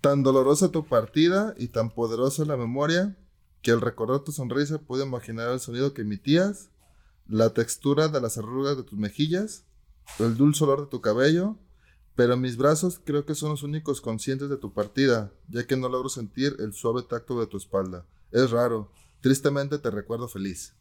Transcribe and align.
Tan 0.00 0.22
dolorosa 0.22 0.70
tu 0.70 0.86
partida 0.86 1.54
y 1.58 1.68
tan 1.68 1.90
poderosa 1.90 2.46
la 2.46 2.56
memoria 2.56 3.18
que 3.60 3.70
al 3.70 3.82
recordar 3.82 4.20
tu 4.20 4.32
sonrisa 4.32 4.80
pude 4.80 5.04
imaginar 5.04 5.50
el 5.50 5.60
sonido 5.60 5.92
que 5.92 6.02
emitías, 6.02 6.70
la 7.28 7.50
textura 7.50 8.08
de 8.08 8.18
las 8.18 8.38
arrugas 8.38 8.78
de 8.78 8.82
tus 8.82 8.98
mejillas, 8.98 9.66
el 10.18 10.38
dulce 10.38 10.64
olor 10.64 10.80
de 10.80 10.90
tu 10.90 11.02
cabello, 11.02 11.58
pero 12.14 12.38
mis 12.38 12.56
brazos 12.56 12.98
creo 13.04 13.26
que 13.26 13.34
son 13.34 13.50
los 13.50 13.62
únicos 13.62 14.00
conscientes 14.00 14.48
de 14.48 14.56
tu 14.56 14.72
partida, 14.72 15.32
ya 15.48 15.66
que 15.66 15.76
no 15.76 15.90
logro 15.90 16.08
sentir 16.08 16.56
el 16.60 16.72
suave 16.72 17.02
tacto 17.02 17.38
de 17.38 17.46
tu 17.46 17.58
espalda. 17.58 18.06
Es 18.32 18.50
raro, 18.50 18.90
tristemente 19.20 19.78
te 19.78 19.90
recuerdo 19.90 20.28
feliz. 20.28 20.74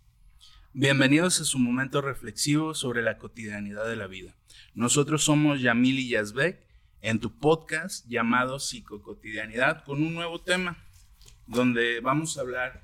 Bienvenidos 0.72 1.42
a 1.42 1.44
su 1.44 1.60
momento 1.60 2.02
reflexivo 2.02 2.74
sobre 2.74 3.02
la 3.02 3.18
cotidianidad 3.18 3.86
de 3.86 3.98
la 3.98 4.08
vida. 4.08 4.38
Nosotros 4.76 5.26
somos 5.26 5.62
Yamil 5.62 6.00
y 6.00 6.10
Yazbek 6.10 6.69
en 7.02 7.20
tu 7.20 7.38
podcast 7.38 8.06
llamado 8.08 8.60
Psicocotidianidad 8.60 9.84
con 9.84 10.02
un 10.02 10.14
nuevo 10.14 10.42
tema 10.42 10.78
donde 11.48 12.00
vamos 12.02 12.38
a 12.38 12.42
hablar 12.42 12.84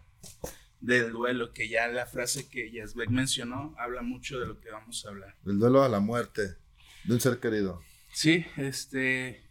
del 0.79 1.11
duelo, 1.11 1.53
que 1.53 1.67
ya 1.67 1.87
la 1.87 2.05
frase 2.05 2.47
que 2.49 2.71
Yazbek 2.71 3.09
mencionó 3.09 3.75
habla 3.77 4.01
mucho 4.01 4.39
de 4.39 4.47
lo 4.47 4.59
que 4.59 4.71
vamos 4.71 5.05
a 5.05 5.09
hablar. 5.09 5.35
El 5.45 5.59
duelo 5.59 5.83
a 5.83 5.89
la 5.89 5.99
muerte 5.99 6.55
de 7.03 7.13
un 7.13 7.19
ser 7.19 7.39
querido. 7.39 7.81
Sí, 8.11 8.45
este... 8.57 9.43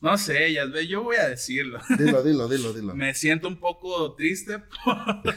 No 0.00 0.18
sé, 0.18 0.52
Yazbek, 0.52 0.88
yo 0.88 1.02
voy 1.02 1.16
a 1.16 1.28
decirlo. 1.28 1.80
Dilo, 1.98 2.22
dilo, 2.22 2.48
dilo, 2.48 2.72
dilo. 2.72 2.94
Me 2.94 3.14
siento 3.14 3.48
un 3.48 3.58
poco 3.58 4.14
triste 4.14 4.58
por, 4.84 5.34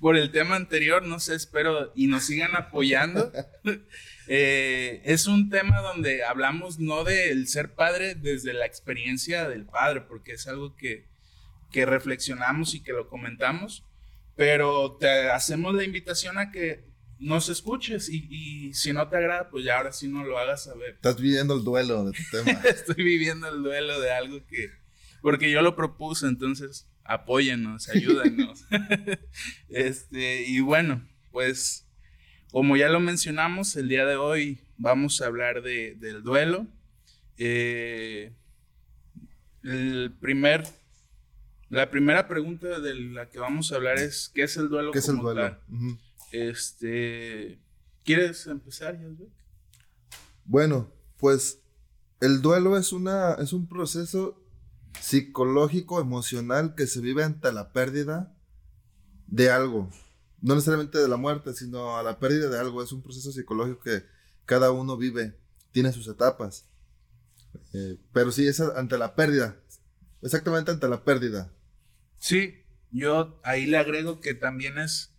por 0.00 0.16
el 0.16 0.30
tema 0.30 0.56
anterior, 0.56 1.02
no 1.02 1.20
sé, 1.20 1.34
espero 1.34 1.92
y 1.94 2.06
nos 2.06 2.24
sigan 2.24 2.56
apoyando. 2.56 3.32
Eh, 4.30 5.00
es 5.04 5.26
un 5.26 5.48
tema 5.48 5.80
donde 5.80 6.22
hablamos 6.22 6.78
no 6.78 7.02
del 7.02 7.48
ser 7.48 7.74
padre 7.74 8.14
desde 8.14 8.52
la 8.52 8.66
experiencia 8.66 9.48
del 9.48 9.64
padre, 9.64 10.02
porque 10.02 10.32
es 10.32 10.46
algo 10.46 10.76
que, 10.76 11.06
que 11.72 11.86
reflexionamos 11.86 12.74
y 12.74 12.82
que 12.82 12.92
lo 12.92 13.08
comentamos, 13.08 13.86
pero 14.36 14.98
te 14.98 15.30
hacemos 15.30 15.74
la 15.74 15.84
invitación 15.84 16.36
a 16.36 16.50
que 16.50 16.86
nos 17.18 17.48
escuches 17.48 18.08
y, 18.08 18.28
y, 18.30 18.74
si 18.74 18.92
no 18.92 19.08
te 19.08 19.16
agrada, 19.16 19.48
pues 19.50 19.64
ya 19.64 19.78
ahora 19.78 19.92
sí 19.92 20.08
no 20.08 20.22
lo 20.22 20.38
hagas 20.38 20.64
saber. 20.64 20.90
Estás 20.90 21.20
viviendo 21.20 21.54
el 21.54 21.64
duelo 21.64 22.04
de 22.04 22.12
tu 22.12 22.22
tema. 22.30 22.60
Estoy 22.68 23.02
viviendo 23.02 23.48
el 23.48 23.62
duelo 23.62 23.98
de 23.98 24.12
algo 24.12 24.46
que, 24.46 24.70
porque 25.22 25.50
yo 25.50 25.62
lo 25.62 25.74
propuse, 25.74 26.26
entonces 26.26 26.86
apóyennos, 27.02 27.88
ayúdanos. 27.88 28.66
este, 29.70 30.42
y 30.42 30.60
bueno, 30.60 31.08
pues 31.32 31.87
como 32.50 32.76
ya 32.76 32.88
lo 32.88 33.00
mencionamos, 33.00 33.76
el 33.76 33.88
día 33.88 34.06
de 34.06 34.16
hoy 34.16 34.58
vamos 34.78 35.20
a 35.20 35.26
hablar 35.26 35.62
de, 35.62 35.96
del 35.96 36.22
duelo. 36.22 36.66
Eh, 37.36 38.32
el 39.62 40.12
primer, 40.20 40.64
la 41.68 41.90
primera 41.90 42.26
pregunta 42.26 42.80
de 42.80 42.94
la 42.94 43.28
que 43.28 43.38
vamos 43.38 43.70
a 43.70 43.76
hablar 43.76 43.98
es 43.98 44.30
¿qué 44.34 44.44
es 44.44 44.56
el 44.56 44.68
duelo? 44.68 44.92
¿Qué 44.92 45.00
es 45.00 45.08
el 45.08 45.18
duelo? 45.18 45.56
Este, 46.32 47.58
¿quieres 48.04 48.46
empezar, 48.46 48.98
Yasbek? 48.98 49.28
Bueno, 50.44 50.90
pues 51.18 51.60
el 52.20 52.40
duelo 52.40 52.78
es 52.78 52.92
una 52.92 53.34
es 53.34 53.52
un 53.52 53.68
proceso 53.68 54.42
psicológico, 55.00 56.00
emocional 56.00 56.74
que 56.74 56.86
se 56.86 57.00
vive 57.00 57.24
ante 57.24 57.52
la 57.52 57.72
pérdida 57.72 58.34
de 59.26 59.50
algo 59.50 59.90
no 60.40 60.54
necesariamente 60.54 60.98
de 60.98 61.08
la 61.08 61.16
muerte, 61.16 61.52
sino 61.52 61.96
a 61.96 62.02
la 62.02 62.18
pérdida 62.18 62.48
de 62.48 62.58
algo. 62.58 62.82
Es 62.82 62.92
un 62.92 63.02
proceso 63.02 63.32
psicológico 63.32 63.80
que 63.80 64.04
cada 64.44 64.70
uno 64.70 64.96
vive, 64.96 65.36
tiene 65.72 65.92
sus 65.92 66.08
etapas. 66.08 66.66
Eh, 67.72 67.98
pero 68.12 68.32
sí, 68.32 68.46
es 68.46 68.60
ante 68.60 68.98
la 68.98 69.14
pérdida, 69.14 69.56
exactamente 70.22 70.70
ante 70.70 70.88
la 70.88 71.04
pérdida. 71.04 71.52
Sí, 72.18 72.64
yo 72.90 73.40
ahí 73.44 73.66
le 73.66 73.78
agrego 73.78 74.20
que 74.20 74.34
también 74.34 74.78
es, 74.78 75.12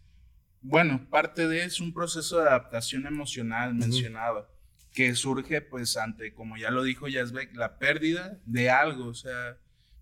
bueno, 0.62 1.08
parte 1.10 1.48
de 1.48 1.64
es 1.64 1.80
un 1.80 1.94
proceso 1.94 2.40
de 2.40 2.48
adaptación 2.48 3.06
emocional 3.06 3.74
mencionado, 3.74 4.50
que 4.94 5.16
surge 5.16 5.62
pues 5.62 5.96
ante, 5.98 6.34
como 6.34 6.58
ya 6.58 6.72
lo 6.72 6.84
dijo 6.84 7.08
Yazbek, 7.08 7.56
la 7.56 7.78
pérdida 7.78 8.40
de 8.46 8.70
algo, 8.70 9.08
o 9.08 9.14
sea, 9.14 9.58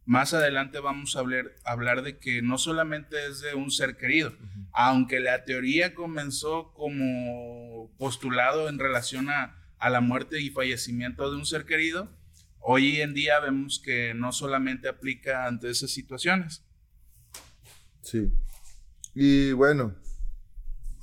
más 0.08 0.34
adelante 0.34 0.80
vamos 0.80 1.16
a 1.16 1.20
hablar, 1.20 1.54
hablar 1.66 2.02
de 2.02 2.18
que 2.18 2.42
no 2.42 2.58
solamente 2.58 3.28
es 3.28 3.42
de 3.42 3.56
un 3.56 3.72
ser 3.72 3.98
querido, 3.98 4.34
aunque 4.72 5.20
la 5.20 5.44
teoría 5.44 5.94
comenzó 5.94 6.72
como 6.74 7.92
postulado 7.98 8.70
en 8.70 8.80
relación 8.80 9.30
a, 9.30 9.58
a, 9.78 9.90
la 9.90 10.00
muerte 10.00 10.40
y 10.40 10.50
fallecimiento 10.50 11.30
de 11.30 11.36
un 11.36 11.46
ser 11.46 11.66
querido, 11.66 12.10
hoy 12.60 13.02
en 13.02 13.14
día 13.14 13.42
vemos 13.42 13.82
que 13.84 14.14
no 14.14 14.32
solamente 14.32 14.88
aplica 14.88 15.46
ante 15.46 15.70
esas 15.70 15.92
situaciones. 15.92 16.64
Sí. 18.02 18.32
Y 19.14 19.52
bueno, 19.52 19.94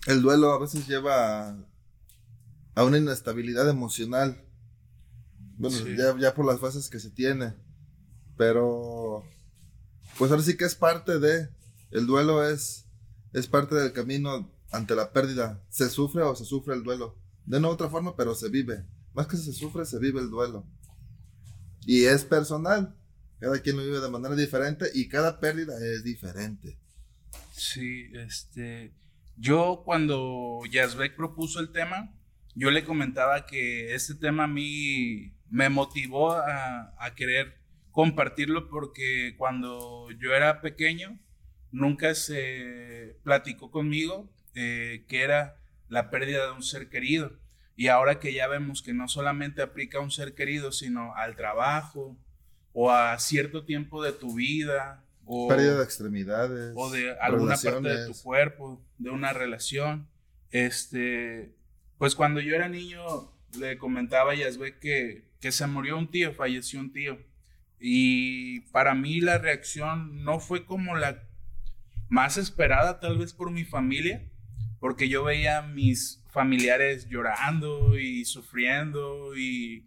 el 0.06 0.22
duelo 0.22 0.50
a 0.50 0.59
veces 0.59 0.88
lleva 0.88 1.59
a, 2.75 2.84
una 2.84 2.97
inestabilidad 2.97 3.69
emocional. 3.69 4.43
Bueno, 5.59 5.76
ya, 5.88 6.19
ya 6.19 6.34
por 6.34 6.47
las 6.47 6.59
fases 6.59 6.88
que 6.88 6.98
se 6.98 7.10
tiene. 7.10 7.53
Pero, 8.36 9.24
pues 10.18 10.30
ahora 10.30 10.42
sí 10.42 10.56
que 10.56 10.64
es 10.64 10.74
parte 10.74 11.18
de, 11.18 11.48
el 11.90 12.06
duelo 12.06 12.46
es, 12.48 12.86
es 13.32 13.46
parte 13.46 13.74
del 13.74 13.92
camino 13.92 14.50
ante 14.72 14.94
la 14.94 15.12
pérdida. 15.12 15.62
Se 15.68 15.88
sufre 15.88 16.22
o 16.22 16.34
se 16.34 16.44
sufre 16.44 16.74
el 16.74 16.82
duelo. 16.82 17.16
De 17.46 17.58
u 17.58 17.66
otra 17.66 17.88
forma, 17.88 18.16
pero 18.16 18.34
se 18.34 18.48
vive. 18.48 18.84
Más 19.12 19.26
que 19.26 19.36
se 19.36 19.52
sufre, 19.52 19.84
se 19.84 19.98
vive 19.98 20.20
el 20.20 20.30
duelo. 20.30 20.66
Y 21.86 22.04
es 22.04 22.24
personal. 22.24 22.96
Cada 23.38 23.60
quien 23.60 23.76
lo 23.76 23.84
vive 23.84 24.00
de 24.00 24.10
manera 24.10 24.34
diferente 24.34 24.86
y 24.94 25.08
cada 25.08 25.38
pérdida 25.38 25.74
es 25.78 26.02
diferente. 26.02 26.78
Sí, 27.52 28.10
este. 28.14 28.92
Yo 29.36 29.82
cuando 29.84 30.60
Yazbek 30.70 31.16
propuso 31.16 31.60
el 31.60 31.70
tema, 31.70 32.14
yo 32.54 32.70
le 32.70 32.84
comentaba 32.84 33.46
que 33.46 33.94
este 33.94 34.14
tema 34.14 34.44
a 34.44 34.48
mí 34.48 35.34
me 35.50 35.68
motivó 35.68 36.32
a, 36.32 36.94
a 36.98 37.14
querer 37.14 37.63
compartirlo 37.94 38.69
porque 38.69 39.37
cuando 39.38 40.10
yo 40.19 40.34
era 40.34 40.60
pequeño 40.60 41.16
nunca 41.71 42.16
se 42.16 43.16
platicó 43.22 43.71
conmigo 43.71 44.28
eh, 44.56 45.05
que 45.09 45.22
era 45.22 45.56
la 45.88 46.10
pérdida 46.10 46.47
de 46.47 46.53
un 46.53 46.62
ser 46.65 46.88
querido. 46.88 47.38
Y 47.77 47.87
ahora 47.87 48.19
que 48.19 48.34
ya 48.34 48.49
vemos 48.49 48.82
que 48.82 48.93
no 48.93 49.06
solamente 49.06 49.62
aplica 49.62 49.99
a 49.99 50.00
un 50.00 50.10
ser 50.10 50.34
querido, 50.34 50.72
sino 50.72 51.15
al 51.15 51.37
trabajo 51.37 52.16
o 52.72 52.91
a 52.91 53.16
cierto 53.21 53.65
tiempo 53.65 54.03
de 54.03 54.12
tu 54.12 54.34
vida. 54.34 55.05
O, 55.25 55.47
pérdida 55.47 55.76
de 55.76 55.84
extremidades. 55.84 56.72
O 56.76 56.91
de 56.91 57.16
alguna 57.21 57.56
parte 57.56 57.88
de 57.88 58.06
tu 58.06 58.22
cuerpo, 58.22 58.84
de 58.99 59.11
una 59.11 59.32
relación. 59.32 60.09
Este, 60.50 61.55
pues 61.99 62.16
cuando 62.16 62.41
yo 62.41 62.56
era 62.56 62.69
niño 62.69 63.32
le 63.56 63.78
comentaba 63.78 64.32
a 64.32 64.34
Yasbe 64.34 64.78
que, 64.81 65.28
que 65.41 65.53
se 65.53 65.66
murió 65.69 65.97
un 65.97 66.11
tío, 66.11 66.32
falleció 66.34 66.81
un 66.81 66.93
tío. 66.93 67.19
Y 67.86 68.60
para 68.72 68.94
mí 68.94 69.20
la 69.20 69.36
reacción 69.36 70.24
no 70.24 70.40
fue 70.40 70.64
como 70.64 70.96
la 70.96 71.28
más 72.08 72.38
esperada 72.38 72.98
tal 72.98 73.18
vez 73.18 73.34
por 73.34 73.50
mi 73.50 73.66
familia, 73.66 74.24
porque 74.80 75.10
yo 75.10 75.22
veía 75.22 75.58
a 75.58 75.66
mis 75.66 76.24
familiares 76.30 77.10
llorando 77.10 77.98
y 77.98 78.24
sufriendo 78.24 79.36
y, 79.36 79.84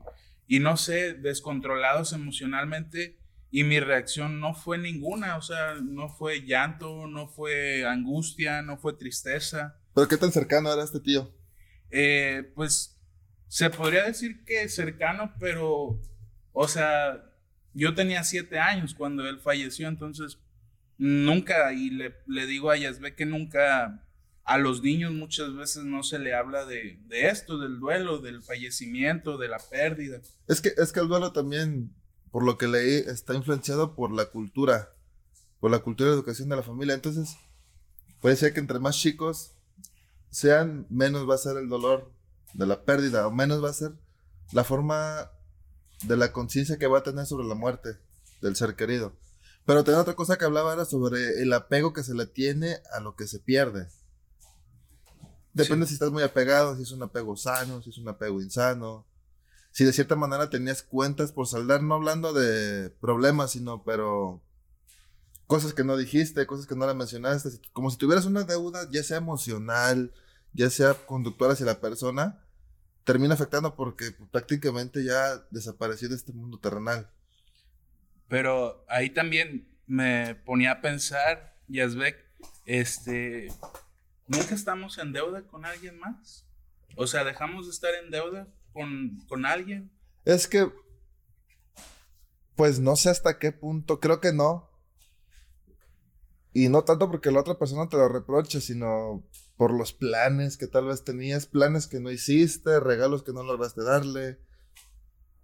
y 0.47 0.59
no 0.59 0.77
sé, 0.77 1.15
descontrolados 1.15 2.13
emocionalmente 2.13 3.17
y 3.49 3.63
mi 3.63 3.79
reacción 3.79 4.39
no 4.39 4.53
fue 4.53 4.77
ninguna, 4.77 5.35
o 5.35 5.41
sea, 5.41 5.73
no 5.81 6.07
fue 6.07 6.45
llanto, 6.45 7.07
no 7.07 7.27
fue 7.27 7.83
angustia, 7.83 8.61
no 8.61 8.77
fue 8.77 8.93
tristeza. 8.93 9.75
¿Pero 9.95 10.07
qué 10.07 10.17
tan 10.17 10.31
cercano 10.31 10.71
era 10.71 10.83
este 10.83 10.99
tío? 10.99 11.33
Eh, 11.89 12.51
pues 12.53 12.95
se 13.47 13.71
podría 13.71 14.03
decir 14.03 14.43
que 14.45 14.69
cercano, 14.69 15.33
pero, 15.39 15.99
o 16.53 16.67
sea, 16.67 17.26
yo 17.77 17.93
tenía 17.93 18.23
siete 18.23 18.57
años 18.59 18.95
cuando 18.95 19.27
él 19.27 19.39
falleció, 19.39 19.87
entonces 19.87 20.39
nunca, 20.97 21.71
y 21.73 21.91
le, 21.91 22.45
digo 22.47 22.71
a 22.71 22.77
Yasbe 22.77 23.15
que 23.15 23.27
nunca 23.27 24.03
a 24.43 24.57
los 24.57 24.81
niños 24.81 25.13
muchas 25.13 25.53
veces 25.55 25.83
no 25.83 26.01
se 26.01 26.17
le 26.17 26.33
habla 26.33 26.65
de, 26.65 26.99
de, 27.07 27.27
esto, 27.27 27.59
del 27.59 27.79
duelo, 27.79 28.17
del 28.17 28.41
fallecimiento, 28.41 29.37
de 29.37 29.49
la 29.49 29.59
pérdida. 29.59 30.21
Es 30.47 30.59
que, 30.59 30.73
es 30.75 30.91
que 30.91 31.01
el 31.01 31.07
duelo 31.07 31.33
también, 31.33 31.93
por 32.31 32.43
lo 32.43 32.57
que 32.57 32.67
leí, 32.67 32.95
está 32.95 33.35
influenciado 33.35 33.93
por 33.93 34.11
la 34.11 34.25
cultura, 34.25 34.89
por 35.59 35.69
la 35.69 35.79
cultura 35.79 36.09
de 36.09 36.15
educación 36.15 36.49
de 36.49 36.55
la 36.55 36.63
familia. 36.63 36.95
Entonces, 36.95 37.35
puede 38.21 38.37
ser 38.37 38.53
que 38.53 38.59
entre 38.59 38.79
más 38.79 38.97
chicos 38.97 39.53
sean, 40.31 40.87
menos 40.89 41.29
va 41.29 41.35
a 41.35 41.39
ser 41.39 41.57
el 41.57 41.69
dolor 41.69 42.11
de 42.53 42.65
la 42.65 42.85
pérdida, 42.85 43.27
o 43.27 43.31
menos 43.31 43.63
va 43.63 43.69
a 43.69 43.73
ser 43.73 43.91
la 44.51 44.63
forma 44.63 45.29
de 46.03 46.17
la 46.17 46.31
conciencia 46.31 46.77
que 46.77 46.87
va 46.87 46.99
a 46.99 47.03
tener 47.03 47.25
sobre 47.25 47.47
la 47.47 47.55
muerte 47.55 47.97
del 48.41 48.55
ser 48.55 48.75
querido. 48.75 49.13
Pero 49.65 49.83
tenía 49.83 49.99
otra 49.99 50.15
cosa 50.15 50.37
que 50.37 50.45
hablaba 50.45 50.73
era 50.73 50.85
sobre 50.85 51.41
el 51.41 51.51
apego 51.51 51.91
que 51.91 52.03
se 52.03 52.13
le 52.13 52.25
tiene 52.25 52.77
a 52.93 52.99
lo 52.99 53.15
que 53.15 53.27
se 53.27 53.39
pierde. 53.39 53.87
Depende 55.53 55.87
si 55.87 55.93
estás 55.93 56.11
muy 56.11 56.23
apegado, 56.23 56.75
si 56.75 56.83
es 56.83 56.91
un 56.91 57.03
apego 57.03 57.35
sano, 57.35 57.81
si 57.81 57.89
es 57.89 57.97
un 57.97 58.07
apego 58.07 58.41
insano. 58.41 59.05
si 59.71 59.83
de 59.83 59.93
cierta 59.93 60.15
manera 60.15 60.49
tenías 60.49 60.83
cuentas 60.83 61.31
por 61.31 61.47
saldar, 61.47 61.83
no 61.83 61.95
hablando 61.95 62.33
de 62.33 62.89
problemas, 62.89 63.51
sino, 63.51 63.83
pero 63.83 64.41
cosas 65.47 65.73
que 65.73 65.83
no 65.83 65.97
dijiste, 65.97 66.47
cosas 66.47 66.65
que 66.65 66.75
no 66.75 66.87
le 66.87 66.93
mencionaste, 66.93 67.49
como 67.73 67.89
si 67.91 67.97
tuvieras 67.97 68.25
una 68.25 68.43
deuda, 68.43 68.87
ya 68.91 69.03
sea 69.03 69.17
emocional, 69.17 70.13
ya 70.53 70.69
sea 70.69 70.93
conductual 70.93 71.51
hacia 71.51 71.65
la 71.65 71.79
persona, 71.81 72.43
termina 73.07 73.35
afectando 73.35 73.73
porque 73.73 74.11
prácticamente 74.31 75.01
ya 75.01 75.37
desapareció 75.49 76.09
de 76.09 76.15
este 76.15 76.33
mundo 76.33 76.59
terrenal. 76.59 77.09
Pero 78.27 78.85
ahí 78.89 79.09
también 79.09 79.65
me 79.87 80.35
ponía 80.35 80.73
a 80.73 80.81
pensar, 80.81 81.57
Yazbek, 81.69 82.17
este, 82.65 83.47
¿nunca 84.27 84.53
estamos 84.53 84.97
en 84.97 85.13
deuda 85.13 85.47
con 85.47 85.63
alguien 85.63 85.97
más? 85.97 86.45
O 86.97 87.07
sea, 87.07 87.23
¿dejamos 87.23 87.67
de 87.67 87.71
estar 87.71 87.95
en 87.95 88.11
deuda 88.11 88.49
con, 88.73 89.17
con 89.29 89.45
alguien? 89.45 89.89
Es 90.25 90.45
que, 90.45 90.69
pues 92.57 92.79
no 92.79 92.97
sé 92.97 93.09
hasta 93.09 93.39
qué 93.39 93.53
punto, 93.53 94.01
creo 94.01 94.19
que 94.19 94.33
no. 94.33 94.69
Y 96.51 96.67
no 96.67 96.83
tanto 96.83 97.09
porque 97.09 97.31
la 97.31 97.39
otra 97.39 97.57
persona 97.57 97.87
te 97.87 97.95
lo 97.95 98.09
reproche, 98.09 98.59
sino 98.59 99.23
por 99.57 99.73
los 99.73 99.91
planes 99.91 100.55
que 100.55 100.67
tal 100.67 100.85
vez 100.85 101.03
tenías, 101.03 101.47
planes 101.47 101.87
que 101.87 101.99
no 101.99 102.11
hiciste, 102.11 102.79
regalos 102.79 103.23
que 103.23 103.33
no 103.33 103.43
lograste 103.43 103.83
darle, 103.83 104.39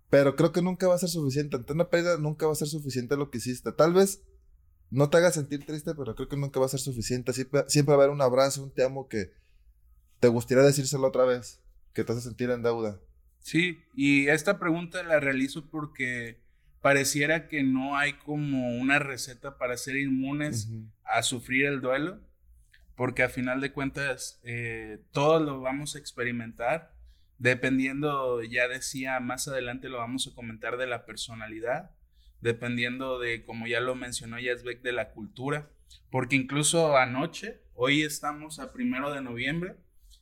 pero 0.10 0.36
creo 0.36 0.52
que 0.52 0.62
nunca 0.62 0.88
va 0.88 0.96
a 0.96 1.00
ser 1.00 1.10
suficiente. 1.10 1.56
Ante 1.58 1.74
una 1.74 1.90
pérdida 1.90 2.18
nunca 2.18 2.46
va 2.46 2.54
a 2.54 2.56
ser 2.56 2.68
suficiente 2.68 3.18
lo 3.18 3.32
que 3.32 3.40
hiciste. 3.40 3.72
Tal 3.72 3.94
vez 3.94 4.22
no 4.92 5.10
te 5.10 5.18
haga 5.18 5.32
sentir 5.32 5.66
triste, 5.66 5.96
pero 5.96 6.14
creo 6.14 6.30
que 6.30 6.38
nunca 6.38 6.60
va 6.60 6.68
a 6.68 6.70
ser 6.70 6.80
suficiente. 6.80 7.34
Siempre, 7.34 7.64
siempre 7.68 7.96
va 7.96 8.04
a 8.04 8.06
haber 8.06 8.14
un 8.14 8.22
abrazo, 8.22 8.64
un 8.64 8.72
te 8.72 8.84
amo 8.84 9.08
que 9.08 9.34
te 10.20 10.28
gustaría 10.28 10.64
decírselo 10.64 11.08
otra 11.08 11.26
vez, 11.26 11.60
que 11.94 12.04
te 12.04 12.12
hace 12.12 12.22
sentir 12.22 12.52
en 12.52 12.62
deuda. 12.62 13.02
Sí, 13.40 13.80
y 13.96 14.28
esta 14.28 14.60
pregunta 14.60 15.02
la 15.02 15.20
realizo 15.20 15.68
porque 15.70 16.40
pareciera 16.82 17.48
que 17.48 17.64
no 17.64 17.98
hay 17.98 18.14
como 18.20 18.78
una 18.78 19.00
receta 19.00 19.58
para 19.58 19.78
ser 19.78 19.98
inmunes 19.98 20.70
a 21.04 21.24
sufrir 21.24 21.66
el 21.66 21.82
duelo, 21.82 22.22
porque 22.96 23.24
a 23.24 23.30
final 23.30 23.62
de 23.62 23.72
cuentas 23.72 24.40
eh, 24.44 25.00
todos 25.12 25.42
lo 25.42 25.62
vamos 25.62 25.96
a 25.96 26.00
experimentar 26.00 26.94
Dependiendo, 27.44 28.42
ya 28.44 28.70
decía, 28.70 29.20
más 29.20 29.50
adelante 29.50 29.90
lo 29.90 29.98
vamos 29.98 30.28
a 30.28 30.34
comentar 30.34 30.78
de 30.78 30.88
la 30.88 31.06
personalidad, 31.06 31.92
dependiendo 32.40 33.20
de, 33.20 33.44
como 33.44 33.68
ya 33.68 33.82
lo 33.82 33.96
mencionó 33.96 34.40
Yazbek, 34.40 34.82
de 34.82 34.94
la 34.94 35.10
cultura, 35.10 35.70
porque 36.10 36.38
incluso 36.38 36.96
anoche, 36.96 37.60
hoy 37.74 38.04
estamos 38.04 38.60
a 38.60 38.72
primero 38.72 39.12
de 39.12 39.22
noviembre, 39.22 39.76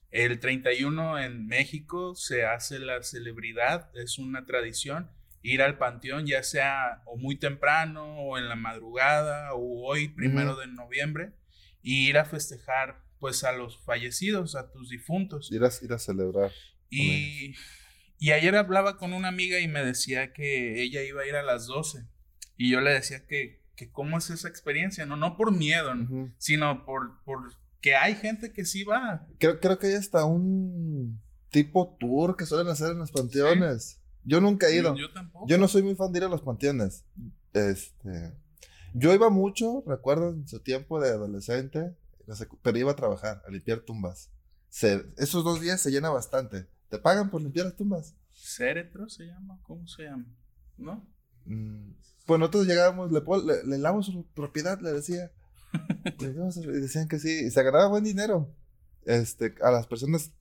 el 0.10 0.40
31 0.40 1.20
en 1.20 1.46
México 1.46 2.16
se 2.16 2.44
hace 2.44 2.80
la 2.80 3.04
celebridad, 3.04 3.96
es 3.96 4.18
una 4.18 4.46
tradición, 4.48 5.12
ir 5.44 5.62
al 5.62 5.78
panteón, 5.78 6.26
ya 6.26 6.42
sea 6.42 7.04
o 7.06 7.18
muy 7.18 7.36
temprano 7.36 8.04
o 8.18 8.40
en 8.40 8.50
la 8.50 8.56
madrugada 8.56 9.54
o 9.54 9.86
hoy, 9.88 10.08
primero 10.08 10.56
de 10.56 10.66
noviembre, 10.66 11.34
y 11.82 12.10
ir 12.10 12.18
a 12.18 12.26
festejar 12.26 13.04
pues 13.20 13.44
a 13.44 13.52
los 13.52 13.78
fallecidos, 13.84 14.56
a 14.56 14.72
tus 14.72 14.90
difuntos. 14.90 15.52
Ir 15.52 15.64
a, 15.64 15.70
ir 15.82 15.94
a 15.94 16.00
celebrar. 16.00 16.52
Y, 16.90 17.54
y, 18.18 18.32
ayer 18.32 18.56
hablaba 18.56 18.98
con 18.98 19.14
una 19.14 19.28
amiga 19.28 19.60
y 19.60 19.68
me 19.68 19.86
decía 19.86 20.34
que 20.34 20.82
ella 20.82 21.04
iba 21.04 21.22
a 21.22 21.28
ir 21.28 21.36
a 21.36 21.44
las 21.44 21.68
12. 21.68 22.06
Y 22.58 22.72
yo 22.72 22.82
le 22.82 22.92
decía 22.92 23.26
que, 23.28 23.62
que 23.76 23.92
cómo 23.92 24.18
es 24.18 24.30
esa 24.30 24.48
experiencia, 24.48 25.06
no, 25.06 25.16
no 25.16 25.38
por 25.38 25.52
miedo, 25.52 25.94
sino 26.38 26.84
por, 26.84 27.24
por 27.24 27.54
que 27.82 27.96
hay 27.96 28.16
gente 28.16 28.54
que 28.54 28.66
sí 28.66 28.84
va. 28.84 29.28
Creo, 29.40 29.60
creo 29.60 29.80
que 29.80 29.88
hay 29.88 29.94
hasta 29.94 30.26
un 30.26 31.20
tipo 31.50 31.98
tour 32.00 32.38
que 32.38 32.46
suelen 32.46 32.68
hacer 32.68 32.92
en 32.92 33.00
los 33.00 33.12
panteones. 33.12 34.02
Yo 34.24 34.40
nunca 34.40 34.68
he 34.68 34.76
ido. 34.76 34.96
Yo, 34.96 35.12
tampoco. 35.12 35.48
Yo 35.48 35.58
no 35.58 35.68
soy 35.68 35.84
muy 35.84 35.96
fan 35.96 36.12
de 36.12 36.20
ir 36.20 36.26
a 36.26 36.30
los 36.30 36.42
panteones. 36.42 37.06
Este, 37.54 38.34
yo 38.94 39.14
iba 39.14 39.30
mucho, 39.30 39.84
recuerdo 39.86 40.30
en 40.30 40.48
su 40.48 40.60
tiempo 40.60 41.00
de 41.00 41.10
adolescente, 41.10 41.96
pero 42.62 42.78
iba 42.78 42.92
a 42.92 42.96
trabajar, 42.96 43.42
a 43.46 43.52
limpiar 43.52 43.82
tumbas. 43.82 44.32
esos 45.18 45.44
dos 45.44 45.62
días 45.62 45.82
se 45.82 45.92
llena 45.92 46.10
bastante. 46.10 46.68
¿Te 46.90 47.00
pagan 47.00 47.30
por 47.30 47.42
limpiar 47.42 47.68
las 47.68 47.76
tumbas? 47.76 48.16
Céretro 48.34 49.08
se 49.10 49.26
llama, 49.26 49.60
¿cómo 49.64 49.88
se 49.88 50.04
llama? 50.04 50.26
¿No? 50.78 51.08
Mm, 51.46 51.92
pues 52.26 52.40
nosotros 52.40 52.68
llegábamos, 52.68 53.12
le, 53.12 53.22
le, 53.66 53.78
le 53.78 54.04
su 54.04 54.26
propiedad, 54.34 54.80
le 54.82 54.92
decía. 54.92 55.32
y 56.20 56.26
decían 56.80 57.08
que 57.08 57.20
sí, 57.20 57.46
y 57.46 57.52
se 57.52 57.64
ganaba 57.64 57.88
buen 57.88 58.04
dinero. 58.04 58.54
Este, 59.06 59.56
a 59.62 59.72
las 59.72 59.88
personas 59.88 60.32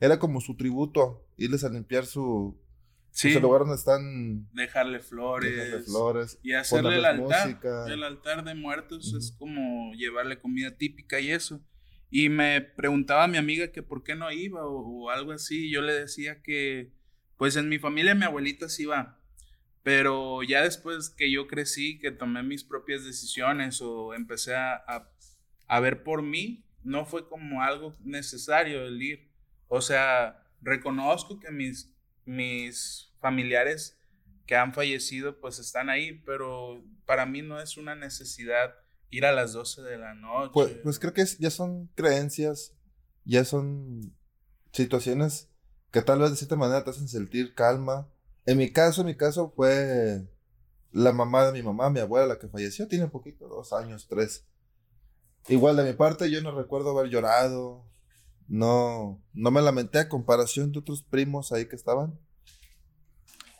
era 0.00 0.18
como 0.18 0.40
su 0.40 0.56
tributo, 0.56 1.26
irles 1.36 1.64
a 1.64 1.68
limpiar 1.68 2.06
su, 2.06 2.58
sí. 3.16 3.32
Su 3.32 3.40
lugar 3.40 3.60
donde 3.60 3.76
están. 3.76 4.48
Dejarle 4.52 5.00
flores. 5.00 5.56
Dejarle 5.56 5.84
flores. 5.84 6.38
Y 6.42 6.52
hacerle 6.52 6.96
el 6.96 7.04
altar. 7.04 7.58
El 7.88 8.04
altar 8.04 8.44
de 8.44 8.54
muertos 8.54 9.14
es 9.14 9.32
como 9.32 9.92
llevarle 9.94 10.38
comida 10.38 10.76
típica 10.76 11.18
y 11.18 11.30
eso. 11.30 11.60
Y 12.10 12.28
me 12.28 12.60
preguntaba 12.60 13.26
mi 13.26 13.38
amiga 13.38 13.72
que 13.72 13.82
por 13.82 14.04
qué 14.04 14.14
no 14.14 14.30
iba 14.30 14.66
o, 14.66 15.10
algo 15.10 15.32
así. 15.32 15.70
Yo 15.70 15.80
le 15.80 15.94
decía 15.94 16.42
que, 16.42 16.92
pues 17.36 17.56
en 17.56 17.68
mi 17.68 17.78
familia 17.78 18.14
mi 18.14 18.24
abuelita 18.24 18.68
sí 18.68 18.84
va. 18.84 19.18
Pero 19.82 20.42
ya 20.42 20.62
después 20.62 21.10
que 21.10 21.30
yo 21.30 21.46
crecí, 21.46 21.98
que 21.98 22.10
tomé 22.10 22.42
mis 22.42 22.64
propias 22.64 23.04
decisiones 23.04 23.80
o 23.80 24.14
empecé 24.14 24.54
a, 24.54 24.84
a, 25.68 25.80
ver 25.80 26.02
por 26.02 26.22
mí, 26.22 26.64
no 26.82 27.06
fue 27.06 27.28
como 27.28 27.62
algo 27.62 27.96
necesario 28.04 28.84
el 28.86 29.02
ir. 29.02 29.30
O 29.68 29.80
sea, 29.80 30.44
reconozco 30.60 31.38
que 31.38 31.50
mis, 31.50 31.95
mis 32.26 33.12
familiares 33.20 33.98
que 34.46 34.56
han 34.56 34.74
fallecido 34.74 35.40
pues 35.40 35.58
están 35.58 35.90
ahí, 35.90 36.20
pero 36.24 36.84
para 37.04 37.26
mí 37.26 37.42
no 37.42 37.60
es 37.60 37.76
una 37.76 37.94
necesidad 37.94 38.74
ir 39.10 39.24
a 39.24 39.32
las 39.32 39.52
12 39.52 39.82
de 39.82 39.98
la 39.98 40.14
noche. 40.14 40.50
Pues, 40.52 40.74
pues 40.82 40.98
creo 40.98 41.12
que 41.12 41.24
ya 41.38 41.50
son 41.50 41.88
creencias, 41.94 42.74
ya 43.24 43.44
son 43.44 44.14
situaciones 44.72 45.48
que 45.90 46.02
tal 46.02 46.20
vez 46.20 46.30
de 46.30 46.36
cierta 46.36 46.56
manera 46.56 46.84
te 46.84 46.90
hacen 46.90 47.08
sentir 47.08 47.54
calma. 47.54 48.08
En 48.44 48.58
mi 48.58 48.70
caso, 48.72 49.02
mi 49.02 49.16
caso 49.16 49.52
fue 49.56 50.28
la 50.92 51.12
mamá 51.12 51.46
de 51.46 51.52
mi 51.52 51.62
mamá, 51.62 51.90
mi 51.90 52.00
abuela, 52.00 52.26
la 52.26 52.38
que 52.38 52.48
falleció, 52.48 52.86
tiene 52.88 53.08
poquito, 53.08 53.48
dos 53.48 53.72
años, 53.72 54.06
tres. 54.08 54.46
Igual 55.48 55.76
de 55.76 55.84
mi 55.84 55.92
parte, 55.92 56.30
yo 56.30 56.42
no 56.42 56.50
recuerdo 56.50 56.96
haber 56.96 57.10
llorado, 57.10 57.84
no, 58.48 59.22
no 59.32 59.50
me 59.50 59.62
lamenté 59.62 59.98
a 59.98 60.08
comparación 60.08 60.72
de 60.72 60.78
otros 60.78 61.02
primos 61.02 61.52
ahí 61.52 61.66
que 61.66 61.76
estaban. 61.76 62.18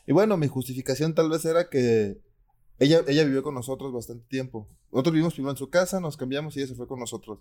Y 0.05 0.13
bueno, 0.13 0.37
mi 0.37 0.47
justificación 0.47 1.13
tal 1.13 1.29
vez 1.29 1.43
era 1.45 1.69
que 1.69 2.21
ella, 2.79 3.01
ella 3.07 3.23
vivió 3.25 3.43
con 3.43 3.55
nosotros 3.55 3.91
bastante 3.91 4.25
tiempo. 4.27 4.69
Nosotros 4.91 5.13
vivimos 5.13 5.33
primero 5.33 5.51
en 5.51 5.57
su 5.57 5.69
casa, 5.69 5.99
nos 5.99 6.15
cambiamos 6.15 6.55
y 6.55 6.59
ella 6.59 6.69
se 6.69 6.75
fue 6.75 6.87
con 6.87 6.99
nosotros. 6.99 7.39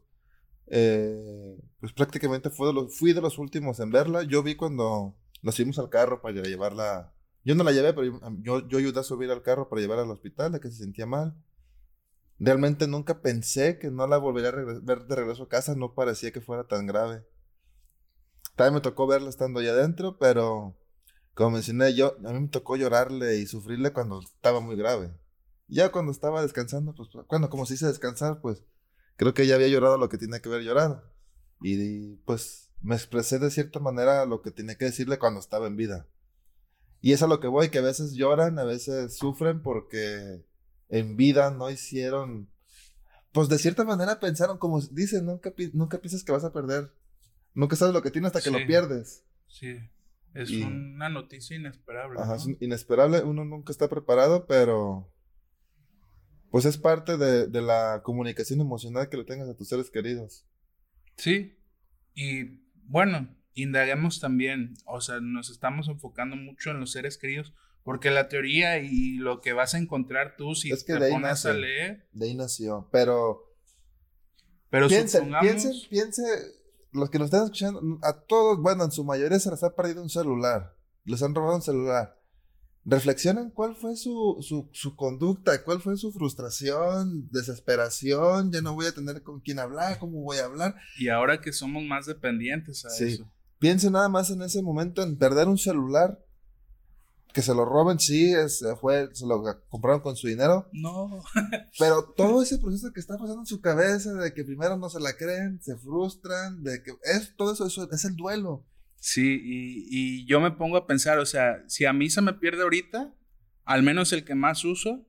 Eh, 0.69 1.57
pues 1.79 1.93
prácticamente 1.93 2.51
fue 2.51 2.69
de 2.69 2.75
los, 2.75 2.99
fui 2.99 3.13
de 3.13 3.21
los 3.21 3.39
últimos 3.39 3.79
en 3.81 3.91
verla. 3.91 4.25
Yo 4.25 4.43
vi 4.43 4.57
cuando 4.57 5.17
nos 5.43 5.55
subimos 5.55 5.79
al 5.79 5.91
carro 5.91 6.21
para 6.21 6.43
llevarla. 6.43 7.15
Yo 7.45 7.55
no 7.55 7.63
la 7.63 7.71
llevé, 7.71 7.93
pero 7.93 8.19
yo, 8.43 8.67
yo 8.67 8.79
ayudé 8.79 8.99
a 8.99 9.05
subir 9.05 9.31
al 9.31 9.43
carro 9.43 9.69
para 9.69 9.81
llevarla 9.81 10.03
al 10.03 10.11
hospital, 10.11 10.51
de 10.51 10.61
que 10.61 10.69
se 10.69 10.79
sentía 10.79 11.07
mal. 11.07 11.37
Realmente 12.39 12.89
nunca 12.89 13.23
pensé 13.23 13.79
que 13.79 13.91
no 13.91 14.07
la 14.07 14.19
volvería 14.19 14.51
a 14.51 14.81
ver 14.83 15.07
de 15.07 15.15
regreso 15.15 15.45
a 15.45 15.49
casa, 15.49 15.75
no 15.77 15.95
parecía 15.95 16.33
que 16.33 16.41
fuera 16.41 16.65
tan 16.67 16.87
grave. 16.87 17.25
También 18.57 18.75
me 18.75 18.81
tocó 18.81 19.07
verla 19.07 19.29
estando 19.29 19.61
allá 19.61 19.73
adentro, 19.73 20.19
pero 20.19 20.77
como 21.35 21.51
mencioné, 21.51 21.95
yo, 21.95 22.17
a 22.25 22.33
mí 22.33 22.41
me 22.41 22.49
tocó 22.49 22.77
llorarle 22.77 23.37
y 23.37 23.47
sufrirle 23.47 23.93
cuando 23.93 24.21
estaba 24.21 24.61
muy 24.61 24.77
grave. 24.77 25.13
Ya 25.69 25.93
cuando 25.93 26.11
estaba 26.11 26.41
descansando, 26.41 26.95
pues, 26.95 27.11
cuando 27.27 27.51
como 27.51 27.67
se 27.67 27.75
dice 27.75 27.87
descansar, 27.87 28.41
pues, 28.41 28.65
creo 29.17 29.35
que 29.35 29.47
ya 29.47 29.57
había 29.57 29.69
llorado 29.69 29.99
lo 29.99 30.09
que 30.09 30.17
tenía 30.17 30.41
que 30.41 30.49
haber 30.49 30.63
llorado. 30.63 31.05
Y, 31.61 32.17
pues, 32.25 32.71
me 32.81 32.95
expresé 32.95 33.39
de 33.39 33.51
cierta 33.51 33.81
manera 33.81 34.25
lo 34.25 34.41
que 34.41 34.51
tenía 34.51 34.77
que 34.77 34.87
decirle 34.87 35.19
cuando 35.19 35.41
estaba 35.41 35.67
en 35.67 35.77
vida. 35.77 36.07
Y 37.03 37.13
es 37.13 37.23
a 37.23 37.27
lo 37.27 37.41
que 37.41 37.49
voy, 37.49 37.69
que 37.69 37.79
a 37.79 37.83
veces 37.83 38.15
lloran, 38.15 38.59
a 38.59 38.65
veces 38.65 39.17
sufren 39.17 39.63
porque 39.63 40.43
en 40.89 41.17
vida 41.17 41.51
no 41.51 41.71
hicieron, 41.71 42.49
pues 43.33 43.49
de 43.49 43.59
cierta 43.59 43.85
manera 43.85 44.21
pensaron, 44.21 44.57
como 44.57 44.81
dicen, 44.81 45.27
nunca, 45.27 45.53
nunca 45.75 45.99
piensas 45.99 46.25
que 46.25 46.33
vas 46.33 46.45
a 46.45 46.53
perder. 46.53 46.91
Nunca 47.57 47.75
sabes 47.75 47.95
lo 47.95 48.03
que 48.03 48.11
tienes 48.11 48.29
hasta 48.29 48.43
que 48.43 48.57
lo 48.57 48.67
pierdes. 48.67 49.25
Sí. 49.49 49.79
Es 50.35 50.51
una 50.51 51.09
noticia 51.09 51.57
inesperable. 51.57 52.21
Ajá, 52.21 52.37
es 52.37 52.47
inesperable, 52.61 53.23
uno 53.23 53.47
nunca 53.47 53.73
está 53.73 53.89
preparado, 53.89 54.47
pero 54.47 55.11
pues 56.51 56.67
es 56.67 56.77
parte 56.77 57.17
de, 57.17 57.63
la 57.63 58.03
comunicación 58.05 58.61
emocional 58.61 59.09
que 59.09 59.17
le 59.17 59.25
tengas 59.25 59.49
a 59.49 59.57
tus 59.57 59.69
seres 59.69 59.91
queridos. 59.91 60.45
Sí, 61.17 61.57
y 62.15 62.61
bueno, 62.85 63.35
indaguemos 63.55 64.21
también, 64.21 64.75
o 64.85 65.01
sea, 65.01 65.21
nos 65.21 65.49
estamos 65.49 65.89
enfocando 65.89 66.37
mucho 66.37 66.73
en 66.73 66.81
los 66.81 66.93
seres 66.93 67.17
queridos, 67.17 67.55
porque 67.83 68.11
la 68.11 68.29
teoría 68.29 68.79
y 68.81 69.17
lo 69.17 69.41
que 69.41 69.55
vas 69.55 69.75
a 69.75 69.79
encontrar 69.79 70.37
tú 70.37 70.55
si 70.55 70.69
te 70.69 71.11
pones 71.11 71.47
a 71.47 71.55
leer. 71.55 72.07
De 72.13 72.27
ahí 72.27 72.35
nació, 72.35 72.91
pero. 72.93 73.57
Pero 74.69 74.89
piensen, 74.89 75.33
piensen, 75.41 75.73
piensen, 75.89 76.27
los 76.97 77.11
que 77.11 77.19
nos 77.19 77.27
están 77.27 77.45
escuchando, 77.45 77.81
a 78.03 78.13
todos, 78.21 78.61
bueno, 78.61 78.85
en 78.85 78.91
su 78.91 79.05
mayoría 79.05 79.39
se 79.39 79.51
les 79.51 79.63
ha 79.63 79.75
perdido 79.75 80.03
un 80.03 80.09
celular. 80.09 80.75
les 81.05 81.23
han 81.23 81.35
robado 81.35 81.57
un 81.57 81.63
celular. 81.63 82.19
Reflexionen 82.85 83.51
cuál 83.51 83.75
fue 83.75 83.97
su, 83.97 84.39
su, 84.41 84.69
su, 84.73 84.95
conducta, 84.95 85.65
cuál 85.65 85.81
fue 85.81 85.97
su 85.97 86.13
frustración, 86.13 87.29
desesperación, 87.31 88.53
ya 88.53 88.61
no 88.61 88.75
voy 88.75 88.87
a 88.87 88.93
tener 88.93 89.23
con 89.23 89.41
quién 89.41 89.59
hablar, 89.59 89.99
cómo 89.99 90.23
voy 90.23 90.39
a 90.39 90.45
hablar. 90.45 90.77
Y 90.99 91.09
ahora 91.09 91.41
que 91.41 91.53
somos 91.53 91.83
más 91.83 92.07
dependientes 92.07 92.85
a 92.85 92.91
sí. 92.91 93.05
eso. 93.05 93.33
Piensen 93.59 93.93
nada 93.93 94.09
más 94.09 94.31
en 94.31 94.43
ese 94.43 94.63
momento 94.63 95.03
en 95.03 95.19
perder 95.19 95.49
un 95.49 95.59
celular, 95.59 96.25
que 97.37 97.43
se 97.43 97.55
lo 97.55 97.67
roben, 97.67 98.01
sí, 98.01 98.33
fue, 98.81 99.11
se 99.13 99.27
lo 99.27 99.43
compraron 99.69 100.01
con 100.01 100.17
su 100.17 100.27
dinero. 100.27 100.71
No. 100.73 101.23
pero 101.79 102.15
todo 102.17 102.43
ese 102.43 102.57
proceso 102.57 102.95
que 102.95 103.01
está 103.01 103.19
pasando 103.19 103.43
en 103.43 103.47
su 103.47 103.61
cabeza, 103.61 104.15
de 104.15 104.33
que 104.33 104.43
primero 104.43 104.79
no 104.79 104.89
se 104.89 105.01
la 105.01 105.19
creen, 105.19 105.61
se 105.61 105.77
frustran, 105.77 106.63
de 106.63 106.83
que 106.83 106.93
es 107.05 107.37
todo 107.37 107.53
eso, 107.53 107.67
eso 107.67 107.91
es 107.93 108.05
el 108.07 108.17
duelo. 108.17 108.65
Sí, 108.97 109.39
y, 109.45 110.25
yo 110.25 110.41
me 110.41 110.53
pongo 110.53 110.79
a 110.79 110.87
pensar, 110.87 111.19
o 111.19 111.27
sea, 111.27 111.63
si 111.67 111.85
a 111.85 111.93
mí 111.93 112.09
se 112.09 112.23
me 112.23 112.33
pierde 112.33 112.63
ahorita, 112.63 113.15
al 113.67 113.83
menos 113.83 114.15
el 114.15 114.25
que 114.25 114.35
más 114.35 114.65
uso, 114.65 115.07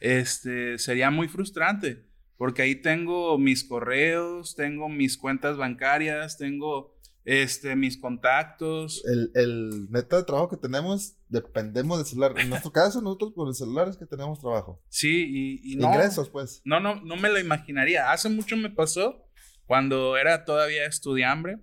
este, 0.00 0.78
sería 0.78 1.10
muy 1.10 1.28
frustrante, 1.28 2.08
porque 2.38 2.62
ahí 2.62 2.76
tengo 2.76 3.36
mis 3.36 3.64
correos, 3.64 4.56
tengo 4.56 4.88
mis 4.88 5.18
cuentas 5.18 5.58
bancarias, 5.58 6.38
tengo 6.38 6.95
este, 7.26 7.74
mis 7.74 7.98
contactos. 7.98 9.04
El, 9.04 9.32
el 9.34 9.88
método 9.90 10.20
de 10.20 10.26
trabajo 10.26 10.48
que 10.48 10.56
tenemos, 10.56 11.16
dependemos 11.28 11.98
del 11.98 12.06
celular. 12.06 12.38
En 12.38 12.48
nuestro 12.48 12.70
caso, 12.70 13.02
nosotros 13.02 13.32
por 13.34 13.48
el 13.48 13.54
celular 13.54 13.88
es 13.88 13.96
que 13.96 14.06
tenemos 14.06 14.40
trabajo. 14.40 14.80
Sí, 14.88 15.26
y, 15.28 15.72
y 15.72 15.76
no, 15.76 15.88
Ingresos, 15.88 16.30
pues. 16.30 16.62
No, 16.64 16.78
no, 16.78 17.02
no 17.02 17.16
me 17.16 17.28
lo 17.28 17.40
imaginaría. 17.40 18.12
Hace 18.12 18.28
mucho 18.28 18.56
me 18.56 18.70
pasó, 18.70 19.28
cuando 19.66 20.16
era 20.16 20.44
todavía 20.44 20.86
estudiante 20.86 21.58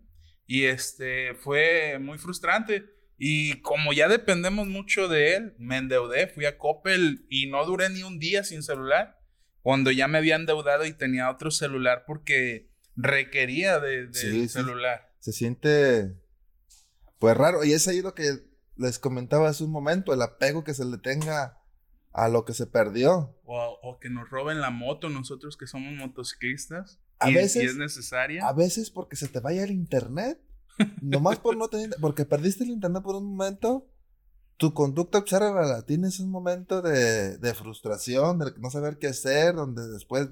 y 0.45 0.65
este 0.65 1.33
fue 1.35 1.97
muy 1.97 2.17
frustrante. 2.17 2.83
Y 3.17 3.61
como 3.61 3.93
ya 3.93 4.09
dependemos 4.09 4.67
mucho 4.67 5.07
de 5.07 5.35
él, 5.35 5.55
me 5.59 5.77
endeudé, 5.77 6.27
fui 6.27 6.43
a 6.43 6.57
Coppel 6.57 7.25
y 7.29 7.47
no 7.47 7.65
duré 7.65 7.89
ni 7.89 8.03
un 8.03 8.19
día 8.19 8.43
sin 8.43 8.63
celular. 8.63 9.17
Cuando 9.61 9.91
ya 9.91 10.09
me 10.09 10.17
había 10.17 10.35
endeudado 10.35 10.85
y 10.85 10.91
tenía 10.91 11.29
otro 11.29 11.51
celular 11.51 12.03
porque 12.05 12.69
requería 12.97 13.79
de, 13.79 14.13
celular. 14.49 15.12
Se 15.23 15.31
siente 15.31 16.19
pues 17.17 17.37
raro. 17.37 17.63
Y 17.63 17.71
es 17.71 17.87
ahí 17.87 18.01
lo 18.01 18.13
que 18.13 18.43
les 18.75 18.99
comentaba 18.99 19.47
hace 19.47 19.63
un 19.63 19.71
momento, 19.71 20.13
el 20.13 20.21
apego 20.21 20.65
que 20.65 20.73
se 20.73 20.83
le 20.83 20.97
tenga 20.97 21.61
a 22.11 22.27
lo 22.27 22.43
que 22.43 22.53
se 22.53 22.67
perdió. 22.67 23.33
O, 23.45 23.97
que 24.01 24.09
nos 24.09 24.29
roben 24.29 24.59
la 24.59 24.69
moto 24.69 25.07
nosotros 25.07 25.55
que 25.55 25.65
somos 25.65 25.93
motociclistas. 25.93 26.99
A 27.19 27.29
veces. 27.29 27.63
es 27.63 27.77
necesaria. 27.77 28.45
A 28.45 28.51
veces 28.51 28.91
porque 28.91 29.15
se 29.15 29.29
te 29.29 29.39
vaya 29.39 29.63
el 29.63 29.71
internet. 29.71 30.41
Nomás 31.01 31.39
por 31.39 31.55
no 31.55 31.69
tener. 31.69 31.95
Porque 32.01 32.25
perdiste 32.25 32.65
el 32.65 32.71
internet 32.71 33.01
por 33.01 33.15
un 33.15 33.37
momento. 33.37 33.87
Tu 34.57 34.73
conducta, 34.73 35.19
observa, 35.19 35.83
tienes 35.83 36.19
un 36.19 36.31
momento 36.31 36.81
de, 36.81 37.37
de 37.37 37.53
frustración, 37.53 38.39
de 38.39 38.51
no 38.57 38.69
saber 38.71 38.97
qué 38.97 39.07
hacer, 39.07 39.55
donde 39.55 39.87
después. 39.87 40.27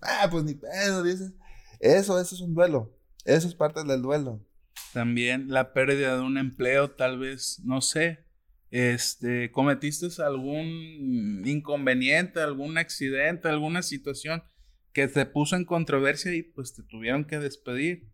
Ah, 0.00 0.28
pues 0.30 0.44
ni 0.44 0.54
pedo, 0.54 1.02
dices. 1.02 1.32
Eso, 1.80 2.20
eso 2.20 2.36
es 2.36 2.40
un 2.40 2.54
duelo. 2.54 2.99
Eso 3.24 3.48
es 3.48 3.54
parte 3.54 3.84
del 3.84 4.02
duelo. 4.02 4.44
También 4.92 5.48
la 5.48 5.72
pérdida 5.72 6.16
de 6.16 6.22
un 6.22 6.38
empleo, 6.38 6.90
tal 6.90 7.18
vez, 7.18 7.60
no 7.64 7.80
sé. 7.80 8.24
Este, 8.70 9.50
cometiste 9.50 10.06
algún 10.22 11.42
inconveniente, 11.44 12.40
algún 12.40 12.78
accidente, 12.78 13.48
alguna 13.48 13.82
situación 13.82 14.44
que 14.92 15.08
te 15.08 15.26
puso 15.26 15.56
en 15.56 15.64
controversia 15.64 16.32
y 16.34 16.42
pues 16.42 16.74
te 16.74 16.82
tuvieron 16.82 17.24
que 17.24 17.38
despedir. 17.38 18.10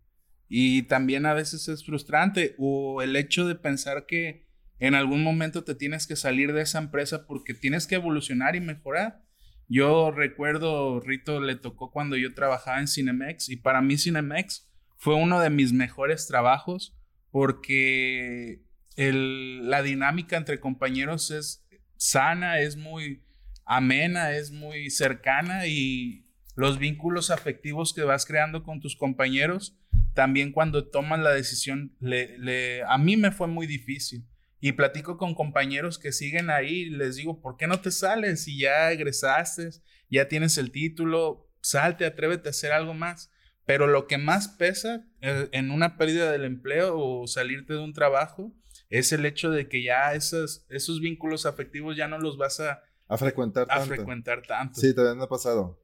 Y 0.49 0.83
también 0.83 1.25
a 1.25 1.33
veces 1.33 1.67
es 1.67 1.85
frustrante 1.85 2.55
o 2.57 3.01
el 3.01 3.15
hecho 3.15 3.47
de 3.47 3.55
pensar 3.55 4.05
que 4.05 4.47
en 4.79 4.95
algún 4.95 5.23
momento 5.23 5.63
te 5.63 5.75
tienes 5.75 6.07
que 6.07 6.15
salir 6.15 6.53
de 6.53 6.61
esa 6.61 6.79
empresa 6.79 7.25
porque 7.25 7.53
tienes 7.53 7.87
que 7.87 7.95
evolucionar 7.95 8.55
y 8.55 8.61
mejorar. 8.61 9.23
Yo 9.67 10.11
recuerdo, 10.11 11.01
Rito 11.01 11.41
le 11.41 11.55
tocó 11.55 11.91
cuando 11.91 12.15
yo 12.15 12.33
trabajaba 12.33 12.79
en 12.79 12.87
Cinemex 12.87 13.49
y 13.49 13.57
para 13.57 13.81
mí 13.81 13.97
Cinemex 13.97 14.69
fue 14.97 15.15
uno 15.15 15.39
de 15.39 15.49
mis 15.49 15.73
mejores 15.73 16.27
trabajos 16.27 16.95
porque 17.31 18.63
la 18.95 19.83
dinámica 19.83 20.37
entre 20.37 20.59
compañeros 20.59 21.31
es 21.31 21.65
sana, 21.97 22.59
es 22.59 22.77
muy 22.77 23.23
amena, 23.65 24.31
es 24.31 24.51
muy 24.51 24.89
cercana 24.89 25.67
y 25.67 26.25
los 26.55 26.79
vínculos 26.79 27.29
afectivos 27.29 27.93
que 27.93 28.03
vas 28.03 28.25
creando 28.25 28.63
con 28.63 28.79
tus 28.79 28.95
compañeros, 28.95 29.77
también 30.15 30.51
cuando 30.51 30.89
toman 30.89 31.23
la 31.23 31.31
decisión, 31.31 31.95
le, 31.99 32.81
a 32.87 32.97
mí 32.97 33.17
me 33.17 33.31
fue 33.31 33.47
muy 33.47 33.67
difícil. 33.67 34.25
Y 34.59 34.71
platico 34.71 35.17
con 35.17 35.35
compañeros 35.35 35.99
que 35.99 36.11
siguen 36.11 36.49
ahí 36.49 36.73
y 36.73 36.89
les 36.89 37.17
digo, 37.17 37.41
¿por 37.41 37.57
qué 37.57 37.67
no 37.67 37.79
te 37.79 37.91
sales? 37.91 38.43
Si 38.43 38.57
ya 38.57 38.91
egresaste, 38.91 39.69
ya 40.09 40.27
tienes 40.27 40.57
el 40.57 40.71
título, 40.71 41.47
salte, 41.61 42.05
atrévete 42.05 42.49
a 42.49 42.51
hacer 42.51 42.71
algo 42.71 42.95
más. 42.95 43.31
Pero 43.67 43.85
lo 43.85 44.07
que 44.07 44.17
más 44.17 44.47
pesa 44.47 45.05
eh, 45.19 45.49
en 45.51 45.71
una 45.71 45.97
pérdida 45.97 46.31
del 46.31 46.45
empleo 46.45 46.97
o 46.97 47.27
salirte 47.27 47.73
de 47.73 47.79
un 47.79 47.91
trabajo 47.91 48.53
es 48.89 49.11
el 49.11 49.25
hecho 49.25 49.51
de 49.51 49.67
que 49.67 49.83
ya 49.83 50.13
esos, 50.13 50.65
esos 50.69 51.01
vínculos 51.01 51.45
afectivos 51.45 51.97
ya 51.97 52.07
no 52.07 52.17
los 52.17 52.37
vas 52.37 52.61
a, 52.61 52.81
a 53.09 53.17
frecuentar 53.17 53.67
a 53.69 53.81
frecuentar 53.81 54.41
tanto. 54.47 54.79
Sí, 54.79 54.95
también 54.95 55.17
me 55.17 55.25
ha 55.25 55.27
pasado. 55.27 55.83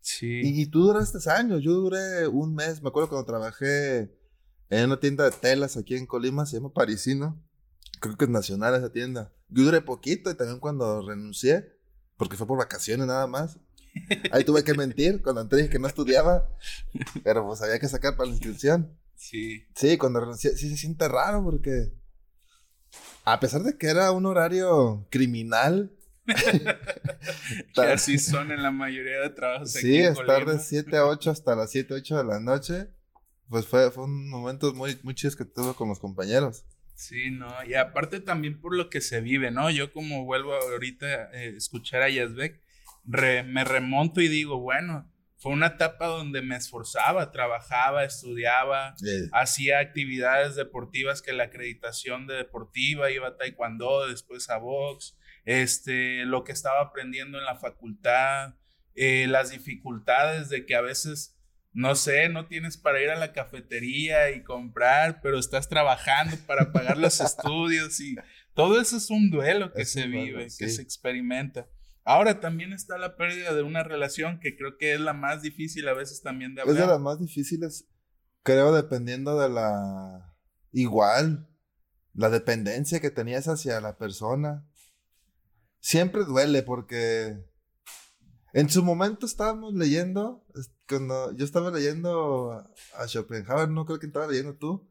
Sí. 0.00 0.40
Y, 0.42 0.66
tú 0.70 0.84
duraste 0.84 1.18
años. 1.30 1.62
Yo 1.62 1.72
duré 1.72 2.26
un 2.28 2.54
mes. 2.54 2.80
Me 2.82 2.88
acuerdo 2.88 3.10
cuando 3.10 3.26
trabajé 3.26 4.10
en 4.70 4.86
una 4.86 4.98
tienda 4.98 5.24
de 5.24 5.32
telas 5.32 5.76
aquí 5.76 5.96
en 5.96 6.06
Colima, 6.06 6.46
se 6.46 6.56
llama 6.56 6.72
Parisino. 6.72 7.44
Creo 8.00 8.16
que 8.16 8.24
es 8.24 8.30
nacional 8.30 8.74
esa 8.74 8.90
tienda. 8.90 9.34
Yo 9.48 9.64
duré 9.64 9.82
poquito 9.82 10.30
y 10.30 10.34
también 10.34 10.60
cuando 10.60 11.06
renuncié, 11.06 11.76
porque 12.16 12.38
fue 12.38 12.46
por 12.46 12.56
vacaciones 12.56 13.06
nada 13.06 13.26
más. 13.26 13.58
Ahí 14.32 14.44
tuve 14.44 14.64
que 14.64 14.74
mentir 14.74 15.22
cuando 15.22 15.42
entré 15.42 15.58
dije 15.58 15.70
que 15.70 15.78
no 15.78 15.88
estudiaba, 15.88 16.48
pero 17.22 17.46
pues 17.46 17.62
había 17.62 17.78
que 17.78 17.88
sacar 17.88 18.16
para 18.16 18.28
la 18.28 18.34
inscripción. 18.34 18.96
Sí. 19.16 19.64
Sí, 19.74 19.96
cuando 19.96 20.20
renuncié, 20.20 20.56
sí 20.56 20.68
se 20.68 20.76
siente 20.76 21.08
raro 21.08 21.42
porque 21.42 21.92
a 23.24 23.40
pesar 23.40 23.62
de 23.62 23.76
que 23.76 23.88
era 23.88 24.10
un 24.12 24.26
horario 24.26 25.06
criminal, 25.10 25.92
que 27.74 27.80
así 27.80 28.18
son 28.18 28.52
en 28.52 28.62
la 28.62 28.70
mayoría 28.70 29.20
de 29.20 29.30
trabajos. 29.30 29.72
Sí, 29.72 29.98
estar 29.98 30.46
de 30.46 30.58
7 30.58 30.96
a 30.96 31.06
8 31.06 31.30
hasta 31.30 31.56
las 31.56 31.70
7, 31.70 31.94
8 31.94 32.16
de 32.18 32.24
la 32.24 32.40
noche. 32.40 32.88
Pues 33.48 33.66
fue, 33.66 33.90
fue 33.90 34.04
un 34.04 34.28
momento 34.28 34.74
muy, 34.74 34.98
muy 35.02 35.14
chido 35.14 35.34
que 35.36 35.44
tuve 35.44 35.74
con 35.74 35.88
los 35.88 35.98
compañeros. 35.98 36.64
Sí, 36.94 37.30
no, 37.30 37.48
y 37.66 37.74
aparte 37.74 38.20
también 38.20 38.60
por 38.60 38.74
lo 38.74 38.90
que 38.90 39.00
se 39.00 39.20
vive, 39.20 39.50
¿no? 39.50 39.70
Yo 39.70 39.92
como 39.92 40.24
vuelvo 40.24 40.54
ahorita 40.54 41.06
a 41.06 41.32
eh, 41.32 41.54
escuchar 41.56 42.02
a 42.02 42.10
Yazbek, 42.10 42.60
me 43.08 43.64
remonto 43.64 44.20
y 44.20 44.28
digo, 44.28 44.60
bueno, 44.60 45.10
fue 45.38 45.52
una 45.52 45.68
etapa 45.68 46.06
donde 46.06 46.42
me 46.42 46.56
esforzaba, 46.56 47.30
trabajaba, 47.30 48.04
estudiaba, 48.04 48.96
hacía 49.32 49.78
actividades 49.78 50.56
deportivas 50.56 51.22
que 51.22 51.32
la 51.32 51.44
acreditación 51.44 52.26
de 52.26 52.34
deportiva, 52.34 53.10
iba 53.10 53.28
a 53.28 53.36
taekwondo, 53.36 54.08
después 54.08 54.50
a 54.50 54.58
box, 54.58 55.16
este, 55.44 56.24
lo 56.24 56.42
que 56.42 56.52
estaba 56.52 56.80
aprendiendo 56.80 57.38
en 57.38 57.44
la 57.44 57.54
facultad, 57.54 58.56
eh, 58.96 59.26
las 59.28 59.50
dificultades 59.50 60.48
de 60.48 60.66
que 60.66 60.74
a 60.74 60.80
veces, 60.80 61.38
no 61.72 61.94
sé, 61.94 62.28
no 62.28 62.48
tienes 62.48 62.76
para 62.76 63.00
ir 63.00 63.10
a 63.10 63.16
la 63.16 63.32
cafetería 63.32 64.32
y 64.32 64.42
comprar, 64.42 65.20
pero 65.22 65.38
estás 65.38 65.68
trabajando 65.68 66.36
para 66.46 66.72
pagar 66.72 66.98
los 66.98 67.20
estudios 67.20 68.00
y 68.00 68.16
todo 68.54 68.80
eso 68.80 68.96
es 68.96 69.08
un 69.08 69.30
duelo 69.30 69.72
que 69.72 69.84
se 69.84 70.08
vive, 70.08 70.48
que 70.58 70.68
se 70.68 70.82
experimenta. 70.82 71.68
Ahora 72.08 72.40
también 72.40 72.72
está 72.72 72.96
la 72.96 73.16
pérdida 73.16 73.52
de 73.52 73.62
una 73.62 73.82
relación 73.82 74.40
que 74.40 74.56
creo 74.56 74.78
que 74.78 74.94
es 74.94 75.00
la 75.00 75.12
más 75.12 75.42
difícil 75.42 75.86
a 75.88 75.92
veces 75.92 76.22
también 76.22 76.54
de 76.54 76.62
hablar. 76.62 76.74
Es 76.74 76.80
de 76.80 76.86
las 76.86 77.00
más 77.00 77.20
difíciles, 77.20 77.86
creo, 78.42 78.72
dependiendo 78.72 79.38
de 79.38 79.50
la... 79.50 80.34
Igual, 80.72 81.50
la 82.14 82.30
dependencia 82.30 83.00
que 83.00 83.10
tenías 83.10 83.46
hacia 83.46 83.78
la 83.82 83.98
persona 83.98 84.66
siempre 85.80 86.24
duele 86.24 86.62
porque 86.62 87.44
en 88.54 88.70
su 88.70 88.82
momento 88.82 89.26
estábamos 89.26 89.74
leyendo, 89.74 90.46
cuando 90.88 91.36
yo 91.36 91.44
estaba 91.44 91.70
leyendo 91.70 92.52
a 92.96 93.06
Schopenhauer, 93.06 93.68
no 93.68 93.84
creo 93.84 93.98
que 93.98 94.06
estaba 94.06 94.28
leyendo 94.28 94.56
tú, 94.56 94.90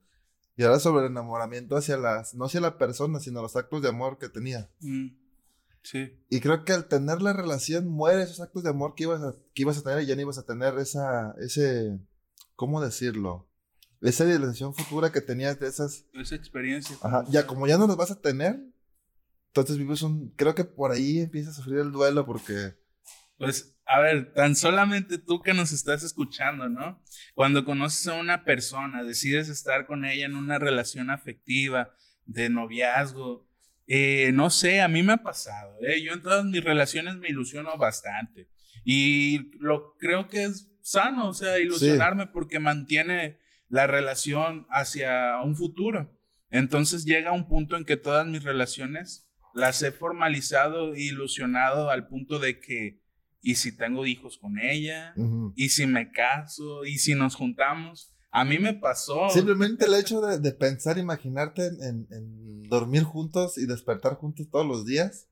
y 0.55 0.62
ahora 0.62 0.77
sobre 0.77 1.05
el 1.05 1.12
enamoramiento 1.12 1.77
hacia 1.77 1.97
las, 1.97 2.36
no 2.36 2.45
hacia 2.45 2.62
la 2.62 2.77
persona, 2.77 3.19
sino 3.19 3.41
los 3.41 3.55
actos 3.55 3.81
de 3.81 3.89
amor 3.89 4.19
que 4.19 4.29
tenía. 4.29 4.69
Mm, 4.81 5.07
sí. 5.89 6.20
Y 6.29 6.39
creo 6.39 6.65
que 6.65 6.74
al 6.74 6.88
tener 6.88 7.22
la 7.22 7.34
relación 7.34 7.88
muere 7.88 8.24
esos 8.24 8.41
actos 8.41 8.63
de 8.63 8.70
amor 8.70 8.96
que 8.96 9.03
ibas 9.03 9.22
a, 9.22 9.34
que 9.53 9.62
ibas 9.62 9.77
a 9.77 9.84
tener 9.84 10.01
y 10.01 10.06
ya 10.06 10.15
no 10.15 10.22
ibas 10.22 10.38
a 10.38 10.46
tener 10.46 10.77
esa, 10.79 11.34
ese, 11.39 12.00
¿cómo 12.56 12.82
decirlo? 12.82 13.50
Esa 14.01 14.25
dimensión 14.25 14.74
futura 14.74 15.12
que 15.12 15.22
tenías 15.22 15.60
de 15.60 15.67
esas... 15.67 16.06
Esa 16.13 16.36
experiencia. 16.36 16.98
Ajá, 17.01 17.25
ya 17.29 17.48
como 17.48 17.67
ya 17.67 17.77
no 17.77 17.88
las 17.88 17.98
vas 17.98 18.12
a 18.12 18.22
tener, 18.22 18.60
entonces 19.48 19.77
vives 19.77 20.01
un... 20.01 20.29
Creo 20.36 20.53
que 20.53 20.65
por 20.65 20.91
ahí 20.91 21.20
empieza 21.20 21.50
a 21.50 21.53
sufrir 21.53 21.79
el 21.79 21.91
duelo 21.91 22.25
porque... 22.25 22.75
Pues, 23.38 23.75
a 23.86 24.00
ver, 24.00 24.34
tan 24.34 24.56
solamente 24.56 25.17
tú 25.17 25.41
que 25.41 25.53
nos 25.53 25.72
estás 25.72 26.03
escuchando, 26.03 26.70
¿no? 26.70 27.01
Cuando 27.36 27.65
conoces 27.65 28.08
a 28.08 28.15
una 28.15 28.44
persona, 28.44 29.03
decides 29.03 29.50
estar 29.50 29.88
con 29.88 30.06
ella 30.06 30.25
en 30.25 30.36
una 30.36 30.60
relación 30.60 31.10
afectiva, 31.10 31.94
de 32.25 32.50
noviazgo. 32.50 33.47
Eh, 33.88 34.32
no 34.34 34.50
sé, 34.50 34.82
a 34.82 34.88
mí 34.88 35.01
me 35.01 35.13
ha 35.13 35.24
pasado. 35.24 35.77
¿eh? 35.82 36.01
Yo 36.03 36.13
en 36.13 36.22
todas 36.22 36.46
mis 36.46 36.63
relaciones 36.63 37.15
me 37.15 37.29
ilusiono 37.29 37.77
bastante. 37.77 38.50
Y 38.84 39.51
lo 39.60 39.96
creo 39.98 40.27
que 40.27 40.44
es 40.44 40.70
sano, 40.82 41.29
o 41.29 41.34
sea, 41.34 41.60
ilusionarme 41.60 42.27
porque 42.27 42.60
mantiene 42.60 43.39
la 43.70 43.88
relación 43.88 44.67
hacia 44.70 45.41
un 45.44 45.56
futuro. 45.56 46.17
Entonces 46.50 47.06
llega 47.06 47.32
un 47.32 47.48
punto 47.48 47.75
en 47.75 47.86
que 47.86 47.98
todas 47.98 48.25
mis 48.25 48.44
relaciones 48.44 49.29
las 49.53 49.82
he 49.82 49.91
formalizado 49.91 50.94
e 50.94 51.01
ilusionado 51.01 51.89
al 51.89 52.08
punto 52.08 52.39
de 52.39 52.60
que, 52.60 53.01
¿y 53.41 53.56
si 53.56 53.75
tengo 53.75 54.06
hijos 54.06 54.38
con 54.38 54.60
ella? 54.60 55.13
¿Y 55.56 55.70
si 55.70 55.86
me 55.88 56.12
caso? 56.12 56.86
¿Y 56.86 57.00
si 57.00 57.15
nos 57.15 57.36
juntamos? 57.36 58.13
A 58.31 58.46
mí 58.46 58.60
me 58.60 58.74
pasó. 58.74 59.29
Simplemente 59.29 59.86
el 59.86 59.93
hecho 59.93 60.22
de, 60.22 60.51
pensar, 60.51 60.98
imaginarte 60.98 61.67
en, 61.67 62.63
dormir 62.63 63.03
juntos 63.03 63.57
y 63.57 63.65
despertar 63.65 64.15
juntos 64.15 64.50
todos 64.50 64.65
los 64.65 64.86
días. 64.86 65.29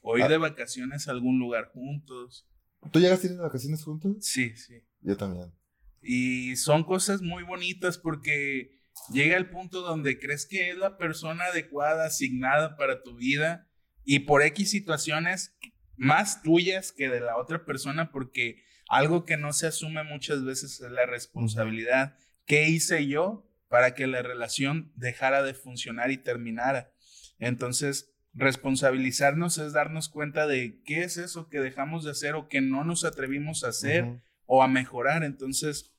O 0.00 0.16
ir 0.16 0.24
ah. 0.24 0.28
de 0.28 0.38
vacaciones 0.38 1.08
a 1.08 1.12
algún 1.12 1.38
lugar 1.38 1.70
juntos. 1.72 2.48
¿Tú 2.90 3.00
llegas 3.00 3.22
a 3.22 3.26
ir 3.26 3.32
de 3.32 3.42
vacaciones 3.42 3.84
juntos? 3.84 4.16
Sí, 4.20 4.56
sí. 4.56 4.82
Yo 5.00 5.16
también. 5.16 5.52
Y 6.00 6.56
son 6.56 6.84
cosas 6.84 7.22
muy 7.22 7.44
bonitas 7.44 7.98
porque 7.98 8.80
llega 9.12 9.36
el 9.36 9.50
punto 9.50 9.82
donde 9.82 10.18
crees 10.18 10.46
que 10.46 10.70
es 10.70 10.76
la 10.76 10.96
persona 10.98 11.44
adecuada, 11.44 12.06
asignada 12.06 12.76
para 12.76 13.02
tu 13.02 13.16
vida 13.16 13.68
y 14.04 14.20
por 14.20 14.42
X 14.42 14.70
situaciones 14.70 15.56
más 15.96 16.42
tuyas 16.42 16.92
que 16.92 17.08
de 17.08 17.20
la 17.20 17.36
otra 17.36 17.64
persona 17.64 18.10
porque 18.10 18.62
algo 18.92 19.24
que 19.24 19.38
no 19.38 19.54
se 19.54 19.66
asume 19.66 20.04
muchas 20.04 20.44
veces 20.44 20.82
es 20.82 20.90
la 20.90 21.06
responsabilidad. 21.06 22.14
¿Qué 22.44 22.68
hice 22.68 23.06
yo 23.06 23.50
para 23.68 23.94
que 23.94 24.06
la 24.06 24.20
relación 24.20 24.92
dejara 24.96 25.42
de 25.42 25.54
funcionar 25.54 26.10
y 26.10 26.18
terminara? 26.18 26.92
Entonces, 27.38 28.12
responsabilizarnos 28.34 29.56
es 29.56 29.72
darnos 29.72 30.10
cuenta 30.10 30.46
de 30.46 30.82
qué 30.84 31.04
es 31.04 31.16
eso 31.16 31.48
que 31.48 31.60
dejamos 31.60 32.04
de 32.04 32.10
hacer 32.10 32.34
o 32.34 32.48
que 32.48 32.60
no 32.60 32.84
nos 32.84 33.06
atrevimos 33.06 33.64
a 33.64 33.68
hacer 33.68 34.20
o 34.44 34.62
a 34.62 34.68
mejorar. 34.68 35.24
Entonces, 35.24 35.96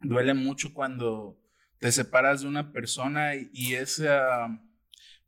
duele 0.00 0.32
mucho 0.32 0.72
cuando 0.72 1.38
te 1.80 1.92
separas 1.92 2.40
de 2.40 2.48
una 2.48 2.72
persona 2.72 3.34
y, 3.34 3.74
esa 3.74 4.58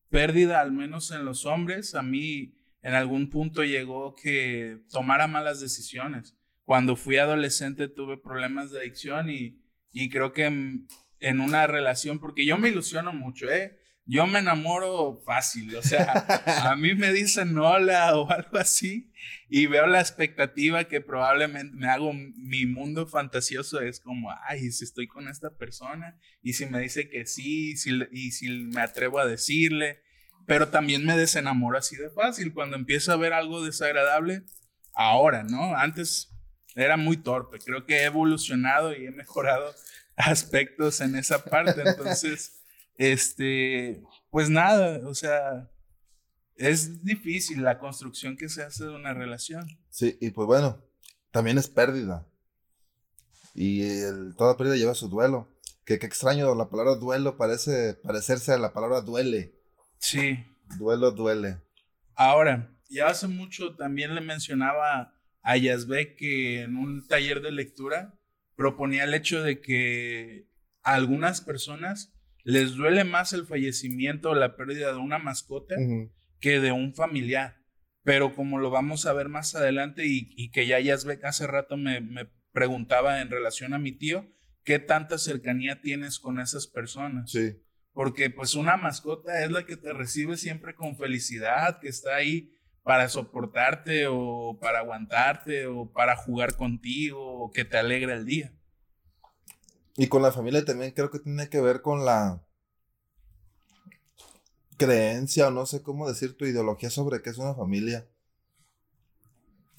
pérdida, 0.08 0.62
al 0.62 0.72
menos 0.72 1.10
en 1.10 1.26
los 1.26 1.44
hombres, 1.44 1.94
a 1.94 2.02
mí 2.02 2.54
en 2.80 2.94
algún 2.94 3.28
punto 3.28 3.62
llegó 3.62 4.14
que 4.14 4.80
tomara 4.88 5.26
malas 5.26 5.60
decisiones 5.60 6.37
cuando 6.68 6.96
fui 6.96 7.16
adolescente 7.16 7.88
tuve 7.88 8.18
problemas 8.18 8.70
de 8.70 8.80
adicción 8.80 9.30
y, 9.30 9.58
y 9.90 10.10
creo 10.10 10.34
que 10.34 10.44
en, 10.44 11.40
una 11.40 11.66
relación, 11.66 12.18
porque 12.18 12.44
yo 12.44 12.58
me 12.58 12.68
ilusiono 12.68 13.14
mucho, 13.14 13.50
¿eh? 13.50 13.78
Yo 14.04 14.26
me 14.26 14.40
enamoro 14.40 15.18
fácil, 15.24 15.74
o 15.76 15.82
sea, 15.82 16.12
a 16.70 16.76
mí 16.76 16.94
me 16.94 17.10
dicen 17.10 17.56
hola 17.56 18.14
o 18.18 18.30
algo 18.30 18.58
así 18.58 19.10
y 19.48 19.64
veo 19.64 19.86
la 19.86 19.98
expectativa 19.98 20.84
que 20.84 21.00
probablemente 21.00 21.74
me 21.74 21.88
hago 21.88 22.12
mi 22.12 22.66
mundo 22.66 23.06
fantasioso 23.06 23.80
es 23.80 23.98
como, 23.98 24.30
ay, 24.46 24.70
si 24.70 24.84
estoy 24.84 25.06
con 25.06 25.26
esta 25.26 25.56
persona 25.56 26.18
y 26.42 26.52
si 26.52 26.66
me 26.66 26.80
dice 26.80 27.08
que 27.08 27.24
sí 27.24 27.78
si, 27.78 27.98
y 28.12 28.32
si 28.32 28.50
me 28.50 28.82
atrevo 28.82 29.20
a 29.20 29.26
decirle, 29.26 30.02
pero 30.46 30.68
también 30.68 31.06
me 31.06 31.16
desenamoro 31.16 31.78
así 31.78 31.96
de 31.96 32.10
fácil 32.10 32.52
cuando 32.52 32.76
empiezo 32.76 33.10
a 33.10 33.16
ver 33.16 33.32
algo 33.32 33.64
desagradable 33.64 34.42
ahora, 34.92 35.44
¿no? 35.44 35.74
Antes 35.74 36.34
era 36.82 36.96
muy 36.96 37.16
torpe. 37.16 37.58
Creo 37.58 37.84
que 37.84 37.96
he 37.96 38.04
evolucionado 38.04 38.94
y 38.94 39.06
he 39.06 39.10
mejorado 39.10 39.74
aspectos 40.16 41.00
en 41.00 41.16
esa 41.16 41.44
parte. 41.44 41.82
Entonces, 41.84 42.60
este, 42.96 44.02
pues 44.30 44.48
nada, 44.48 45.06
o 45.08 45.14
sea, 45.14 45.70
es 46.56 47.04
difícil 47.04 47.62
la 47.62 47.78
construcción 47.78 48.36
que 48.36 48.48
se 48.48 48.62
hace 48.62 48.84
de 48.84 48.94
una 48.94 49.14
relación. 49.14 49.66
Sí, 49.90 50.16
y 50.20 50.30
pues 50.30 50.46
bueno, 50.46 50.82
también 51.30 51.58
es 51.58 51.68
pérdida. 51.68 52.26
Y 53.54 53.82
el, 53.82 54.34
toda 54.36 54.56
pérdida 54.56 54.76
lleva 54.76 54.94
su 54.94 55.08
duelo. 55.08 55.48
Que 55.84 55.98
qué 55.98 56.06
extraño, 56.06 56.54
la 56.54 56.68
palabra 56.68 56.96
duelo 56.96 57.38
parece 57.38 57.94
parecerse 57.94 58.52
a 58.52 58.58
la 58.58 58.72
palabra 58.72 59.00
duele. 59.00 59.54
Sí. 59.98 60.44
Duelo 60.76 61.12
duele. 61.12 61.58
Ahora, 62.14 62.70
ya 62.90 63.08
hace 63.08 63.26
mucho 63.26 63.74
también 63.74 64.14
le 64.14 64.20
mencionaba 64.20 65.17
a 65.48 65.56
Yazbek 65.56 66.16
que 66.16 66.60
en 66.60 66.76
un 66.76 67.06
taller 67.06 67.40
de 67.40 67.50
lectura 67.50 68.20
proponía 68.54 69.04
el 69.04 69.14
hecho 69.14 69.42
de 69.42 69.62
que 69.62 70.46
a 70.82 70.92
algunas 70.92 71.40
personas 71.40 72.12
les 72.44 72.74
duele 72.74 73.04
más 73.04 73.32
el 73.32 73.46
fallecimiento 73.46 74.28
o 74.28 74.34
la 74.34 74.56
pérdida 74.56 74.92
de 74.92 74.98
una 74.98 75.18
mascota 75.18 75.74
que 76.38 76.60
de 76.60 76.72
un 76.72 76.94
familiar. 76.94 77.62
Pero 78.02 78.34
como 78.34 78.58
lo 78.58 78.68
vamos 78.68 79.06
a 79.06 79.14
ver 79.14 79.30
más 79.30 79.54
adelante 79.54 80.02
y, 80.06 80.50
que 80.50 80.66
ya 80.66 80.80
Yazbek 80.80 81.24
hace 81.24 81.46
rato 81.46 81.78
me, 81.78 82.02
me 82.02 82.28
preguntaba 82.52 83.22
en 83.22 83.30
relación 83.30 83.72
a 83.72 83.78
mi 83.78 83.92
tío, 83.92 84.30
¿qué 84.64 84.78
tanta 84.78 85.16
cercanía 85.16 85.80
tienes 85.80 86.18
con 86.18 86.40
esas 86.40 86.66
personas? 86.66 87.30
Sí. 87.30 87.56
Porque 87.94 88.28
pues 88.28 88.54
una 88.54 88.76
mascota 88.76 89.42
es 89.42 89.50
la 89.50 89.64
que 89.64 89.78
te 89.78 89.94
recibe 89.94 90.36
siempre 90.36 90.74
con 90.74 90.98
felicidad, 90.98 91.80
que 91.80 91.88
está 91.88 92.16
ahí 92.16 92.52
para 92.88 93.10
soportarte 93.10 94.06
o 94.06 94.56
para 94.58 94.78
aguantarte 94.78 95.66
o 95.66 95.92
para 95.92 96.16
jugar 96.16 96.56
contigo 96.56 97.20
o 97.20 97.50
que 97.50 97.66
te 97.66 97.76
alegre 97.76 98.14
el 98.14 98.24
día. 98.24 98.54
Y 99.98 100.06
con 100.06 100.22
la 100.22 100.32
familia 100.32 100.64
también 100.64 100.92
creo 100.92 101.10
que 101.10 101.18
tiene 101.18 101.50
que 101.50 101.60
ver 101.60 101.82
con 101.82 102.06
la 102.06 102.42
creencia 104.78 105.48
o 105.48 105.50
no 105.50 105.66
sé 105.66 105.82
cómo 105.82 106.08
decir 106.08 106.34
tu 106.38 106.46
ideología 106.46 106.88
sobre 106.88 107.20
qué 107.20 107.28
es 107.28 107.36
una 107.36 107.54
familia. 107.54 108.08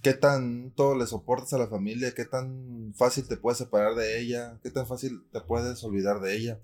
¿Qué 0.03 0.13
tanto 0.13 0.93
le 0.93 1.07
soportas 1.07 1.53
a 1.53 1.57
la 1.57 1.67
familia? 1.67 2.13
¿Qué 2.13 2.25
tan 2.25 2.93
fácil 2.95 3.27
te 3.27 3.37
puedes 3.37 3.57
separar 3.57 3.95
de 3.95 4.21
ella? 4.21 4.59
¿Qué 4.61 4.69
tan 4.69 4.85
fácil 4.85 5.27
te 5.31 5.41
puedes 5.41 5.83
olvidar 5.83 6.19
de 6.19 6.35
ella? 6.37 6.59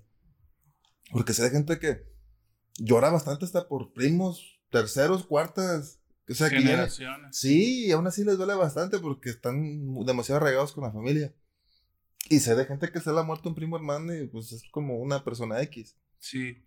Porque 1.10 1.32
sé 1.32 1.42
de 1.42 1.50
gente 1.50 1.80
que 1.80 2.06
llora 2.78 3.10
bastante 3.10 3.44
hasta 3.44 3.66
por 3.66 3.92
primos, 3.92 4.60
terceros, 4.70 5.26
cuartas, 5.26 5.98
o 6.28 6.34
sea, 6.34 6.48
Generaciones. 6.48 7.36
sí, 7.36 7.86
y 7.86 7.92
aún 7.92 8.06
así 8.06 8.24
les 8.24 8.36
duele 8.36 8.54
bastante 8.54 8.98
porque 8.98 9.30
están 9.30 10.04
demasiado 10.04 10.40
arraigados 10.40 10.72
con 10.72 10.84
la 10.84 10.92
familia. 10.92 11.34
Y 12.28 12.40
sé 12.40 12.56
de 12.56 12.64
gente 12.64 12.90
que 12.90 13.00
se 13.00 13.12
le 13.12 13.20
ha 13.20 13.22
muerto 13.22 13.48
un 13.48 13.54
primo 13.54 13.76
hermano 13.76 14.14
y 14.14 14.26
pues 14.26 14.50
es 14.52 14.64
como 14.70 14.98
una 14.98 15.22
persona 15.22 15.62
X. 15.62 15.96
Sí. 16.18 16.64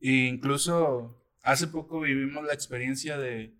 E 0.00 0.26
incluso 0.26 1.22
hace 1.42 1.66
poco 1.66 2.00
vivimos 2.00 2.44
la 2.44 2.54
experiencia 2.54 3.18
de 3.18 3.54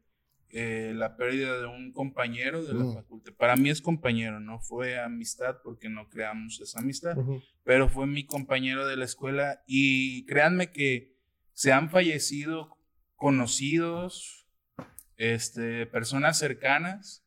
eh, 0.55 0.93
la 0.95 1.17
pérdida 1.17 1.59
de 1.59 1.67
un 1.67 1.93
compañero 1.93 2.63
de 2.63 2.75
la 2.75 2.85
mm. 2.85 2.95
facultad. 2.95 3.33
Para 3.35 3.57
mí 3.57 3.71
es 3.71 3.81
compañero, 3.81 4.39
no 4.39 4.61
fue 4.61 4.99
amistad 4.99 5.57
porque 5.65 5.89
no 5.89 6.11
creamos 6.11 6.61
esa 6.61 6.81
amistad, 6.81 7.17
pero 7.65 7.89
fue 7.89 8.07
mi 8.07 8.27
compañero 8.27 8.87
de 8.87 8.97
la 8.97 9.07
escuela 9.07 9.63
y 9.67 10.27
créanme 10.27 10.71
que 10.71 11.17
se 11.55 11.73
han 11.73 11.91
fallecido 11.91 12.77
conocidos, 13.17 14.42
este, 15.23 15.87
personas 15.87 16.37
cercanas 16.37 17.25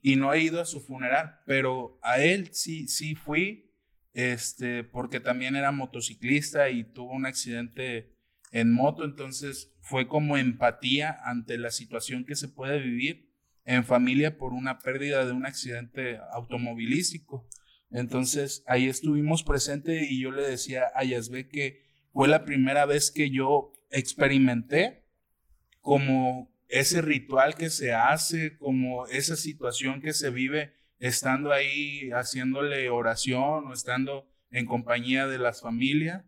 y 0.00 0.16
no 0.16 0.32
he 0.32 0.40
ido 0.40 0.58
a 0.58 0.64
su 0.64 0.80
funeral, 0.80 1.40
pero 1.44 1.98
a 2.02 2.18
él 2.18 2.48
sí, 2.52 2.88
sí 2.88 3.14
fui, 3.14 3.74
este, 4.14 4.84
porque 4.84 5.20
también 5.20 5.54
era 5.54 5.70
motociclista 5.70 6.70
y 6.70 6.84
tuvo 6.84 7.12
un 7.12 7.26
accidente 7.26 8.16
en 8.52 8.72
moto, 8.72 9.04
entonces 9.04 9.76
fue 9.82 10.08
como 10.08 10.38
empatía 10.38 11.14
ante 11.24 11.58
la 11.58 11.70
situación 11.70 12.24
que 12.24 12.36
se 12.36 12.48
puede 12.48 12.80
vivir 12.80 13.30
en 13.66 13.84
familia 13.84 14.38
por 14.38 14.54
una 14.54 14.78
pérdida 14.78 15.26
de 15.26 15.32
un 15.32 15.44
accidente 15.44 16.18
automovilístico. 16.32 17.46
Entonces 17.90 18.64
ahí 18.66 18.88
estuvimos 18.88 19.42
presentes 19.42 20.10
y 20.10 20.22
yo 20.22 20.30
le 20.30 20.48
decía 20.48 20.84
a 20.94 21.04
Yasbe 21.04 21.48
que 21.48 21.84
fue 22.14 22.28
la 22.28 22.46
primera 22.46 22.86
vez 22.86 23.10
que 23.10 23.28
yo 23.28 23.72
experimenté 23.90 25.04
como 25.82 26.55
ese 26.68 27.02
ritual 27.02 27.54
que 27.54 27.70
se 27.70 27.92
hace, 27.92 28.56
como 28.58 29.06
esa 29.06 29.36
situación 29.36 30.00
que 30.00 30.12
se 30.12 30.30
vive 30.30 30.74
estando 30.98 31.52
ahí 31.52 32.10
haciéndole 32.10 32.90
oración 32.90 33.66
o 33.66 33.72
estando 33.72 34.28
en 34.50 34.66
compañía 34.66 35.26
de 35.26 35.38
las 35.38 35.60
familias. 35.60 36.24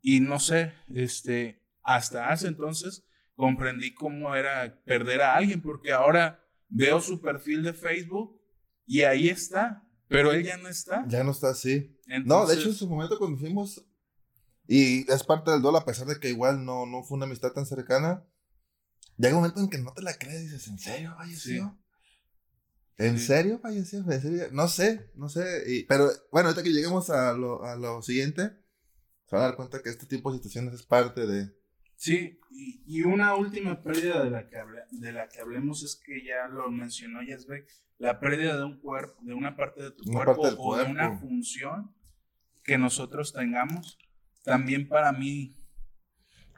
Y 0.00 0.20
no 0.20 0.38
sé, 0.40 0.72
este, 0.94 1.62
hasta 1.82 2.30
hace 2.30 2.48
entonces 2.48 3.04
comprendí 3.34 3.94
cómo 3.94 4.34
era 4.34 4.82
perder 4.84 5.22
a 5.22 5.36
alguien, 5.36 5.62
porque 5.62 5.92
ahora 5.92 6.44
veo 6.68 7.00
su 7.00 7.20
perfil 7.20 7.62
de 7.62 7.72
Facebook 7.72 8.40
y 8.84 9.02
ahí 9.02 9.28
está, 9.28 9.86
pero 10.08 10.32
él 10.32 10.42
ya 10.44 10.56
no 10.56 10.68
está. 10.68 11.04
Ya 11.06 11.22
no 11.22 11.30
está 11.30 11.50
así. 11.50 11.96
no, 12.24 12.46
de 12.46 12.54
hecho 12.54 12.68
en 12.68 12.74
su 12.74 12.88
momento 12.88 13.18
cuando 13.18 13.38
fuimos, 13.38 13.84
y 14.66 15.10
es 15.10 15.24
parte 15.24 15.50
del 15.50 15.62
duelo, 15.62 15.78
a 15.78 15.84
pesar 15.84 16.06
de 16.06 16.18
que 16.18 16.28
igual 16.28 16.64
no, 16.64 16.84
no 16.84 17.02
fue 17.02 17.16
una 17.16 17.26
amistad 17.26 17.52
tan 17.52 17.64
cercana, 17.64 18.24
Llega 19.18 19.34
un 19.34 19.42
momento 19.42 19.60
en 19.60 19.68
que 19.68 19.78
no 19.78 19.92
te 19.92 20.02
la 20.02 20.14
crees 20.14 20.42
y 20.42 20.44
dices, 20.44 20.68
¿en 20.68 20.78
serio 20.78 21.14
falleció? 21.16 21.78
¿En 22.96 23.18
serio 23.18 23.58
falleció? 23.60 24.04
No 24.52 24.68
sé, 24.68 25.10
no 25.14 25.28
sé. 25.28 25.84
pero 25.88 26.10
bueno, 26.32 26.48
ahorita 26.48 26.62
que 26.62 26.72
lleguemos 26.72 27.10
a 27.10 27.32
lo, 27.34 27.64
a 27.64 27.76
lo 27.76 28.00
siguiente, 28.00 28.52
se 29.26 29.36
van 29.36 29.44
a 29.44 29.48
dar 29.48 29.56
cuenta 29.56 29.82
que 29.82 29.90
este 29.90 30.06
tipo 30.06 30.30
de 30.30 30.38
situaciones 30.38 30.74
es 30.74 30.82
parte 30.84 31.26
de, 31.26 31.52
Sí, 31.98 32.38
y, 32.86 33.02
una 33.02 33.34
última 33.34 33.82
pérdida 33.82 34.22
de 34.22 34.30
la, 34.30 34.48
que 34.48 34.56
de 34.92 35.12
la 35.12 35.28
que 35.28 35.40
hablemos 35.40 35.82
es 35.82 35.96
que 35.96 36.24
ya 36.24 36.46
lo 36.46 36.70
mencionó 36.70 37.24
Yasbek, 37.24 37.68
la 37.98 38.20
pérdida 38.20 38.56
de 38.56 38.64
un 38.64 38.78
cuerpo, 38.78 39.20
de 39.22 39.34
una 39.34 39.56
parte 39.56 39.82
de 39.82 39.90
tu 39.90 40.04
cuerpo 40.04 40.42
o 40.42 40.76
de 40.76 40.84
una 40.84 41.18
función 41.18 41.92
que 42.62 42.78
nosotros 42.78 43.32
tengamos, 43.32 43.98
también 44.44 44.86
para 44.86 45.10
mí, 45.10 45.56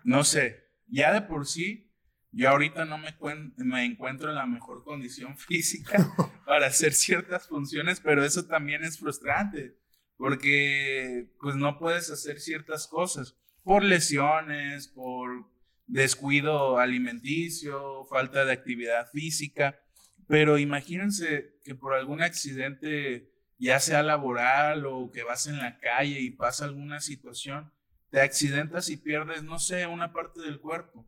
no 0.04 0.24
sé, 0.24 0.62
ya 0.88 1.10
de 1.14 1.22
por 1.22 1.46
sí, 1.46 1.89
yo 2.32 2.48
ahorita 2.48 2.84
no 2.84 2.98
me, 2.98 3.16
me 3.56 3.84
encuentro 3.84 4.30
en 4.30 4.36
la 4.36 4.46
mejor 4.46 4.84
condición 4.84 5.36
física 5.38 6.14
para 6.46 6.66
hacer 6.66 6.92
ciertas 6.92 7.48
funciones, 7.48 8.00
pero 8.00 8.24
eso 8.24 8.46
también 8.46 8.84
es 8.84 8.98
frustrante, 8.98 9.76
porque 10.16 11.30
pues 11.40 11.56
no 11.56 11.78
puedes 11.78 12.10
hacer 12.10 12.40
ciertas 12.40 12.86
cosas 12.86 13.36
por 13.62 13.84
lesiones, 13.84 14.88
por 14.88 15.50
descuido 15.86 16.78
alimenticio, 16.78 18.04
falta 18.04 18.44
de 18.44 18.52
actividad 18.52 19.08
física. 19.10 19.80
Pero 20.26 20.58
imagínense 20.58 21.58
que 21.64 21.74
por 21.74 21.94
algún 21.94 22.22
accidente, 22.22 23.32
ya 23.58 23.80
sea 23.80 24.02
laboral 24.02 24.86
o 24.86 25.10
que 25.10 25.24
vas 25.24 25.46
en 25.46 25.58
la 25.58 25.78
calle 25.78 26.20
y 26.20 26.30
pasa 26.30 26.64
alguna 26.64 27.00
situación, 27.00 27.72
te 28.10 28.20
accidentas 28.20 28.88
y 28.90 28.96
pierdes, 28.96 29.42
no 29.42 29.58
sé, 29.58 29.86
una 29.86 30.12
parte 30.12 30.40
del 30.40 30.60
cuerpo. 30.60 31.06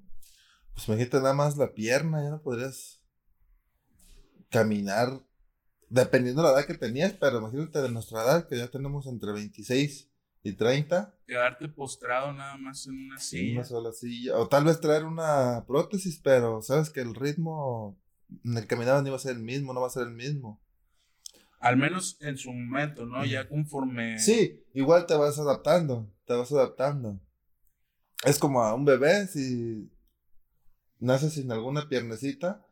Pues 0.74 0.88
imagínate 0.88 1.18
nada 1.18 1.34
más 1.34 1.56
la 1.56 1.72
pierna, 1.72 2.22
ya 2.22 2.30
no 2.30 2.42
podrías 2.42 3.02
caminar, 4.50 5.20
dependiendo 5.88 6.42
de 6.42 6.48
la 6.48 6.54
edad 6.54 6.66
que 6.66 6.74
tenías, 6.74 7.12
pero 7.14 7.38
imagínate 7.38 7.80
de 7.80 7.90
nuestra 7.90 8.22
edad, 8.22 8.48
que 8.48 8.58
ya 8.58 8.68
tenemos 8.68 9.06
entre 9.06 9.32
26 9.32 10.10
y 10.42 10.52
30. 10.54 11.14
Quedarte 11.26 11.68
postrado 11.68 12.32
nada 12.32 12.56
más 12.56 12.86
en 12.86 13.06
una 13.06 13.18
silla. 13.18 13.60
Una 13.60 13.64
sola 13.64 13.92
silla. 13.92 14.38
O 14.38 14.48
tal 14.48 14.64
vez 14.64 14.80
traer 14.80 15.04
una 15.04 15.64
prótesis, 15.66 16.20
pero 16.22 16.62
sabes 16.62 16.90
que 16.90 17.00
el 17.00 17.14
ritmo 17.14 17.98
en 18.44 18.56
el 18.56 18.66
caminado 18.66 19.02
no 19.02 19.10
va 19.10 19.16
a 19.16 19.20
ser 19.20 19.36
el 19.36 19.42
mismo, 19.42 19.72
no 19.72 19.80
va 19.80 19.86
a 19.86 19.90
ser 19.90 20.04
el 20.04 20.14
mismo. 20.14 20.60
Al 21.60 21.76
menos 21.76 22.16
en 22.20 22.36
su 22.36 22.52
momento, 22.52 23.06
¿no? 23.06 23.24
Ya 23.24 23.48
conforme. 23.48 24.18
Sí, 24.18 24.64
igual 24.74 25.06
te 25.06 25.14
vas 25.14 25.38
adaptando, 25.38 26.12
te 26.24 26.34
vas 26.34 26.50
adaptando. 26.50 27.20
Es 28.24 28.38
como 28.38 28.62
a 28.62 28.74
un 28.74 28.84
bebé, 28.84 29.26
si 29.28 29.91
nace 31.02 31.30
sin 31.30 31.52
alguna 31.52 31.88
piernecita, 31.88 32.66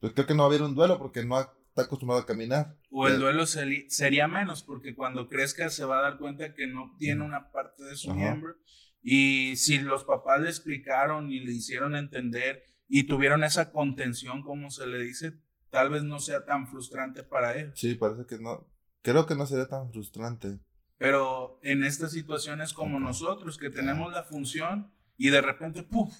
pues 0.00 0.12
creo 0.12 0.26
que 0.26 0.34
no 0.34 0.44
va 0.44 0.44
a 0.44 0.48
haber 0.48 0.62
un 0.62 0.74
duelo 0.74 0.98
porque 0.98 1.24
no 1.24 1.36
ha 1.36 1.52
está 1.72 1.82
acostumbrado 1.82 2.20
a 2.22 2.26
caminar. 2.26 2.76
O 2.90 3.08
el 3.08 3.18
duelo 3.18 3.46
sería 3.46 4.28
menos, 4.28 4.62
porque 4.62 4.94
cuando 4.94 5.26
crezca 5.28 5.70
se 5.70 5.86
va 5.86 5.98
a 5.98 6.02
dar 6.02 6.18
cuenta 6.18 6.52
que 6.52 6.66
no 6.66 6.94
tiene 6.98 7.24
una 7.24 7.50
parte 7.50 7.82
de 7.82 7.96
su 7.96 8.14
miembro. 8.14 8.56
Y 9.02 9.56
si 9.56 9.78
los 9.78 10.04
papás 10.04 10.42
le 10.42 10.50
explicaron 10.50 11.32
y 11.32 11.40
le 11.40 11.52
hicieron 11.52 11.96
entender 11.96 12.62
y 12.88 13.04
tuvieron 13.04 13.42
esa 13.42 13.72
contención, 13.72 14.42
como 14.42 14.70
se 14.70 14.86
le 14.86 14.98
dice, 14.98 15.32
tal 15.70 15.88
vez 15.88 16.02
no 16.02 16.18
sea 16.18 16.44
tan 16.44 16.68
frustrante 16.68 17.22
para 17.22 17.54
él. 17.54 17.72
Sí, 17.74 17.94
parece 17.94 18.26
que 18.26 18.38
no. 18.38 18.68
Creo 19.00 19.24
que 19.24 19.34
no 19.34 19.46
sería 19.46 19.66
tan 19.66 19.90
frustrante. 19.90 20.58
Pero 20.98 21.58
en 21.62 21.84
estas 21.84 22.12
situaciones 22.12 22.74
como 22.74 23.00
nosotros, 23.00 23.56
que 23.56 23.70
tenemos 23.70 24.12
la 24.12 24.24
función 24.24 24.92
y 25.16 25.30
de 25.30 25.40
repente, 25.40 25.82
¡puf! 25.82 26.12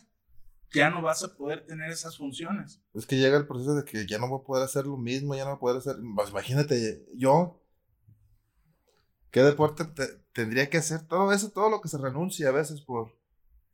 Ya 0.75 0.91
no 0.91 1.03
vas 1.03 1.23
a 1.23 1.35
poder 1.35 1.67
tener 1.67 1.91
esas 1.91 2.17
funciones. 2.17 2.81
Es 2.95 3.07
que 3.07 3.17
llega 3.17 3.37
el 3.37 3.47
proceso 3.47 3.75
de 3.75 3.85
que 3.85 4.07
ya 4.07 4.19
no 4.19 4.29
voy 4.29 4.41
a 4.41 4.45
poder 4.45 4.65
hacer 4.65 4.87
lo 4.87 4.97
mismo, 4.97 5.35
ya 5.35 5.45
no 5.45 5.51
voy 5.51 5.57
a 5.57 5.61
poder 5.61 5.77
hacer. 5.79 5.97
Imagínate, 6.01 7.07
yo, 7.15 7.63
¿qué 9.31 9.43
deporte 9.43 9.85
tendría 10.33 10.69
que 10.71 10.79
hacer? 10.79 11.07
Todo 11.07 11.33
eso, 11.33 11.51
todo 11.51 11.71
lo 11.71 11.81
que 11.81 11.89
se 11.89 11.99
renuncia 11.99 12.49
a 12.49 12.53
veces 12.53 12.81
por 12.81 13.17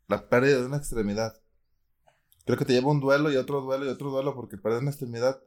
la 0.08 0.28
pérdida 0.28 0.58
de 0.58 0.66
una 0.66 0.78
extremidad. 0.78 1.40
Creo 2.44 2.58
que 2.58 2.64
te 2.64 2.72
lleva 2.72 2.90
un 2.90 3.00
duelo 3.00 3.30
y 3.30 3.36
otro 3.36 3.60
duelo 3.60 3.84
y 3.84 3.88
otro 3.88 4.10
duelo 4.10 4.34
porque 4.34 4.56
perder 4.56 4.80
una 4.80 4.90
extremidad. 4.90 5.42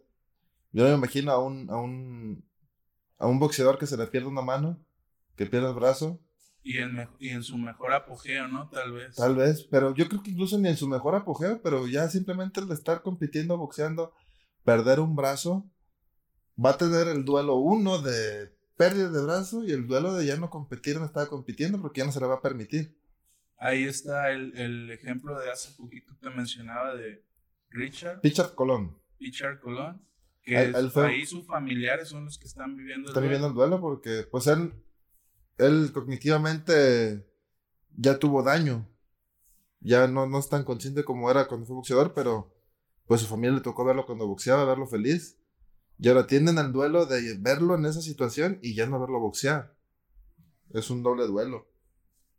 Yo 0.71 0.85
me 0.85 0.93
imagino 0.93 1.31
a 1.31 1.43
un, 1.43 1.69
a 1.69 1.77
un, 1.77 2.45
a 3.17 3.27
un 3.27 3.39
boxeador 3.39 3.77
que 3.77 3.87
se 3.87 3.97
le 3.97 4.07
pierde 4.07 4.27
una 4.27 4.41
mano, 4.41 4.79
que 5.35 5.45
pierde 5.45 5.67
el 5.67 5.73
brazo 5.73 6.21
y 6.63 6.77
en, 6.77 7.07
y 7.19 7.29
en 7.29 7.43
su 7.43 7.57
mejor 7.57 7.93
apogeo, 7.93 8.47
¿no? 8.47 8.69
Tal 8.69 8.91
vez. 8.91 9.15
Tal 9.15 9.35
vez, 9.35 9.63
pero 9.63 9.95
yo 9.95 10.07
creo 10.07 10.21
que 10.21 10.31
incluso 10.31 10.57
ni 10.59 10.69
en 10.69 10.77
su 10.77 10.87
mejor 10.87 11.15
apogeo, 11.15 11.61
pero 11.61 11.87
ya 11.87 12.07
simplemente 12.09 12.59
el 12.59 12.71
estar 12.71 13.01
compitiendo, 13.01 13.57
boxeando, 13.57 14.13
perder 14.63 14.99
un 14.99 15.15
brazo, 15.15 15.69
va 16.63 16.71
a 16.71 16.77
tener 16.77 17.07
el 17.07 17.25
duelo 17.25 17.55
uno 17.55 18.01
de 18.01 18.53
pérdida 18.77 19.09
de 19.09 19.23
brazo 19.23 19.63
y 19.63 19.71
el 19.71 19.87
duelo 19.87 20.13
de 20.13 20.25
ya 20.25 20.37
no 20.37 20.49
competir, 20.49 20.97
no 20.97 21.05
estaba 21.05 21.27
compitiendo 21.27 21.81
porque 21.81 21.99
ya 21.99 22.05
no 22.05 22.11
se 22.11 22.19
le 22.19 22.27
va 22.27 22.35
a 22.35 22.41
permitir. 22.41 22.95
Ahí 23.57 23.83
está 23.83 24.31
el, 24.31 24.57
el 24.57 24.91
ejemplo 24.91 25.39
de 25.39 25.51
hace 25.51 25.71
poquito 25.77 26.17
que 26.19 26.29
mencionaba 26.29 26.95
de 26.95 27.23
Richard. 27.69 28.19
Richard 28.23 28.55
Colón. 28.55 28.97
Richard 29.19 29.59
Colón. 29.59 30.01
Que 30.43 30.57
ahí 30.57 31.25
sus 31.25 31.45
familiares 31.45 32.09
son 32.09 32.25
los 32.25 32.39
que 32.39 32.47
están 32.47 32.75
viviendo 32.75 33.09
el 33.09 33.13
duelo. 33.13 33.19
Están 33.19 33.23
viviendo 33.23 33.47
el 33.47 33.53
duelo 33.53 33.79
porque, 33.79 34.25
pues 34.31 34.47
él 34.47 34.73
él 35.61 35.91
cognitivamente 35.93 37.25
ya 37.95 38.17
tuvo 38.17 38.43
daño. 38.43 38.87
Ya 39.79 40.07
no, 40.07 40.27
no 40.27 40.39
es 40.39 40.49
tan 40.49 40.63
consciente 40.63 41.03
como 41.03 41.29
era 41.29 41.47
cuando 41.47 41.65
fue 41.65 41.75
boxeador, 41.75 42.13
pero 42.13 42.53
pues 43.05 43.21
su 43.21 43.27
familia 43.27 43.55
le 43.55 43.61
tocó 43.61 43.83
verlo 43.85 44.05
cuando 44.05 44.27
boxeaba, 44.27 44.65
verlo 44.65 44.87
feliz. 44.87 45.37
Y 45.97 46.07
ahora 46.09 46.27
tienen 46.27 46.57
el 46.57 46.71
duelo 46.71 47.05
de 47.05 47.37
verlo 47.37 47.75
en 47.75 47.85
esa 47.85 48.01
situación 48.01 48.59
y 48.61 48.73
ya 48.73 48.87
no 48.87 48.99
verlo 48.99 49.19
boxear. 49.19 49.75
Es 50.73 50.89
un 50.89 51.03
doble 51.03 51.27
duelo. 51.27 51.67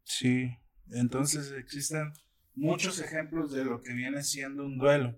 Sí, 0.03 0.57
entonces 0.91 1.53
existen 1.53 2.13
muchos 2.55 3.01
ejemplos 3.01 3.53
de 3.53 3.65
lo 3.65 3.81
que 3.81 3.93
viene 3.93 4.23
siendo 4.23 4.65
un 4.65 4.79
duelo. 4.79 5.17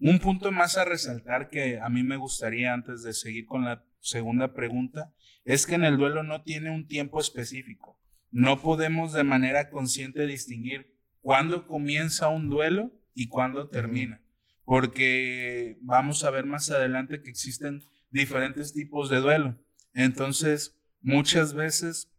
Un 0.00 0.18
punto 0.18 0.52
más 0.52 0.78
a 0.78 0.84
resaltar 0.84 1.48
que 1.50 1.80
a 1.80 1.88
mí 1.88 2.02
me 2.02 2.16
gustaría 2.16 2.72
antes 2.72 3.02
de 3.02 3.12
seguir 3.12 3.46
con 3.46 3.64
la 3.64 3.84
segunda 4.02 4.52
pregunta 4.52 5.14
es 5.44 5.66
que 5.66 5.76
en 5.76 5.84
el 5.84 5.96
duelo 5.96 6.22
no 6.22 6.42
tiene 6.42 6.70
un 6.70 6.86
tiempo 6.86 7.20
específico. 7.20 7.98
No 8.30 8.60
podemos 8.60 9.12
de 9.12 9.24
manera 9.24 9.70
consciente 9.70 10.26
distinguir 10.26 10.94
cuándo 11.20 11.66
comienza 11.66 12.28
un 12.28 12.50
duelo 12.50 12.92
y 13.14 13.28
cuándo 13.28 13.68
termina, 13.68 14.22
porque 14.64 15.78
vamos 15.82 16.24
a 16.24 16.30
ver 16.30 16.46
más 16.46 16.70
adelante 16.70 17.22
que 17.22 17.30
existen 17.30 17.82
diferentes 18.10 18.72
tipos 18.72 19.10
de 19.10 19.20
duelo. 19.20 19.58
Entonces, 19.94 20.78
muchas 21.00 21.54
veces 21.54 22.10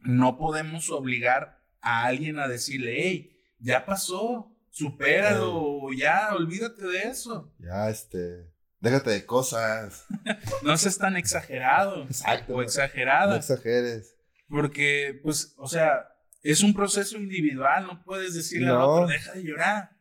no 0.00 0.38
podemos 0.38 0.90
obligar 0.90 1.58
a 1.80 2.04
alguien 2.04 2.38
a 2.38 2.48
decirle, 2.48 2.96
hey, 3.02 3.36
ya 3.58 3.84
pasó, 3.84 4.56
supéralo, 4.70 5.92
ya, 5.92 6.34
olvídate 6.34 6.86
de 6.86 7.02
eso. 7.02 7.52
Ya, 7.58 7.90
este, 7.90 8.51
Déjate 8.82 9.10
de 9.10 9.24
cosas. 9.24 10.06
no 10.64 10.76
seas 10.76 10.98
tan 10.98 11.16
exagerado. 11.16 12.02
Exacto. 12.02 12.56
O 12.56 12.62
exagerada. 12.62 13.30
No 13.30 13.36
exageres. 13.36 14.16
Porque, 14.48 15.20
pues, 15.22 15.54
o 15.56 15.68
sea, 15.68 16.08
es 16.42 16.64
un 16.64 16.74
proceso 16.74 17.16
individual, 17.16 17.86
no 17.86 18.02
puedes 18.02 18.34
decirle 18.34 18.66
no. 18.66 18.84
otro, 18.84 19.06
deja 19.06 19.32
de 19.34 19.44
llorar. 19.44 19.96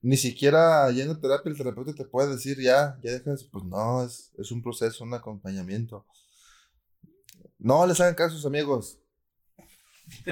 Ni 0.00 0.16
siquiera 0.16 0.90
yendo 0.90 1.12
a 1.12 1.20
terapia 1.20 1.50
el 1.50 1.58
terapeuta 1.58 1.94
te 1.94 2.06
puede 2.06 2.30
decir, 2.30 2.58
ya, 2.58 2.98
ya 3.02 3.12
dejas. 3.12 3.44
Pues 3.44 3.64
no, 3.64 4.02
es, 4.02 4.32
es 4.38 4.50
un 4.50 4.62
proceso, 4.62 5.04
un 5.04 5.12
acompañamiento. 5.12 6.06
No 7.58 7.86
les 7.86 8.00
hagan 8.00 8.14
caso 8.14 8.32
a 8.32 8.36
sus 8.36 8.46
amigos. 8.46 8.98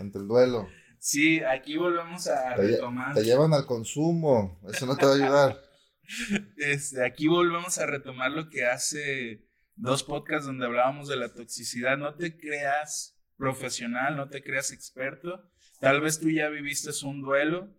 ante 0.00 0.18
el 0.18 0.26
duelo. 0.26 0.68
Sí, 0.98 1.40
aquí 1.40 1.76
volvemos 1.76 2.26
a 2.26 2.56
retomar. 2.56 3.14
Te 3.14 3.22
llevan 3.22 3.54
al 3.54 3.64
consumo, 3.64 4.60
eso 4.68 4.86
no 4.86 4.96
te 4.96 5.06
va 5.06 5.12
a 5.12 5.14
ayudar. 5.14 5.73
Este, 6.56 7.04
aquí 7.04 7.26
volvemos 7.26 7.78
a 7.78 7.86
retomar 7.86 8.30
lo 8.30 8.48
que 8.48 8.64
hace 8.64 9.46
dos 9.76 10.02
podcasts 10.02 10.46
donde 10.46 10.66
hablábamos 10.66 11.08
de 11.08 11.16
la 11.16 11.32
toxicidad. 11.32 11.96
No 11.98 12.14
te 12.14 12.36
creas 12.36 13.18
profesional, 13.36 14.16
no 14.16 14.28
te 14.28 14.42
creas 14.42 14.72
experto. 14.72 15.50
Tal 15.80 16.00
vez 16.00 16.20
tú 16.20 16.30
ya 16.30 16.48
viviste 16.48 16.90
un 17.04 17.22
duelo 17.22 17.74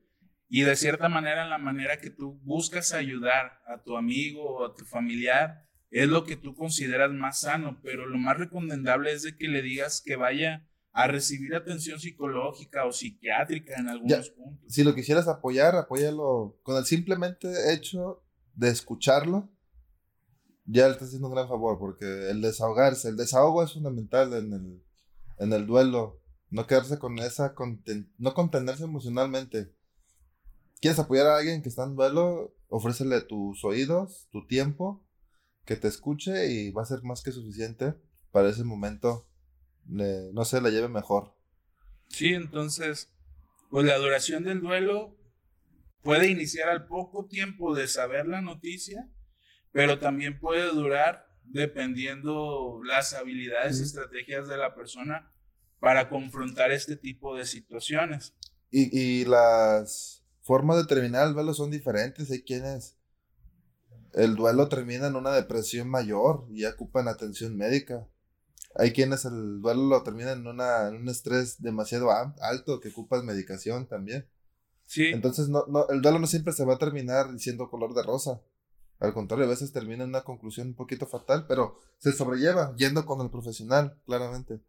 y 0.47 0.61
de 0.61 0.75
cierta 0.75 1.09
manera, 1.09 1.47
la 1.47 1.57
manera 1.57 1.99
que 1.99 2.09
tú 2.09 2.39
buscas 2.43 2.93
ayudar 2.93 3.59
a 3.67 3.81
tu 3.83 3.97
amigo 3.97 4.43
o 4.43 4.65
a 4.65 4.75
tu 4.75 4.85
familiar, 4.85 5.65
es 5.89 6.07
lo 6.07 6.23
que 6.23 6.35
tú 6.35 6.55
consideras 6.55 7.11
más 7.11 7.41
sano, 7.41 7.79
pero 7.81 8.05
lo 8.05 8.17
más 8.17 8.37
recomendable 8.37 9.11
es 9.11 9.23
de 9.23 9.37
que 9.37 9.47
le 9.47 9.61
digas 9.61 10.03
que 10.05 10.15
vaya 10.15 10.67
a 10.95 11.07
recibir 11.07 11.53
atención 11.53 11.99
psicológica 11.99 12.85
o 12.85 12.91
psiquiátrica 12.93 13.75
en 13.77 13.89
algunos 13.89 14.29
puntos. 14.29 14.73
Si 14.73 14.81
lo 14.81 14.95
quisieras 14.95 15.27
apoyar, 15.27 15.75
apóyalo 15.75 16.57
con 16.63 16.77
el 16.77 16.85
simplemente 16.85 17.73
hecho 17.73 18.23
de 18.53 18.69
escucharlo. 18.69 19.49
Ya 20.63 20.85
le 20.85 20.93
estás 20.93 21.09
haciendo 21.09 21.27
un 21.27 21.35
gran 21.35 21.49
favor 21.49 21.77
porque 21.77 22.05
el 22.29 22.41
desahogarse, 22.41 23.09
el 23.09 23.17
desahogo 23.17 23.61
es 23.61 23.73
fundamental 23.73 24.33
en 24.35 24.53
el, 24.53 24.83
en 25.37 25.51
el 25.51 25.67
duelo. 25.67 26.21
No 26.49 26.65
quedarse 26.65 26.97
con 26.97 27.19
esa, 27.19 27.53
no 28.17 28.33
contenerse 28.33 28.85
emocionalmente. 28.85 29.75
¿Quieres 30.79 30.97
apoyar 30.97 31.27
a 31.27 31.37
alguien 31.37 31.61
que 31.61 31.67
está 31.67 31.83
en 31.83 31.97
duelo? 31.97 32.55
Ofrécele 32.69 33.19
tus 33.19 33.65
oídos, 33.65 34.29
tu 34.31 34.47
tiempo, 34.47 35.05
que 35.65 35.75
te 35.75 35.89
escuche 35.89 36.53
y 36.53 36.71
va 36.71 36.83
a 36.83 36.85
ser 36.85 37.03
más 37.03 37.21
que 37.21 37.33
suficiente 37.33 37.95
para 38.31 38.47
ese 38.47 38.63
momento 38.63 39.27
no 39.87 40.45
sé, 40.45 40.61
la 40.61 40.69
lleve 40.69 40.89
mejor. 40.89 41.33
Sí, 42.07 42.33
entonces, 42.33 43.11
pues 43.69 43.85
la 43.85 43.97
duración 43.97 44.43
del 44.43 44.61
duelo 44.61 45.17
puede 46.01 46.29
iniciar 46.29 46.69
al 46.69 46.87
poco 46.87 47.25
tiempo 47.25 47.75
de 47.75 47.87
saber 47.87 48.27
la 48.27 48.41
noticia, 48.41 49.09
pero 49.71 49.99
también 49.99 50.39
puede 50.39 50.67
durar 50.69 51.27
dependiendo 51.43 52.81
las 52.83 53.13
habilidades 53.13 53.79
y 53.79 53.83
estrategias 53.83 54.47
de 54.47 54.57
la 54.57 54.73
persona 54.73 55.31
para 55.79 56.09
confrontar 56.09 56.71
este 56.71 56.95
tipo 56.95 57.35
de 57.35 57.45
situaciones. 57.45 58.33
Y, 58.71 58.97
y 58.97 59.25
las 59.25 60.23
formas 60.41 60.77
de 60.77 60.85
terminar 60.85 61.27
el 61.27 61.33
duelo 61.33 61.53
son 61.53 61.71
diferentes. 61.71 62.31
Hay 62.31 62.43
quienes 62.43 62.97
el 64.13 64.35
duelo 64.35 64.69
termina 64.69 65.07
en 65.07 65.15
una 65.15 65.31
depresión 65.31 65.89
mayor 65.89 66.47
y 66.49 66.65
ocupan 66.65 67.07
atención 67.07 67.55
médica. 67.57 68.07
Hay 68.75 68.91
quienes 68.91 69.25
el 69.25 69.61
duelo 69.61 69.83
lo 69.83 70.03
terminan 70.03 70.39
en, 70.39 70.47
una, 70.47 70.87
en 70.87 70.95
un 70.95 71.09
estrés 71.09 71.61
demasiado 71.61 72.11
alto 72.11 72.79
que 72.79 72.89
ocupan 72.89 73.25
medicación 73.25 73.87
también. 73.87 74.27
Sí. 74.85 75.05
Entonces, 75.07 75.49
no, 75.49 75.65
no, 75.67 75.87
el 75.89 76.01
duelo 76.01 76.19
no 76.19 76.27
siempre 76.27 76.53
se 76.53 76.65
va 76.65 76.75
a 76.75 76.79
terminar 76.79 77.31
diciendo 77.31 77.69
color 77.69 77.93
de 77.93 78.03
rosa. 78.03 78.41
Al 78.99 79.13
contrario, 79.13 79.45
a 79.45 79.49
veces 79.49 79.73
termina 79.73 80.03
en 80.03 80.09
una 80.09 80.23
conclusión 80.23 80.67
un 80.67 80.75
poquito 80.75 81.05
fatal, 81.05 81.45
pero 81.47 81.79
se 81.97 82.11
sobrelleva 82.11 82.75
yendo 82.77 83.05
con 83.05 83.21
el 83.21 83.29
profesional, 83.29 83.97
claramente. 84.05 84.61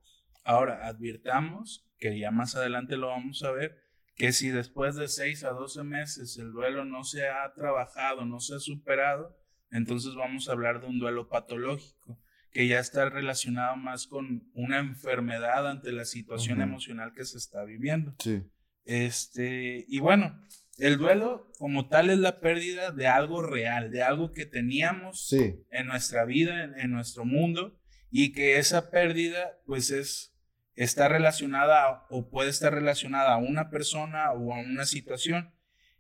Ahora, 0.45 0.87
advirtamos, 0.87 1.87
que 1.99 2.19
ya 2.19 2.31
más 2.31 2.55
adelante 2.57 2.97
lo 2.97 3.09
vamos 3.09 3.43
a 3.43 3.51
ver, 3.51 3.77
que 4.17 4.33
si 4.33 4.49
después 4.49 4.97
de 4.97 5.09
6 5.09 5.45
a 5.45 5.51
12 5.51 5.85
meses 5.85 6.39
el 6.39 6.53
duelo 6.53 6.85
no 6.85 7.05
se 7.05 7.29
ha 7.29 7.53
trabajado, 7.55 8.25
no 8.25 8.41
se 8.41 8.55
ha 8.55 8.59
superado, 8.59 9.37
entonces 9.71 10.15
vamos 10.15 10.49
a 10.49 10.53
hablar 10.53 10.81
de 10.81 10.87
un 10.87 10.99
duelo 10.99 11.29
patológico, 11.29 12.19
que 12.57 12.67
ya 12.67 12.79
está 12.79 13.11
relacionado 13.11 13.77
más 13.77 14.07
con 14.07 14.51
una 14.55 14.79
enfermedad 14.79 15.69
ante 15.69 15.93
la 15.93 16.07
situación 16.07 16.63
emocional 16.63 17.13
que 17.13 17.27
se 17.27 17.37
está 17.37 17.63
viviendo. 17.65 18.15
Sí. 18.19 18.45
Este, 18.87 19.85
y 19.87 19.99
bueno, 19.99 20.43
el 20.79 20.97
duelo 20.97 21.53
como 21.59 21.91
tal 21.91 22.09
es 22.09 22.17
la 22.17 22.41
pérdida 22.41 22.93
de 22.93 23.09
algo 23.09 23.43
real, 23.43 23.91
de 23.91 24.03
algo 24.03 24.33
que 24.33 24.47
teníamos 24.47 25.31
en 25.35 25.87
nuestra 25.87 26.25
vida, 26.25 26.65
en, 26.79 26.93
nuestro 26.93 27.27
mundo, 27.27 27.79
y 28.11 28.33
que 28.33 28.57
esa 28.57 28.91
pérdida 28.91 29.59
pues 29.67 29.91
es, 29.91 30.35
está 30.77 31.09
relacionada 31.09 32.07
o 32.09 32.31
puede 32.31 32.49
estar 32.49 32.73
relacionada 32.73 33.35
a 33.35 33.37
una 33.37 33.69
persona 33.69 34.33
o 34.33 34.55
a 34.55 34.61
una 34.61 34.87
situación. 34.87 35.53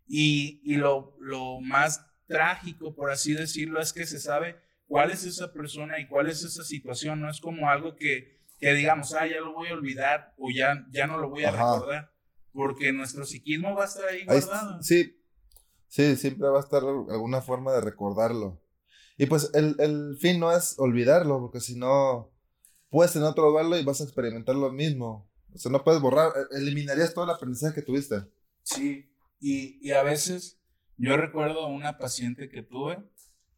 Y, 0.07 0.63
y 0.65 0.77
lo, 0.77 1.19
lo 1.21 1.61
más 1.61 2.07
trágico, 2.27 2.95
por 2.95 3.11
así 3.11 3.35
decirlo, 3.35 3.79
es 3.79 3.93
que 3.93 4.07
se 4.07 4.19
sabe 4.19 4.57
cuál 4.87 5.11
es 5.11 5.25
esa 5.25 5.53
persona 5.53 5.99
y 5.99 6.07
cuál 6.07 6.29
es 6.29 6.43
esa 6.45 6.65
situación. 6.65 7.21
No 7.21 7.31
es 7.31 7.41
como 7.41 7.69
algo 7.69 7.95
que, 7.97 8.41
que 8.59 8.73
digamos, 8.73 9.15
ah, 9.15 9.27
ya 9.27 9.41
lo 9.41 9.53
voy 9.53 9.69
a 9.69 9.75
olvidar 9.75 10.35
o 10.39 10.51
ya, 10.51 10.87
ya 10.91 11.07
no 11.07 11.19
lo 11.19 11.29
voy 11.29 11.45
a 11.45 11.51
recordar 11.51 12.17
porque 12.57 12.93
nuestro 12.93 13.25
psiquismo 13.27 13.75
va 13.75 13.85
a 13.85 13.87
estar 13.87 14.09
ahí 14.09 14.25
guardado. 14.25 14.83
sí, 14.83 15.23
sí, 15.89 16.17
siempre 16.17 16.49
va 16.49 16.59
a 16.59 16.63
estar 16.63 16.83
alguna 16.83 17.43
forma 17.43 17.73
de 17.73 17.83
recordarlo. 17.83 18.63
Y 19.19 19.27
pues 19.27 19.51
el, 19.55 19.77
el 19.79 20.17
fin 20.19 20.41
no 20.41 20.51
es 20.55 20.75
olvidarlo, 20.79 21.39
porque 21.39 21.61
si 21.61 21.77
no, 21.77 22.33
puedes 22.89 23.15
en 23.17 23.23
otro 23.23 23.51
duelo 23.51 23.79
y 23.79 23.85
vas 23.85 24.01
a 24.01 24.05
experimentar 24.05 24.57
lo 24.57 24.73
mismo. 24.73 25.31
O 25.55 25.59
sea, 25.59 25.71
no 25.71 25.85
puedes 25.85 26.01
borrar, 26.01 26.33
e, 26.37 26.59
eliminarías 26.59 27.15
todo 27.15 27.25
el 27.25 27.31
aprendizaje 27.31 27.75
que 27.75 27.83
tuviste. 27.83 28.23
Sí, 28.63 29.11
y, 29.41 29.79
y 29.87 29.93
a 29.93 30.03
veces 30.03 30.59
yo 30.97 31.17
recuerdo 31.17 31.67
una 31.67 31.99
paciente 31.99 32.49
que 32.49 32.63
tuve 32.63 32.99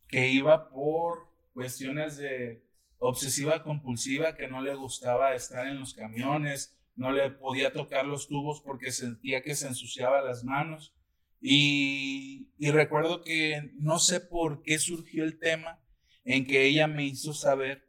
que 0.08 0.28
iba 0.30 0.70
por 0.70 1.28
cuestiones 1.52 2.16
de 2.16 2.64
obsesiva 2.98 3.62
compulsiva, 3.62 4.34
que 4.34 4.48
no 4.48 4.62
le 4.62 4.74
gustaba 4.74 5.34
estar 5.34 5.66
en 5.66 5.78
los 5.78 5.94
camiones, 5.94 6.76
no 6.96 7.12
le 7.12 7.30
podía 7.30 7.72
tocar 7.72 8.04
los 8.04 8.26
tubos 8.26 8.60
porque 8.60 8.90
sentía 8.90 9.42
que 9.42 9.54
se 9.54 9.68
ensuciaba 9.68 10.20
las 10.22 10.44
manos. 10.44 10.94
Y, 11.40 12.48
recuerdo 12.58 13.22
que 13.22 13.70
no 13.74 14.00
sé 14.00 14.20
por 14.20 14.62
qué 14.62 14.78
surgió 14.78 15.22
el 15.22 15.38
tema 15.38 15.80
en 16.24 16.44
que 16.44 16.66
ella 16.66 16.88
me 16.88 17.04
hizo 17.04 17.32
saber 17.32 17.86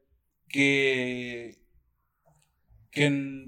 que, 0.47 1.57
que 2.91 3.47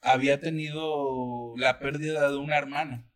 había 0.00 0.40
tenido 0.40 1.54
la 1.56 1.78
pérdida 1.78 2.28
de 2.28 2.36
una 2.36 2.58
hermana. 2.58 3.07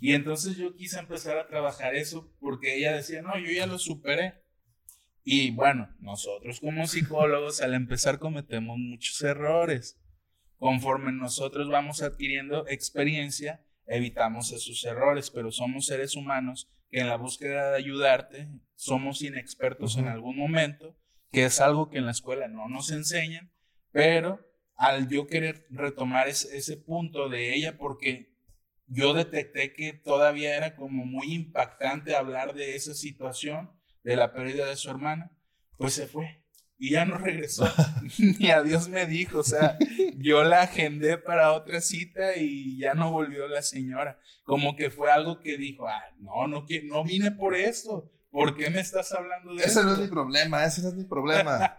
Y 0.00 0.12
entonces 0.14 0.56
yo 0.56 0.74
quise 0.74 0.98
empezar 0.98 1.38
a 1.38 1.46
trabajar 1.46 1.94
eso 1.94 2.34
porque 2.38 2.76
ella 2.76 2.92
decía, 2.92 3.22
no, 3.22 3.38
yo 3.38 3.50
ya 3.50 3.66
lo 3.66 3.78
superé. 3.78 4.42
Y 5.24 5.50
bueno, 5.50 5.88
nosotros 5.98 6.60
como 6.60 6.86
psicólogos 6.86 7.60
al 7.60 7.74
empezar 7.74 8.18
cometemos 8.18 8.78
muchos 8.78 9.20
errores. 9.22 9.98
Conforme 10.58 11.12
nosotros 11.12 11.68
vamos 11.68 12.02
adquiriendo 12.02 12.66
experiencia, 12.68 13.64
evitamos 13.86 14.52
esos 14.52 14.84
errores, 14.84 15.30
pero 15.30 15.50
somos 15.50 15.86
seres 15.86 16.14
humanos 16.14 16.70
que 16.90 17.00
en 17.00 17.08
la 17.08 17.16
búsqueda 17.16 17.70
de 17.70 17.78
ayudarte 17.78 18.48
somos 18.74 19.22
inexpertos 19.22 19.96
en 19.96 20.08
algún 20.08 20.36
momento, 20.36 20.96
que 21.32 21.44
es 21.44 21.60
algo 21.60 21.90
que 21.90 21.98
en 21.98 22.06
la 22.06 22.12
escuela 22.12 22.48
no 22.48 22.68
nos 22.68 22.90
enseñan, 22.90 23.52
pero 23.92 24.46
al 24.76 25.08
yo 25.08 25.26
querer 25.26 25.66
retomar 25.70 26.28
ese, 26.28 26.56
ese 26.56 26.76
punto 26.76 27.28
de 27.28 27.54
ella, 27.54 27.76
porque 27.78 28.35
yo 28.86 29.14
detecté 29.14 29.72
que 29.72 29.92
todavía 29.92 30.56
era 30.56 30.76
como 30.76 31.04
muy 31.04 31.32
impactante 31.32 32.14
hablar 32.14 32.54
de 32.54 32.76
esa 32.76 32.94
situación, 32.94 33.70
de 34.02 34.16
la 34.16 34.32
pérdida 34.32 34.66
de 34.66 34.76
su 34.76 34.88
hermana, 34.90 35.32
pues 35.76 35.94
se 35.94 36.06
fue 36.06 36.46
y 36.78 36.90
ya 36.90 37.04
no 37.04 37.18
regresó. 37.18 37.66
Ni 38.38 38.50
a 38.50 38.62
Dios 38.62 38.88
me 38.88 39.06
dijo. 39.06 39.38
O 39.38 39.44
sea, 39.44 39.78
yo 40.16 40.44
la 40.44 40.62
agendé 40.62 41.18
para 41.18 41.52
otra 41.52 41.80
cita 41.80 42.36
y 42.36 42.78
ya 42.78 42.94
no 42.94 43.10
volvió 43.10 43.48
la 43.48 43.62
señora. 43.62 44.18
Como 44.44 44.76
que 44.76 44.90
fue 44.90 45.10
algo 45.10 45.40
que 45.40 45.56
dijo, 45.56 45.88
ah, 45.88 46.02
no, 46.18 46.46
no, 46.46 46.66
no 46.84 47.04
vine 47.04 47.30
por 47.32 47.54
esto. 47.54 48.12
¿Por 48.30 48.54
qué 48.54 48.68
me 48.68 48.80
estás 48.80 49.12
hablando 49.12 49.54
de 49.54 49.64
eso? 49.64 49.80
Ese 49.80 49.84
no 49.84 49.94
es 49.94 49.98
mi 49.98 50.08
problema, 50.08 50.64
ese 50.64 50.82
no 50.82 50.88
es 50.88 50.94
mi 50.94 51.04
problema. 51.04 51.78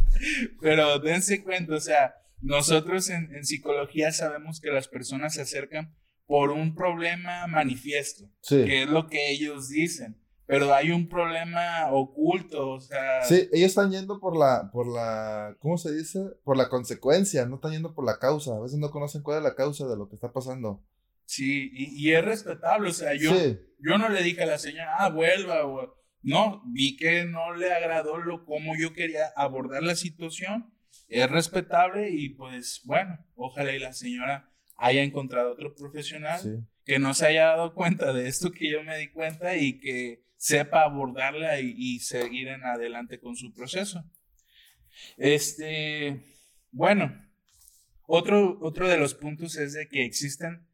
Pero 0.60 1.00
dense 1.00 1.42
cuenta, 1.42 1.74
o 1.74 1.80
sea, 1.80 2.14
nosotros 2.40 3.10
en, 3.10 3.34
en, 3.34 3.44
psicología 3.44 4.12
sabemos 4.12 4.60
que 4.60 4.70
las 4.70 4.86
personas 4.86 5.34
se 5.34 5.42
acercan 5.42 5.96
por 6.26 6.50
un 6.50 6.74
problema 6.74 7.46
manifiesto, 7.46 8.28
que 8.48 8.82
es 8.82 8.88
lo 8.88 9.06
que 9.06 9.30
ellos 9.30 9.68
dicen. 9.68 10.20
Pero 10.46 10.72
hay 10.72 10.92
un 10.92 11.08
problema 11.08 11.90
oculto, 11.90 12.70
o 12.70 12.80
sea... 12.80 13.22
Sí, 13.22 13.48
ellos 13.52 13.70
están 13.70 13.90
yendo 13.90 14.20
por 14.20 14.36
la, 14.36 14.70
por 14.72 14.86
la, 14.86 15.56
¿cómo 15.58 15.76
se 15.76 15.92
dice? 15.92 16.20
Por 16.44 16.56
la 16.56 16.68
consecuencia, 16.68 17.46
no 17.46 17.56
están 17.56 17.72
yendo 17.72 17.94
por 17.94 18.06
la 18.06 18.18
causa, 18.20 18.54
a 18.54 18.60
veces 18.60 18.78
no 18.78 18.92
conocen 18.92 19.22
cuál 19.22 19.38
es 19.38 19.44
la 19.44 19.56
causa 19.56 19.88
de 19.88 19.96
lo 19.96 20.08
que 20.08 20.14
está 20.14 20.32
pasando. 20.32 20.84
Sí, 21.24 21.70
y, 21.72 22.12
es 22.12 22.24
respetable, 22.24 22.90
o 22.90 22.92
sea, 22.92 23.14
yo, 23.14 23.32
yo 23.32 23.98
no 23.98 24.08
le 24.08 24.22
dije 24.22 24.44
a 24.44 24.46
la 24.46 24.58
señora, 24.58 24.94
ah, 24.98 25.10
vuelva, 25.10 25.66
o... 25.66 25.96
no, 26.22 26.62
vi 26.66 26.96
que 26.96 27.24
no 27.24 27.52
le 27.56 27.72
agradó 27.72 28.18
lo 28.18 28.44
como 28.44 28.76
yo 28.76 28.92
quería 28.92 29.32
abordar 29.34 29.82
la 29.82 29.96
situación, 29.96 30.72
es 31.08 31.28
respetable 31.28 32.10
y 32.10 32.28
pues 32.30 32.82
bueno, 32.84 33.18
ojalá 33.34 33.72
y 33.72 33.80
la 33.80 33.92
señora 33.92 34.52
haya 34.76 35.02
encontrado 35.02 35.52
otro 35.52 35.74
profesional 35.74 36.66
que 36.84 36.98
no 36.98 37.14
se 37.14 37.26
haya 37.26 37.46
dado 37.46 37.74
cuenta 37.74 38.12
de 38.12 38.28
esto 38.28 38.52
que 38.52 38.70
yo 38.70 38.82
me 38.82 38.98
di 38.98 39.08
cuenta 39.08 39.56
y 39.56 39.80
que 39.80 40.24
sepa 40.36 40.82
abordarla 40.82 41.60
y, 41.60 41.98
seguir 42.00 42.48
en 42.48 42.64
adelante 42.64 43.18
con 43.18 43.36
su 43.36 43.52
proceso. 43.52 44.04
Este, 45.16 46.22
bueno, 46.70 47.12
otro, 48.06 48.58
otro 48.60 48.88
de 48.88 48.98
los 48.98 49.14
puntos 49.14 49.56
es 49.56 49.72
de 49.72 49.88
que 49.88 50.04
existen 50.04 50.66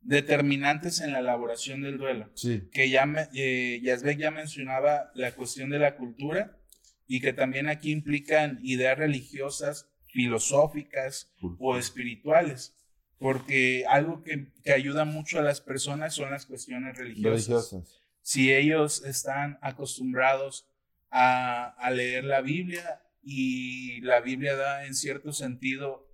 determinantes 0.00 1.00
en 1.00 1.12
la 1.12 1.20
elaboración 1.20 1.82
del 1.82 1.98
duelo. 1.98 2.30
Sí. 2.34 2.68
Que 2.72 2.90
ya 2.90 3.06
me, 3.06 3.28
eh, 3.34 3.80
ya 3.82 4.30
mencionaba 4.30 5.10
la 5.14 5.32
cuestión 5.32 5.70
de 5.70 5.78
la 5.78 5.96
cultura 5.96 6.58
y 7.06 7.20
que 7.20 7.32
también 7.32 7.68
aquí 7.68 7.90
implican 7.90 8.58
ideas 8.62 8.98
religiosas, 8.98 9.90
filosóficas 10.06 11.32
o 11.58 11.76
espirituales. 11.76 12.76
Porque 13.18 13.84
algo 13.88 14.22
que, 14.22 14.52
que, 14.62 14.72
ayuda 14.72 15.04
mucho 15.04 15.38
a 15.38 15.42
las 15.42 15.60
personas 15.60 16.14
son 16.14 16.30
las 16.30 16.46
cuestiones 16.46 16.96
religiosas. 16.96 17.46
religiosas 17.46 18.04
si 18.24 18.54
ellos 18.54 19.04
están 19.04 19.58
acostumbrados 19.60 20.66
a, 21.10 21.76
leer 21.92 22.24
la 22.24 22.40
Biblia 22.40 23.02
y 23.22 24.00
la 24.00 24.20
Biblia 24.20 24.56
da 24.56 24.86
en 24.86 24.94
cierto 24.94 25.32
sentido 25.32 26.08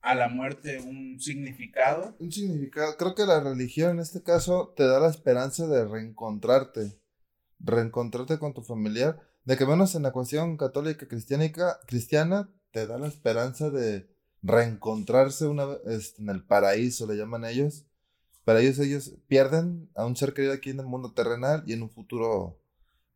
a 0.00 0.14
la 0.14 0.28
muerte 0.28 0.78
un 0.80 1.20
significado. 1.20 2.16
Un 2.20 2.32
significado. 2.32 2.96
Creo 2.96 3.14
que 3.14 3.26
la 3.26 3.40
religión 3.40 3.90
en 3.90 3.98
este 3.98 4.22
caso 4.22 4.72
te 4.76 4.86
da 4.86 5.00
la 5.00 5.10
esperanza 5.10 5.66
de 5.66 5.84
reencontrarte, 5.84 6.98
reencontrarte 7.58 8.38
con 8.38 8.54
tu 8.54 8.62
familiar, 8.62 9.20
de 9.44 9.56
que 9.56 9.66
menos 9.66 9.96
en 9.96 10.04
la 10.04 10.12
cuestión 10.12 10.56
católica 10.56 11.08
cristianica, 11.08 11.80
cristiana 11.86 12.48
te 12.70 12.86
da 12.86 12.96
la 12.96 13.08
esperanza 13.08 13.70
de 13.70 14.08
reencontrarse 14.42 15.46
una 15.46 15.66
este, 15.86 16.22
en 16.22 16.30
el 16.30 16.44
paraíso, 16.44 17.06
le 17.06 17.16
llaman 17.16 17.44
ellos, 17.44 17.84
para 18.44 18.60
ellos, 18.60 18.78
ellos 18.78 19.12
pierden 19.28 19.90
a 19.94 20.06
un 20.06 20.16
ser 20.16 20.34
querido 20.34 20.52
aquí 20.52 20.70
en 20.70 20.80
el 20.80 20.86
mundo 20.86 21.12
terrenal 21.12 21.62
y 21.66 21.72
en 21.72 21.82
un 21.82 21.90
futuro 21.90 22.58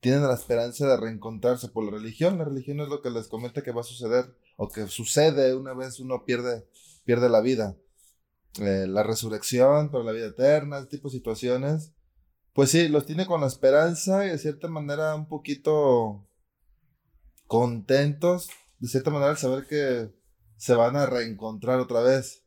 tienen 0.01 0.23
la 0.23 0.35
esperanza 0.35 0.87
de 0.87 0.97
reencontrarse 0.97 1.69
por 1.69 1.85
la 1.85 1.93
religión. 1.93 2.39
La 2.39 2.45
religión 2.45 2.81
es 2.81 2.89
lo 2.89 3.01
que 3.01 3.11
les 3.11 3.27
comenta 3.27 3.63
que 3.63 3.73
va 3.73 3.81
a 3.81 3.85
suceder 3.85 4.37
o 4.57 4.69
que 4.69 4.87
sucede 4.87 5.55
una 5.55 5.73
vez 5.73 5.99
uno 5.99 6.25
pierde, 6.25 6.69
pierde 7.05 7.29
la 7.29 7.41
vida. 7.41 7.77
Eh, 8.61 8.87
la 8.87 9.03
resurrección 9.03 9.91
para 9.91 10.05
la 10.05 10.13
vida 10.13 10.27
eterna, 10.27 10.87
tipo 10.89 11.09
de 11.09 11.17
situaciones. 11.17 11.93
Pues 12.53 12.71
sí, 12.71 12.89
los 12.89 13.07
tiene 13.07 13.27
con 13.27 13.41
la 13.41 13.49
esperanza 13.49 14.27
y 14.27 14.29
de 14.29 14.39
cierta 14.39 14.69
manera 14.69 15.15
un 15.17 15.27
poquito 15.27 16.25
contentos, 17.49 18.51
de 18.79 18.89
cierta 18.89 19.11
manera 19.11 19.31
al 19.31 19.39
saber 19.39 19.67
que 19.67 20.15
se 20.64 20.74
van 20.74 20.96
a 20.96 21.05
reencontrar 21.05 21.79
otra 21.79 22.00
vez. 22.00 22.42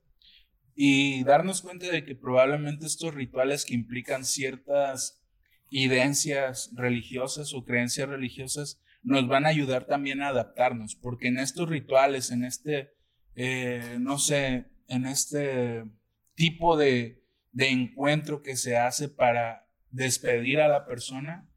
Y 0.74 1.24
darnos 1.24 1.62
cuenta 1.62 1.86
de 1.86 2.04
que 2.04 2.16
probablemente 2.16 2.88
estos 2.88 3.14
rituales 3.14 3.64
que 3.64 3.76
implican 3.76 4.26
ciertas 4.26 5.22
idencias 5.70 6.72
religiosas 6.74 7.54
o 7.54 7.64
creencias 7.64 8.10
religiosas 8.10 8.82
nos 9.04 9.28
van 9.28 9.46
a 9.46 9.50
ayudar 9.50 9.86
también 9.86 10.24
a 10.24 10.30
adaptarnos, 10.30 10.96
porque 10.96 11.28
en 11.28 11.38
estos 11.38 11.70
rituales, 11.70 12.32
en 12.32 12.44
este, 12.44 12.90
eh, 13.36 13.98
no 14.00 14.18
sé, 14.18 14.66
en 14.88 15.06
este 15.06 15.84
tipo 16.34 16.76
de, 16.76 17.24
de 17.52 17.70
encuentro 17.70 18.42
que 18.42 18.56
se 18.56 18.78
hace 18.78 19.10
para 19.10 19.68
despedir 19.92 20.60
a 20.60 20.68
la 20.68 20.88
persona, 20.88 21.48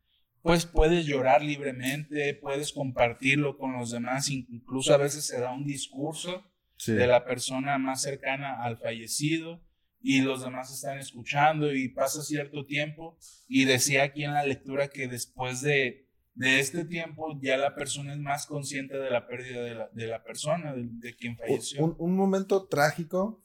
pues 0.42 0.66
puedes 0.66 1.06
llorar 1.06 1.42
libremente, 1.42 2.34
puedes 2.34 2.72
compartirlo 2.72 3.56
con 3.56 3.72
los 3.78 3.90
demás, 3.90 4.28
incluso 4.28 4.92
a 4.92 4.98
veces 4.98 5.26
se 5.26 5.40
da 5.40 5.54
un 5.54 5.64
discurso 5.64 6.49
de 6.86 7.06
la 7.06 7.24
persona 7.24 7.78
más 7.78 8.02
cercana 8.02 8.62
al 8.62 8.78
fallecido 8.78 9.60
y 10.02 10.22
los 10.22 10.42
demás 10.42 10.72
están 10.72 10.98
escuchando 10.98 11.72
y 11.72 11.88
pasa 11.88 12.22
cierto 12.22 12.64
tiempo 12.64 13.18
y 13.48 13.64
decía 13.64 14.04
aquí 14.04 14.24
en 14.24 14.32
la 14.32 14.44
lectura 14.44 14.88
que 14.88 15.08
después 15.08 15.60
de, 15.60 16.06
de 16.34 16.60
este 16.60 16.84
tiempo 16.84 17.38
ya 17.42 17.56
la 17.58 17.74
persona 17.74 18.14
es 18.14 18.18
más 18.18 18.46
consciente 18.46 18.96
de 18.96 19.10
la 19.10 19.26
pérdida 19.26 19.62
de 19.62 19.74
la, 19.74 19.88
de 19.92 20.06
la 20.06 20.22
persona, 20.22 20.74
de, 20.74 21.16
quien 21.16 21.36
falleció. 21.36 21.84
Un, 21.84 21.96
un, 21.98 22.16
momento 22.16 22.66
trágico 22.66 23.42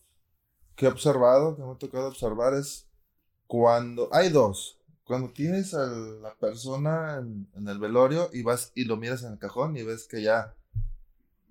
que 0.76 0.86
he 0.86 0.89
observado, 0.89 1.56
que 1.56 1.63
me 1.63 1.71
ha 1.71 1.78
tocado 1.78 2.08
observar 2.08 2.54
es 2.54 2.88
cuando 3.48 4.10
hay 4.13 4.30
dos. 4.30 4.80
Cuando 5.04 5.32
tienes 5.32 5.74
a 5.76 5.86
la 5.86 6.36
persona 6.36 7.17
en, 7.19 7.48
en 7.56 7.67
el 7.67 7.78
velorio 7.78 8.30
y 8.34 8.41
vas 8.41 8.71
y 8.74 8.86
lo 8.86 8.98
miras 8.98 9.24
en 9.24 9.34
el 9.34 9.38
cajón 9.38 9.78
y 9.78 9.84
ves 9.84 10.08
que 10.08 10.24
ya 10.24 10.56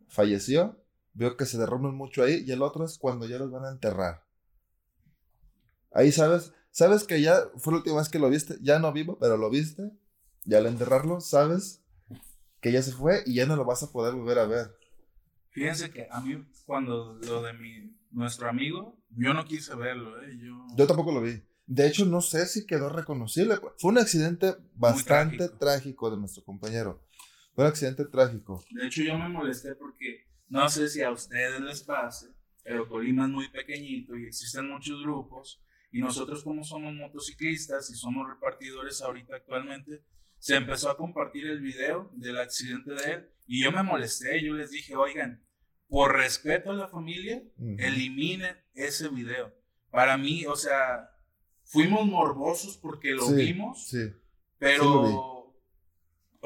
falleció, 0.09 0.84
veo 1.15 1.37
que 1.37 1.47
se 1.47 1.59
derrumban 1.59 1.95
mucho 1.95 2.23
ahí 2.23 2.45
y 2.47 2.53
el 2.53 2.63
otro 2.63 2.85
es 2.85 2.99
cuando 2.99 3.27
ya 3.27 3.39
los 3.39 3.51
van 3.51 3.65
a 3.65 3.71
enterrar 3.71 4.25
Ahí 5.95 6.11
sabes, 6.11 6.53
sabes 6.73 7.05
que 7.05 7.23
ya 7.23 7.37
fue 7.57 7.73
la 7.73 7.79
última 7.79 7.99
vez 7.99 8.09
que 8.09 8.19
lo 8.19 8.29
viste, 8.29 8.57
ya 8.61 8.81
no 8.81 8.93
vivo, 8.93 9.17
pero 9.21 9.37
lo 9.37 9.49
viste, 9.49 9.93
ya 10.45 10.59
al 10.59 10.67
enterrarlo, 10.67 11.21
sabes 11.21 11.85
que 12.61 12.73
ya 12.73 12.83
se 12.83 12.91
fue 12.91 13.23
y 13.27 13.35
ya 13.35 13.47
no 13.47 13.55
lo 13.55 13.65
vas 13.65 13.85
a 13.85 13.93
poder 13.93 14.15
volver 14.15 14.41
a 14.41 14.47
ver. 14.47 14.77
Fíjense 15.51 15.93
que 15.93 16.09
a 16.11 16.21
mí, 16.21 16.45
cuando 16.67 17.21
lo 17.23 17.43
de 17.43 17.53
mi, 17.53 17.97
nuestro 18.11 18.49
amigo, 18.49 18.99
yo 19.11 19.33
no 19.35 19.45
quise 19.45 19.77
verlo, 19.77 20.21
¿eh? 20.21 20.37
Yo... 20.37 20.67
yo 20.77 20.87
tampoco 20.89 21.13
lo 21.13 21.23
vi. 21.23 21.41
De 21.67 21.87
hecho, 21.87 22.05
no 22.05 22.21
sé 22.21 22.47
si 22.47 22.67
quedó 22.67 22.89
reconocible. 22.89 23.57
Fue 23.79 23.93
un 23.93 23.99
accidente 23.99 24.55
bastante 24.75 25.49
trágico. 25.49 26.11
de 26.11 26.19
nuestro 26.19 26.45
compañero. 26.45 27.01
Fue 27.55 27.65
un 27.65 27.71
accidente 27.71 28.05
trágico. 28.05 28.63
De 28.71 28.87
hecho, 28.87 29.03
yo 29.03 29.17
me 29.17 29.29
molesté 29.29 29.75
porque 29.77 30.27
no 30.55 30.69
sé 30.69 30.89
si 30.89 31.03
a 31.03 31.11
ustedes 31.11 31.61
les 31.61 31.83
pase, 31.83 32.29
pero 32.63 32.89
Colima 32.89 33.25
es 33.25 33.31
muy 33.31 33.49
pequeñito 33.49 34.17
y 34.17 34.27
existen 34.27 34.69
muchos 34.69 35.03
grupos 35.03 35.61
y 35.91 35.99
nosotros 35.99 36.45
como 36.45 36.63
somos 36.63 36.95
motociclistas 36.95 37.91
y 37.91 37.97
somos 37.97 38.29
repartidores 38.29 39.03
ahorita 39.03 39.35
actualmente, 39.35 40.05
se 40.39 40.55
empezó 40.55 40.91
a 40.91 40.97
compartir 40.97 41.49
el 41.49 41.61
video 41.61 42.09
del 42.15 42.39
accidente 42.39 42.93
de 42.93 43.13
él 43.15 43.29
y 43.49 43.65
yo 43.65 43.73
me 43.73 43.83
molesté, 43.83 44.45
yo 44.45 44.55
les 44.55 44.71
dije, 44.71 44.95
oigan, 44.95 45.45
por 45.89 46.15
respeto 46.15 46.71
a 46.71 46.75
la 46.75 46.87
familia, 46.87 47.43
eliminen 47.79 48.57
ese 48.75 49.09
video. 49.09 49.53
Para 49.91 50.17
mí, 50.17 50.47
o 50.47 50.55
sea, 50.55 51.11
fuimos 51.65 52.07
morbosos 52.07 52.77
porque 52.77 53.11
lo 53.11 53.29
vimos, 53.33 53.89
sí. 53.89 54.13
pero, 54.59 55.34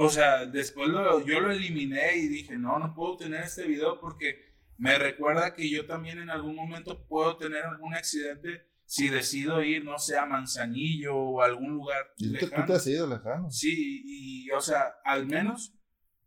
o 0.01 0.09
sea, 0.11 0.47
después 0.47 0.91
yo 1.27 1.41
lo 1.41 1.51
eliminé 1.51 2.19
y 2.19 2.29
dije, 2.29 2.57
no, 2.57 2.79
no 2.79 2.95
puedo 2.95 3.17
tener 3.17 3.43
este 3.43 3.67
video 3.67 3.99
porque 3.99 4.55
me 4.77 4.97
recuerda 4.97 5.55
que 5.55 5.69
yo 5.69 5.87
también 5.87 6.21
en 6.21 6.31
algún 6.31 6.55
momento 6.55 7.05
puedo 7.09 7.37
tener 7.37 7.65
algún 7.65 7.95
accidente 7.95 8.65
si 8.85 9.09
decido 9.09 9.61
ir, 9.61 9.85
no 9.85 9.99
sé, 9.99 10.17
a 10.17 10.25
Manzanillo 10.25 11.17
o 11.17 11.43
a 11.43 11.47
algún 11.47 11.73
lugar 11.73 12.13
¿Y 12.17 12.29
lejano. 12.29 12.65
¿Tú 12.65 12.73
te 12.73 12.73
has 12.75 12.87
ido 12.87 13.09
lejano? 13.09 13.51
Sí, 13.51 14.03
y, 14.07 14.51
o 14.53 14.61
sea, 14.61 14.95
al 15.05 15.27
menos 15.27 15.75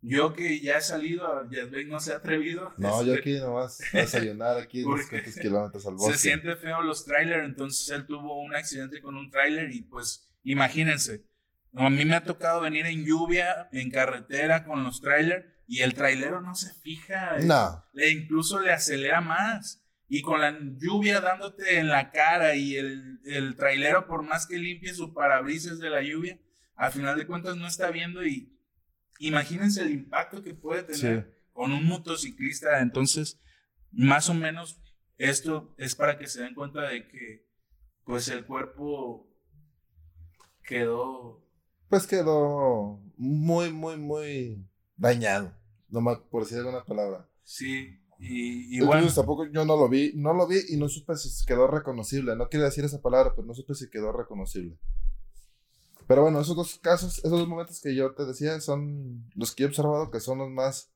yo 0.01 0.33
que 0.33 0.59
ya 0.59 0.77
he 0.77 0.81
salido, 0.81 1.49
ya 1.49 1.65
no 1.87 2.01
se 2.01 2.11
ha 2.11 2.17
atrevido. 2.17 2.73
No, 2.77 3.05
yo 3.05 3.13
aquí 3.13 3.39
nomás 3.39 3.79
a 3.93 3.99
desayunar 3.99 4.57
aquí 4.57 4.83
unos 4.83 5.05
kilómetros 5.41 5.87
al 5.87 5.93
bosque. 5.93 6.17
Se 6.17 6.19
siente 6.19 6.57
feo 6.57 6.81
los 6.81 7.05
trailers, 7.05 7.45
entonces 7.45 7.89
él 7.89 8.05
tuvo 8.05 8.41
un 8.41 8.53
accidente 8.53 9.01
con 9.01 9.15
un 9.15 9.31
trailer 9.31 9.73
y 9.73 9.83
pues 9.83 10.29
imagínense, 10.43 11.23
a 11.73 11.89
mí 11.89 12.05
me 12.05 12.15
ha 12.15 12.23
tocado 12.23 12.61
venir 12.61 12.85
en 12.85 13.05
lluvia, 13.05 13.69
en 13.71 13.89
carretera 13.91 14.65
con 14.65 14.83
los 14.83 15.01
trailers 15.01 15.45
y 15.67 15.81
el 15.81 15.93
trailero 15.93 16.41
no 16.41 16.53
se 16.55 16.73
fija. 16.73 17.37
No. 17.43 17.85
Le, 17.93 18.11
incluso 18.11 18.59
le 18.59 18.73
acelera 18.73 19.21
más 19.21 19.81
y 20.09 20.21
con 20.21 20.41
la 20.41 20.57
lluvia 20.59 21.21
dándote 21.21 21.79
en 21.79 21.87
la 21.87 22.11
cara 22.11 22.55
y 22.55 22.75
el, 22.75 23.21
el 23.23 23.55
trailero, 23.55 24.07
por 24.07 24.23
más 24.23 24.45
que 24.45 24.57
limpie 24.57 24.93
su 24.93 25.13
parabrisas 25.13 25.79
de 25.79 25.89
la 25.89 26.01
lluvia, 26.01 26.37
al 26.75 26.91
final 26.91 27.17
de 27.17 27.25
cuentas 27.25 27.55
no 27.55 27.67
está 27.67 27.89
viendo 27.91 28.25
y 28.25 28.59
imagínense 29.19 29.81
el 29.81 29.91
impacto 29.91 30.43
que 30.43 30.53
puede 30.53 30.83
tener 30.83 31.41
con 31.53 31.71
un 31.71 31.85
motociclista. 31.85 32.81
Entonces, 32.81 33.39
más 33.91 34.29
o 34.29 34.33
menos 34.33 34.81
esto 35.17 35.73
es 35.77 35.95
para 35.95 36.17
que 36.17 36.27
se 36.27 36.41
den 36.41 36.55
cuenta 36.55 36.81
de 36.81 37.07
que 37.07 37.47
pues 38.03 38.27
el 38.27 38.45
cuerpo 38.45 39.29
quedó... 40.63 41.47
Pues 41.91 42.07
quedó 42.07 43.01
muy, 43.17 43.69
muy, 43.69 43.97
muy 43.97 44.65
dañado, 44.95 45.51
nomás 45.89 46.19
por 46.19 46.43
decir 46.43 46.59
alguna 46.59 46.85
palabra. 46.85 47.27
Sí, 47.43 47.99
y, 48.17 48.79
bueno. 48.79 49.13
tampoco 49.13 49.45
yo 49.47 49.65
no 49.65 49.75
lo 49.75 49.89
vi, 49.89 50.13
no 50.15 50.33
lo 50.33 50.47
vi 50.47 50.59
y 50.69 50.77
no 50.77 50.87
supe 50.87 51.17
si 51.17 51.45
quedó 51.45 51.67
reconocible. 51.67 52.37
No 52.37 52.47
quiero 52.47 52.63
decir 52.63 52.85
esa 52.85 53.01
palabra, 53.01 53.33
pero 53.35 53.45
no 53.45 53.53
supe 53.53 53.75
si 53.75 53.89
quedó 53.89 54.13
reconocible. 54.13 54.77
Pero 56.07 56.21
bueno, 56.21 56.39
esos 56.39 56.55
dos 56.55 56.79
casos, 56.79 57.17
esos 57.17 57.31
dos 57.31 57.47
momentos 57.49 57.81
que 57.81 57.93
yo 57.93 58.13
te 58.13 58.23
decía 58.23 58.61
son 58.61 59.29
los 59.35 59.53
que 59.53 59.63
he 59.63 59.65
observado 59.65 60.11
que 60.11 60.21
son 60.21 60.37
los 60.37 60.49
más 60.49 60.93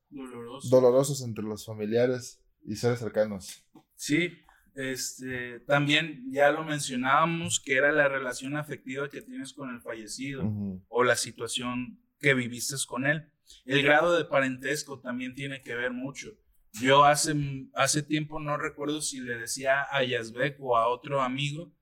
dolorosos 0.70 1.22
entre 1.24 1.44
los 1.44 1.66
familiares 1.66 2.40
y 2.64 2.78
seres 2.78 3.00
cercanos. 3.00 3.66
Sí, 3.98 4.30
este, 4.76 5.62
también 5.62 6.26
ya 6.32 6.52
lo 6.52 6.64
mencionábamos 6.64 7.60
que 7.60 7.76
era 7.76 7.92
la 7.92 8.10
relación 8.10 8.58
afectiva 8.58 9.10
que 9.10 9.22
tienes 9.22 9.54
con 9.54 9.74
el 9.74 9.82
fallecido 9.82 10.44
o 10.90 11.04
la 11.04 11.16
situación 11.16 12.00
que 12.20 12.34
viviste 12.34 12.76
con 12.88 13.06
él. 13.06 13.32
El 13.66 13.84
grado 13.84 14.18
de 14.18 14.26
parentesco 14.26 15.00
también 15.00 15.34
tiene 15.34 15.62
que 15.62 15.76
ver 15.76 15.92
mucho. 15.92 16.38
Yo 16.82 17.06
hace, 17.06 17.34
hace 17.74 18.04
tiempo 18.04 18.40
no 18.40 18.58
recuerdo 18.58 19.02
si 19.02 19.22
le 19.22 19.38
decía 19.38 19.86
a 19.90 20.04
Yazbek 20.04 20.58
o 20.60 20.76
a 20.76 20.88
otro 20.88 21.22
amigo 21.22 21.74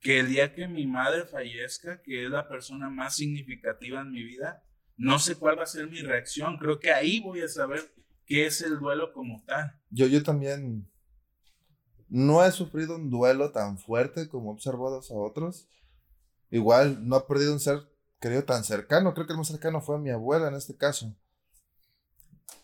que 0.00 0.20
el 0.20 0.28
día 0.28 0.54
que 0.54 0.68
mi 0.68 0.86
madre 0.86 1.24
fallezca, 1.24 2.02
que 2.02 2.24
es 2.24 2.30
la 2.30 2.46
persona 2.46 2.90
más 2.90 3.16
significativa 3.16 4.02
en 4.02 4.10
mi 4.10 4.22
vida, 4.22 4.62
no 4.96 5.18
sé 5.18 5.36
cuál 5.36 5.58
va 5.58 5.62
a 5.62 5.66
ser 5.66 5.88
mi 5.88 6.00
reacción. 6.00 6.58
Creo 6.58 6.78
que 6.78 6.92
ahí 6.92 7.20
voy 7.20 7.40
a 7.40 7.48
saber 7.48 7.80
qué 8.26 8.44
es 8.44 8.60
el 8.60 8.78
duelo 8.78 9.14
como 9.14 9.42
tal. 9.46 9.80
Yo, 9.88 10.06
yo 10.06 10.22
también 10.22 10.86
no 12.14 12.44
he 12.44 12.52
sufrido 12.52 12.94
un 12.94 13.10
duelo 13.10 13.50
tan 13.50 13.76
fuerte 13.76 14.28
como 14.28 14.50
he 14.50 14.54
observado 14.54 15.00
a 15.00 15.14
otros. 15.14 15.66
Igual 16.48 17.08
no 17.08 17.16
he 17.16 17.20
perdido 17.22 17.52
un 17.52 17.58
ser 17.58 17.80
querido 18.20 18.44
tan 18.44 18.62
cercano. 18.62 19.12
Creo 19.14 19.26
que 19.26 19.32
el 19.32 19.38
más 19.38 19.48
cercano 19.48 19.80
fue 19.80 19.98
mi 19.98 20.10
abuela 20.10 20.46
en 20.46 20.54
este 20.54 20.76
caso. 20.76 21.12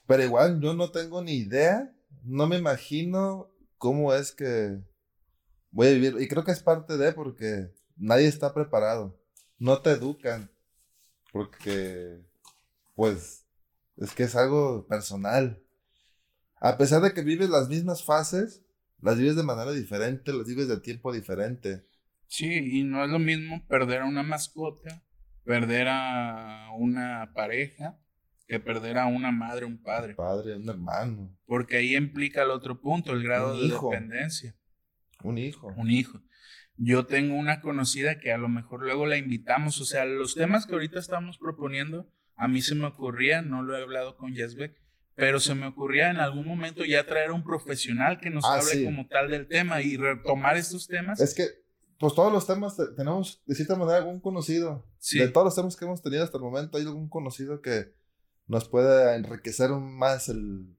Pero 0.06 0.22
igual 0.22 0.60
yo 0.60 0.72
no 0.72 0.92
tengo 0.92 1.20
ni 1.20 1.32
idea, 1.32 1.92
no 2.22 2.46
me 2.46 2.58
imagino 2.58 3.50
cómo 3.76 4.14
es 4.14 4.30
que 4.30 4.78
voy 5.72 5.88
a 5.88 5.92
vivir. 5.94 6.16
Y 6.20 6.28
creo 6.28 6.44
que 6.44 6.52
es 6.52 6.62
parte 6.62 6.96
de 6.96 7.10
porque 7.10 7.74
nadie 7.96 8.28
está 8.28 8.54
preparado. 8.54 9.18
No 9.58 9.82
te 9.82 9.90
educan. 9.90 10.48
Porque, 11.32 12.24
pues, 12.94 13.44
es 13.96 14.14
que 14.14 14.22
es 14.22 14.36
algo 14.36 14.86
personal. 14.86 15.60
A 16.60 16.78
pesar 16.78 17.02
de 17.02 17.12
que 17.12 17.22
vives 17.22 17.50
las 17.50 17.68
mismas 17.68 18.04
fases, 18.04 18.62
las 19.02 19.18
vives 19.18 19.36
de 19.36 19.42
manera 19.42 19.72
diferente, 19.72 20.32
las 20.32 20.46
vives 20.46 20.68
de 20.68 20.80
tiempo 20.80 21.12
diferente. 21.12 21.86
Sí, 22.26 22.78
y 22.78 22.84
no 22.84 23.04
es 23.04 23.10
lo 23.10 23.18
mismo 23.18 23.66
perder 23.66 24.02
a 24.02 24.06
una 24.06 24.22
mascota, 24.22 25.02
perder 25.44 25.88
a 25.90 26.68
una 26.78 27.32
pareja, 27.34 27.98
que 28.46 28.60
perder 28.60 28.98
a 28.98 29.06
una 29.06 29.32
madre, 29.32 29.64
un 29.64 29.82
padre. 29.82 30.10
Un 30.10 30.16
padre, 30.16 30.56
un 30.56 30.68
hermano. 30.68 31.36
Porque 31.46 31.76
ahí 31.76 31.96
implica 31.96 32.42
el 32.42 32.50
otro 32.50 32.80
punto, 32.80 33.12
el 33.12 33.22
grado 33.22 33.60
de 33.60 33.68
dependencia. 33.68 34.56
Un 35.22 35.38
hijo. 35.38 35.72
Un 35.76 35.90
hijo. 35.90 36.20
Yo 36.76 37.04
tengo 37.06 37.34
una 37.34 37.60
conocida 37.60 38.18
que 38.18 38.32
a 38.32 38.38
lo 38.38 38.48
mejor 38.48 38.82
luego 38.82 39.06
la 39.06 39.18
invitamos, 39.18 39.80
o 39.80 39.84
sea, 39.84 40.04
los 40.04 40.34
temas 40.34 40.66
que 40.66 40.72
ahorita 40.72 40.98
estamos 40.98 41.38
proponiendo, 41.38 42.10
a 42.36 42.48
mí 42.48 42.62
se 42.62 42.74
me 42.74 42.86
ocurría, 42.86 43.42
no 43.42 43.62
lo 43.62 43.76
he 43.76 43.82
hablado 43.82 44.16
con 44.16 44.34
Yazbek, 44.34 44.80
pero 45.20 45.38
se 45.38 45.54
me 45.54 45.66
ocurría 45.66 46.10
en 46.10 46.16
algún 46.16 46.46
momento 46.46 46.82
ya 46.82 47.04
traer 47.04 47.28
a 47.28 47.34
un 47.34 47.44
profesional 47.44 48.18
que 48.18 48.30
nos 48.30 48.42
ah, 48.46 48.54
hable 48.54 48.86
como 48.86 49.06
tal 49.06 49.30
del 49.30 49.46
tema 49.46 49.82
y 49.82 49.98
retomar 49.98 50.56
estos 50.56 50.86
temas. 50.88 51.20
Es 51.20 51.34
que 51.34 51.46
pues 51.98 52.14
todos 52.14 52.32
los 52.32 52.46
temas 52.46 52.74
tenemos 52.96 53.42
de 53.44 53.54
cierta 53.54 53.76
manera 53.76 53.98
algún 53.98 54.18
conocido. 54.20 54.88
De 55.12 55.28
todos 55.28 55.44
los 55.44 55.54
temas 55.54 55.76
que 55.76 55.84
hemos 55.84 56.00
tenido 56.00 56.24
hasta 56.24 56.38
el 56.38 56.42
momento, 56.42 56.78
hay 56.78 56.84
algún 56.84 57.10
conocido 57.10 57.60
que 57.60 57.92
nos 58.46 58.66
puede 58.66 59.14
enriquecer 59.14 59.68
más 59.72 60.30
el, 60.30 60.74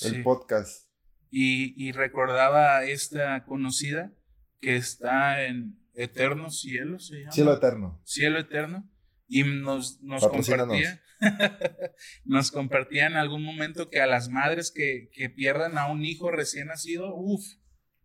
el 0.00 0.22
podcast. 0.22 0.88
Y, 1.30 1.74
y, 1.76 1.92
recordaba 1.92 2.84
esta 2.84 3.44
conocida 3.44 4.14
que 4.62 4.76
está 4.76 5.44
en 5.44 5.78
Eterno 5.92 6.48
Cielo, 6.48 6.98
se 7.00 7.18
llama. 7.18 7.32
Cielo 7.32 7.52
Eterno. 7.52 8.00
Cielo 8.04 8.38
Eterno. 8.38 8.88
Y 9.26 9.42
nos, 9.44 10.00
nos 10.02 10.26
compartía. 10.26 11.02
nos 12.24 12.50
compartía 12.50 13.06
en 13.06 13.16
algún 13.16 13.42
momento 13.42 13.88
que 13.88 14.00
a 14.00 14.06
las 14.06 14.28
madres 14.28 14.70
que, 14.70 15.08
que 15.12 15.30
pierdan 15.30 15.78
a 15.78 15.90
un 15.90 16.04
hijo 16.04 16.30
recién 16.30 16.68
nacido, 16.68 17.14
uff, 17.14 17.44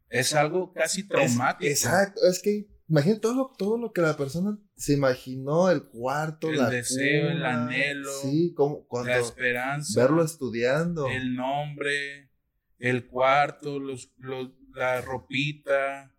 es 0.09 0.33
algo 0.33 0.73
casi 0.73 1.07
traumático. 1.07 1.69
exacto, 1.69 2.21
es 2.27 2.41
que 2.41 2.67
imagínate 2.87 3.21
todo 3.21 3.35
lo, 3.35 3.51
todo 3.57 3.77
lo 3.77 3.91
que 3.91 4.01
la 4.01 4.17
persona 4.17 4.57
se 4.75 4.93
imaginó, 4.93 5.69
el 5.69 5.83
cuarto, 5.83 6.49
el 6.49 6.69
deseo, 6.69 7.29
el 7.29 7.45
anhelo, 7.45 8.11
sí, 8.21 8.53
como, 8.55 8.85
cuando, 8.87 9.11
la 9.11 9.19
esperanza, 9.19 10.01
verlo 10.01 10.23
estudiando, 10.23 11.07
el 11.07 11.35
nombre, 11.35 12.31
el 12.79 13.07
cuarto, 13.07 13.79
los, 13.79 14.11
los, 14.17 14.49
la 14.73 15.01
ropita. 15.01 16.15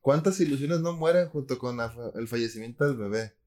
¿Cuántas 0.00 0.40
ilusiones 0.40 0.80
no 0.80 0.94
mueren 0.94 1.28
junto 1.28 1.58
con 1.58 1.78
el 2.14 2.28
fallecimiento 2.28 2.84
del 2.84 2.96
bebé? 2.96 3.37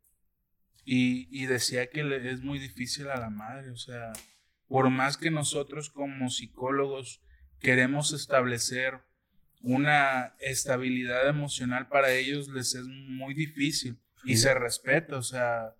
Y, 0.84 1.28
y 1.32 1.46
decía 1.46 1.90
que 1.90 2.04
le, 2.04 2.32
es 2.32 2.42
muy 2.42 2.58
difícil 2.60 3.10
a 3.10 3.20
la 3.20 3.30
madre, 3.30 3.70
o 3.70 3.78
sea, 3.78 4.14
por 4.68 4.90
más 4.90 5.18
que 5.18 5.30
nosotros 5.30 5.90
como 5.90 6.30
psicólogos 6.30 7.22
queremos 7.60 8.14
establecer 8.14 9.02
una 9.62 10.36
estabilidad 10.40 11.28
emocional 11.28 11.88
para 11.88 12.12
ellos 12.12 12.48
les 12.50 12.74
es 12.74 12.86
muy 12.88 13.34
difícil 13.34 14.00
y 14.24 14.38
se 14.38 14.54
respeta, 14.54 15.18
o 15.18 15.24
sea, 15.24 15.76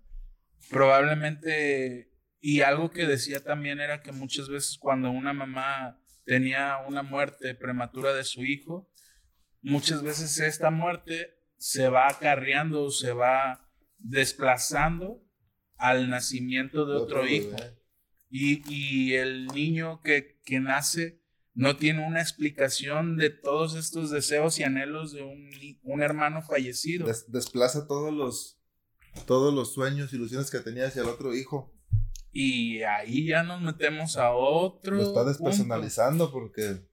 probablemente, 0.70 2.12
y 2.40 2.62
algo 2.62 2.92
que 2.92 3.06
decía 3.06 3.44
también 3.44 3.80
era 3.80 4.02
que 4.02 4.12
muchas 4.12 4.50
veces 4.50 4.78
cuando 4.78 5.12
una 5.12 5.34
mamá 5.34 6.00
tenía 6.26 6.78
una 6.88 7.04
muerte 7.04 7.56
prematura 7.56 8.14
de 8.14 8.24
su 8.24 8.44
hijo, 8.44 8.90
muchas 9.62 10.02
veces 10.04 10.40
esta 10.40 10.70
muerte 10.70 11.36
se 11.58 11.88
va 11.88 12.08
acarreando, 12.08 12.90
se 12.90 13.14
va 13.14 13.68
desplazando 14.04 15.24
al 15.78 16.10
nacimiento 16.10 16.86
de 16.86 16.96
otro, 16.96 17.28
hijo. 17.28 17.56
Y, 18.30 18.62
y, 18.72 19.14
el 19.16 19.48
niño 19.48 20.02
que, 20.02 20.40
que 20.46 20.60
nace 20.60 21.22
no 21.54 21.76
tiene 21.76 22.08
una 22.08 22.22
explicación 22.22 23.18
de 23.18 23.30
todos 23.30 23.76
estos 23.76 24.10
deseos 24.10 24.60
y 24.60 24.64
anhelos 24.64 25.12
de 25.12 25.24
un, 25.24 25.50
un 25.84 26.02
hermano 26.02 26.42
fallecido. 26.42 27.08
desplaza 27.28 27.88
todos 27.88 28.14
los, 28.14 28.60
todos 29.26 29.54
los 29.54 29.74
sueños, 29.74 30.14
ilusiones 30.14 30.50
que 30.50 30.60
tenía 30.60 30.88
hacia 30.88 31.02
el 31.02 31.10
otro 31.10 31.36
hijo. 31.36 31.74
Y 32.32 32.84
ahí 32.84 33.28
ya 33.28 33.44
nos 33.44 33.62
metemos 33.62 34.16
a 34.16 34.32
otro. 34.32 34.96
Lo 34.96 35.04
está 35.04 35.26
despersonalizando 35.26 36.32
porque 36.32 36.88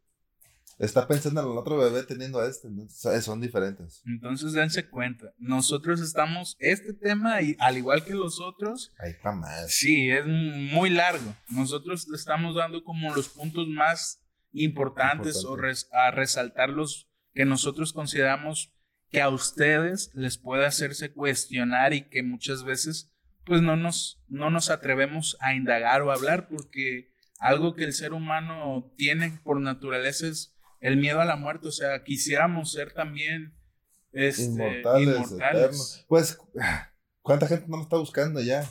está 0.78 1.06
pensando 1.06 1.40
en 1.40 1.50
el 1.50 1.58
otro 1.58 1.76
bebé 1.76 2.02
teniendo 2.04 2.40
a 2.40 2.48
este. 2.48 2.68
Entonces, 2.68 3.24
son 3.24 3.40
diferentes. 3.40 4.02
Entonces 4.06 4.52
dense 4.52 4.88
cuenta. 4.88 5.32
Nosotros 5.38 6.00
estamos, 6.00 6.56
este 6.58 6.94
tema, 6.94 7.42
y, 7.42 7.56
al 7.58 7.78
igual 7.78 8.04
que 8.04 8.14
los 8.14 8.40
otros. 8.40 8.92
Ay, 8.98 9.14
jamás. 9.22 9.72
Sí, 9.72 10.10
es 10.10 10.26
muy 10.26 10.90
largo. 10.90 11.34
Nosotros 11.50 12.08
estamos 12.14 12.54
dando 12.54 12.84
como 12.84 13.14
los 13.14 13.28
puntos 13.28 13.68
más 13.68 14.20
importantes 14.52 15.44
o 15.44 15.56
a 15.92 16.10
resaltar 16.10 16.70
los 16.70 17.08
que 17.34 17.44
nosotros 17.44 17.92
consideramos 17.92 18.72
que 19.10 19.20
a 19.20 19.28
ustedes 19.28 20.10
les 20.14 20.38
puede 20.38 20.66
hacerse 20.66 21.12
cuestionar 21.12 21.92
y 21.94 22.08
que 22.08 22.22
muchas 22.22 22.64
veces 22.64 23.12
pues 23.44 23.62
no 23.62 23.76
nos, 23.76 24.22
no 24.28 24.50
nos 24.50 24.68
atrevemos 24.68 25.36
a 25.40 25.54
indagar 25.54 26.02
o 26.02 26.12
hablar 26.12 26.48
porque 26.48 27.14
algo 27.38 27.74
que 27.74 27.84
el 27.84 27.94
ser 27.94 28.12
humano 28.12 28.92
tiene 28.96 29.38
por 29.42 29.60
naturaleza 29.60 30.26
es 30.26 30.57
el 30.80 30.96
miedo 30.96 31.20
a 31.20 31.24
la 31.24 31.36
muerte, 31.36 31.68
o 31.68 31.72
sea, 31.72 32.04
quisiéramos 32.04 32.72
ser 32.72 32.92
también 32.92 33.54
este, 34.12 34.44
inmortales. 34.44 36.04
Pues, 36.08 36.38
¿cuánta 37.22 37.46
gente 37.46 37.66
no 37.68 37.76
lo 37.76 37.82
está 37.82 37.96
buscando 37.96 38.40
ya? 38.40 38.68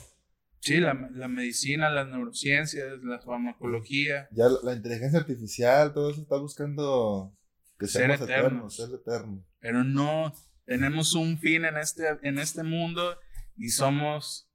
Sí, 0.60 0.78
la, 0.78 1.08
la, 1.12 1.28
medicina, 1.28 1.88
las 1.88 2.08
neurociencias, 2.08 2.98
la 3.02 3.20
farmacología. 3.20 4.28
Ya 4.32 4.46
la, 4.62 4.74
inteligencia 4.74 5.20
artificial, 5.20 5.92
todo 5.94 6.10
eso 6.10 6.20
está 6.20 6.36
buscando 6.36 7.32
que 7.78 7.86
ser 7.86 8.10
eternos, 8.10 8.76
ser 8.76 8.90
eterno. 8.92 9.44
Pero 9.60 9.84
no, 9.84 10.32
tenemos 10.64 11.14
un 11.14 11.38
fin 11.38 11.64
en 11.64 11.78
este, 11.78 12.04
en 12.22 12.38
este 12.38 12.64
mundo 12.64 13.18
y 13.56 13.70
somos, 13.70 14.50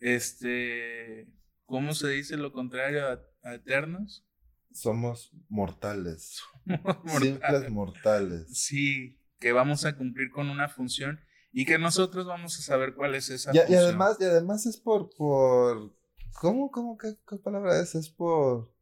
este, 0.00 1.28
¿cómo 1.66 1.94
se 1.94 2.08
dice 2.08 2.36
lo 2.36 2.52
contrario 2.52 3.06
a, 3.42 3.54
eternos? 3.54 4.26
Somos 4.72 5.32
mortales. 5.48 6.42
Simples 7.20 7.70
mortales. 7.70 8.46
Sí, 8.52 9.18
que 9.38 9.52
vamos 9.52 9.84
a 9.84 9.96
cumplir 9.96 10.30
con 10.30 10.50
una 10.50 10.68
función 10.68 11.20
y 11.52 11.64
que 11.64 11.78
nosotros 11.78 12.26
vamos 12.26 12.58
a 12.58 12.62
saber 12.62 12.94
cuál 12.94 13.14
es 13.14 13.30
esa 13.30 13.52
y, 13.54 13.72
y 13.72 13.74
además 13.76 14.16
y 14.18 14.24
además 14.24 14.66
es 14.66 14.76
por 14.76 15.10
por 15.16 15.94
cómo 16.32 16.70
cómo 16.70 16.98
qué, 16.98 17.14
palabra 17.42 17.80
es 17.80 17.94
es 17.94 18.08
por 18.10 18.74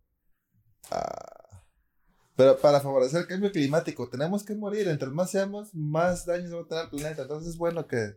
ah, 0.90 1.42
pero 2.36 2.58
para 2.58 2.80
favorecer 2.80 3.20
el 3.20 3.26
cambio 3.26 3.52
climático 3.52 4.08
tenemos 4.08 4.44
que 4.44 4.54
morir. 4.54 4.88
Entre 4.88 5.08
más 5.08 5.30
seamos 5.30 5.74
más 5.74 6.24
daños 6.24 6.54
va 6.54 6.62
a 6.62 6.66
tener 6.66 6.84
el 6.84 6.90
planeta. 6.90 7.22
Entonces 7.22 7.50
es 7.50 7.58
bueno 7.58 7.86
que 7.86 8.16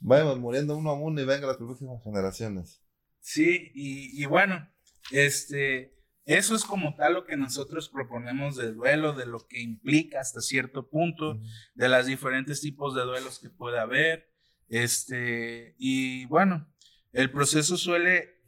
vayamos 0.00 0.38
muriendo 0.38 0.76
uno 0.76 0.90
a 0.90 0.94
uno 0.94 1.20
y 1.20 1.24
vengan 1.24 1.48
las 1.48 1.58
próximas 1.58 2.02
generaciones. 2.02 2.82
Sí 3.20 3.70
y, 3.74 4.22
y 4.22 4.26
bueno 4.26 4.68
este 5.10 5.97
eso 6.28 6.54
es 6.54 6.66
como 6.66 6.94
tal 6.94 7.14
lo 7.14 7.24
que 7.24 7.38
nosotros 7.38 7.88
proponemos 7.88 8.54
del 8.54 8.74
duelo, 8.74 9.14
de 9.14 9.24
lo 9.24 9.46
que 9.46 9.62
implica 9.62 10.20
hasta 10.20 10.42
cierto 10.42 10.90
punto, 10.90 11.40
de 11.74 11.88
los 11.88 12.04
diferentes 12.04 12.60
tipos 12.60 12.94
de 12.94 13.00
duelos 13.00 13.38
que 13.38 13.48
puede 13.48 13.78
haber. 13.78 14.30
Este, 14.68 15.74
y 15.78 16.26
bueno, 16.26 16.70
el 17.12 17.30
proceso 17.30 17.78
suele 17.78 18.42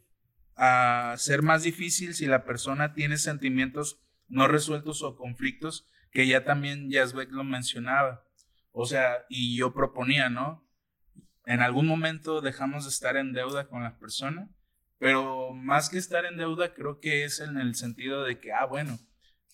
uh, 0.57 1.17
ser 1.17 1.41
más 1.41 1.63
difícil 1.63 2.13
si 2.13 2.27
la 2.27 2.45
persona 2.45 2.93
tiene 2.93 3.17
sentimientos 3.17 3.99
no 4.27 4.47
resueltos 4.47 5.01
o 5.01 5.15
conflictos, 5.15 5.89
que 6.11 6.27
ya 6.27 6.43
también 6.43 6.91
Yazbek 6.91 7.31
lo 7.31 7.43
mencionaba. 7.43 8.23
O 8.73 8.85
sea, 8.85 9.25
y 9.27 9.57
yo 9.57 9.73
proponía, 9.73 10.29
¿no? 10.29 10.69
En 11.47 11.61
algún 11.61 11.87
momento 11.87 12.41
dejamos 12.41 12.83
de 12.83 12.91
estar 12.91 13.17
en 13.17 13.33
deuda 13.33 13.67
con 13.67 13.81
la 13.81 13.97
persona 13.97 14.51
pero 15.01 15.51
más 15.51 15.89
que 15.89 15.97
estar 15.97 16.25
en 16.25 16.37
deuda, 16.37 16.75
creo 16.75 16.99
que 16.99 17.23
es 17.23 17.39
en 17.39 17.57
el 17.57 17.73
sentido 17.73 18.23
de 18.23 18.39
que, 18.39 18.53
ah, 18.53 18.65
bueno, 18.65 18.99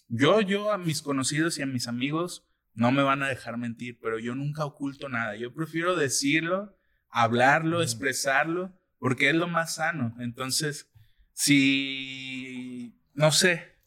yo, 0.10 0.42
yo 0.42 0.74
a 0.74 0.78
mis 0.78 1.02
conocidos 1.02 1.58
y 1.58 1.62
a 1.62 1.66
mis 1.66 1.88
amigos 1.88 2.46
no 2.74 2.92
me 2.92 3.02
van 3.02 3.24
a 3.24 3.30
dejar 3.30 3.58
mentir, 3.58 3.98
pero 4.02 4.20
yo 4.20 4.36
nunca 4.36 4.66
oculto 4.66 5.08
nada. 5.08 5.38
Yo 5.38 5.54
prefiero 5.54 5.96
decirlo, 5.96 6.78
hablarlo, 7.10 7.82
expresarlo, 7.82 8.78
porque 9.00 9.30
es 9.30 9.36
lo 9.36 9.48
más 9.48 9.76
sano. 9.76 10.18
Entonces, 10.20 10.92
si, 11.32 13.00
no 13.14 13.32
sé, 13.32 13.78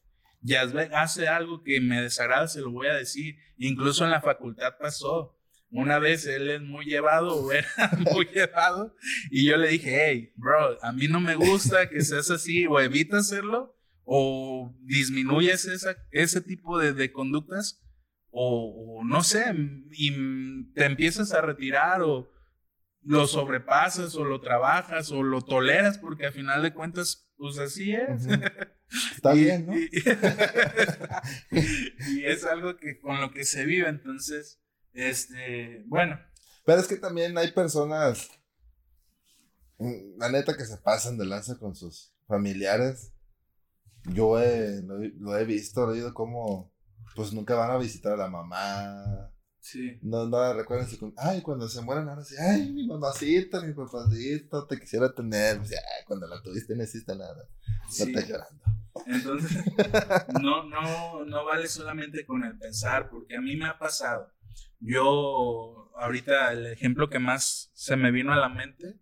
ya 0.40 0.62
hace 0.94 1.28
algo 1.28 1.62
que 1.62 1.78
me 1.82 2.00
desagrada, 2.00 2.48
se 2.48 2.62
lo 2.62 2.70
voy 2.70 2.86
a 2.86 2.94
decir. 2.94 3.36
Incluso 3.58 4.06
en 4.06 4.12
la 4.12 4.22
facultad 4.22 4.78
pasó. 4.80 5.38
Una 5.70 5.98
vez 6.00 6.26
él 6.26 6.50
es 6.50 6.60
muy 6.62 6.84
llevado 6.84 7.34
o 7.36 7.52
era 7.52 7.68
muy 8.12 8.26
llevado 8.26 8.96
y 9.30 9.46
yo 9.46 9.56
le 9.56 9.68
dije, 9.68 10.04
hey, 10.04 10.32
bro, 10.36 10.82
a 10.82 10.92
mí 10.92 11.06
no 11.06 11.20
me 11.20 11.36
gusta 11.36 11.88
que 11.88 12.00
seas 12.02 12.30
así 12.30 12.66
o 12.66 12.80
evita 12.80 13.18
hacerlo 13.18 13.76
o 14.04 14.74
disminuyes 14.82 15.66
esa, 15.66 15.96
ese 16.10 16.40
tipo 16.40 16.78
de, 16.78 16.92
de 16.92 17.12
conductas 17.12 17.80
o, 18.32 19.02
no 19.04 19.22
sé, 19.22 19.54
y 19.90 20.72
te 20.72 20.84
empiezas 20.84 21.32
a 21.32 21.40
retirar 21.40 22.02
o 22.02 22.32
lo 23.02 23.26
sobrepasas 23.26 24.14
o 24.14 24.24
lo 24.24 24.40
trabajas 24.40 25.10
o 25.10 25.22
lo 25.22 25.40
toleras 25.42 25.98
porque 25.98 26.26
al 26.26 26.32
final 26.32 26.62
de 26.62 26.72
cuentas, 26.72 27.28
pues 27.36 27.58
así 27.58 27.92
es. 27.92 28.26
Está 29.14 29.32
bien, 29.32 29.66
¿no? 29.66 29.74
y 31.50 32.24
es 32.24 32.44
algo 32.44 32.76
que 32.76 32.98
con 32.98 33.20
lo 33.20 33.32
que 33.32 33.44
se 33.44 33.64
vive, 33.64 33.88
entonces 33.88 34.60
este, 34.92 35.84
bueno. 35.86 36.18
Pero 36.64 36.80
es 36.80 36.86
que 36.86 36.96
también 36.96 37.36
hay 37.38 37.52
personas, 37.52 38.28
mm, 39.78 40.18
la 40.18 40.30
neta, 40.30 40.56
que 40.56 40.64
se 40.64 40.76
pasan 40.78 41.18
de 41.18 41.26
lanza 41.26 41.58
con 41.58 41.74
sus 41.74 42.12
familiares. 42.26 43.12
Yo 44.04 44.38
lo, 45.18 45.36
he 45.38 45.44
visto, 45.44 45.82
he 45.82 45.94
oído 45.94 46.14
como, 46.14 46.72
pues 47.14 47.32
nunca 47.32 47.54
van 47.54 47.70
a 47.70 47.78
visitar 47.78 48.14
a 48.14 48.16
la 48.16 48.28
mamá. 48.28 49.30
Sí. 49.60 49.98
No, 50.00 50.26
no 50.26 50.54
recuerden, 50.54 50.88
ay, 51.18 51.42
cuando 51.42 51.68
se 51.68 51.82
mueren 51.82 52.08
ahora 52.08 52.24
sí, 52.24 52.34
ay, 52.38 52.72
mi 52.72 52.86
mamacita, 52.86 53.60
mi 53.60 53.74
papacito, 53.74 54.66
te 54.66 54.78
quisiera 54.80 55.12
tener. 55.14 55.58
Pues, 55.58 55.72
ay, 55.72 56.04
cuando 56.06 56.26
la 56.26 56.42
tuviste 56.42 56.74
no 56.74 56.82
hiciste 56.82 57.14
nada. 57.14 57.46
No 57.98 58.04
estás 58.06 58.28
llorando. 58.28 58.64
Entonces, 59.06 59.64
no, 60.42 60.64
no, 60.64 61.24
no 61.24 61.44
vale 61.44 61.68
solamente 61.68 62.24
con 62.24 62.42
el 62.44 62.58
pensar, 62.58 63.10
porque 63.10 63.36
a 63.36 63.40
mí 63.40 63.56
me 63.56 63.66
ha 63.66 63.78
pasado 63.78 64.32
yo 64.80 65.92
ahorita 65.96 66.52
el 66.52 66.66
ejemplo 66.66 67.08
que 67.08 67.18
más 67.18 67.70
se 67.74 67.96
me 67.96 68.10
vino 68.10 68.32
a 68.32 68.36
la 68.36 68.48
mente 68.48 68.96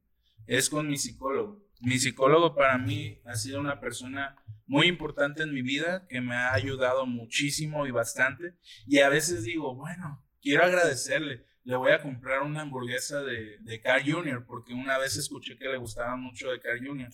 es 0.46 0.68
con 0.68 0.88
mi 0.88 0.98
psicólogo. 0.98 1.64
Mi 1.80 1.98
psicólogo 1.98 2.54
para 2.54 2.76
mí 2.78 3.20
ha 3.24 3.36
sido 3.36 3.60
una 3.60 3.80
persona 3.80 4.36
muy 4.66 4.88
importante 4.88 5.44
en 5.44 5.54
mi 5.54 5.62
vida 5.62 6.06
que 6.08 6.20
me 6.20 6.34
ha 6.34 6.52
ayudado 6.52 7.06
muchísimo 7.06 7.86
y 7.86 7.92
bastante. 7.92 8.54
Y 8.86 8.98
a 8.98 9.08
veces 9.08 9.44
digo, 9.44 9.74
bueno, 9.74 10.26
quiero 10.42 10.64
agradecerle. 10.64 11.46
Le 11.62 11.76
voy 11.76 11.92
a 11.92 12.00
comprar 12.00 12.42
una 12.42 12.62
hamburguesa 12.62 13.22
de, 13.22 13.58
de 13.60 13.80
Car 13.80 14.02
Junior 14.02 14.44
porque 14.46 14.72
una 14.72 14.96
vez 14.98 15.16
escuché 15.16 15.56
que 15.58 15.68
le 15.68 15.76
gustaba 15.76 16.16
mucho 16.16 16.50
de 16.50 16.60
Car 16.60 16.78
Junior. 16.78 17.10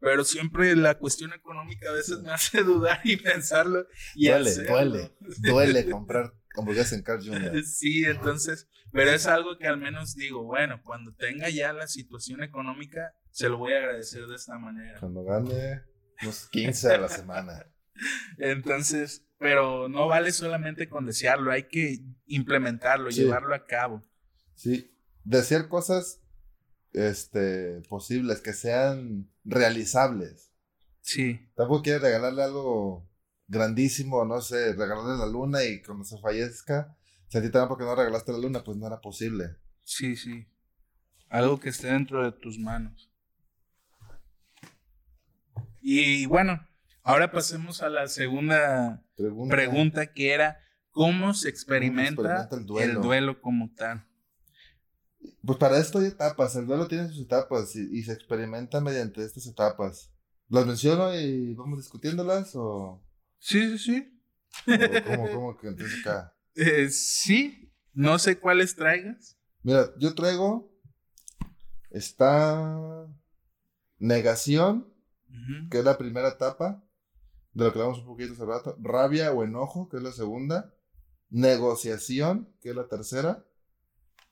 Pero 0.00 0.24
siempre 0.24 0.74
la 0.74 0.98
cuestión 0.98 1.32
económica 1.34 1.90
a 1.90 1.92
veces 1.92 2.20
me 2.20 2.32
hace 2.32 2.62
dudar 2.64 3.00
y 3.04 3.16
pensarlo. 3.18 3.86
Y 4.14 4.28
duele, 4.28 4.54
duele, 4.64 5.12
duele 5.38 5.90
comprar 5.90 6.32
hamburguesa 6.56 6.94
en 6.94 7.02
Car 7.02 7.18
Junior. 7.18 7.62
Sí, 7.64 8.04
entonces, 8.04 8.68
pero 8.92 9.10
es 9.10 9.26
algo 9.26 9.58
que 9.58 9.66
al 9.66 9.78
menos 9.78 10.14
digo, 10.14 10.44
bueno, 10.44 10.80
cuando 10.84 11.14
tenga 11.14 11.48
ya 11.48 11.72
la 11.72 11.86
situación 11.86 12.42
económica, 12.42 13.14
se 13.30 13.48
lo 13.48 13.58
voy 13.58 13.72
a 13.72 13.78
agradecer 13.78 14.26
de 14.26 14.36
esta 14.36 14.58
manera. 14.58 15.00
Cuando 15.00 15.24
gane 15.24 15.82
unos 16.22 16.48
15 16.48 16.94
a 16.94 16.98
la 16.98 17.08
semana. 17.08 17.66
Entonces, 18.38 19.26
pero 19.38 19.88
no 19.88 20.06
vale 20.06 20.32
solamente 20.32 20.88
con 20.88 21.06
desearlo, 21.06 21.50
hay 21.50 21.64
que 21.64 21.98
implementarlo, 22.26 23.10
llevarlo 23.10 23.54
a 23.54 23.64
cabo. 23.64 24.02
Sí, 24.54 24.94
desear 25.24 25.68
cosas 25.68 26.20
este, 26.92 27.82
posibles, 27.88 28.40
que 28.40 28.52
sean 28.52 29.30
realizables. 29.44 30.52
Sí. 31.00 31.50
Tampoco 31.56 31.82
quieres 31.82 32.02
regalarle 32.02 32.42
algo 32.44 33.10
grandísimo, 33.52 34.24
no 34.24 34.40
sé, 34.40 34.72
regalarle 34.72 35.18
la 35.18 35.26
luna 35.26 35.62
y 35.62 35.82
cuando 35.82 36.04
se 36.04 36.18
fallezca, 36.18 36.96
ti 37.28 37.38
también 37.50 37.68
porque 37.68 37.84
no 37.84 37.94
regalaste 37.94 38.32
la 38.32 38.38
luna, 38.38 38.64
pues 38.64 38.78
no 38.78 38.86
era 38.86 39.00
posible. 39.00 39.56
Sí, 39.84 40.16
sí. 40.16 40.46
Algo 41.28 41.60
que 41.60 41.68
esté 41.68 41.88
dentro 41.88 42.24
de 42.24 42.32
tus 42.32 42.58
manos. 42.58 43.10
Y 45.82 46.24
bueno, 46.26 46.66
ahora 47.02 47.30
pasemos 47.30 47.82
a 47.82 47.90
la 47.90 48.08
segunda 48.08 49.04
pregunta, 49.50 50.06
que 50.06 50.32
era, 50.32 50.58
¿cómo 50.90 51.34
se 51.34 51.50
experimenta, 51.50 52.48
el, 52.80 52.94
duelo? 52.94 53.42
como 53.42 53.70
tal? 53.74 54.06
Pues 55.44 55.58
para 55.58 55.78
esto 55.78 55.98
hay 55.98 56.06
etapas, 56.06 56.56
el 56.56 56.66
duelo 56.66 56.88
tiene 56.88 57.08
sus 57.08 57.20
etapas 57.20 57.76
y, 57.76 58.02
se 58.02 58.12
experimenta 58.12 58.80
mediante 58.80 59.22
estas 59.22 59.46
etapas. 59.46 60.10
¿Las 60.48 60.64
menciono 60.64 61.14
y 61.14 61.54
vamos 61.54 61.78
discutiéndolas 61.78 62.52
o...? 62.54 63.02
Sí, 63.42 63.76
sí, 63.76 63.78
sí. 63.78 64.22
¿Cómo, 65.04 65.30
cómo 65.32 65.56
que 65.56 65.66
entonces 65.66 65.98
acá? 66.06 66.32
Eh, 66.54 66.88
sí, 66.90 67.74
no 67.92 68.16
sé 68.20 68.38
cuáles 68.38 68.76
traigas. 68.76 69.36
Mira, 69.64 69.90
yo 69.98 70.14
traigo... 70.14 70.72
Está... 71.90 73.08
Negación, 73.98 74.92
que 75.70 75.78
es 75.78 75.84
la 75.84 75.98
primera 75.98 76.28
etapa, 76.28 76.84
de 77.52 77.64
lo 77.64 77.72
que 77.72 77.78
hablamos 77.78 78.00
un 78.00 78.06
poquito 78.06 78.32
hace 78.32 78.44
rato, 78.44 78.76
rabia 78.80 79.32
o 79.32 79.44
enojo, 79.44 79.88
que 79.88 79.98
es 79.98 80.02
la 80.02 80.12
segunda, 80.12 80.74
negociación, 81.30 82.52
que 82.60 82.70
es 82.70 82.76
la 82.76 82.88
tercera, 82.88 83.44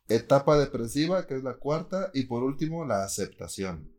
etapa 0.09 0.59
depresiva, 0.59 1.27
que 1.27 1.35
es 1.35 1.45
la 1.45 1.55
cuarta, 1.55 2.11
y 2.15 2.25
por 2.25 2.43
último, 2.43 2.85
la 2.85 3.05
aceptación. 3.05 3.93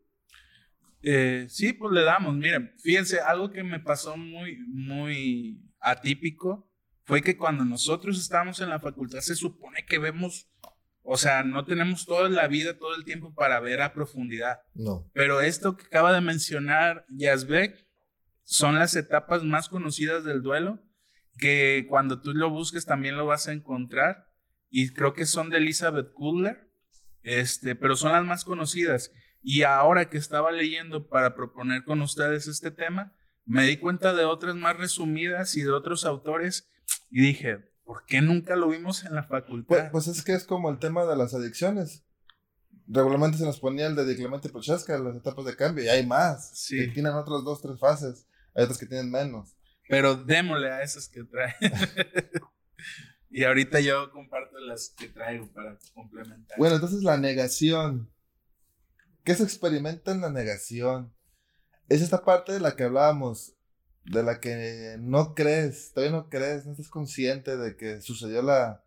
Eh, 1.02 1.46
sí, 1.48 1.72
pues 1.72 1.92
le 1.92 2.02
damos. 2.02 2.34
Miren, 2.34 2.72
fíjense, 2.78 3.20
algo 3.20 3.50
que 3.50 3.62
me 3.64 3.80
pasó 3.80 4.16
muy, 4.16 4.58
muy 4.68 5.60
atípico 5.80 6.70
fue 7.04 7.22
que 7.22 7.36
cuando 7.36 7.64
nosotros 7.64 8.18
estábamos 8.18 8.60
en 8.60 8.68
la 8.68 8.78
facultad 8.78 9.20
se 9.20 9.34
supone 9.34 9.84
que 9.84 9.98
vemos 9.98 10.52
o 11.04 11.16
sea, 11.16 11.42
no 11.42 11.64
tenemos 11.64 12.06
toda 12.06 12.28
la 12.28 12.46
vida, 12.46 12.78
todo 12.78 12.94
el 12.94 13.04
tiempo 13.04 13.34
para 13.34 13.58
ver 13.60 13.82
a 13.82 13.92
profundidad. 13.92 14.60
No. 14.74 15.10
Pero 15.12 15.40
esto 15.40 15.76
que 15.76 15.86
acaba 15.86 16.12
de 16.12 16.20
mencionar 16.20 17.04
Yazbek 17.10 17.86
son 18.44 18.76
las 18.76 18.94
etapas 18.94 19.42
más 19.42 19.68
conocidas 19.68 20.24
del 20.24 20.42
duelo, 20.42 20.80
que 21.38 21.86
cuando 21.88 22.20
tú 22.20 22.32
lo 22.34 22.50
busques 22.50 22.86
también 22.86 23.16
lo 23.16 23.26
vas 23.26 23.48
a 23.48 23.52
encontrar. 23.52 24.28
Y 24.70 24.90
creo 24.90 25.12
que 25.12 25.26
son 25.26 25.50
de 25.50 25.58
Elizabeth 25.58 26.12
Kuller, 26.12 26.70
este, 27.22 27.74
pero 27.74 27.96
son 27.96 28.12
las 28.12 28.24
más 28.24 28.44
conocidas. 28.44 29.10
Y 29.42 29.62
ahora 29.62 30.08
que 30.08 30.18
estaba 30.18 30.52
leyendo 30.52 31.08
para 31.08 31.34
proponer 31.34 31.84
con 31.84 32.00
ustedes 32.00 32.46
este 32.46 32.70
tema, 32.70 33.12
me 33.44 33.64
di 33.66 33.76
cuenta 33.76 34.14
de 34.14 34.24
otras 34.24 34.54
más 34.54 34.76
resumidas 34.76 35.56
y 35.56 35.62
de 35.62 35.72
otros 35.72 36.04
autores 36.04 36.70
y 37.10 37.20
dije, 37.20 37.72
¿Por 37.84 38.04
qué 38.06 38.20
nunca 38.20 38.56
lo 38.56 38.68
vimos 38.68 39.04
en 39.04 39.14
la 39.14 39.24
facultad? 39.24 39.66
Pues, 39.66 39.90
pues, 39.90 40.06
es 40.06 40.24
que 40.24 40.32
es 40.32 40.44
como 40.44 40.70
el 40.70 40.78
tema 40.78 41.04
de 41.04 41.16
las 41.16 41.34
adicciones. 41.34 42.04
Regularmente 42.86 43.38
se 43.38 43.44
nos 43.44 43.58
ponía 43.58 43.86
el 43.86 43.96
de 43.96 44.16
Clemente 44.16 44.48
Prochaska, 44.48 44.98
las 44.98 45.16
etapas 45.16 45.44
de 45.44 45.56
cambio, 45.56 45.84
y 45.84 45.88
hay 45.88 46.06
más. 46.06 46.58
Sí. 46.58 46.78
Que 46.78 46.88
tienen 46.88 47.12
otras 47.12 47.42
dos, 47.44 47.60
tres 47.60 47.78
fases. 47.78 48.26
Hay 48.54 48.64
otras 48.64 48.78
que 48.78 48.86
tienen 48.86 49.10
menos. 49.10 49.56
Pero 49.88 50.14
démosle 50.14 50.70
a 50.70 50.82
esas 50.82 51.08
que 51.08 51.24
trae. 51.24 51.54
y 53.30 53.44
ahorita 53.44 53.80
yo 53.80 54.10
comparto 54.10 54.58
las 54.60 54.90
que 54.96 55.08
traigo 55.08 55.50
para 55.52 55.78
complementar. 55.94 56.58
Bueno, 56.58 56.76
entonces 56.76 57.02
la 57.02 57.16
negación. 57.16 58.11
¿Qué 59.24 59.34
se 59.34 59.44
experimenta 59.44 60.12
en 60.12 60.20
la 60.20 60.30
negación? 60.30 61.12
Es 61.88 62.02
esta 62.02 62.24
parte 62.24 62.52
de 62.52 62.60
la 62.60 62.74
que 62.74 62.84
hablábamos 62.84 63.54
de 64.04 64.22
la 64.22 64.40
que 64.40 64.96
no 64.98 65.34
crees, 65.34 65.92
todavía 65.92 66.16
no 66.16 66.28
crees, 66.28 66.66
no 66.66 66.72
estás 66.72 66.88
consciente 66.88 67.56
de 67.56 67.76
que 67.76 68.00
sucedió 68.00 68.42
la, 68.42 68.84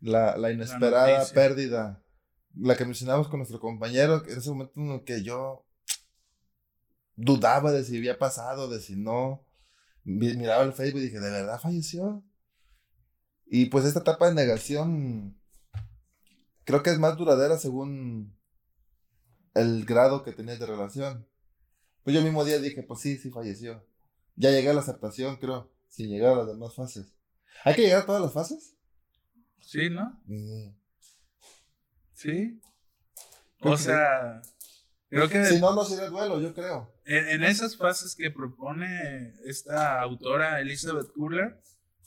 la, 0.00 0.50
inesperada 0.52 1.24
pérdida. 1.32 2.02
La 2.54 2.76
que 2.76 2.84
mencionamos 2.84 3.28
con 3.28 3.38
nuestro 3.38 3.60
compañero, 3.60 4.22
en 4.26 4.38
ese 4.38 4.50
momento 4.50 4.80
en 4.80 4.90
el 4.90 5.04
que 5.04 5.22
yo 5.22 5.66
dudaba 7.14 7.72
de 7.72 7.84
si 7.84 7.96
había 7.96 8.18
pasado, 8.18 8.68
de 8.68 8.80
si 8.80 8.96
no. 8.96 9.44
Miraba 10.04 10.62
el 10.62 10.72
Facebook 10.72 11.00
y 11.00 11.06
dije, 11.06 11.20
¿de 11.20 11.30
verdad 11.30 11.60
falleció? 11.60 12.22
Y 13.46 13.66
pues 13.66 13.84
esta 13.84 14.00
etapa 14.00 14.28
de 14.28 14.34
negación 14.34 15.36
creo 16.64 16.82
que 16.82 16.90
es 16.90 16.98
más 16.98 17.16
duradera 17.16 17.58
según 17.58 18.35
el 19.56 19.84
grado 19.84 20.22
que 20.22 20.32
tenías 20.32 20.58
de 20.58 20.66
relación. 20.66 21.26
Pues 22.02 22.14
yo 22.14 22.20
el 22.20 22.26
mismo 22.26 22.44
día 22.44 22.58
dije, 22.58 22.82
pues 22.82 23.00
sí, 23.00 23.16
sí 23.16 23.30
falleció. 23.30 23.84
Ya 24.36 24.50
llegué 24.50 24.70
a 24.70 24.74
la 24.74 24.80
aceptación, 24.80 25.36
creo, 25.36 25.72
sin 25.88 26.08
llegar 26.08 26.32
a 26.32 26.36
las 26.36 26.46
demás 26.46 26.74
fases. 26.74 27.14
¿Hay 27.64 27.74
que 27.74 27.82
llegar 27.82 28.02
a 28.02 28.06
todas 28.06 28.22
las 28.22 28.32
fases? 28.32 28.76
Sí, 29.60 29.90
¿no? 29.90 30.22
Sí. 32.12 32.60
O 33.60 33.76
sea, 33.76 34.40
creo 35.08 35.28
que... 35.28 35.44
Si 35.46 35.58
no, 35.58 35.74
no 35.74 35.84
sería 35.84 36.08
duelo, 36.08 36.40
yo 36.40 36.54
creo. 36.54 36.94
En, 37.04 37.42
esas 37.44 37.76
fases 37.76 38.14
que 38.14 38.30
propone 38.30 39.34
esta 39.44 40.00
autora, 40.00 40.60
Elizabeth 40.60 41.12
Kuller, 41.12 41.60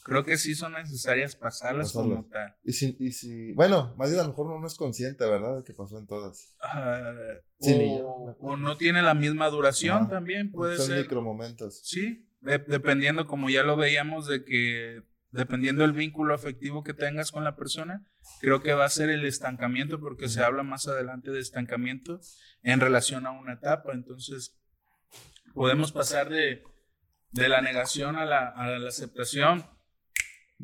creo 0.03 0.23
que 0.23 0.37
sí 0.37 0.55
son 0.55 0.73
necesarias 0.73 1.35
pasarlas 1.35 1.91
como 1.91 2.25
tal. 2.25 2.55
Y 2.63 2.73
si, 2.73 2.95
y 2.99 3.11
si, 3.11 3.53
bueno, 3.53 3.93
más 3.97 4.09
bien 4.09 4.19
a 4.19 4.23
lo 4.23 4.29
mejor 4.29 4.47
uno 4.47 4.59
no 4.59 4.67
es 4.67 4.75
consciente, 4.75 5.25
¿verdad? 5.25 5.57
De 5.57 5.63
que 5.63 5.73
pasó 5.73 5.97
en 5.97 6.07
todas. 6.07 6.55
o, 8.39 8.57
no 8.57 8.77
tiene 8.77 9.01
la 9.01 9.13
misma 9.13 9.49
duración 9.49 10.09
también, 10.09 10.51
puede 10.51 10.77
ser. 10.77 10.85
Son 10.85 10.97
micromomentos. 10.97 11.81
Sí, 11.83 12.27
dependiendo, 12.41 13.27
como 13.27 13.49
ya 13.49 13.63
lo 13.63 13.75
veíamos, 13.75 14.27
de 14.27 14.43
que 14.43 15.03
dependiendo 15.31 15.83
del 15.83 15.93
vínculo 15.93 16.33
afectivo 16.33 16.83
que 16.83 16.93
tengas 16.93 17.31
con 17.31 17.43
la 17.43 17.55
persona, 17.55 18.03
creo 18.41 18.61
que 18.61 18.73
va 18.73 18.85
a 18.85 18.89
ser 18.89 19.09
el 19.09 19.25
estancamiento, 19.25 19.99
porque 19.99 20.27
se 20.27 20.43
habla 20.43 20.63
más 20.63 20.87
adelante 20.87 21.31
de 21.31 21.39
estancamiento 21.39 22.19
en 22.63 22.79
relación 22.79 23.27
a 23.27 23.31
una 23.31 23.53
etapa. 23.53 23.93
Entonces, 23.93 24.57
podemos 25.53 25.91
pasar 25.91 26.29
de, 26.29 26.63
de 27.31 27.49
la 27.49 27.61
negación 27.61 28.15
a 28.15 28.25
la, 28.25 28.47
a 28.47 28.67
la 28.67 28.87
aceptación 28.87 29.65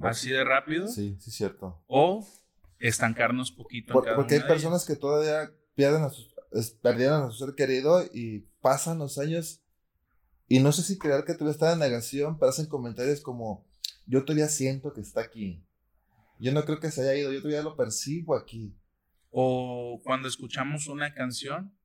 así 0.01 0.29
de 0.29 0.43
rápido. 0.43 0.87
Sí, 0.87 1.17
sí, 1.19 1.31
cierto. 1.31 1.83
O 1.87 2.27
estancarnos 2.79 3.51
poquito. 3.51 3.93
porque 3.93 4.35
hay 4.35 4.41
personas 4.41 4.85
que 4.85 4.95
todavía 4.95 5.51
pierden 5.75 6.03
a 6.03 6.09
su, 6.09 6.23
perdieron 6.81 7.23
a 7.23 7.31
su 7.31 7.45
ser 7.45 7.55
querido 7.55 8.03
y 8.13 8.41
pasan 8.61 8.99
los 8.99 9.17
años 9.17 9.61
y 10.47 10.59
no 10.59 10.71
sé 10.71 10.83
si 10.83 10.97
creer 10.97 11.23
que 11.25 11.33
todavía 11.33 11.53
está 11.53 11.73
en 11.73 11.79
negación, 11.79 12.37
pero 12.37 12.49
hacen 12.49 12.67
comentarios 12.67 13.21
como, 13.21 13.65
yo 14.05 14.23
todavía 14.23 14.47
siento 14.47 14.93
que 14.93 15.01
está 15.01 15.21
aquí. 15.21 15.65
Yo 16.39 16.51
no 16.51 16.63
creo 16.65 16.79
que 16.79 16.91
se 16.91 17.01
haya 17.01 17.15
ido, 17.15 17.33
yo 17.33 17.39
todavía 17.39 17.63
lo 17.63 17.75
percibo 17.75 18.35
aquí. 18.35 18.77
O 19.31 20.01
cuando 20.03 20.27
escuchamos 20.27 20.87
una 20.87 21.13
canción 21.13 21.75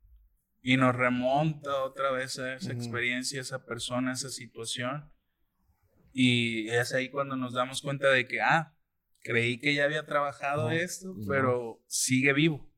y 0.60 0.76
nos 0.76 0.94
remonta 0.94 1.84
otra 1.84 2.10
vez 2.10 2.38
a 2.38 2.54
esa 2.54 2.72
experiencia, 2.72 3.40
esa 3.40 3.64
persona, 3.64 4.12
esa 4.12 4.28
situación 4.28 5.10
y 6.12 6.68
es 6.70 6.92
ahí 6.92 7.10
cuando 7.10 7.36
nos 7.36 7.52
damos 7.52 7.82
cuenta 7.82 8.08
de 8.10 8.26
que, 8.26 8.40
ah, 8.40 8.74
creí 9.20 9.58
que 9.58 9.74
ya 9.74 9.84
había 9.84 10.06
trabajado 10.06 10.70
esto, 10.70 11.14
pero 11.28 11.82
sigue 11.86 12.32
vivo. 12.32 12.68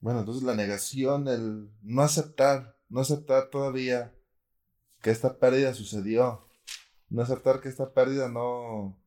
Bueno, 0.00 0.20
entonces 0.20 0.42
la 0.42 0.54
negación, 0.54 1.28
el 1.28 1.70
no 1.82 2.02
aceptar, 2.02 2.76
no 2.88 3.00
aceptar 3.00 3.50
todavía 3.50 4.14
que 5.00 5.10
esta 5.10 5.38
pérdida 5.38 5.74
sucedió, 5.74 6.48
no 7.08 7.22
aceptar 7.22 7.60
que 7.60 7.68
esta 7.68 7.92
pérdida 7.92 8.28
no, 8.28 9.00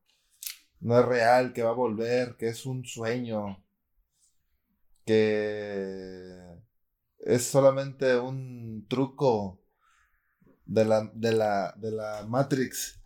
no 0.80 1.00
es 1.00 1.06
real, 1.06 1.54
que 1.54 1.64
va 1.64 1.72
a 1.72 1.74
volver, 1.74 2.36
que 2.38 2.48
es 2.48 2.66
un 2.66 2.86
sueño, 2.86 3.64
que 5.06 6.38
es 7.20 7.44
solamente 7.44 8.18
un 8.18 8.86
truco 8.88 9.65
de 10.66 10.86
la, 10.86 11.12
de 11.14 11.32
la, 11.32 11.74
de 11.78 11.92
la 11.92 12.26
Matrix 12.28 13.00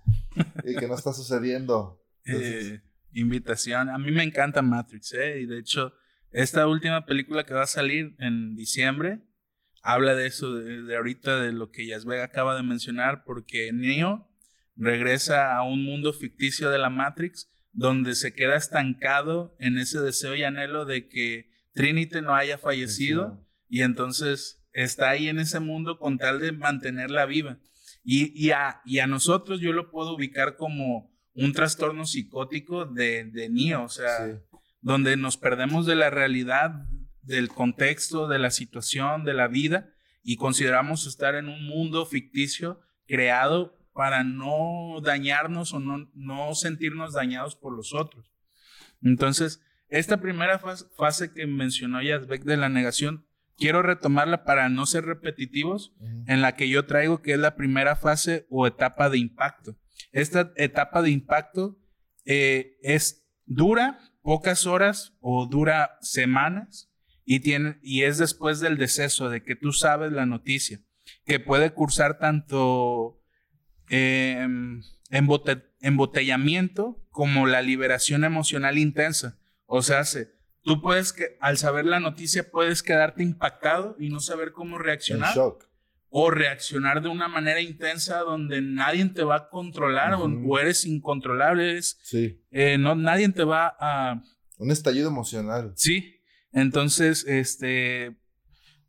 y 0.64 0.76
que 0.76 0.88
no 0.88 0.96
está 0.96 1.14
sucediendo. 1.14 1.96
Eh, 2.32 2.82
invitación. 3.14 3.90
A 3.90 3.98
mí 3.98 4.12
me 4.12 4.22
encanta 4.22 4.62
Matrix, 4.62 5.14
¿eh? 5.14 5.40
Y 5.40 5.46
de 5.48 5.58
hecho, 5.58 5.94
esta 6.30 6.68
última 6.68 7.08
película 7.08 7.44
que 7.44 7.56
va 7.56 7.64
a 7.64 7.68
salir 7.68 8.16
en 8.20 8.56
diciembre 8.56 9.22
habla 9.82 10.14
de 10.14 10.28
eso, 10.28 10.54
de, 10.54 10.96
ahorita, 10.96 11.40
de 11.40 11.52
lo 11.52 11.72
que 11.72 11.88
Yasvega 11.88 12.26
acaba 12.26 12.56
de 12.56 12.62
mencionar, 12.62 13.24
porque 13.24 13.72
Neo 13.74 14.30
regresa 14.76 15.56
a 15.56 15.64
un 15.64 15.84
mundo 15.84 16.14
ficticio 16.14 16.70
de 16.70 16.78
la 16.78 16.90
Matrix 16.90 17.50
donde 17.72 18.16
se 18.16 18.34
queda 18.34 18.56
estancado 18.56 19.56
en 19.60 19.78
ese 19.78 20.00
deseo 20.00 20.36
y 20.36 20.44
anhelo 20.44 20.86
de 20.86 21.08
que 21.08 21.50
Trinity 21.74 22.22
no 22.22 22.36
haya 22.36 22.58
fallecido 22.58 23.46
y 23.68 23.82
entonces 23.82 24.59
está 24.74 25.10
ahí 25.10 25.28
en 25.28 25.40
ese 25.40 25.60
mundo 25.60 25.98
con 25.98 26.18
tal 26.18 26.40
de 26.40 26.52
mantenerla 26.52 27.26
viva. 27.26 27.60
Y, 28.04 28.32
y, 28.34 28.52
a, 28.52 28.82
y 28.86 29.00
a 29.00 29.08
nosotros 29.08 29.60
yo 29.60 29.74
lo 29.74 29.92
puedo 29.92 30.16
ubicar 30.16 30.56
como 30.58 31.12
un 31.34 31.54
trastorno 31.54 32.06
psicótico 32.06 32.86
de, 32.86 33.26
de 33.26 33.50
Neo, 33.50 33.84
o 33.84 33.90
sea, 33.90 34.42
donde 34.82 35.18
nos 35.18 35.38
perdemos 35.38 35.86
de 35.86 35.96
la 35.96 36.10
realidad, 36.10 36.72
del 37.22 37.50
contexto, 37.50 38.28
de 38.28 38.40
la 38.40 38.52
situación, 38.52 39.24
de 39.24 39.34
la 39.34 39.48
vida, 39.48 39.90
y 40.24 40.38
consideramos 40.38 41.08
estar 41.08 41.36
en 41.36 41.48
un 41.48 41.66
mundo 41.66 42.06
ficticio 42.06 42.82
creado 43.08 43.78
para 43.94 44.24
no 44.24 45.02
dañarnos 45.04 45.74
o 45.74 45.80
no, 45.80 46.10
no 46.14 46.56
sentirnos 46.56 47.14
dañados 47.14 47.56
por 47.56 47.76
los 47.76 47.94
otros. 47.94 48.32
Entonces, 49.02 49.62
esta 49.88 50.22
primera 50.22 50.60
fase 50.60 51.34
que 51.34 51.48
mencionó 51.48 52.02
Yazbek 52.02 52.44
de 52.44 52.58
la 52.58 52.70
negación, 52.70 53.26
quiero 53.60 53.82
retomarla 53.82 54.46
para 54.46 54.70
no 54.70 54.86
ser 54.86 55.06
repetitivos, 55.06 55.94
en 56.28 56.42
la 56.42 56.56
que 56.56 56.70
yo 56.70 56.86
traigo 56.86 57.22
que 57.22 57.34
es 57.34 57.40
la 57.40 57.56
primera 57.56 57.96
fase 57.96 58.48
o 58.50 58.66
etapa 58.66 59.10
de 59.10 59.20
impacto. 59.20 59.78
Esta 60.12 60.52
etapa 60.56 61.02
de 61.02 61.12
impacto 61.12 61.78
eh, 62.26 62.78
es 62.82 63.28
dura 63.46 64.00
pocas 64.22 64.66
horas 64.66 65.18
o 65.20 65.48
dura 65.48 65.98
semanas 66.02 66.92
y, 67.26 67.42
tiene, 67.42 67.80
y 67.84 68.04
es 68.04 68.18
después 68.18 68.60
del 68.60 68.78
deceso, 68.78 69.30
de 69.30 69.44
que 69.44 69.56
tú 69.56 69.72
sabes 69.72 70.12
la 70.12 70.26
noticia, 70.26 70.80
que 71.26 71.40
puede 71.40 71.72
cursar 71.72 72.18
tanto 72.18 73.22
em, 73.90 74.82
embotellamiento 75.82 77.06
como 77.10 77.46
la 77.46 77.62
liberación 77.62 78.24
emocional 78.24 78.78
intensa. 78.78 79.40
O 79.66 79.82
sea, 79.82 80.04
tú 80.64 80.82
puedes 80.82 81.14
que 81.14 81.38
al 81.40 81.58
saber 81.58 81.86
la 81.86 82.00
noticia 82.00 82.50
puedes 82.50 82.84
quedarte 82.84 83.24
impactado 83.24 83.96
y 84.00 84.10
no 84.10 84.20
saber 84.20 84.52
cómo 84.52 84.78
reaccionar. 84.78 85.36
O 86.12 86.32
reaccionar 86.32 87.04
de 87.04 87.10
una 87.10 87.28
manera 87.28 87.62
intensa 87.62 88.20
donde 88.20 88.62
nadie 88.62 89.06
te 89.10 89.24
va 89.24 89.36
a 89.36 89.50
controlar 89.50 90.16
o, 90.16 90.60
eres 90.60 90.86
incontrolable. 90.86 91.80
sí. 91.82 92.44
Eh, 92.50 92.78
no, 92.80 92.96
nadie 92.96 93.30
te 93.30 93.44
va 93.44 93.76
a... 93.80 94.22
Un 94.58 94.72
estallido 94.72 95.08
emocional. 95.08 95.74
Sí. 95.76 96.20
Entonces, 96.52 97.26
este, 97.28 98.18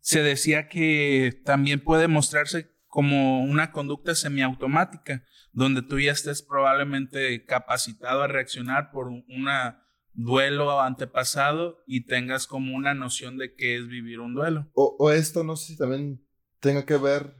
se 0.00 0.22
decía 0.22 0.68
que 0.68 1.40
también 1.44 1.80
puede 1.80 2.08
mostrarse 2.08 2.70
como 2.86 3.42
una 3.44 3.70
conducta 3.70 4.14
semiautomática, 4.14 5.24
donde 5.52 5.82
tú 5.82 6.00
ya 6.00 6.12
estés 6.12 6.42
probablemente 6.42 7.44
capacitado 7.44 8.22
a 8.22 8.26
reaccionar 8.26 8.90
por 8.90 9.08
una 9.08 9.84
duelo 10.14 10.80
antepasado 10.80 11.82
y 11.86 12.06
tengas 12.06 12.46
como 12.46 12.76
una 12.76 12.94
noción 12.94 13.38
de 13.38 13.54
qué 13.54 13.76
es 13.76 13.88
vivir 13.88 14.20
un 14.20 14.34
duelo. 14.34 14.68
O, 14.74 15.11
esto 15.11 15.44
no 15.44 15.56
sé 15.56 15.72
si 15.72 15.78
también 15.78 16.24
tenga 16.61 16.84
que 16.84 16.96
ver 16.96 17.34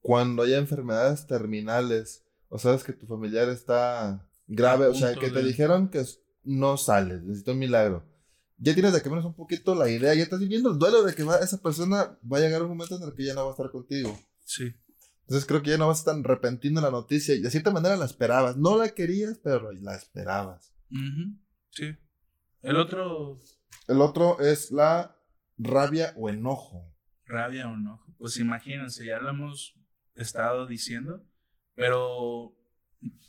cuando 0.00 0.42
haya 0.42 0.58
enfermedades 0.58 1.26
terminales, 1.26 2.24
o 2.48 2.58
sabes 2.58 2.84
que 2.84 2.92
tu 2.92 3.06
familiar 3.06 3.48
está 3.48 4.26
grave, 4.46 4.86
o 4.86 4.94
sea, 4.94 5.14
que 5.14 5.30
te 5.30 5.42
dijeron 5.42 5.90
que 5.90 6.04
no 6.44 6.76
sales, 6.76 7.22
necesito 7.22 7.52
un 7.52 7.58
milagro. 7.58 8.06
Ya 8.56 8.74
tienes 8.74 8.92
de 8.92 9.02
que 9.02 9.10
menos 9.10 9.24
un 9.24 9.34
poquito 9.34 9.74
la 9.74 9.88
idea, 9.88 10.14
ya 10.14 10.22
estás 10.22 10.40
viviendo 10.40 10.70
el 10.70 10.78
duelo 10.78 11.04
de 11.04 11.14
que 11.14 11.22
esa 11.22 11.60
persona 11.60 12.18
va 12.30 12.38
a 12.38 12.40
llegar 12.40 12.62
un 12.62 12.70
momento 12.70 12.96
en 12.96 13.02
el 13.02 13.14
que 13.14 13.24
ya 13.24 13.34
no 13.34 13.44
va 13.44 13.48
a 13.48 13.52
estar 13.52 13.70
contigo. 13.70 14.18
Sí. 14.44 14.74
Entonces 15.22 15.46
creo 15.46 15.62
que 15.62 15.70
ya 15.70 15.78
no 15.78 15.86
vas 15.86 15.98
a 15.98 16.00
estar 16.10 16.16
repentino 16.22 16.80
la 16.80 16.90
noticia 16.90 17.34
y 17.34 17.40
de 17.40 17.50
cierta 17.50 17.70
manera 17.70 17.96
la 17.96 18.06
esperabas. 18.06 18.56
No 18.56 18.78
la 18.78 18.88
querías, 18.88 19.38
pero 19.44 19.70
la 19.72 19.94
esperabas. 19.94 20.72
Sí. 21.78 21.96
El 22.62 22.76
otro. 22.76 23.38
El 23.86 24.00
otro 24.00 24.40
es 24.40 24.72
la 24.72 25.16
rabia 25.56 26.12
o 26.16 26.28
enojo. 26.28 26.92
Rabia 27.24 27.68
o 27.68 27.74
enojo. 27.74 28.04
Pues 28.18 28.36
imagínense, 28.38 29.06
ya 29.06 29.20
lo 29.20 29.30
hemos 29.30 29.76
estado 30.16 30.66
diciendo, 30.66 31.24
pero 31.76 32.52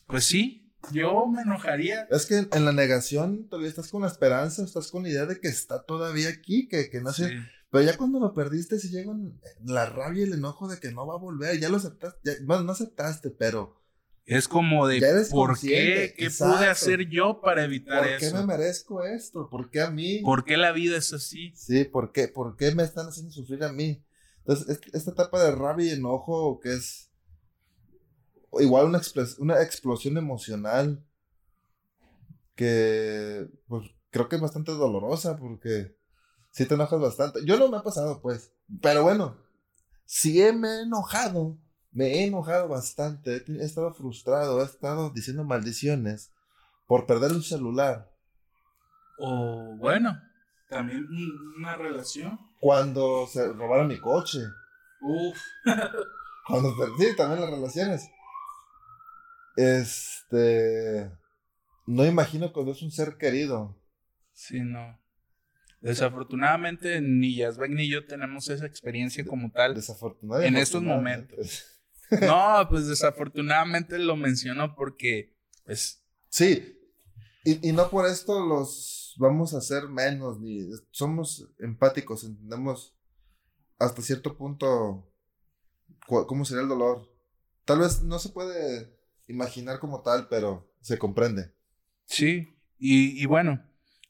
pues 0.08 0.24
sí, 0.24 0.74
yo 0.91 1.28
me 1.28 1.43
enojaría. 1.43 2.08
Es 2.10 2.26
que 2.26 2.47
en 2.52 2.66
la 2.66 2.72
negación 2.72 3.47
todavía 3.47 3.70
estás 3.70 3.91
con 3.91 4.02
la 4.02 4.08
esperanza, 4.08 4.64
estás 4.64 4.89
con 4.89 5.04
la 5.04 5.10
idea 5.10 5.28
de 5.28 5.39
que 5.39 5.47
está 5.47 5.84
todavía 5.84 6.30
aquí, 6.30 6.68
que, 6.68 6.89
que 6.89 7.02
no 7.02 7.14
sé. 7.14 7.32
Pero 7.70 7.84
ya 7.84 7.97
cuando 7.97 8.20
lo 8.20 8.34
perdiste, 8.34 8.80
si 8.80 8.89
llega 8.89 9.14
la 9.64 9.86
rabia 9.86 10.22
y 10.22 10.28
el 10.28 10.34
enojo 10.34 10.68
de 10.68 10.80
que 10.80 10.91
no 10.91 11.06
va 11.06 11.14
a 11.14 11.20
volver, 11.20 11.60
ya 11.60 11.70
lo 11.70 11.78
aceptaste, 11.78 12.39
bueno, 12.45 12.64
no 12.64 12.72
aceptaste, 12.72 13.30
pero 13.30 13.78
es 14.30 14.47
como 14.47 14.86
de, 14.86 15.01
¿por 15.32 15.59
qué? 15.59 16.13
¿Qué 16.15 16.30
pude 16.30 16.67
hacer 16.67 17.09
yo 17.09 17.41
para 17.41 17.63
evitar 17.63 18.05
eso? 18.05 18.32
¿Por 18.32 18.39
qué 18.39 18.45
me 18.45 18.45
merezco 18.45 19.03
esto? 19.03 19.49
¿Por 19.49 19.71
qué 19.71 19.82
a 19.82 19.89
mí? 19.89 20.19
¿Por 20.19 20.45
qué 20.45 20.55
la 20.55 20.71
vida 20.71 20.97
es 20.97 21.11
así? 21.13 21.51
Sí, 21.55 21.84
¿por 21.84 22.11
qué? 22.11 22.27
¿Por 22.27 22.55
qué 22.55 22.75
me 22.75 22.84
están 22.84 23.07
haciendo 23.07 23.32
sufrir 23.32 23.63
a 23.63 23.73
mí? 23.73 24.03
Entonces, 24.39 24.80
esta 24.93 25.11
etapa 25.11 25.43
de 25.43 25.51
rabia 25.51 25.88
y 25.88 25.97
enojo 25.97 26.59
que 26.59 26.73
es 26.73 27.09
igual 28.59 28.86
una, 28.86 29.01
una 29.39 29.63
explosión 29.63 30.17
emocional 30.17 31.03
que 32.53 33.47
pues, 33.67 33.89
creo 34.11 34.30
que 34.30 34.36
es 34.36 34.41
bastante 34.41 34.73
dolorosa 34.73 35.38
porque 35.38 35.97
sí 36.51 36.67
te 36.67 36.75
enojas 36.75 36.99
bastante. 36.99 37.39
Yo 37.45 37.57
no 37.57 37.67
me 37.69 37.77
ha 37.77 37.84
pasado, 37.84 38.21
pues, 38.21 38.53
pero 38.80 39.01
bueno, 39.01 39.38
si 40.05 40.34
me 40.53 40.67
he 40.67 40.82
enojado 40.82 41.57
me 41.92 42.06
he 42.06 42.26
enojado 42.26 42.68
bastante, 42.68 43.44
he 43.48 43.64
estado 43.64 43.94
frustrado, 43.94 44.62
he 44.62 44.66
estado 44.66 45.10
diciendo 45.10 45.44
maldiciones 45.44 46.32
por 46.88 47.06
perder 47.06 47.32
un 47.32 47.44
celular. 47.44 48.12
O 49.18 49.76
bueno, 49.78 50.20
también 50.70 51.08
una 51.58 51.76
relación. 51.76 52.40
Cuando 52.60 53.28
se 53.28 53.52
robaron 53.54 53.88
mi 53.88 54.00
coche. 54.00 54.40
Uf. 55.02 55.38
Cuando 56.48 56.76
perdí 56.76 57.16
también 57.16 57.42
las 57.42 57.52
relaciones. 57.52 58.10
Este. 59.56 61.12
No 61.86 62.06
imagino 62.06 62.54
cuando 62.54 62.72
es 62.72 62.82
un 62.82 62.92
ser 62.92 63.18
querido. 63.18 63.76
Sí, 64.32 64.62
no. 64.62 65.00
Desafortunadamente, 65.82 67.02
ni 67.02 67.36
Yasbek 67.36 67.72
ni 67.72 67.90
yo 67.90 68.06
tenemos 68.06 68.50
esa 68.50 68.66
experiencia 68.66 69.26
como 69.26 69.52
tal. 69.52 69.76
Desafortunadamente. 69.76 70.48
En 70.56 70.62
estos 70.62 70.82
momentos. 70.82 71.66
No, 72.22 72.68
pues 72.70 72.88
desafortunadamente 72.88 73.97
lo 73.99 74.16
menciono 74.16 74.76
porque, 74.76 75.36
pues... 75.66 76.03
Sí, 76.30 76.78
y, 77.43 77.72
no 77.72 77.89
por 77.89 78.05
esto 78.05 78.45
los 78.45 79.16
vamos 79.18 79.53
a 79.53 79.60
hacer 79.60 79.88
menos, 79.88 80.39
ni 80.39 80.70
somos 80.91 81.49
empáticos, 81.60 82.24
entendemos 82.24 82.95
hasta 83.80 84.01
cierto 84.01 84.38
punto 84.38 85.12
cómo 86.05 86.45
sería 86.45 86.64
el 86.64 86.70
dolor. 86.70 87.10
Tal 87.66 87.80
vez 87.80 88.03
no 88.03 88.20
se 88.20 88.30
puede 88.30 88.95
imaginar 89.28 89.80
como 89.80 90.01
tal, 90.01 90.28
pero 90.28 90.72
se 90.82 90.97
comprende. 90.97 91.53
Sí, 92.05 92.57
y, 92.78 93.22
y 93.22 93.26
bueno, 93.26 93.64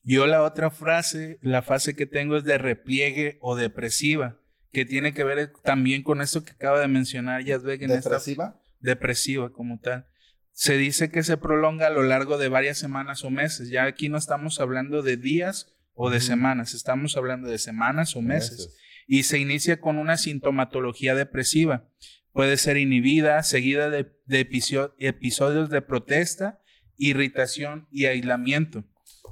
yo 0.04 0.28
la 0.28 0.44
otra 0.44 0.72
frase, 0.72 1.40
la 1.42 1.62
fase 1.62 1.96
que 1.96 2.06
tengo 2.06 2.36
es 2.36 2.44
de 2.44 2.58
repliegue 2.58 3.38
o 3.42 3.56
depresiva 3.56 4.39
que 4.72 4.86
tiene 4.86 5.14
que 5.14 5.24
ver 5.24 5.52
también 5.64 6.04
con 6.04 6.22
eso 6.22 6.44
que 6.44 6.52
acaba 6.52 6.80
de 6.80 6.88
mencionar 6.88 7.44
Yazbek. 7.44 7.82
¿Depresiva? 7.82 8.60
depresiva 8.80 9.52
como 9.52 9.80
tal. 9.80 10.08
Se 10.52 10.78
dice 10.78 11.10
que 11.12 11.24
se 11.24 11.38
prolonga 11.38 11.88
a 11.88 11.92
lo 11.92 12.04
largo 12.04 12.38
de 12.38 12.50
varias 12.50 12.78
semanas 12.78 13.24
o 13.24 13.30
meses. 13.30 13.70
Ya 13.70 13.86
aquí 13.86 14.10
no 14.10 14.18
estamos 14.18 14.60
hablando 14.60 15.02
de 15.02 15.18
días 15.18 15.74
o 15.94 16.10
de 16.10 16.20
semanas, 16.20 16.74
estamos 16.74 17.18
hablando 17.18 17.50
de 17.50 17.58
semanas 17.58 18.16
o 18.16 18.22
meses. 18.22 18.76
Y 19.08 19.24
se 19.24 19.40
inicia 19.40 19.80
con 19.80 19.98
una 19.98 20.18
sintomatología 20.18 21.16
depresiva. 21.16 21.90
Puede 22.32 22.58
ser 22.58 22.78
inhibida, 22.78 23.42
seguida 23.44 23.90
de, 23.90 24.12
episodios 24.28 25.70
de 25.70 25.82
protesta, 25.82 26.60
irritación 26.98 27.88
y 27.92 28.06
aislamiento. 28.06 28.86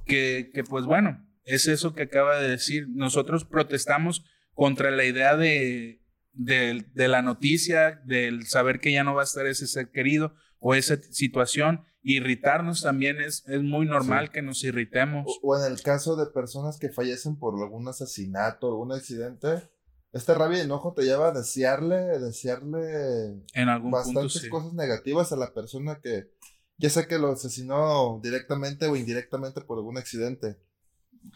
Que, 0.05 0.51
que 0.53 0.63
pues 0.63 0.85
bueno, 0.85 1.27
es 1.43 1.67
eso 1.67 1.93
que 1.93 2.03
acaba 2.03 2.39
de 2.39 2.49
decir. 2.49 2.87
Nosotros 2.89 3.45
protestamos 3.45 4.25
contra 4.57 4.89
la 4.89 5.05
idea 5.05 5.37
de, 5.37 6.01
de, 6.33 7.07
la 7.07 7.21
noticia, 7.21 8.01
del 8.05 8.47
saber 8.47 8.79
que 8.79 8.91
ya 8.91 9.03
no 9.03 9.13
va 9.13 9.21
a 9.21 9.25
estar 9.25 9.45
ese 9.45 9.67
ser 9.67 9.91
querido 9.91 10.33
o 10.59 10.73
esa 10.73 10.99
situación 10.99 11.85
irritarnos 12.01 12.81
también 12.81 13.21
es, 13.21 13.43
es 13.47 13.61
muy 13.61 13.85
normal 13.85 14.31
que 14.31 14.41
nos 14.41 14.63
irritemos. 14.63 15.27
O, 15.43 15.55
en 15.55 15.71
el 15.71 15.79
caso 15.83 16.15
de 16.15 16.25
personas 16.31 16.79
que 16.79 16.89
fallecen 16.89 17.37
por 17.37 17.53
algún 17.61 17.87
asesinato, 17.87 18.67
algún 18.67 18.93
accidente, 18.93 19.69
esta 20.11 20.33
rabia 20.33 20.57
y 20.57 20.61
enojo 20.61 20.95
te 20.95 21.03
lleva 21.03 21.27
a 21.27 21.33
desearle, 21.33 22.17
desearle 22.17 23.43
en 23.53 23.69
algún 23.69 23.91
bastantes 23.91 24.49
cosas 24.49 24.73
negativas 24.73 25.31
a 25.31 25.35
la 25.35 25.53
persona 25.53 25.99
que 26.01 26.31
ya 26.79 26.89
sea 26.89 27.05
que 27.05 27.19
lo 27.19 27.31
asesinó 27.31 28.19
directamente 28.23 28.87
o 28.87 28.95
indirectamente 28.95 29.61
por 29.61 29.77
algún 29.77 29.99
accidente. 29.99 30.57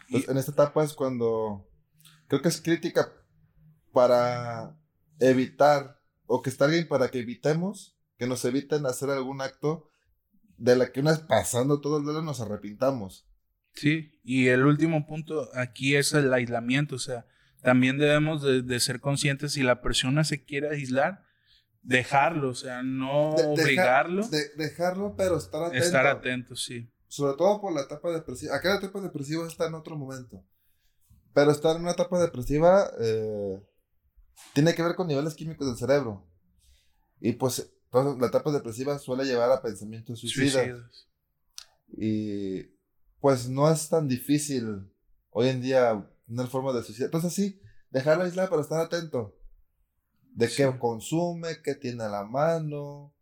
en 0.08 0.36
esta 0.38 0.50
etapa 0.50 0.82
es 0.82 0.94
cuando 0.94 1.68
creo 2.32 2.40
que 2.40 2.48
es 2.48 2.62
crítica 2.62 3.12
para 3.92 4.74
evitar 5.18 6.00
o 6.24 6.40
que 6.40 6.48
está 6.48 6.64
alguien 6.64 6.88
para 6.88 7.10
que 7.10 7.18
evitemos 7.18 7.98
que 8.16 8.26
nos 8.26 8.42
eviten 8.46 8.86
hacer 8.86 9.10
algún 9.10 9.42
acto 9.42 9.90
de 10.56 10.74
la 10.76 10.90
que 10.92 11.00
una 11.00 11.10
vez 11.10 11.20
pasando 11.20 11.82
todo 11.82 11.98
el 11.98 12.04
duelo 12.04 12.22
nos 12.22 12.40
arrepintamos. 12.40 13.28
Sí, 13.74 14.18
y 14.24 14.46
el 14.46 14.64
último 14.64 15.06
punto 15.06 15.50
aquí 15.54 15.94
es 15.94 16.14
el 16.14 16.32
aislamiento, 16.32 16.94
o 16.96 16.98
sea, 16.98 17.26
también 17.60 17.98
debemos 17.98 18.42
de, 18.42 18.80
ser 18.80 19.00
conscientes 19.00 19.52
si 19.52 19.62
la 19.62 19.82
persona 19.82 20.24
se 20.24 20.42
quiere 20.42 20.70
aislar, 20.70 21.26
dejarlo, 21.82 22.48
o 22.48 22.54
sea, 22.54 22.82
no 22.82 23.28
obligarlo. 23.28 24.26
dejarlo, 24.56 25.16
pero 25.18 25.36
estar 25.36 25.64
atento. 25.64 25.84
Estar 25.84 26.06
atento, 26.06 26.56
sí. 26.56 26.90
Sobre 27.08 27.36
todo 27.36 27.60
por 27.60 27.74
la 27.74 27.82
etapa 27.82 28.10
depresiva. 28.10 28.56
Acá 28.56 28.70
la 28.70 28.76
etapa 28.76 29.02
depresiva 29.02 29.46
está 29.46 29.66
en 29.66 29.74
otro 29.74 29.98
momento. 29.98 30.46
Pero 31.34 31.50
estar 31.50 31.76
en 31.76 31.82
una 31.82 31.92
etapa 31.92 32.20
depresiva 32.20 32.90
eh, 33.00 33.62
tiene 34.52 34.74
que 34.74 34.82
ver 34.82 34.94
con 34.94 35.06
niveles 35.06 35.34
químicos 35.34 35.66
del 35.66 35.76
cerebro. 35.76 36.26
Y 37.20 37.32
pues 37.32 37.72
la 37.92 38.26
etapa 38.26 38.50
depresiva 38.50 38.98
suele 38.98 39.24
llevar 39.24 39.50
a 39.50 39.62
pensamientos 39.62 40.20
suicidas. 40.20 41.08
Y 41.88 42.62
pues 43.20 43.48
no 43.48 43.70
es 43.70 43.88
tan 43.88 44.08
difícil 44.08 44.90
hoy 45.30 45.48
en 45.48 45.60
día 45.60 46.08
tener 46.26 46.46
forma 46.48 46.72
de 46.72 46.82
suicidar. 46.82 47.06
Entonces 47.08 47.34
sí, 47.34 47.60
dejarlo 47.90 48.24
aislado 48.24 48.50
para 48.50 48.62
estar 48.62 48.80
atento. 48.80 49.36
De 50.34 50.48
qué 50.48 50.70
consume, 50.78 51.60
qué 51.62 51.74
tiene 51.74 52.04
a 52.04 52.08
la 52.08 52.24
mano. 52.24 53.14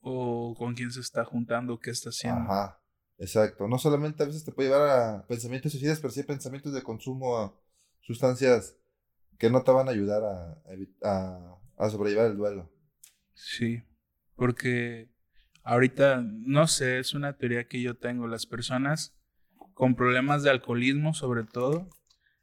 O 0.00 0.54
con 0.58 0.74
quién 0.74 0.90
se 0.90 1.00
está 1.00 1.24
juntando, 1.24 1.78
qué 1.78 1.90
está 1.90 2.08
haciendo. 2.08 2.40
Ajá, 2.40 2.79
exacto. 3.20 3.68
No 3.68 3.78
solamente 3.78 4.24
a 4.24 4.26
veces 4.26 4.44
te 4.44 4.50
puede 4.50 4.70
llevar 4.70 4.90
a 4.90 5.26
pensamientos 5.28 5.70
suicidas, 5.70 6.00
pero 6.00 6.10
sí 6.10 6.24
pensamientos 6.24 6.74
de 6.74 6.82
consumo 6.82 7.38
a 7.38 7.54
sustancias 8.00 8.76
que 9.38 9.48
no 9.48 9.62
te 9.62 9.70
van 9.70 9.86
a 9.86 9.92
ayudar 9.92 10.22
a, 10.24 11.60
a 11.76 11.90
sobrellevar 11.90 12.26
el 12.26 12.36
duelo. 12.36 12.70
Sí. 13.32 13.82
Porque 14.36 15.10
ahorita, 15.62 16.22
no 16.22 16.66
sé, 16.66 16.98
es 16.98 17.14
una 17.14 17.36
teoría 17.36 17.68
que 17.68 17.80
yo 17.80 17.96
tengo. 17.96 18.26
Las 18.26 18.46
personas 18.46 19.16
con 19.74 19.94
problemas 19.94 20.42
de 20.42 20.50
alcoholismo, 20.50 21.14
sobre 21.14 21.44
todo, 21.44 21.88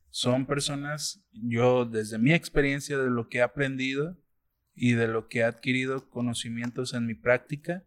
son 0.09 0.47
personas, 0.47 1.23
yo 1.31 1.85
desde 1.85 2.17
mi 2.17 2.33
experiencia, 2.33 2.97
de 2.97 3.09
lo 3.09 3.29
que 3.29 3.39
he 3.39 3.41
aprendido 3.41 4.17
y 4.73 4.93
de 4.93 5.07
lo 5.07 5.27
que 5.27 5.39
he 5.39 5.43
adquirido 5.43 6.09
conocimientos 6.09 6.93
en 6.93 7.05
mi 7.05 7.13
práctica, 7.13 7.83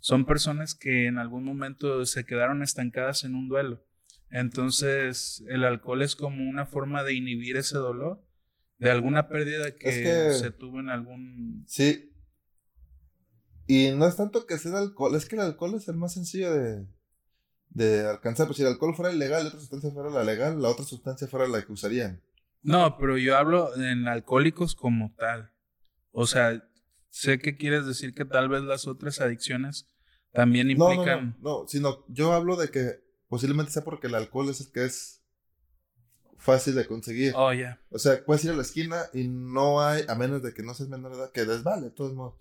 son 0.00 0.26
personas 0.26 0.74
que 0.74 1.06
en 1.06 1.18
algún 1.18 1.44
momento 1.44 2.04
se 2.06 2.24
quedaron 2.24 2.62
estancadas 2.62 3.24
en 3.24 3.34
un 3.34 3.48
duelo. 3.48 3.84
Entonces, 4.30 5.44
el 5.48 5.64
alcohol 5.64 6.02
es 6.02 6.16
como 6.16 6.48
una 6.48 6.66
forma 6.66 7.04
de 7.04 7.14
inhibir 7.14 7.56
ese 7.56 7.76
dolor 7.76 8.24
de 8.78 8.90
alguna 8.90 9.28
pérdida 9.28 9.70
que, 9.72 9.84
que 9.84 10.32
se 10.32 10.50
tuvo 10.50 10.80
en 10.80 10.90
algún... 10.90 11.64
Sí, 11.66 12.10
y 13.66 13.90
no 13.92 14.06
es 14.06 14.16
tanto 14.16 14.46
que 14.46 14.58
sea 14.58 14.72
el 14.72 14.76
alcohol, 14.78 15.14
es 15.14 15.26
que 15.26 15.36
el 15.36 15.42
alcohol 15.42 15.74
es 15.74 15.88
el 15.88 15.96
más 15.96 16.14
sencillo 16.14 16.52
de, 16.52 16.86
de 17.70 18.06
alcanzar. 18.06 18.46
Pues 18.46 18.58
si 18.58 18.62
el 18.62 18.68
alcohol 18.68 18.94
fuera 18.94 19.12
ilegal 19.12 19.44
y 19.44 19.46
otra 19.48 19.60
sustancia 19.60 19.90
fuera 19.90 20.10
la 20.10 20.24
legal, 20.24 20.60
la 20.60 20.68
otra 20.68 20.84
sustancia 20.84 21.26
fuera 21.28 21.48
la 21.48 21.62
que 21.62 21.72
usarían. 21.72 22.22
No, 22.62 22.96
pero 22.98 23.16
yo 23.16 23.36
hablo 23.36 23.74
en 23.76 24.06
alcohólicos 24.06 24.74
como 24.74 25.14
tal. 25.16 25.50
O 26.12 26.26
sea, 26.26 26.62
sé 27.14 27.38
que 27.38 27.56
quieres 27.56 27.86
decir 27.86 28.14
que 28.14 28.24
tal 28.24 28.48
vez 28.48 28.62
las 28.62 28.86
otras 28.86 29.20
adicciones 29.20 29.88
también 30.32 30.70
implican. 30.70 31.36
No, 31.40 31.50
no, 31.50 31.60
no, 31.60 31.68
sino 31.68 32.04
yo 32.08 32.32
hablo 32.32 32.56
de 32.56 32.70
que 32.70 33.04
posiblemente 33.28 33.72
sea 33.72 33.84
porque 33.84 34.08
el 34.08 34.14
alcohol 34.14 34.50
es 34.50 34.60
el 34.60 34.72
que 34.72 34.84
es 34.84 35.22
fácil 36.36 36.74
de 36.74 36.86
conseguir. 36.86 37.32
Oh, 37.36 37.52
ya. 37.52 37.80
O 37.90 37.98
sea, 37.98 38.24
puedes 38.24 38.44
ir 38.44 38.50
a 38.50 38.54
la 38.54 38.62
esquina 38.62 39.02
y 39.12 39.28
no 39.28 39.80
hay, 39.80 40.04
a 40.08 40.14
menos 40.14 40.42
de 40.42 40.52
que 40.52 40.62
no 40.62 40.74
seas 40.74 40.88
menor 40.88 41.12
de 41.12 41.18
edad, 41.18 41.32
que 41.32 41.44
desvale, 41.44 41.84
de 41.84 41.90
todos 41.90 42.14
modos 42.14 42.34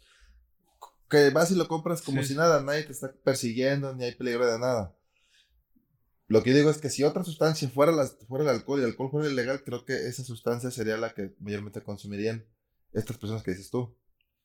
que 1.13 1.29
vas 1.29 1.51
y 1.51 1.55
lo 1.55 1.67
compras 1.67 2.01
como 2.01 2.23
si 2.23 2.33
nada, 2.33 2.63
nadie 2.63 2.83
te 2.83 2.91
está 2.91 3.13
persiguiendo, 3.23 3.93
ni 3.93 4.03
hay 4.03 4.15
peligro 4.15 4.51
de 4.51 4.57
nada. 4.57 4.95
Lo 6.27 6.41
que 6.41 6.53
digo 6.55 6.71
es 6.71 6.79
que 6.79 6.89
si 6.89 7.03
otra 7.03 7.23
sustancia 7.23 7.69
fuera, 7.69 7.91
la, 7.91 8.07
fuera 8.27 8.45
el 8.45 8.49
alcohol 8.49 8.79
y 8.79 8.83
el 8.83 8.89
alcohol 8.89 9.11
fuera 9.11 9.29
ilegal, 9.29 9.63
creo 9.63 9.85
que 9.85 10.07
esa 10.07 10.23
sustancia 10.23 10.71
sería 10.71 10.97
la 10.97 11.13
que 11.13 11.35
mayormente 11.39 11.83
consumirían 11.83 12.43
estas 12.93 13.19
personas 13.19 13.43
que 13.43 13.51
dices 13.51 13.69
tú. 13.69 13.95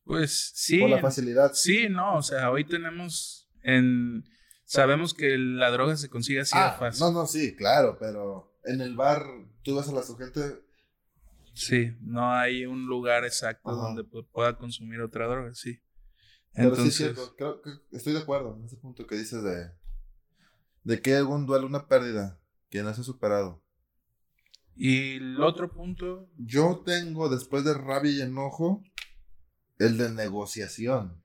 Pues 0.09 0.53
sí. 0.55 0.81
Por 0.81 0.89
la 0.89 1.01
facilidad. 1.01 1.53
Sí, 1.53 1.87
no, 1.91 2.17
o 2.17 2.23
sea, 2.23 2.51
hoy 2.51 2.65
tenemos 2.65 3.47
en... 3.63 4.25
Sabemos 4.65 5.13
que 5.13 5.37
la 5.37 5.71
droga 5.71 5.97
se 5.99 6.09
consigue 6.09 6.41
así 6.41 6.57
de 6.57 6.65
ah, 6.65 6.77
fácil. 6.79 7.01
No, 7.01 7.13
no, 7.13 7.27
sí, 7.27 7.55
claro, 7.55 7.99
pero 8.01 8.59
en 8.65 8.81
el 8.81 8.97
bar 8.97 9.23
tú 9.63 9.77
vas 9.77 9.87
a 9.91 9.93
la 9.93 10.03
gente... 10.03 10.63
Sí, 11.53 11.95
no 12.01 12.33
hay 12.33 12.65
un 12.65 12.87
lugar 12.87 13.27
exacto 13.27 13.71
donde 13.71 14.03
pueda 14.05 14.57
consumir 14.57 15.03
otra 15.03 15.27
droga, 15.27 15.55
sí. 15.55 15.79
Entonces, 16.55 17.15
creo 17.37 17.61
que 17.61 17.71
estoy 17.93 18.15
de 18.15 18.21
acuerdo 18.21 18.57
en 18.57 18.65
ese 18.65 18.77
punto 18.77 19.07
que 19.07 19.17
dices 19.17 19.43
de, 19.43 19.73
de 20.85 21.03
que 21.03 21.17
algún 21.17 21.45
duelo, 21.45 21.67
una 21.67 21.87
pérdida, 21.87 22.41
que 22.71 22.83
no 22.83 22.95
se 22.95 23.03
ha 23.03 23.05
superado. 23.05 23.63
Y 24.75 25.17
el 25.17 25.43
otro 25.43 25.71
punto. 25.71 26.31
Yo 26.39 26.83
tengo, 26.87 27.29
después 27.29 27.65
de 27.65 27.75
rabia 27.75 28.13
y 28.13 28.21
enojo, 28.23 28.83
el 29.79 29.97
de 29.99 30.11
negociación. 30.11 31.23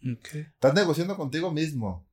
Okay. 0.00 0.42
Estás 0.42 0.74
negociando 0.74 1.16
contigo 1.16 1.52
mismo. 1.52 2.08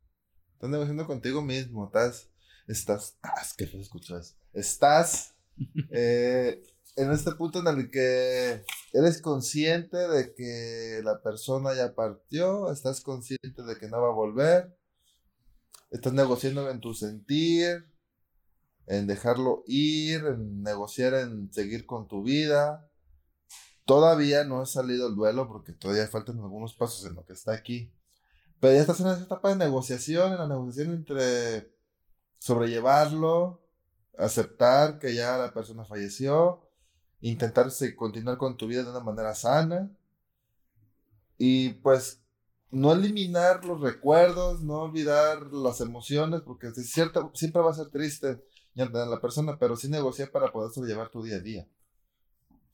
Estás 0.53 0.69
negociando 0.69 1.05
contigo 1.05 1.41
mismo. 1.41 1.85
Estás. 1.85 2.29
Estás. 2.67 3.17
estás 3.23 3.53
¿Qué 3.53 3.67
fue 3.67 3.79
escuchar 3.81 4.21
Estás. 4.53 5.33
Eh, 5.91 6.61
en 6.97 7.11
este 7.11 7.31
punto 7.31 7.59
en 7.59 7.67
el 7.67 7.89
que 7.89 8.63
eres 8.93 9.21
consciente 9.21 9.97
de 9.97 10.33
que 10.35 11.01
la 11.03 11.21
persona 11.21 11.73
ya 11.75 11.93
partió, 11.95 12.71
estás 12.71 13.01
consciente 13.01 13.63
de 13.63 13.77
que 13.77 13.87
no 13.87 14.01
va 14.01 14.09
a 14.09 14.15
volver, 14.15 14.77
estás 15.91 16.13
negociando 16.13 16.69
en 16.69 16.79
tu 16.79 16.93
sentir, 16.93 17.85
en 18.87 19.05
dejarlo 19.05 19.63
ir, 19.67 20.25
en 20.25 20.63
negociar 20.63 21.13
en 21.15 21.51
seguir 21.53 21.85
con 21.85 22.07
tu 22.07 22.23
vida. 22.23 22.89
Todavía 23.87 24.43
no 24.43 24.59
ha 24.59 24.65
salido 24.65 25.07
el 25.07 25.15
duelo 25.15 25.47
porque 25.47 25.71
todavía 25.71 26.07
faltan 26.07 26.37
algunos 26.39 26.73
pasos 26.73 27.05
en 27.05 27.15
lo 27.15 27.25
que 27.25 27.31
está 27.31 27.53
aquí. 27.53 27.89
Pero 28.59 28.73
ya 28.73 28.81
estás 28.81 28.99
en 28.99 29.07
esa 29.07 29.23
etapa 29.23 29.47
de 29.47 29.55
negociación, 29.55 30.33
en 30.33 30.39
la 30.39 30.47
negociación 30.47 30.93
entre 30.93 31.71
sobrellevarlo, 32.37 33.61
aceptar 34.17 34.99
que 34.99 35.15
ya 35.15 35.37
la 35.37 35.53
persona 35.53 35.85
falleció, 35.85 36.67
intentar 37.21 37.69
continuar 37.95 38.37
con 38.37 38.57
tu 38.57 38.67
vida 38.67 38.83
de 38.83 38.89
una 38.89 38.99
manera 38.99 39.33
sana 39.33 39.89
y 41.37 41.69
pues 41.75 42.21
no 42.71 42.91
eliminar 42.91 43.63
los 43.63 43.79
recuerdos, 43.79 44.63
no 44.63 44.81
olvidar 44.81 45.43
las 45.53 45.79
emociones, 45.79 46.41
porque 46.41 46.67
es 46.67 46.91
cierto, 46.91 47.31
siempre 47.35 47.61
va 47.61 47.71
a 47.71 47.75
ser 47.75 47.87
triste 47.87 48.43
la 48.73 49.21
persona, 49.21 49.57
pero 49.57 49.77
sí 49.77 49.87
negociar 49.87 50.29
para 50.29 50.51
poder 50.51 50.73
sobrellevar 50.73 51.09
tu 51.09 51.23
día 51.23 51.37
a 51.37 51.39
día. 51.39 51.67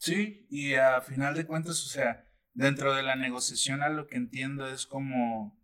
Sí, 0.04 0.46
y 0.50 0.74
a 0.74 1.00
final 1.00 1.34
de 1.34 1.46
cuentas, 1.46 1.82
o 1.82 1.88
sea, 1.88 2.28
dentro 2.54 2.94
de 2.94 3.04
la 3.04 3.16
negociación 3.16 3.82
a 3.84 3.88
lo 3.88 4.06
que 4.06 4.18
entiendo 4.18 4.68
es 4.68 4.86
como 4.86 5.58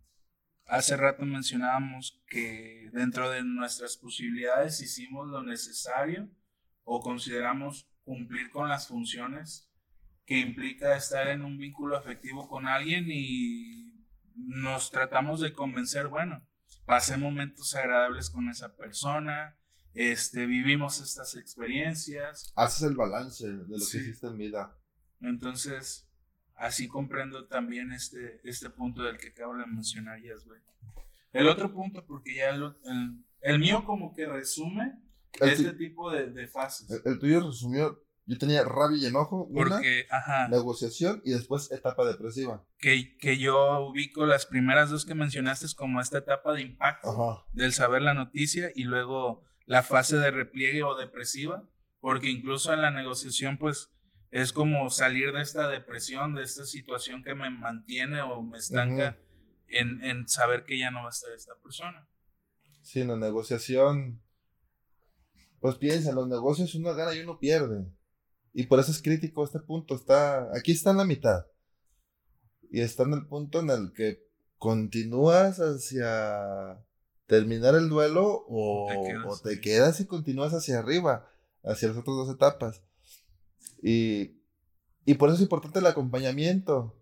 hace 0.64 0.96
rato 0.96 1.26
mencionábamos 1.26 2.22
que 2.26 2.88
dentro 2.94 3.28
de 3.28 3.44
nuestras 3.44 3.98
posibilidades 3.98 4.80
hicimos 4.80 5.28
lo 5.28 5.42
necesario 5.42 6.30
o 6.84 7.02
consideramos 7.02 7.86
cumplir 8.02 8.50
con 8.50 8.70
las 8.70 8.88
funciones 8.88 9.70
que 10.24 10.38
implica 10.38 10.96
estar 10.96 11.28
en 11.28 11.44
un 11.44 11.58
vínculo 11.58 11.98
afectivo 11.98 12.48
con 12.48 12.66
alguien 12.66 13.08
y 13.10 14.06
nos 14.36 14.90
tratamos 14.90 15.42
de 15.42 15.52
convencer, 15.52 16.06
bueno, 16.08 16.48
pasé 16.86 17.18
momentos 17.18 17.74
agradables 17.74 18.30
con 18.30 18.48
esa 18.48 18.74
persona, 18.74 19.59
este, 19.94 20.46
vivimos 20.46 21.00
estas 21.00 21.36
experiencias. 21.36 22.52
Haces 22.56 22.82
el 22.82 22.96
balance 22.96 23.46
de 23.46 23.54
lo 23.54 23.66
que 23.66 23.74
hiciste 23.74 24.26
en 24.26 24.38
vida. 24.38 24.76
Entonces, 25.20 26.08
así 26.54 26.88
comprendo 26.88 27.46
también 27.46 27.92
este, 27.92 28.40
este 28.44 28.70
punto 28.70 29.02
del 29.02 29.18
que 29.18 29.28
acabo 29.28 29.56
de 29.56 29.66
mencionar, 29.66 30.20
ya 30.22 30.34
güey. 30.44 30.60
El 31.32 31.48
otro 31.48 31.72
punto, 31.72 32.04
porque 32.06 32.34
ya 32.34 32.50
el, 32.50 32.74
el 33.40 33.58
mío 33.58 33.84
como 33.84 34.12
que 34.14 34.26
resume 34.26 35.00
este 35.40 35.72
tipo 35.74 36.10
de, 36.10 36.46
fases. 36.48 37.02
El, 37.04 37.18
tuyo 37.18 37.40
resumió 37.40 38.02
Yo 38.26 38.38
tenía 38.38 38.64
rabia 38.64 38.98
y 38.98 39.06
enojo, 39.06 39.48
Porque, 39.52 40.06
una, 40.10 40.48
negociación 40.48 41.22
y 41.24 41.30
después 41.30 41.70
etapa 41.70 42.04
depresiva. 42.04 42.64
Que, 42.78 43.16
que 43.18 43.38
yo 43.38 43.86
ubico 43.86 44.26
las 44.26 44.46
primeras 44.46 44.90
dos 44.90 45.04
que 45.04 45.14
mencionaste 45.14 45.66
como 45.76 46.00
esta 46.00 46.18
etapa 46.18 46.52
de 46.52 46.62
impacto, 46.62 47.46
del 47.52 47.72
saber 47.72 48.02
la 48.02 48.14
noticia 48.14 48.70
y 48.74 48.84
luego 48.84 49.44
la 49.70 49.84
fase 49.84 50.16
de 50.16 50.32
repliegue 50.32 50.82
o 50.82 50.96
depresiva, 50.96 51.62
porque 52.00 52.28
incluso 52.28 52.72
en 52.72 52.82
la 52.82 52.90
negociación 52.90 53.56
pues 53.56 53.92
es 54.32 54.52
como 54.52 54.90
salir 54.90 55.30
de 55.32 55.42
esta 55.42 55.68
depresión, 55.68 56.34
de 56.34 56.42
esta 56.42 56.64
situación 56.64 57.22
que 57.22 57.36
me 57.36 57.50
mantiene 57.50 58.20
o 58.20 58.42
me 58.42 58.58
estanca 58.58 59.16
en, 59.68 60.02
en 60.02 60.26
saber 60.26 60.64
que 60.64 60.76
ya 60.76 60.90
no 60.90 61.02
va 61.02 61.06
a 61.06 61.10
estar 61.10 61.32
esta 61.32 61.54
persona. 61.62 62.08
Sí, 62.82 63.02
en 63.02 63.08
la 63.08 63.16
negociación 63.16 64.20
pues 65.60 65.76
piensa, 65.76 66.10
en 66.10 66.16
los 66.16 66.26
negocios 66.26 66.74
uno 66.74 66.92
gana 66.92 67.14
y 67.14 67.20
uno 67.20 67.38
pierde. 67.38 67.86
Y 68.52 68.64
por 68.64 68.80
eso 68.80 68.90
es 68.90 69.00
crítico 69.00 69.44
este 69.44 69.60
punto. 69.60 69.94
Está, 69.94 70.50
aquí 70.52 70.72
está 70.72 70.90
en 70.90 70.96
la 70.96 71.04
mitad. 71.04 71.46
Y 72.72 72.80
está 72.80 73.04
en 73.04 73.12
el 73.12 73.24
punto 73.28 73.60
en 73.60 73.70
el 73.70 73.92
que 73.92 74.18
continúas 74.58 75.58
hacia 75.58 76.84
terminar 77.30 77.76
el 77.76 77.88
duelo 77.88 78.44
o 78.48 79.38
te 79.44 79.60
quedas, 79.60 80.00
y 80.00 80.06
continúas 80.06 80.52
hacia 80.52 80.80
arriba, 80.80 81.30
hacia 81.62 81.86
las 81.86 81.96
otras 81.96 82.16
dos 82.16 82.34
etapas. 82.34 82.82
Y, 83.80 84.42
y 85.04 85.14
por 85.14 85.28
eso 85.28 85.36
es 85.36 85.42
importante 85.42 85.78
el 85.78 85.86
acompañamiento. 85.86 86.96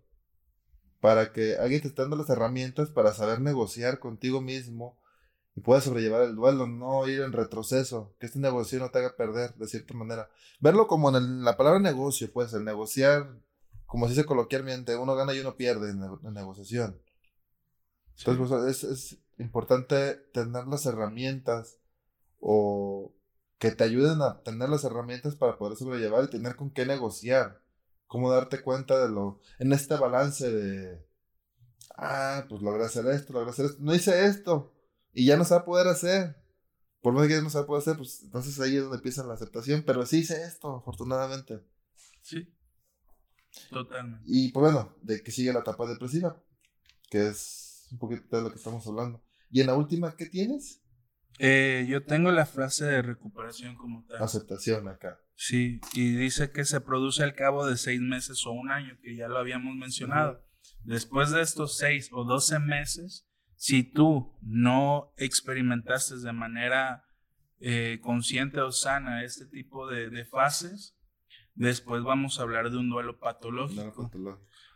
Para 0.99 1.31
que 1.33 1.55
alguien 1.55 1.81
te 1.81 1.87
esté 1.87 2.03
dando 2.03 2.17
las 2.17 2.29
herramientas 2.29 2.89
para 2.89 3.13
saber 3.13 3.41
negociar 3.41 3.99
contigo 3.99 4.39
mismo 4.41 4.99
y 5.55 5.61
puedas 5.61 5.85
sobrellevar 5.85 6.21
el 6.21 6.35
duelo, 6.35 6.67
no 6.67 7.07
ir 7.07 7.21
en 7.21 7.31
retroceso, 7.31 8.13
que 8.19 8.27
este 8.27 8.37
negocio 8.37 8.77
no 8.79 8.91
te 8.91 8.99
haga 8.99 9.15
perder 9.15 9.55
de 9.55 9.67
cierta 9.67 9.95
manera. 9.95 10.29
Verlo 10.59 10.87
como 10.87 11.09
en 11.17 11.43
la 11.43 11.57
palabra 11.57 11.79
negocio, 11.79 12.31
pues 12.31 12.53
el 12.53 12.65
negociar, 12.65 13.33
como 13.87 14.05
se 14.05 14.11
dice 14.11 14.25
coloquialmente, 14.25 14.95
uno 14.95 15.15
gana 15.15 15.33
y 15.33 15.39
uno 15.39 15.55
pierde 15.55 15.89
en, 15.89 16.01
la 16.01 16.31
negociación. 16.31 17.01
Entonces, 18.17 18.47
pues, 18.49 18.83
es, 18.83 18.83
es 18.83 19.19
importante 19.39 20.15
tener 20.33 20.67
las 20.67 20.85
herramientas 20.85 21.79
o 22.39 23.13
que 23.57 23.71
te 23.71 23.83
ayuden 23.83 24.21
a 24.21 24.41
tener 24.41 24.69
las 24.69 24.83
herramientas 24.83 25.35
para 25.35 25.57
poder 25.57 25.77
sobrellevar 25.77 26.23
y 26.23 26.29
tener 26.29 26.55
con 26.55 26.71
qué 26.71 26.85
negociar. 26.85 27.61
Cómo 28.07 28.31
darte 28.31 28.61
cuenta 28.61 28.99
de 28.99 29.09
lo. 29.09 29.39
En 29.59 29.71
este 29.73 29.95
balance 29.95 30.49
de. 30.51 31.05
Ah, 31.95 32.45
pues 32.49 32.61
logré 32.61 32.85
hacer 32.85 33.05
esto, 33.07 33.33
logré 33.33 33.51
hacer 33.51 33.65
esto. 33.65 33.77
No 33.81 33.93
hice 33.93 34.25
esto 34.25 34.73
y 35.13 35.25
ya 35.25 35.37
no 35.37 35.45
se 35.45 35.53
va 35.53 35.61
a 35.61 35.65
poder 35.65 35.87
hacer. 35.87 36.41
Por 37.01 37.13
más 37.13 37.27
que 37.27 37.33
ya 37.33 37.41
no 37.41 37.49
se 37.49 37.57
va 37.57 37.65
a 37.65 37.67
poder 37.67 37.81
hacer, 37.81 37.97
pues 37.97 38.23
entonces 38.23 38.59
ahí 38.59 38.75
es 38.75 38.81
donde 38.81 38.97
empieza 38.97 39.23
la 39.23 39.33
aceptación. 39.33 39.83
Pero 39.85 40.05
sí 40.05 40.19
hice 40.19 40.41
esto, 40.43 40.77
afortunadamente. 40.77 41.61
Sí. 42.21 42.51
Totalmente. 43.69 44.23
Y 44.25 44.51
pues 44.51 44.73
bueno, 44.73 44.95
de 45.01 45.21
que 45.21 45.31
sigue 45.31 45.53
la 45.53 45.59
etapa 45.59 45.85
depresiva, 45.85 46.41
que 47.09 47.27
es 47.27 47.87
un 47.91 47.99
poquito 47.99 48.37
de 48.37 48.43
lo 48.43 48.49
que 48.49 48.57
estamos 48.57 48.85
hablando. 48.87 49.21
Y 49.49 49.61
en 49.61 49.67
la 49.67 49.75
última, 49.75 50.15
¿qué 50.15 50.25
tienes? 50.27 50.81
Eh, 51.39 51.85
yo 51.89 52.03
tengo 52.03 52.31
la 52.31 52.45
frase 52.45 52.85
de 52.85 53.01
recuperación 53.01 53.75
como 53.75 54.05
tal. 54.05 54.21
Aceptación 54.21 54.87
acá. 54.87 55.19
Sí, 55.35 55.79
y 55.93 56.15
dice 56.15 56.51
que 56.51 56.65
se 56.65 56.81
produce 56.81 57.23
al 57.23 57.33
cabo 57.33 57.65
de 57.65 57.77
seis 57.77 58.01
meses 58.01 58.45
o 58.45 58.51
un 58.51 58.71
año, 58.71 58.97
que 59.01 59.15
ya 59.15 59.29
lo 59.29 59.37
habíamos 59.37 59.75
mencionado. 59.75 60.45
Después 60.83 61.31
de 61.31 61.41
estos 61.41 61.77
seis 61.77 62.09
o 62.11 62.25
doce 62.25 62.59
meses, 62.59 63.25
si 63.55 63.83
tú 63.83 64.37
no 64.41 65.13
experimentaste 65.17 66.17
de 66.17 66.33
manera 66.33 67.05
eh, 67.59 67.99
consciente 68.01 68.59
o 68.59 68.71
sana 68.71 69.23
este 69.23 69.45
tipo 69.45 69.87
de, 69.87 70.25
fases, 70.25 70.97
después 71.55 72.03
vamos 72.03 72.39
a 72.39 72.43
hablar 72.43 72.69
de 72.69 72.77
un 72.77 72.89
duelo 72.89 73.17
patológico. 73.19 74.11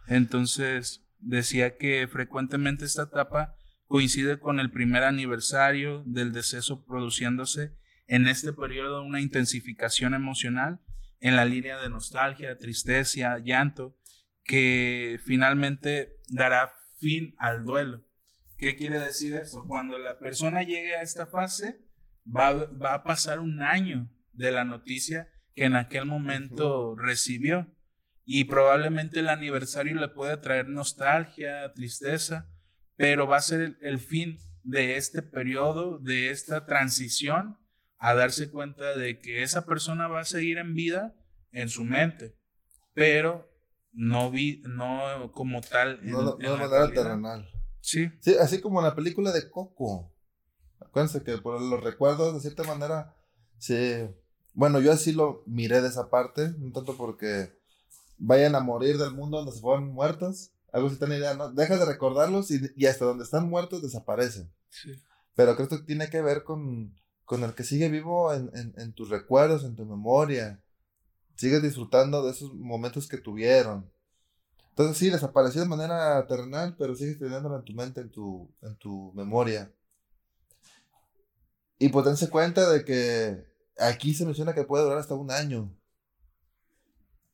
Entonces, 0.07 1.05
decía 1.19 1.77
que 1.77 2.07
frecuentemente 2.07 2.85
esta 2.85 3.03
etapa 3.03 3.55
coincide 3.87 4.39
con 4.39 4.59
el 4.59 4.71
primer 4.71 5.03
aniversario 5.03 6.03
del 6.05 6.31
deceso 6.31 6.85
produciéndose 6.85 7.75
en 8.07 8.27
este 8.27 8.53
periodo 8.53 9.03
una 9.03 9.21
intensificación 9.21 10.13
emocional 10.13 10.81
en 11.19 11.35
la 11.35 11.45
línea 11.45 11.79
de 11.79 11.89
nostalgia, 11.89 12.57
tristeza, 12.57 13.39
llanto, 13.39 13.97
que 14.43 15.19
finalmente 15.23 16.19
dará 16.27 16.73
fin 16.97 17.33
al 17.37 17.63
duelo. 17.63 18.03
¿Qué 18.57 18.75
quiere 18.75 18.99
decir 18.99 19.35
eso? 19.35 19.65
Cuando 19.67 19.97
la 19.97 20.19
persona 20.19 20.63
llegue 20.63 20.95
a 20.95 21.01
esta 21.01 21.25
fase, 21.25 21.81
va, 22.25 22.93
a 22.93 23.03
pasar 23.03 23.39
un 23.39 23.61
año 23.61 24.09
de 24.31 24.51
la 24.51 24.63
noticia 24.63 25.29
que 25.55 25.65
en 25.65 25.75
aquel 25.75 26.05
momento 26.05 26.95
recibió. 26.95 27.73
Y 28.25 28.45
probablemente 28.45 29.19
el 29.19 29.29
aniversario 29.29 29.95
le 29.95 30.07
puede 30.07 30.37
traer 30.37 30.69
nostalgia, 30.69 31.73
tristeza, 31.73 32.49
pero 32.95 33.27
va 33.27 33.37
a 33.37 33.41
ser 33.41 33.77
el, 33.81 33.99
fin 33.99 34.37
de 34.63 34.97
este 34.97 35.21
periodo, 35.21 35.99
de 35.99 36.29
esta 36.29 36.65
transición, 36.65 37.57
a 37.97 38.13
darse 38.13 38.49
cuenta 38.51 38.95
de 38.97 39.19
que 39.19 39.43
esa 39.43 39.65
persona 39.65 40.07
va 40.07 40.21
a 40.21 40.25
seguir 40.25 40.57
en 40.57 40.73
vida 40.73 41.15
en 41.51 41.69
su 41.69 41.83
mente, 41.83 42.35
pero 42.93 43.49
no 43.91 44.31
vi, 44.31 44.61
no 44.65 45.31
como 45.31 45.61
tal. 45.61 45.99
no, 46.03 46.35
de 46.35 46.49
manera 46.49 46.91
terrenal. 46.91 47.49
Sí. 47.81 48.09
Sí, 48.21 48.35
así 48.39 48.61
como 48.61 48.79
en 48.79 48.85
la 48.85 48.95
película 48.95 49.31
de 49.31 49.49
Coco. 49.49 50.11
Acuérdense 50.79 51.23
que 51.23 51.37
por 51.37 51.61
los 51.61 51.83
recuerdos, 51.83 52.33
de 52.33 52.39
cierta 52.39 52.63
manera, 52.63 53.15
sí. 53.57 54.07
Bueno, 54.53 54.79
yo 54.79 54.91
así 54.91 55.11
lo 55.11 55.43
miré 55.47 55.81
de 55.81 55.89
esa 55.89 56.09
parte, 56.09 56.53
no 56.59 56.71
tanto 56.71 56.95
porque 56.95 57.57
vayan 58.17 58.55
a 58.55 58.61
morir 58.61 58.97
del 58.97 59.11
mundo 59.11 59.37
donde 59.37 59.51
se 59.51 59.59
fueron 59.59 59.91
muertos. 59.91 60.52
Algo 60.73 60.87
así 60.87 60.97
tiene 60.97 61.17
idea, 61.17 61.35
¿no? 61.35 61.51
Dejas 61.51 61.79
de 61.79 61.85
recordarlos 61.85 62.49
y, 62.51 62.85
hasta 62.85 63.05
donde 63.05 63.23
están 63.23 63.47
muertos 63.47 63.81
desaparecen. 63.81 64.51
Sí. 64.69 64.91
Pero 65.35 65.55
creo 65.55 65.69
que 65.69 65.77
tiene 65.77 66.09
que 66.09 66.21
ver 66.21 66.43
con, 66.43 66.99
con 67.25 67.43
el 67.43 67.53
que 67.53 67.63
sigue 67.63 67.89
vivo 67.89 68.33
en, 68.33 68.49
en, 68.55 68.73
en 68.77 68.93
tus 68.93 69.09
recuerdos, 69.09 69.63
en 69.63 69.75
tu 69.75 69.85
memoria. 69.85 70.61
Sigues 71.35 71.61
disfrutando 71.61 72.25
de 72.25 72.31
esos 72.31 72.53
momentos 72.55 73.07
que 73.07 73.17
tuvieron. 73.17 73.89
Entonces 74.69 74.97
sí, 74.97 75.11
desapareció 75.11 75.61
de 75.61 75.67
manera 75.67 76.25
terrenal, 76.25 76.75
pero 76.77 76.95
sigues 76.95 77.19
teniéndolo 77.19 77.57
en 77.57 77.63
tu 77.63 77.73
mente, 77.73 78.01
en 78.01 78.09
tu, 78.09 78.51
en 78.63 78.75
tu 78.77 79.13
memoria. 79.13 79.71
Y 81.77 81.89
pues 81.89 82.05
dense 82.05 82.29
cuenta 82.31 82.67
de 82.67 82.83
que 82.83 83.45
aquí 83.77 84.15
se 84.15 84.25
menciona 84.25 84.55
que 84.55 84.63
puede 84.63 84.83
durar 84.83 84.97
hasta 84.97 85.13
un 85.13 85.29
año. 85.29 85.71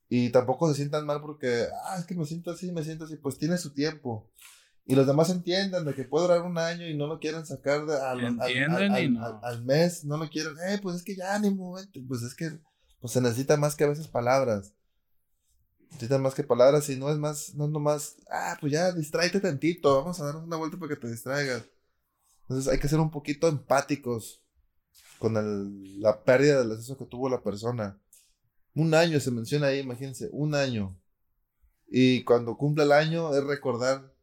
Y 0.09 0.31
tampoco 0.31 0.67
se 0.67 0.75
sientan 0.75 1.05
mal 1.05 1.21
porque, 1.21 1.67
ah, 1.85 1.97
es 1.99 2.05
que 2.05 2.15
me 2.15 2.25
siento 2.25 2.51
así, 2.51 2.71
me 2.71 2.83
siento 2.83 3.05
así, 3.05 3.15
pues 3.15 3.37
tiene 3.37 3.57
su 3.57 3.73
tiempo. 3.73 4.29
Y 4.85 4.95
los 4.95 5.05
demás 5.05 5.29
entiendan 5.29 5.85
de 5.85 5.93
que 5.93 6.03
puede 6.03 6.25
durar 6.25 6.41
un 6.41 6.57
año 6.57 6.87
y 6.87 6.97
no 6.97 7.05
lo 7.05 7.19
quieren 7.19 7.45
sacar 7.45 7.85
de, 7.85 7.95
al, 7.95 8.39
al, 8.41 9.39
al, 9.43 9.63
mes, 9.63 10.03
no 10.03 10.17
lo 10.17 10.27
quieren, 10.29 10.53
eh, 10.67 10.79
pues 10.81 10.95
es 10.95 11.03
que 11.03 11.15
ya 11.15 11.37
ni 11.37 11.51
momento, 11.51 11.99
pues 12.07 12.23
es 12.23 12.33
que 12.33 12.59
pues 12.99 13.13
se 13.13 13.21
necesita 13.21 13.55
más 13.55 13.75
que 13.75 13.83
a 13.83 13.89
veces 13.89 14.07
palabras. 14.07 14.73
Necesitas 15.91 16.19
más 16.19 16.33
que 16.33 16.43
palabras 16.43 16.89
y 16.89 16.95
no 16.95 17.11
es 17.11 17.17
más, 17.17 17.53
no 17.53 17.65
es 17.65 17.71
nomás, 17.71 18.15
ah, 18.31 18.57
pues 18.59 18.71
ya 18.71 18.91
distráete 18.91 19.39
tantito, 19.39 19.95
vamos 19.95 20.19
a 20.19 20.25
darnos 20.25 20.43
una 20.43 20.57
vuelta 20.57 20.77
para 20.77 20.95
que 20.95 21.01
te 21.01 21.11
distraigas. 21.11 21.65
Entonces 22.43 22.71
hay 22.71 22.79
que 22.79 22.87
ser 22.87 22.99
un 22.99 23.11
poquito 23.11 23.47
empáticos 23.47 24.41
con 25.19 25.37
el, 25.37 26.01
la 26.01 26.23
pérdida 26.23 26.59
del 26.59 26.71
acceso 26.71 26.97
que 26.97 27.05
tuvo 27.05 27.29
la 27.29 27.43
persona. 27.43 27.99
Un 28.75 28.93
año 28.93 29.19
se 29.19 29.31
menciona 29.31 29.67
ahí, 29.67 29.79
imagínense, 29.79 30.29
un 30.31 30.55
año. 30.55 30.97
Y 31.87 32.23
cuando 32.23 32.57
cumple 32.57 32.83
el 32.83 32.91
año 32.91 33.33
es 33.33 33.43
recordar 33.43 34.13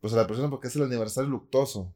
pues 0.00 0.12
a 0.12 0.16
la 0.16 0.26
persona 0.26 0.50
porque 0.50 0.68
es 0.68 0.76
el 0.76 0.82
aniversario 0.82 1.30
luctuoso. 1.30 1.94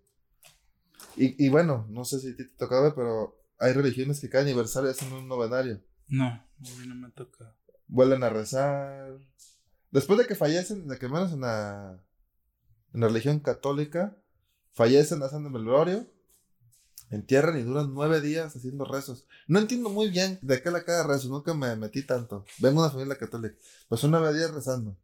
Y, 1.16 1.44
y 1.44 1.48
bueno, 1.48 1.86
no 1.90 2.04
sé 2.04 2.20
si 2.20 2.34
te 2.34 2.44
tocaba, 2.44 2.94
pero 2.94 3.36
hay 3.58 3.72
religiones 3.72 4.20
que 4.20 4.30
cada 4.30 4.44
aniversario 4.44 4.90
hacen 4.90 5.12
un 5.12 5.28
novenario. 5.28 5.82
No, 6.06 6.26
a 6.26 6.48
mí 6.78 6.86
no 6.86 6.94
me 6.94 7.10
toca 7.10 7.54
vuelven 7.88 8.22
a 8.22 8.28
rezar. 8.28 9.18
Después 9.90 10.18
de 10.18 10.26
que 10.26 10.34
fallecen, 10.34 10.86
de 10.86 10.98
que 10.98 11.08
menos 11.08 11.32
en 11.32 11.40
la, 11.40 11.98
en 12.92 13.00
la 13.00 13.08
religión 13.08 13.40
católica, 13.40 14.16
fallecen, 14.72 15.22
hacen 15.22 15.46
el 15.46 15.52
velorio, 15.52 16.06
entierran 17.10 17.58
y 17.58 17.62
duran 17.62 17.92
nueve 17.94 18.20
días 18.20 18.54
haciendo 18.54 18.84
rezos. 18.84 19.26
No 19.46 19.58
entiendo 19.58 19.90
muy 19.90 20.10
bien 20.10 20.38
de 20.42 20.62
qué 20.62 20.70
la 20.70 20.84
cada 20.84 21.06
rezo, 21.06 21.28
nunca 21.28 21.54
me 21.54 21.74
metí 21.76 22.04
tanto. 22.04 22.44
Vengo 22.58 22.80
de 22.80 22.86
una 22.86 22.92
familia 22.92 23.18
católica, 23.18 23.56
pues 23.88 24.00
son 24.00 24.10
nueve 24.10 24.32
días 24.36 24.52
rezando. 24.52 24.96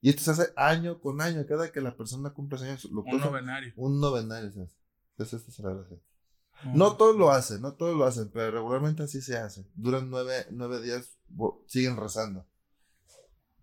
Y 0.00 0.10
esto 0.10 0.22
se 0.22 0.30
hace 0.30 0.52
año 0.56 1.00
con 1.00 1.20
año, 1.20 1.44
cada 1.46 1.72
que 1.72 1.80
la 1.80 1.96
persona 1.96 2.30
cumple 2.30 2.64
años. 2.64 2.84
un 2.84 3.20
novenario. 3.20 3.72
Un 3.76 4.00
novenario, 4.00 4.52
¿sabes? 4.52 4.76
Entonces, 5.12 5.48
esta 5.48 5.62
la 5.64 5.74
gracia. 5.74 5.98
No 6.74 6.96
todos 6.96 7.16
lo 7.16 7.30
hacen, 7.30 7.60
no 7.60 7.74
todos 7.74 7.96
lo 7.96 8.04
hacen, 8.04 8.30
pero 8.32 8.50
regularmente 8.50 9.02
así 9.02 9.20
se 9.20 9.36
hace. 9.36 9.66
Duran 9.74 10.10
nueve, 10.10 10.46
nueve 10.50 10.80
días, 10.80 11.18
siguen 11.66 11.96
rezando. 11.96 12.46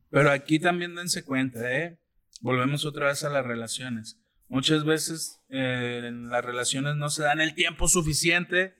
Pero 0.09 0.31
aquí 0.31 0.59
también 0.59 0.95
dense 0.95 1.23
cuenta, 1.23 1.71
¿eh? 1.71 1.99
Volvemos 2.41 2.85
otra 2.85 3.07
vez 3.07 3.23
a 3.23 3.29
las 3.29 3.45
relaciones. 3.45 4.19
Muchas 4.47 4.85
veces 4.85 5.41
eh, 5.49 6.01
en 6.05 6.29
las 6.29 6.43
relaciones 6.43 6.95
no 6.95 7.09
se 7.09 7.23
dan 7.23 7.41
el 7.41 7.55
tiempo 7.55 7.87
suficiente. 7.87 8.75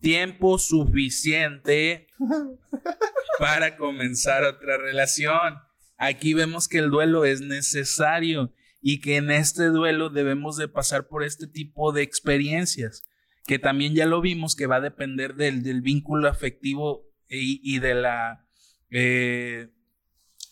Tiempo 0.00 0.58
suficiente 0.58 2.06
para 3.38 3.76
comenzar 3.76 4.44
otra 4.44 4.76
relación. 4.78 5.58
Aquí 5.96 6.34
vemos 6.34 6.68
que 6.68 6.78
el 6.78 6.90
duelo 6.90 7.24
es 7.24 7.40
necesario 7.40 8.54
y 8.80 9.00
que 9.00 9.16
en 9.16 9.30
este 9.30 9.66
duelo 9.66 10.08
debemos 10.08 10.56
de 10.56 10.68
pasar 10.68 11.08
por 11.08 11.24
este 11.24 11.48
tipo 11.48 11.92
de 11.92 12.02
experiencias, 12.02 13.02
que 13.44 13.58
también 13.58 13.94
ya 13.94 14.06
lo 14.06 14.20
vimos 14.20 14.54
que 14.54 14.66
va 14.66 14.76
a 14.76 14.80
depender 14.80 15.34
del, 15.34 15.64
del 15.64 15.80
vínculo 15.82 16.28
afectivo 16.28 17.08
y, 17.28 17.60
y 17.62 17.80
de 17.80 17.94
la... 17.94 18.46
Eh, 18.90 19.70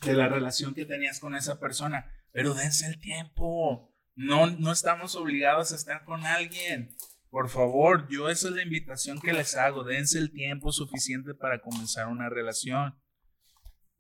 de 0.05 0.13
la 0.13 0.29
relación 0.29 0.75
que 0.75 0.85
tenías 0.85 1.21
con 1.21 1.35
esa 1.35 1.59
persona. 1.59 2.07
Pero 2.33 2.55
dense 2.55 2.87
el 2.87 3.01
tiempo. 3.01 3.96
No, 4.17 4.47
no 4.47 4.73
estamos 4.73 5.15
obligados 5.15 5.73
a 5.73 5.77
estar 5.77 6.05
con 6.05 6.25
alguien. 6.25 6.97
Por 7.29 7.51
favor, 7.51 8.09
yo 8.09 8.31
esa 8.31 8.49
es 8.49 8.55
la 8.55 8.63
invitación 8.63 9.21
que 9.21 9.35
les 9.35 9.57
hago. 9.57 9.85
Dense 9.85 10.19
el 10.19 10.33
tiempo 10.33 10.73
suficiente 10.73 11.35
para 11.35 11.61
comenzar 11.61 12.09
una 12.09 12.31
relación 12.31 12.99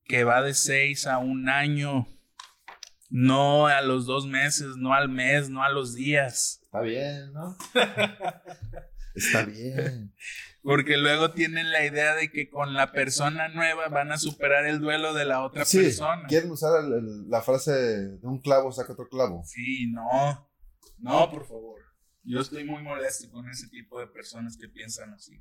que 0.04 0.24
va 0.24 0.40
de 0.40 0.54
seis 0.54 1.06
a 1.06 1.18
un 1.18 1.50
año. 1.50 2.08
No 3.10 3.66
a 3.66 3.82
los 3.82 4.06
dos 4.06 4.26
meses, 4.26 4.76
no 4.78 4.94
al 4.94 5.10
mes, 5.10 5.50
no 5.50 5.62
a 5.62 5.70
los 5.70 5.94
días. 5.94 6.60
Está 6.62 6.80
bien, 6.80 7.32
¿no? 7.34 7.56
Está 9.14 9.44
bien. 9.44 10.14
Porque 10.66 10.96
luego 10.96 11.30
tienen 11.30 11.70
la 11.70 11.86
idea 11.86 12.16
de 12.16 12.28
que 12.28 12.50
con 12.50 12.74
la 12.74 12.90
persona 12.90 13.46
nueva 13.46 13.88
van 13.88 14.10
a 14.10 14.18
superar 14.18 14.66
el 14.66 14.80
duelo 14.80 15.14
de 15.14 15.24
la 15.24 15.44
otra 15.44 15.64
sí, 15.64 15.78
persona. 15.78 16.26
Quieren 16.26 16.50
usar 16.50 16.82
la 16.82 17.40
frase 17.40 17.70
de 17.70 18.26
un 18.26 18.40
clavo 18.40 18.72
saca 18.72 18.94
otro 18.94 19.08
clavo. 19.08 19.44
Sí, 19.46 19.92
no. 19.92 20.50
No, 20.98 21.30
por 21.30 21.46
favor. 21.46 21.80
Yo 22.24 22.40
estoy 22.40 22.64
muy 22.64 22.82
molesto 22.82 23.30
con 23.30 23.48
ese 23.48 23.68
tipo 23.68 24.00
de 24.00 24.08
personas 24.08 24.56
que 24.56 24.68
piensan 24.68 25.14
así. 25.14 25.38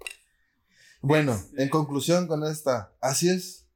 Bueno, 1.02 1.34
este 1.34 1.64
en 1.64 1.70
conclusión 1.70 2.28
con 2.28 2.44
esta, 2.44 2.94
así 3.02 3.28
es 3.28 3.68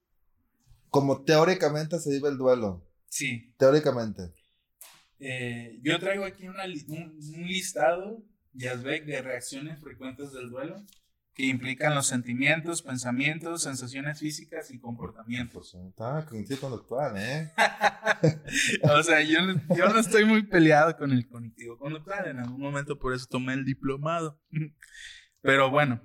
como 0.91 1.23
teóricamente 1.23 1.97
se 1.97 2.11
vive 2.11 2.29
el 2.29 2.37
duelo. 2.37 2.87
Sí. 3.07 3.55
Teóricamente. 3.57 4.35
Eh, 5.19 5.79
yo 5.81 5.97
traigo 5.97 6.25
aquí 6.25 6.47
un, 6.47 6.57
un, 6.59 7.47
listado, 7.47 8.23
Yazbek, 8.53 9.05
de 9.05 9.23
reacciones 9.23 9.81
frecuentes 9.81 10.31
del 10.31 10.51
duelo 10.51 10.85
que 11.39 11.45
implican 11.45 11.95
los 11.95 12.05
sentimientos, 12.05 12.81
pensamientos, 12.81 13.63
sensaciones 13.63 14.19
físicas 14.19 14.71
y 14.71 14.77
comportamientos. 14.77 15.73
Está 15.87 16.25
cognitivo 16.25 16.59
conductual, 16.59 17.13
¿eh? 17.15 17.49
o 18.83 19.01
sea, 19.03 19.21
yo, 19.21 19.39
yo, 19.73 19.87
no 19.87 19.99
estoy 20.01 20.25
muy 20.25 20.43
peleado 20.43 20.97
con 20.97 21.13
el 21.13 21.29
cognitivo 21.29 21.77
conductual. 21.77 22.27
En 22.27 22.39
algún 22.39 22.59
momento 22.59 22.99
por 22.99 23.13
eso 23.13 23.25
tomé 23.29 23.53
el 23.53 23.63
diplomado. 23.63 24.43
Pero 25.41 25.69
bueno, 25.69 26.01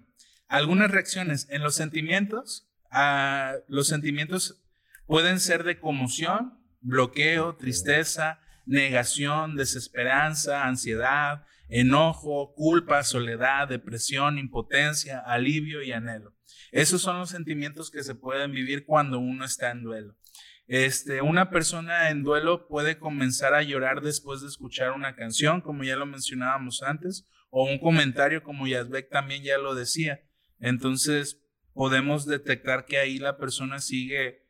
algunas 0.46 0.92
reacciones 0.92 1.48
en 1.50 1.64
los 1.64 1.74
sentimientos. 1.74 2.70
Uh, 2.92 3.58
los 3.66 3.88
sentimientos 3.88 4.62
pueden 5.04 5.40
ser 5.40 5.64
de 5.64 5.80
conmoción, 5.80 6.60
bloqueo, 6.80 7.56
tristeza, 7.56 8.38
negación, 8.66 9.56
desesperanza, 9.56 10.64
ansiedad, 10.64 11.44
enojo, 11.68 12.54
culpa, 12.54 13.02
soledad, 13.02 13.68
depresión, 13.68 14.38
impotencia, 14.38 15.20
alivio 15.20 15.82
y 15.82 15.92
anhelo. 15.92 16.34
Esos 16.72 17.02
son 17.02 17.18
los 17.18 17.30
sentimientos 17.30 17.90
que 17.90 18.02
se 18.02 18.14
pueden 18.14 18.52
vivir 18.52 18.84
cuando 18.84 19.18
uno 19.18 19.44
está 19.44 19.70
en 19.70 19.82
duelo. 19.82 20.16
Este, 20.66 21.20
una 21.20 21.50
persona 21.50 22.10
en 22.10 22.22
duelo 22.22 22.66
puede 22.68 22.98
comenzar 22.98 23.54
a 23.54 23.62
llorar 23.62 24.00
después 24.00 24.40
de 24.40 24.48
escuchar 24.48 24.92
una 24.92 25.14
canción, 25.14 25.60
como 25.60 25.84
ya 25.84 25.96
lo 25.96 26.06
mencionábamos 26.06 26.82
antes, 26.82 27.28
o 27.50 27.64
un 27.64 27.78
comentario, 27.78 28.42
como 28.42 28.66
Yazbek 28.66 29.10
también 29.10 29.42
ya 29.42 29.58
lo 29.58 29.74
decía. 29.74 30.22
Entonces, 30.58 31.40
podemos 31.74 32.26
detectar 32.26 32.86
que 32.86 32.98
ahí 32.98 33.18
la 33.18 33.36
persona 33.36 33.80
sigue 33.80 34.43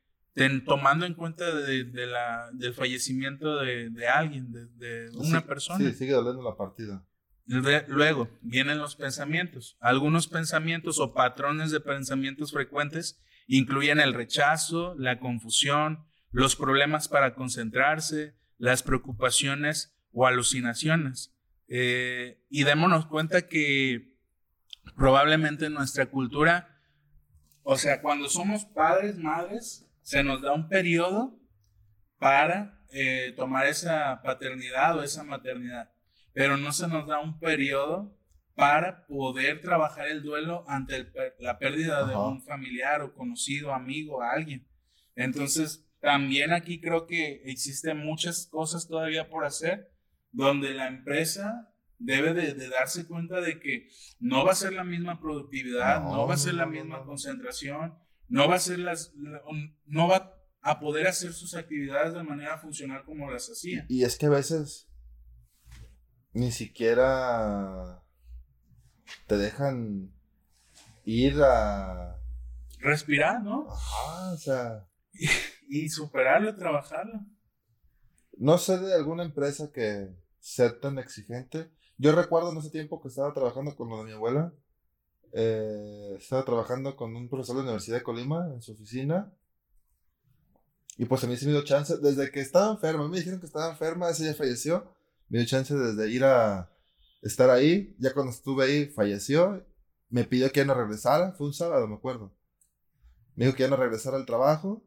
tomando 0.64 1.06
en 1.06 1.14
cuenta 1.14 1.54
de, 1.54 2.06
la, 2.06 2.50
del 2.52 2.74
fallecimiento 2.74 3.60
de, 3.60 4.08
alguien, 4.08 4.52
de, 4.52 5.10
una 5.14 5.46
persona. 5.46 5.78
Sí, 5.78 5.94
sigue 5.94 6.12
doliendo 6.12 6.42
la 6.42 6.56
partida. 6.56 7.04
Luego 7.46 8.28
vienen 8.40 8.78
los 8.78 8.96
pensamientos. 8.96 9.76
Algunos 9.80 10.28
pensamientos 10.28 10.98
o 10.98 11.12
patrones 11.12 11.70
de 11.70 11.80
pensamientos 11.80 12.52
frecuentes 12.52 13.20
incluyen 13.46 14.00
el 14.00 14.14
rechazo, 14.14 14.94
la 14.98 15.20
confusión, 15.20 16.04
los 16.30 16.56
problemas 16.56 17.08
para 17.08 17.34
concentrarse, 17.34 18.34
las 18.58 18.82
preocupaciones 18.82 19.94
o 20.12 20.26
alucinaciones. 20.26 21.34
Eh, 21.68 22.42
y 22.48 22.64
démonos 22.64 23.06
cuenta 23.06 23.46
que 23.46 24.16
probablemente 24.96 25.66
en 25.66 25.74
nuestra 25.74 26.06
cultura, 26.06 26.80
o 27.62 27.76
sea, 27.76 28.00
cuando 28.02 28.28
somos 28.28 28.64
padres, 28.64 29.16
madres, 29.16 29.86
se 30.04 30.22
nos 30.22 30.42
da 30.42 30.52
un 30.52 30.68
periodo 30.68 31.40
para 32.18 32.78
eh, 32.92 33.32
tomar 33.36 33.66
esa 33.66 34.20
paternidad 34.22 34.96
o 34.96 35.02
esa 35.02 35.24
maternidad, 35.24 35.90
pero 36.32 36.56
no 36.56 36.72
se 36.72 36.86
nos 36.86 37.06
da 37.08 37.20
un 37.20 37.40
periodo 37.40 38.16
para 38.54 39.06
poder 39.06 39.60
trabajar 39.60 40.06
el 40.08 40.22
duelo 40.22 40.64
ante 40.68 41.10
la 41.40 41.58
pérdida 41.58 42.06
de 42.06 42.14
un 42.14 42.40
familiar 42.42 43.02
o 43.02 43.14
conocido, 43.14 43.74
amigo, 43.74 44.22
alguien. 44.22 44.68
Entonces, 45.16 45.88
también 46.00 46.52
aquí 46.52 46.80
creo 46.80 47.06
que 47.06 47.42
existen 47.46 47.98
muchas 47.98 48.46
cosas 48.46 48.86
todavía 48.86 49.28
por 49.30 49.44
hacer, 49.44 49.90
donde 50.30 50.74
la 50.74 50.86
empresa 50.86 51.74
debe 51.98 52.34
de, 52.34 52.68
darse 52.68 53.06
cuenta 53.06 53.40
de 53.40 53.58
que 53.58 53.88
no 54.20 54.44
va 54.44 54.52
a 54.52 54.56
ser 54.56 54.74
la 54.74 54.84
misma 54.84 55.18
productividad, 55.18 56.02
no 56.02 56.26
va 56.26 56.34
a 56.34 56.38
ser 56.38 56.54
la 56.54 56.66
misma 56.66 57.04
concentración, 57.04 57.94
no 58.34 58.48
va 58.48 58.56
a 58.56 58.58
ser 58.58 58.80
las, 58.80 59.12
no 59.86 60.08
va 60.08 60.36
a 60.60 60.80
poder 60.80 61.06
hacer 61.06 61.32
sus 61.32 61.54
actividades 61.54 62.14
de 62.14 62.24
manera 62.24 62.58
funcional 62.58 63.04
como 63.04 63.30
las 63.30 63.48
hacía. 63.48 63.86
Y 63.88 64.02
es 64.02 64.18
que 64.18 64.26
a 64.26 64.30
veces 64.30 64.88
ni 66.32 66.50
siquiera 66.50 68.02
te 69.28 69.36
dejan 69.36 70.12
ir 71.04 71.40
a 71.44 72.18
respirar, 72.80 73.40
¿no? 73.40 73.68
Ajá, 73.70 74.32
o 74.32 74.36
sea. 74.36 74.88
Y, 75.68 75.88
superarlo, 75.88 76.56
trabajarlo. 76.56 77.20
No 78.36 78.58
sé 78.58 78.78
de 78.78 78.94
alguna 78.94 79.22
empresa 79.22 79.70
que 79.72 80.08
sea 80.40 80.80
tan 80.80 80.98
exigente. 80.98 81.70
Yo 81.98 82.10
recuerdo 82.10 82.50
en 82.50 82.58
ese 82.58 82.70
tiempo 82.70 83.00
que 83.00 83.08
estaba 83.08 83.32
trabajando 83.32 83.76
con 83.76 83.88
lo 83.88 83.98
de 83.98 84.04
mi 84.04 84.12
abuela 84.12 84.52
eh, 85.36 86.14
estaba 86.16 86.44
trabajando 86.44 86.94
con 86.94 87.16
un 87.16 87.28
profesor 87.28 87.56
de 87.56 87.62
la 87.62 87.68
Universidad 87.70 87.98
de 87.98 88.02
Colima 88.04 88.48
en 88.54 88.62
su 88.62 88.72
oficina. 88.72 89.32
Y 90.96 91.06
pues 91.06 91.24
a 91.24 91.26
mí 91.26 91.36
se 91.36 91.46
me 91.46 91.52
dio 91.52 91.64
chance, 91.64 91.96
desde 91.98 92.30
que 92.30 92.40
estaba 92.40 92.70
enferma, 92.70 93.08
me 93.08 93.18
dijeron 93.18 93.40
que 93.40 93.46
estaba 93.46 93.68
enferma, 93.70 94.10
ese 94.10 94.22
día 94.22 94.34
falleció, 94.34 94.94
me 95.28 95.38
dio 95.38 95.48
chance 95.48 95.74
desde 95.74 96.08
ir 96.08 96.22
a 96.22 96.70
estar 97.20 97.50
ahí, 97.50 97.96
ya 97.98 98.14
cuando 98.14 98.30
estuve 98.30 98.64
ahí 98.64 98.86
falleció, 98.86 99.66
me 100.08 100.22
pidió 100.22 100.52
que 100.52 100.60
ya 100.60 100.66
no 100.66 100.74
regresara, 100.74 101.32
fue 101.32 101.48
un 101.48 101.52
sábado, 101.52 101.88
me 101.88 101.96
acuerdo. 101.96 102.32
Me 103.34 103.46
dijo 103.46 103.56
que 103.56 103.64
ya 103.64 103.68
no 103.68 103.76
regresara 103.76 104.16
al 104.16 104.26
trabajo. 104.26 104.86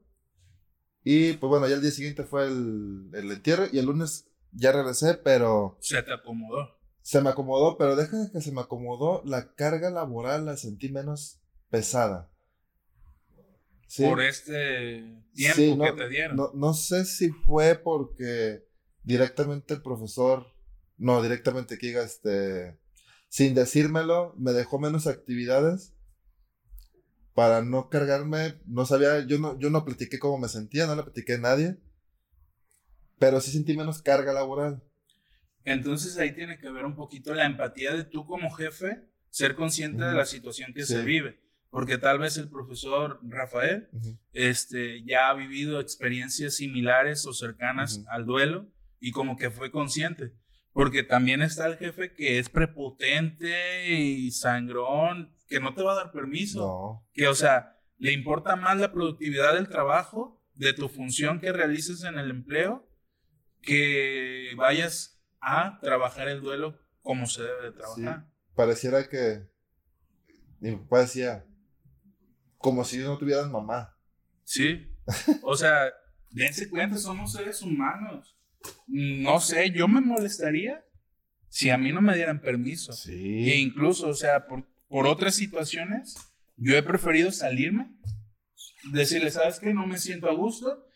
Y 1.03 1.33
pues 1.33 1.49
bueno, 1.49 1.67
ya 1.67 1.75
el 1.75 1.81
día 1.81 1.91
siguiente 1.91 2.23
fue 2.23 2.47
el, 2.47 3.09
el 3.13 3.31
entierro 3.31 3.65
y 3.69 3.79
el 3.79 3.85
lunes 3.85 4.29
ya 4.53 4.71
regresé, 4.71 5.15
pero... 5.15 5.77
Se 5.81 6.01
te 6.03 6.13
acomodó 6.13 6.76
se 7.07 7.21
me 7.21 7.29
acomodó, 7.29 7.77
pero 7.77 7.95
deja 7.95 8.29
que 8.33 8.41
se 8.41 8.51
me 8.51 8.59
acomodó, 8.59 9.21
la 9.23 9.53
carga 9.53 9.89
laboral 9.89 10.45
la 10.45 10.57
sentí 10.57 10.89
menos 10.89 11.39
pesada. 11.69 12.29
Por 13.97 14.21
este 14.21 15.23
tiempo 15.33 15.85
que 15.85 15.91
te 15.93 16.09
dieron. 16.09 16.35
No, 16.35 16.51
no, 16.53 16.73
sé 16.73 17.05
si 17.05 17.29
fue 17.29 17.75
porque 17.75 18.67
directamente 19.03 19.73
el 19.73 19.81
profesor, 19.81 20.47
no, 20.97 21.21
directamente 21.21 21.77
que 21.77 21.87
diga, 21.87 22.03
este, 22.03 22.77
sin 23.29 23.55
decírmelo, 23.55 24.33
me 24.37 24.51
dejó 24.51 24.77
menos 24.77 25.07
actividades 25.07 25.93
para 27.33 27.61
no 27.61 27.87
cargarme, 27.87 28.59
no 28.65 28.85
sabía, 28.85 29.25
yo 29.25 29.39
no, 29.39 29.57
yo 29.57 29.69
no 29.69 29.85
platiqué 29.85 30.19
cómo 30.19 30.39
me 30.39 30.49
sentía, 30.49 30.87
no 30.87 30.95
le 30.97 31.03
platiqué 31.03 31.35
a 31.35 31.37
nadie, 31.37 31.77
pero 33.17 33.39
sí 33.39 33.51
sentí 33.51 33.77
menos 33.77 34.01
carga 34.01 34.33
laboral. 34.33 34.83
Entonces 35.67 36.17
ahí 36.17 36.31
tiene 36.31 36.57
que 36.57 36.71
ver 36.71 36.85
un 36.85 36.95
poquito 36.95 37.33
la 37.33 37.45
empatía 37.45 37.93
de 37.93 38.05
tú 38.05 38.25
como 38.25 38.49
jefe, 38.51 39.03
ser 39.29 39.53
consciente 39.53 40.01
de 40.01 40.13
la 40.13 40.25
situación 40.25 40.73
que 40.73 40.85
se 40.85 41.03
vive. 41.03 41.41
Porque 41.69 41.97
tal 41.97 42.19
vez 42.19 42.37
el 42.37 42.47
profesor 42.47 43.19
Rafael 43.21 43.89
este, 44.31 45.03
ya 45.03 45.27
ha 45.27 45.33
vivido 45.33 45.81
experiencias 45.81 46.55
similares 46.55 47.25
o 47.25 47.33
cercanas 47.33 48.05
al 48.09 48.25
duelo 48.25 48.71
y 49.01 49.11
como 49.11 49.35
que 49.35 49.51
fue 49.51 49.69
consciente. 49.69 50.31
Porque 50.71 51.03
también 51.03 51.41
está 51.41 51.67
el 51.67 51.75
jefe 51.75 52.13
que 52.13 52.39
es 52.39 52.47
prepotente 52.47 53.91
y 53.91 54.31
sangrón, 54.31 55.35
que 55.49 55.59
no 55.59 55.73
te 55.73 55.83
va 55.83 55.91
a 55.91 56.03
dar 56.03 56.11
permiso. 56.13 57.05
Que, 57.11 57.27
o 57.27 57.35
sea, 57.35 57.77
le 57.97 58.13
importa 58.13 58.55
más 58.55 58.77
la 58.77 58.93
productividad 58.93 59.55
del 59.55 59.67
trabajo, 59.67 60.41
de 60.53 60.71
tu 60.71 60.87
función 60.87 61.41
que 61.41 61.51
realices 61.51 62.05
en 62.05 62.17
el 62.17 62.29
empleo, 62.29 62.89
que 63.61 64.53
vayas 64.55 65.16
a 65.47 65.79
trabajar 65.79 66.27
el 66.27 66.41
duelo 66.41 66.77
como 67.01 67.25
se 67.25 67.43
debe 67.43 67.63
de 67.63 67.71
trabajar. 67.71 68.27
Pareciera 68.53 69.07
que 69.07 69.47
mi 70.59 70.75
papá 70.75 71.01
decía, 71.01 71.45
como 72.57 72.83
si 72.83 72.97
no 72.97 73.17
tuvieran 73.17 73.51
mamá. 73.51 73.97
Sí. 74.43 74.93
O 75.43 75.55
sea, 75.55 75.93
dense 76.31 76.69
cuenta, 76.69 76.97
somos 76.97 77.31
seres 77.31 77.61
humanos. 77.61 78.37
No 78.87 79.39
sé, 79.39 79.71
yo 79.71 79.87
me 79.87 80.01
molestaría 80.01 80.83
si 81.47 81.69
a 81.69 81.77
mí 81.77 81.93
no 81.93 82.01
me 82.01 82.15
dieran 82.15 82.41
permiso. 82.41 82.91
Sí. 82.91 83.49
E 83.49 83.57
incluso, 83.57 84.09
o 84.09 84.13
sea, 84.13 84.47
por, 84.47 84.67
por 84.89 85.07
otras 85.07 85.35
situaciones, 85.35 86.15
yo 86.57 86.75
he 86.75 86.83
preferido 86.83 87.31
salirme, 87.31 87.95
decirle, 88.91 89.31
¿sabes 89.31 89.59
qué? 89.59 89.73
No 89.73 89.87
me 89.87 89.97
siento 89.97 90.29
a 90.29 90.33
gusto, 90.33 90.86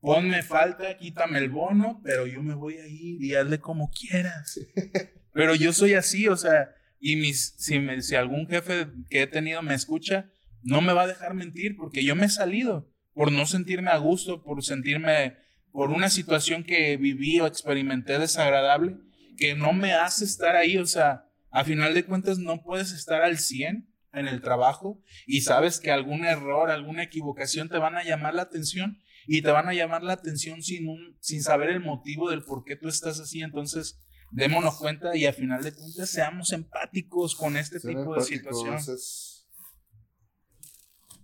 ponme 0.00 0.42
falta, 0.42 0.96
quítame 0.96 1.38
el 1.38 1.48
bono, 1.48 2.00
pero 2.04 2.26
yo 2.26 2.42
me 2.42 2.54
voy 2.54 2.78
a 2.78 2.86
ir 2.86 3.22
y 3.22 3.34
hazle 3.34 3.58
como 3.58 3.90
quieras. 3.90 4.60
Pero 5.32 5.54
yo 5.54 5.72
soy 5.72 5.94
así, 5.94 6.26
o 6.26 6.36
sea, 6.36 6.74
y 6.98 7.14
mis, 7.14 7.54
si, 7.58 7.78
me, 7.78 8.02
si 8.02 8.16
algún 8.16 8.48
jefe 8.48 8.88
que 9.08 9.22
he 9.22 9.26
tenido 9.28 9.62
me 9.62 9.74
escucha, 9.74 10.32
no 10.62 10.80
me 10.80 10.92
va 10.92 11.02
a 11.02 11.06
dejar 11.06 11.34
mentir 11.34 11.76
porque 11.76 12.02
yo 12.02 12.16
me 12.16 12.26
he 12.26 12.28
salido 12.28 12.90
por 13.12 13.30
no 13.30 13.46
sentirme 13.46 13.90
a 13.90 13.98
gusto, 13.98 14.42
por 14.42 14.64
sentirme, 14.64 15.36
por 15.70 15.90
una 15.90 16.08
situación 16.08 16.64
que 16.64 16.96
viví 16.96 17.38
o 17.40 17.46
experimenté 17.46 18.18
desagradable, 18.18 18.96
que 19.36 19.54
no 19.54 19.72
me 19.72 19.92
hace 19.92 20.24
estar 20.24 20.56
ahí, 20.56 20.76
o 20.78 20.86
sea, 20.86 21.24
a 21.50 21.64
final 21.64 21.94
de 21.94 22.04
cuentas 22.04 22.38
no 22.38 22.62
puedes 22.62 22.92
estar 22.92 23.22
al 23.22 23.38
100 23.38 23.88
en 24.12 24.28
el 24.28 24.40
trabajo 24.40 25.00
y 25.26 25.42
sabes 25.42 25.80
que 25.80 25.90
algún 25.90 26.24
error, 26.24 26.70
alguna 26.70 27.02
equivocación 27.02 27.68
te 27.68 27.78
van 27.78 27.96
a 27.96 28.04
llamar 28.04 28.34
la 28.34 28.42
atención 28.42 28.98
y 29.30 29.42
te 29.42 29.50
van 29.50 29.68
a 29.68 29.74
llamar 29.74 30.02
la 30.02 30.14
atención 30.14 30.62
sin, 30.62 30.88
un, 30.88 31.18
sin 31.20 31.42
saber 31.42 31.68
el 31.68 31.80
motivo 31.80 32.30
del 32.30 32.42
por 32.42 32.64
qué 32.64 32.76
tú 32.76 32.88
estás 32.88 33.20
así. 33.20 33.42
Entonces, 33.42 34.00
démonos 34.30 34.78
cuenta 34.78 35.14
y 35.14 35.26
a 35.26 35.34
final 35.34 35.62
de 35.62 35.74
cuentas 35.74 36.08
seamos 36.08 36.50
empáticos 36.52 37.36
con 37.36 37.58
este 37.58 37.78
tipo 37.78 38.14
de 38.14 38.22
situaciones. 38.22 39.46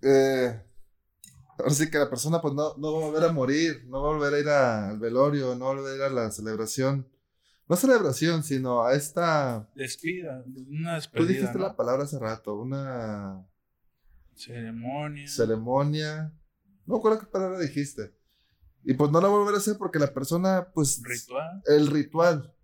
Eh, 0.02 0.62
ahora 1.58 1.70
sí 1.70 1.90
que 1.90 1.96
la 1.96 2.10
persona 2.10 2.42
pues 2.42 2.52
no, 2.52 2.76
no, 2.76 2.92
va 2.92 2.98
a 2.98 3.08
volver 3.08 3.24
a 3.24 3.32
morir, 3.32 3.84
no 3.86 4.02
va 4.02 4.10
a 4.10 4.12
volver 4.12 4.34
a 4.34 4.38
ir 4.38 4.48
al 4.50 4.98
velorio, 4.98 5.54
no 5.54 5.64
va 5.64 5.70
a 5.70 5.74
volver 5.74 5.92
a 5.94 5.96
ir 5.96 6.02
a 6.02 6.10
la 6.10 6.30
celebración. 6.30 7.08
No 7.66 7.76
celebración, 7.76 8.42
sino 8.42 8.84
a 8.84 8.92
esta... 8.92 9.70
Despida, 9.74 10.44
una 10.68 10.96
despedida. 10.96 11.26
Tú 11.26 11.32
dijiste 11.32 11.58
la 11.58 11.74
palabra 11.74 12.04
hace 12.04 12.18
rato, 12.18 12.54
una... 12.54 13.48
Ceremonia. 14.34 15.26
Ceremonia 15.26 16.34
no 16.86 16.96
recuerdo 16.96 17.20
qué 17.20 17.26
palabra 17.26 17.58
dijiste. 17.58 18.14
Y 18.84 18.94
pues 18.94 19.10
no 19.10 19.20
la 19.20 19.28
volveré 19.28 19.56
a 19.56 19.60
hacer 19.60 19.76
porque 19.78 19.98
la 19.98 20.12
persona, 20.12 20.68
pues. 20.74 21.02
Ritual. 21.02 21.62
El 21.66 21.86
ritual. 21.86 22.54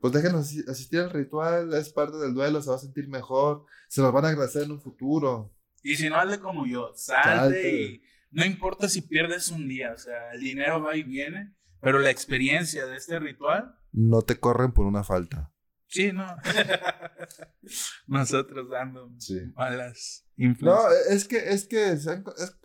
Pues 0.00 0.12
déjenos 0.12 0.52
asistir 0.68 1.00
al 1.00 1.10
ritual, 1.10 1.72
es 1.74 1.88
parte 1.88 2.16
del 2.18 2.34
duelo, 2.34 2.62
se 2.62 2.70
va 2.70 2.76
a 2.76 2.80
sentir 2.80 3.08
mejor, 3.08 3.64
se 3.88 4.02
nos 4.02 4.12
van 4.12 4.26
a 4.26 4.28
agradecer 4.28 4.62
en 4.62 4.72
un 4.72 4.80
futuro. 4.80 5.52
Y 5.82 5.96
si 5.96 6.08
no, 6.08 6.16
hazle 6.16 6.38
como 6.38 6.66
yo, 6.66 6.92
salte, 6.94 7.82
y 7.82 8.02
no 8.30 8.44
importa 8.44 8.88
si 8.88 9.02
pierdes 9.02 9.50
un 9.50 9.66
día, 9.66 9.92
o 9.92 9.98
sea, 9.98 10.32
el 10.32 10.40
dinero 10.40 10.82
va 10.82 10.96
y 10.96 11.02
viene, 11.02 11.54
pero 11.80 11.98
la 11.98 12.10
experiencia 12.10 12.86
de 12.86 12.96
este 12.96 13.18
ritual. 13.18 13.74
No 13.92 14.22
te 14.22 14.38
corren 14.38 14.72
por 14.72 14.86
una 14.86 15.02
falta. 15.02 15.52
Sí, 15.88 16.12
no. 16.12 16.26
Nosotros 18.06 18.68
dando 18.68 19.10
malas 19.54 20.28
influencias. 20.36 20.92
No, 21.08 21.14
es 21.14 21.26
que, 21.26 21.36
es 21.48 21.66
que, 21.66 21.92
es, 21.92 22.06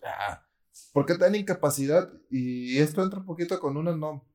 ah, 0.04 0.46
porque 0.92 1.16
tan 1.16 1.34
incapacidad, 1.34 2.12
y 2.30 2.78
esto 2.78 3.02
entra 3.02 3.20
un 3.20 3.26
poquito 3.26 3.58
con 3.60 3.76
una 3.76 3.96
no, 3.96 4.26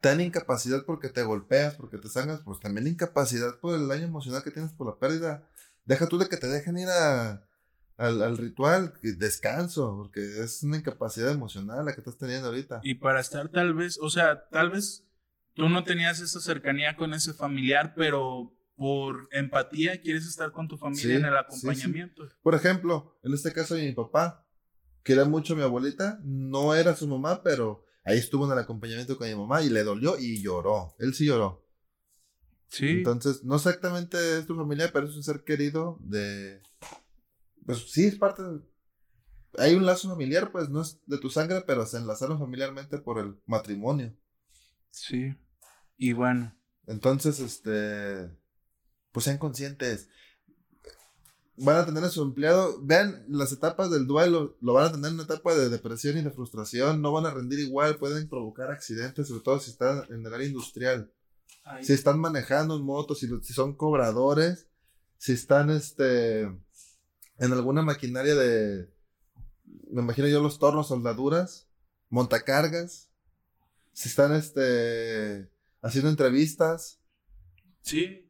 tan 0.00 0.20
incapacidad 0.20 0.84
porque 0.84 1.08
te 1.08 1.22
golpeas, 1.22 1.74
porque 1.74 1.98
te 1.98 2.08
sangas, 2.08 2.40
pues 2.44 2.60
también 2.60 2.86
incapacidad 2.86 3.58
por 3.60 3.74
el 3.74 3.88
daño 3.88 4.04
emocional 4.04 4.42
que 4.42 4.50
tienes 4.50 4.72
por 4.72 4.86
la 4.86 4.98
pérdida. 4.98 5.48
Deja 5.84 6.06
tú 6.06 6.18
de 6.18 6.28
que 6.28 6.36
te 6.36 6.46
dejen 6.46 6.78
ir 6.78 6.88
a, 6.88 7.46
al, 7.96 8.22
al, 8.22 8.36
ritual, 8.36 8.94
descanso, 9.02 9.96
porque 9.96 10.20
es 10.20 10.62
una 10.62 10.76
incapacidad 10.76 11.30
emocional 11.30 11.84
la 11.84 11.92
que 11.92 12.00
estás 12.00 12.16
teniendo 12.16 12.48
ahorita. 12.48 12.80
Y 12.82 12.94
para 12.94 13.20
estar 13.20 13.48
tal 13.48 13.74
vez, 13.74 13.98
o 14.00 14.10
sea, 14.10 14.48
tal 14.50 14.70
vez 14.70 15.04
tú 15.54 15.68
no 15.68 15.82
tenías 15.84 16.20
esa 16.20 16.40
cercanía 16.40 16.96
con 16.96 17.14
ese 17.14 17.32
familiar, 17.32 17.94
pero 17.96 18.54
por 18.76 19.28
empatía 19.32 20.00
quieres 20.00 20.26
estar 20.26 20.52
con 20.52 20.68
tu 20.68 20.78
familia 20.78 21.16
en 21.16 21.24
el 21.24 21.36
acompañamiento. 21.36 22.28
Por 22.42 22.54
ejemplo, 22.54 23.18
en 23.24 23.34
este 23.34 23.52
caso 23.52 23.74
de 23.74 23.86
mi 23.86 23.92
papá, 23.92 24.46
Quiere 25.02 25.24
mucho 25.24 25.54
a 25.54 25.56
mi 25.56 25.62
abuelita, 25.62 26.20
no 26.22 26.74
era 26.74 26.94
su 26.94 27.08
mamá, 27.08 27.42
pero 27.42 27.84
ahí 28.04 28.18
estuvo 28.18 28.46
en 28.46 28.52
el 28.52 28.58
acompañamiento 28.58 29.16
con 29.16 29.28
mi 29.28 29.34
mamá 29.34 29.62
y 29.62 29.70
le 29.70 29.84
dolió 29.84 30.18
y 30.18 30.42
lloró. 30.42 30.94
Él 30.98 31.14
sí 31.14 31.26
lloró. 31.26 31.64
Sí. 32.68 32.88
Entonces, 32.88 33.44
no 33.44 33.56
exactamente 33.56 34.38
es 34.38 34.46
tu 34.46 34.54
familia, 34.54 34.90
pero 34.92 35.06
es 35.06 35.16
un 35.16 35.22
ser 35.22 35.42
querido 35.44 35.98
de. 36.00 36.60
Pues 37.64 37.90
sí, 37.90 38.06
es 38.06 38.16
parte. 38.16 38.42
Hay 39.56 39.74
un 39.74 39.86
lazo 39.86 40.10
familiar, 40.10 40.52
pues 40.52 40.68
no 40.68 40.82
es 40.82 41.00
de 41.06 41.18
tu 41.18 41.30
sangre, 41.30 41.62
pero 41.66 41.86
se 41.86 41.96
enlazaron 41.96 42.38
familiarmente 42.38 42.98
por 42.98 43.18
el 43.18 43.40
matrimonio. 43.46 44.14
Sí. 44.90 45.34
Y 45.96 46.12
bueno. 46.12 46.54
Entonces, 46.86 47.40
este. 47.40 48.30
Pues 49.12 49.24
sean 49.24 49.38
conscientes 49.38 50.10
van 51.60 51.76
a 51.76 51.86
tener 51.86 52.04
a 52.04 52.08
su 52.08 52.22
empleado, 52.22 52.80
vean 52.82 53.24
las 53.28 53.52
etapas 53.52 53.90
del 53.90 54.06
duelo, 54.06 54.56
lo 54.60 54.72
van 54.72 54.86
a 54.86 54.92
tener 54.92 55.08
en 55.08 55.14
una 55.14 55.24
etapa 55.24 55.54
de 55.54 55.68
depresión 55.68 56.16
y 56.18 56.22
de 56.22 56.30
frustración, 56.30 57.02
no 57.02 57.12
van 57.12 57.26
a 57.26 57.30
rendir 57.30 57.58
igual, 57.58 57.96
pueden 57.96 58.28
provocar 58.28 58.70
accidentes, 58.70 59.28
sobre 59.28 59.42
todo 59.42 59.58
si 59.60 59.70
están 59.70 60.04
en 60.10 60.24
el 60.24 60.32
área 60.32 60.46
industrial. 60.46 61.10
Si 61.82 61.92
están 61.92 62.18
manejando 62.18 62.76
en 62.76 62.82
motos, 62.82 63.18
si, 63.18 63.28
si, 63.42 63.52
son 63.52 63.74
cobradores, 63.74 64.68
si 65.18 65.32
están 65.32 65.68
este, 65.68 66.42
en 66.42 67.52
alguna 67.52 67.82
maquinaria 67.82 68.34
de, 68.34 68.88
me 69.90 70.02
imagino 70.02 70.28
yo 70.28 70.42
los 70.42 70.58
tornos, 70.58 70.88
soldaduras, 70.88 71.66
montacargas, 72.08 73.10
si 73.92 74.08
están 74.08 74.32
este, 74.32 75.50
haciendo 75.82 76.08
entrevistas. 76.08 77.00
Sí, 77.82 78.27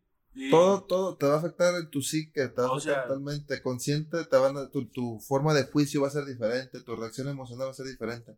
todo, 0.51 0.85
todo 0.85 1.17
te 1.17 1.27
va 1.27 1.35
a 1.35 1.39
afectar 1.39 1.75
en 1.75 1.91
tu 1.91 2.03
psique, 2.03 2.49
te 2.49 2.63
va 2.63 2.69
a 2.69 2.77
afectar 2.77 3.09
totalmente 3.09 3.61
consciente, 3.63 4.25
te 4.25 4.37
van 4.37 4.57
a, 4.57 4.71
tu, 4.71 4.87
tu, 4.89 5.21
forma 5.21 5.55
de 5.55 5.65
juicio 5.65 6.03
va 6.03 6.09
a 6.09 6.13
ser 6.13 6.25
diferente, 6.25 6.83
tu 6.83 6.97
reacción 6.97 7.29
emocional 7.29 7.67
va 7.67 7.71
a 7.71 7.75
ser 7.75 7.87
diferente. 7.87 8.37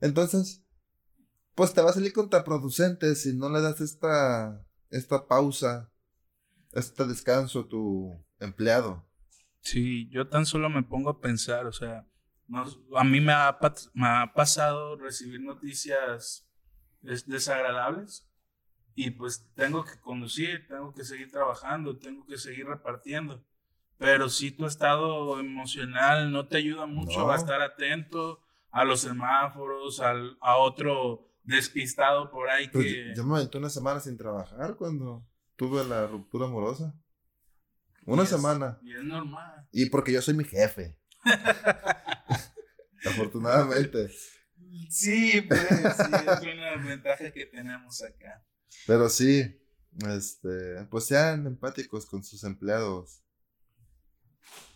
Entonces, 0.00 0.62
pues 1.54 1.72
te 1.72 1.80
va 1.80 1.90
a 1.90 1.94
salir 1.94 2.12
contraproducente 2.12 3.14
si 3.14 3.34
no 3.34 3.48
le 3.48 3.60
das 3.60 3.80
esta, 3.80 4.64
esta 4.90 5.26
pausa, 5.26 5.90
este 6.72 7.06
descanso 7.06 7.60
a 7.60 7.68
tu 7.68 8.24
empleado. 8.38 9.06
Sí, 9.60 10.08
yo 10.10 10.28
tan 10.28 10.44
solo 10.44 10.68
me 10.68 10.82
pongo 10.82 11.10
a 11.10 11.20
pensar, 11.20 11.66
o 11.66 11.72
sea, 11.72 12.06
a 12.96 13.04
mí 13.04 13.20
me 13.20 13.32
ha, 13.32 13.58
me 13.94 14.06
ha 14.06 14.32
pasado 14.34 14.96
recibir 14.96 15.40
noticias 15.40 16.46
desagradables 17.00 18.28
y 18.94 19.10
pues 19.10 19.50
tengo 19.54 19.84
que 19.84 19.98
conducir, 20.00 20.66
tengo 20.68 20.92
que 20.92 21.04
seguir 21.04 21.30
trabajando, 21.30 21.98
tengo 21.98 22.26
que 22.26 22.38
seguir 22.38 22.66
repartiendo. 22.66 23.44
Pero 23.98 24.28
si 24.28 24.50
tu 24.50 24.66
estado 24.66 25.38
emocional 25.38 26.32
no 26.32 26.48
te 26.48 26.58
ayuda 26.58 26.86
mucho 26.86 27.30
a 27.30 27.36
estar 27.36 27.62
atento 27.62 28.40
a 28.70 28.84
los 28.84 29.00
semáforos, 29.00 30.00
al, 30.00 30.36
a 30.40 30.56
otro 30.56 31.28
despistado 31.44 32.30
por 32.30 32.50
ahí 32.50 32.68
pues 32.68 32.84
que... 32.86 33.14
Yo 33.16 33.24
me 33.24 33.36
aventé 33.36 33.58
una 33.58 33.70
semana 33.70 34.00
sin 34.00 34.16
trabajar 34.16 34.76
cuando 34.76 35.24
tuve 35.56 35.84
la 35.84 36.06
ruptura 36.06 36.46
amorosa. 36.46 36.94
Una 38.04 38.26
semana. 38.26 38.78
Y 38.82 38.94
es 38.94 39.04
normal. 39.04 39.68
Y 39.70 39.88
porque 39.88 40.12
yo 40.12 40.20
soy 40.20 40.34
mi 40.34 40.44
jefe. 40.44 40.98
Afortunadamente. 43.06 44.08
Sí, 44.88 45.42
pues 45.42 45.60
sí, 45.68 45.74
es 45.84 46.42
una 46.42 46.76
ventaja 46.84 47.30
que 47.30 47.46
tenemos 47.46 48.02
acá. 48.02 48.44
Pero 48.86 49.08
sí, 49.08 49.60
este, 50.08 50.84
pues 50.90 51.04
sean 51.06 51.46
empáticos 51.46 52.06
con 52.06 52.24
sus 52.24 52.44
empleados. 52.44 53.22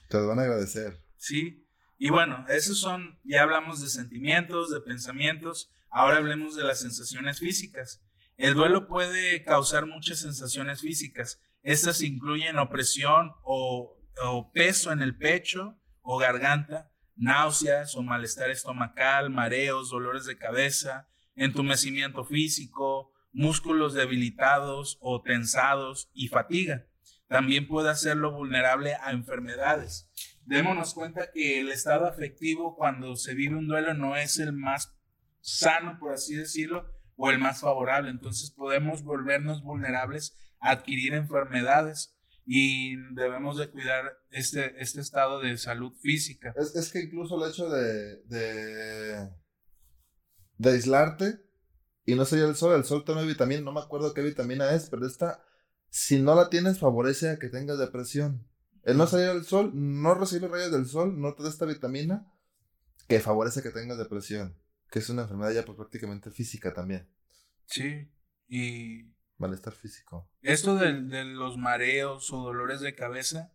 Te 0.08 0.18
van 0.18 0.38
a 0.38 0.42
agradecer. 0.42 1.02
Sí, 1.16 1.66
y 1.98 2.10
bueno, 2.10 2.44
esos 2.48 2.78
son, 2.78 3.18
ya 3.24 3.42
hablamos 3.42 3.80
de 3.80 3.88
sentimientos, 3.88 4.70
de 4.70 4.80
pensamientos, 4.80 5.72
ahora 5.90 6.18
hablemos 6.18 6.54
de 6.54 6.64
las 6.64 6.80
sensaciones 6.80 7.40
físicas. 7.40 8.02
El 8.36 8.54
duelo 8.54 8.86
puede 8.86 9.42
causar 9.44 9.86
muchas 9.86 10.18
sensaciones 10.18 10.82
físicas. 10.82 11.40
Estas 11.62 12.02
incluyen 12.02 12.58
opresión 12.58 13.32
o, 13.42 13.98
o 14.22 14.52
peso 14.52 14.92
en 14.92 15.00
el 15.00 15.16
pecho 15.16 15.80
o 16.02 16.18
garganta, 16.18 16.92
náuseas 17.16 17.96
o 17.96 18.02
malestar 18.02 18.50
estomacal, 18.50 19.30
mareos, 19.30 19.90
dolores 19.90 20.26
de 20.26 20.36
cabeza, 20.36 21.08
entumecimiento 21.34 22.24
físico, 22.24 23.12
músculos 23.36 23.92
debilitados 23.92 24.96
o 25.02 25.20
tensados 25.20 26.10
y 26.14 26.28
fatiga. 26.28 26.86
También 27.28 27.68
puede 27.68 27.90
hacerlo 27.90 28.32
vulnerable 28.32 28.94
a 28.94 29.12
enfermedades. 29.12 30.10
Démonos 30.46 30.94
cuenta 30.94 31.30
que 31.34 31.60
el 31.60 31.70
estado 31.70 32.06
afectivo 32.06 32.74
cuando 32.76 33.14
se 33.14 33.34
vive 33.34 33.56
un 33.56 33.68
duelo 33.68 33.92
no 33.92 34.16
es 34.16 34.38
el 34.38 34.54
más 34.54 34.96
sano, 35.40 35.98
por 36.00 36.14
así 36.14 36.34
decirlo, 36.34 36.90
o 37.14 37.30
el 37.30 37.38
más 37.38 37.60
favorable. 37.60 38.08
Entonces 38.10 38.50
podemos 38.52 39.02
volvernos 39.02 39.62
vulnerables 39.62 40.34
a 40.58 40.70
adquirir 40.70 41.12
enfermedades. 41.12 42.14
y 42.48 42.96
debemos 43.14 43.58
de 43.58 43.68
cuidar 43.68 44.16
este, 44.30 44.80
este 44.80 45.00
estado 45.00 45.40
de 45.40 45.58
salud 45.58 45.92
física. 46.00 46.54
Es, 46.56 46.76
es 46.76 46.92
que 46.92 47.00
incluso 47.00 47.36
el 47.42 47.50
hecho 47.50 47.68
de, 47.68 48.22
de, 48.28 49.28
de 50.56 50.70
aislarte 50.70 51.45
y 52.06 52.14
no 52.14 52.24
sería 52.24 52.46
el 52.46 52.54
sol, 52.54 52.76
el 52.76 52.84
sol 52.84 53.04
tiene 53.04 53.26
vitamina, 53.26 53.60
no 53.60 53.72
me 53.72 53.80
acuerdo 53.80 54.14
qué 54.14 54.22
vitamina 54.22 54.72
es, 54.72 54.88
pero 54.88 55.04
esta, 55.06 55.44
si 55.90 56.22
no 56.22 56.36
la 56.36 56.48
tienes, 56.48 56.78
favorece 56.78 57.30
a 57.30 57.38
que 57.38 57.48
tengas 57.48 57.78
depresión. 57.78 58.46
El 58.84 58.96
no 58.96 59.08
salir 59.08 59.26
al 59.26 59.44
sol, 59.44 59.72
no 59.74 60.14
recibir 60.14 60.48
rayos 60.48 60.70
del 60.70 60.86
sol, 60.86 61.20
no 61.20 61.34
te 61.34 61.42
da 61.42 61.48
esta 61.48 61.66
vitamina 61.66 62.32
que 63.08 63.18
favorece 63.18 63.60
que 63.60 63.70
tengas 63.70 63.98
depresión, 63.98 64.56
que 64.88 65.00
es 65.00 65.10
una 65.10 65.22
enfermedad 65.22 65.52
ya 65.52 65.64
pues, 65.64 65.76
prácticamente 65.76 66.30
física 66.30 66.72
también. 66.72 67.08
Sí, 67.64 68.08
y... 68.48 69.12
Malestar 69.38 69.72
físico. 69.72 70.30
Esto 70.42 70.76
de, 70.76 71.02
de 71.02 71.24
los 71.24 71.58
mareos 71.58 72.32
o 72.32 72.38
dolores 72.38 72.80
de 72.80 72.94
cabeza, 72.94 73.52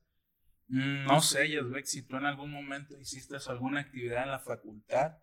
mm, 0.68 1.06
no 1.06 1.22
sé, 1.22 1.49
Yasbek, 1.49 1.86
si 1.86 2.02
tú 2.02 2.18
en 2.18 2.26
algún 2.26 2.52
momento 2.52 2.99
hiciste 2.99 3.38
alguna 3.48 3.80
actividad 3.80 4.23
en 4.23 4.32
la 4.32 4.40
facultad, 4.40 5.14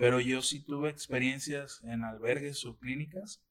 pero 0.00 0.18
yo 0.18 0.40
sí 0.40 0.64
tuve 0.64 0.88
experiencias 0.88 1.82
en 1.84 2.04
albergues 2.04 2.64
o 2.64 2.78
clínicas 2.78 3.44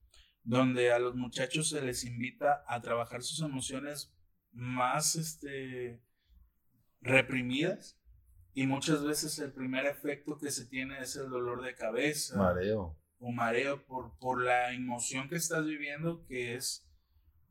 donde 0.43 0.91
a 0.91 0.97
los 0.97 1.13
muchachos 1.13 1.69
se 1.69 1.79
les 1.79 2.03
invita 2.05 2.63
a 2.67 2.81
trabajar 2.81 3.21
sus 3.21 3.41
emociones 3.41 4.11
más 4.51 5.15
este, 5.15 6.01
reprimidas 7.01 7.99
y 8.55 8.65
muchas 8.65 9.03
veces 9.03 9.37
el 9.37 9.53
primer 9.53 9.85
efecto 9.85 10.39
que 10.39 10.49
se 10.49 10.65
tiene 10.65 10.99
es 10.99 11.15
el 11.17 11.29
dolor 11.29 11.61
de 11.61 11.75
cabeza. 11.75 12.35
Mareo. 12.35 12.97
O 13.19 13.31
mareo 13.31 13.85
por, 13.85 14.17
por 14.17 14.43
la 14.43 14.73
emoción 14.73 15.29
que 15.29 15.35
estás 15.35 15.67
viviendo 15.67 16.25
que 16.25 16.55
es 16.55 16.89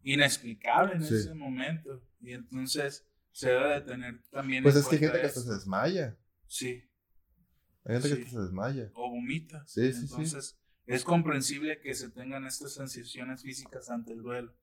inexplicable 0.03 0.95
en 0.95 1.03
ese 1.03 1.35
momento. 1.35 2.03
Y 2.21 2.33
entonces 2.33 3.07
se 3.31 3.51
debe 3.51 3.75
de 3.75 3.81
tener 3.83 4.23
también... 4.31 4.65
Pues 4.65 4.75
es 4.75 4.89
que 4.89 4.97
hay 4.97 5.03
gente 5.03 5.21
que 5.21 5.27
hasta 5.27 5.41
se 5.41 5.53
desmaya. 5.53 6.19
Sí. 6.49 6.83
Hay 7.89 8.01
gente 8.01 8.23
que 8.23 8.31
se 8.31 8.39
desmaya. 8.39 8.91
O 8.95 9.11
vomita. 9.11 9.65
Sí, 9.67 9.93
sí, 9.93 10.01
Entonces, 10.03 10.59
es 10.87 11.05
comprensible 11.05 11.81
que 11.81 11.95
se 11.95 12.11
tengan 12.11 12.47
estas 12.47 12.75
sensaciones 12.75 13.43
físicas 13.43 13.91
ante 13.91 14.13
el 14.13 14.23
duelo. 14.23 14.55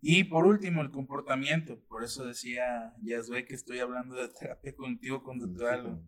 Y 0.00 0.24
por 0.24 0.46
último, 0.46 0.80
el 0.80 0.90
comportamiento. 0.90 1.80
Por 1.88 2.04
eso 2.04 2.24
decía 2.24 2.94
Yasue 3.02 3.44
que 3.44 3.54
estoy 3.54 3.80
hablando 3.80 4.14
de 4.14 4.28
terapia 4.28 4.74
cognitivo-conductual. 4.74 6.00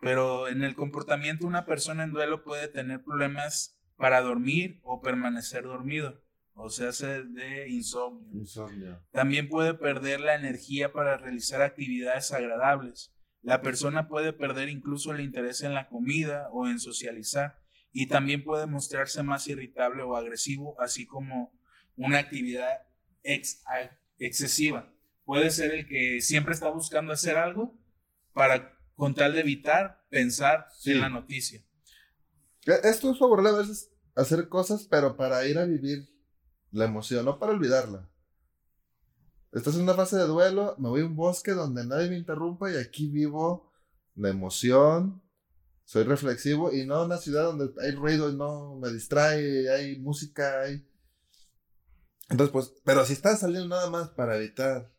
Pero 0.00 0.48
en 0.48 0.64
el 0.64 0.74
comportamiento, 0.74 1.46
una 1.46 1.64
persona 1.64 2.04
en 2.04 2.12
duelo 2.12 2.42
puede 2.42 2.68
tener 2.68 3.02
problemas 3.04 3.78
para 3.96 4.20
dormir 4.20 4.80
o 4.82 5.00
permanecer 5.00 5.64
dormido. 5.64 6.22
O 6.54 6.70
sea, 6.70 6.90
de 6.90 7.68
insomnio. 7.68 8.28
insomnio. 8.32 9.02
También 9.10 9.48
puede 9.48 9.74
perder 9.74 10.20
la 10.20 10.34
energía 10.34 10.92
para 10.92 11.16
realizar 11.16 11.62
actividades 11.62 12.32
agradables. 12.32 13.13
La 13.44 13.60
persona 13.60 14.08
puede 14.08 14.32
perder 14.32 14.70
incluso 14.70 15.12
el 15.12 15.20
interés 15.20 15.62
en 15.62 15.74
la 15.74 15.88
comida 15.88 16.48
o 16.50 16.66
en 16.66 16.80
socializar 16.80 17.60
y 17.92 18.06
también 18.06 18.42
puede 18.42 18.66
mostrarse 18.66 19.22
más 19.22 19.46
irritable 19.48 20.02
o 20.02 20.16
agresivo, 20.16 20.80
así 20.80 21.06
como 21.06 21.52
una 21.96 22.18
actividad 22.18 22.86
excesiva. 24.18 24.90
Puede 25.26 25.50
ser 25.50 25.74
el 25.74 25.86
que 25.86 26.22
siempre 26.22 26.54
está 26.54 26.70
buscando 26.70 27.12
hacer 27.12 27.36
algo 27.36 27.78
para 28.32 28.78
con 28.96 29.14
tal 29.14 29.34
de 29.34 29.40
evitar 29.40 30.06
pensar 30.08 30.66
en 30.86 31.00
la 31.00 31.10
noticia. 31.10 31.60
E, 32.64 32.72
esto 32.84 33.12
es 33.12 33.18
favorable 33.18 33.50
a 33.50 33.58
veces 33.58 33.90
hacer 34.14 34.48
cosas, 34.48 34.86
pero 34.90 35.16
para 35.16 35.46
ir 35.46 35.58
a 35.58 35.66
vivir 35.66 36.08
la 36.70 36.86
emoción, 36.86 37.26
no 37.26 37.38
para 37.38 37.52
olvidarla. 37.52 38.08
Estás 39.54 39.76
en 39.76 39.82
una 39.82 39.94
fase 39.94 40.16
de 40.16 40.26
duelo, 40.26 40.74
me 40.78 40.88
voy 40.88 41.02
a 41.02 41.06
un 41.06 41.14
bosque 41.14 41.52
donde 41.52 41.86
nadie 41.86 42.10
me 42.10 42.18
interrumpa 42.18 42.72
y 42.72 42.76
aquí 42.76 43.08
vivo 43.08 43.72
la 44.16 44.30
emoción, 44.30 45.22
soy 45.84 46.02
reflexivo 46.02 46.72
y 46.72 46.84
no 46.84 47.04
una 47.04 47.18
ciudad 47.18 47.44
donde 47.44 47.70
hay 47.80 47.92
ruido 47.92 48.28
y 48.28 48.36
no 48.36 48.74
me 48.80 48.90
distrae, 48.90 49.70
hay 49.70 50.00
música, 50.00 50.62
hay... 50.62 50.84
Entonces, 52.30 52.52
pues, 52.52 52.82
pero 52.84 53.04
si 53.04 53.12
estás 53.12 53.40
saliendo 53.40 53.68
nada 53.68 53.88
más 53.90 54.08
para 54.08 54.36
evitar 54.38 54.92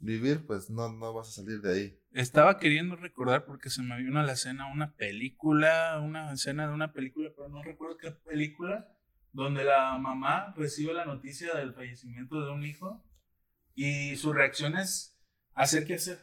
vivir, 0.00 0.44
pues 0.46 0.68
no, 0.68 0.92
no 0.92 1.14
vas 1.14 1.28
a 1.28 1.42
salir 1.42 1.62
de 1.62 1.72
ahí. 1.72 2.00
Estaba 2.12 2.58
queriendo 2.58 2.96
recordar 2.96 3.46
porque 3.46 3.70
se 3.70 3.82
me 3.82 3.96
vino 3.96 4.20
a 4.20 4.24
la 4.24 4.32
escena 4.32 4.70
una 4.70 4.94
película, 4.96 5.98
una 6.04 6.30
escena 6.30 6.68
de 6.68 6.74
una 6.74 6.92
película, 6.92 7.30
pero 7.34 7.48
no 7.48 7.62
recuerdo 7.62 7.96
qué 7.96 8.10
película, 8.10 8.86
donde 9.32 9.64
la 9.64 9.96
mamá 9.96 10.52
recibe 10.58 10.92
la 10.92 11.06
noticia 11.06 11.54
del 11.54 11.72
fallecimiento 11.72 12.44
de 12.44 12.52
un 12.52 12.66
hijo 12.66 13.02
y 13.74 14.16
su 14.16 14.32
reacción 14.32 14.76
es 14.76 15.16
hacer 15.54 15.86
qué 15.86 15.94
hacer. 15.94 16.18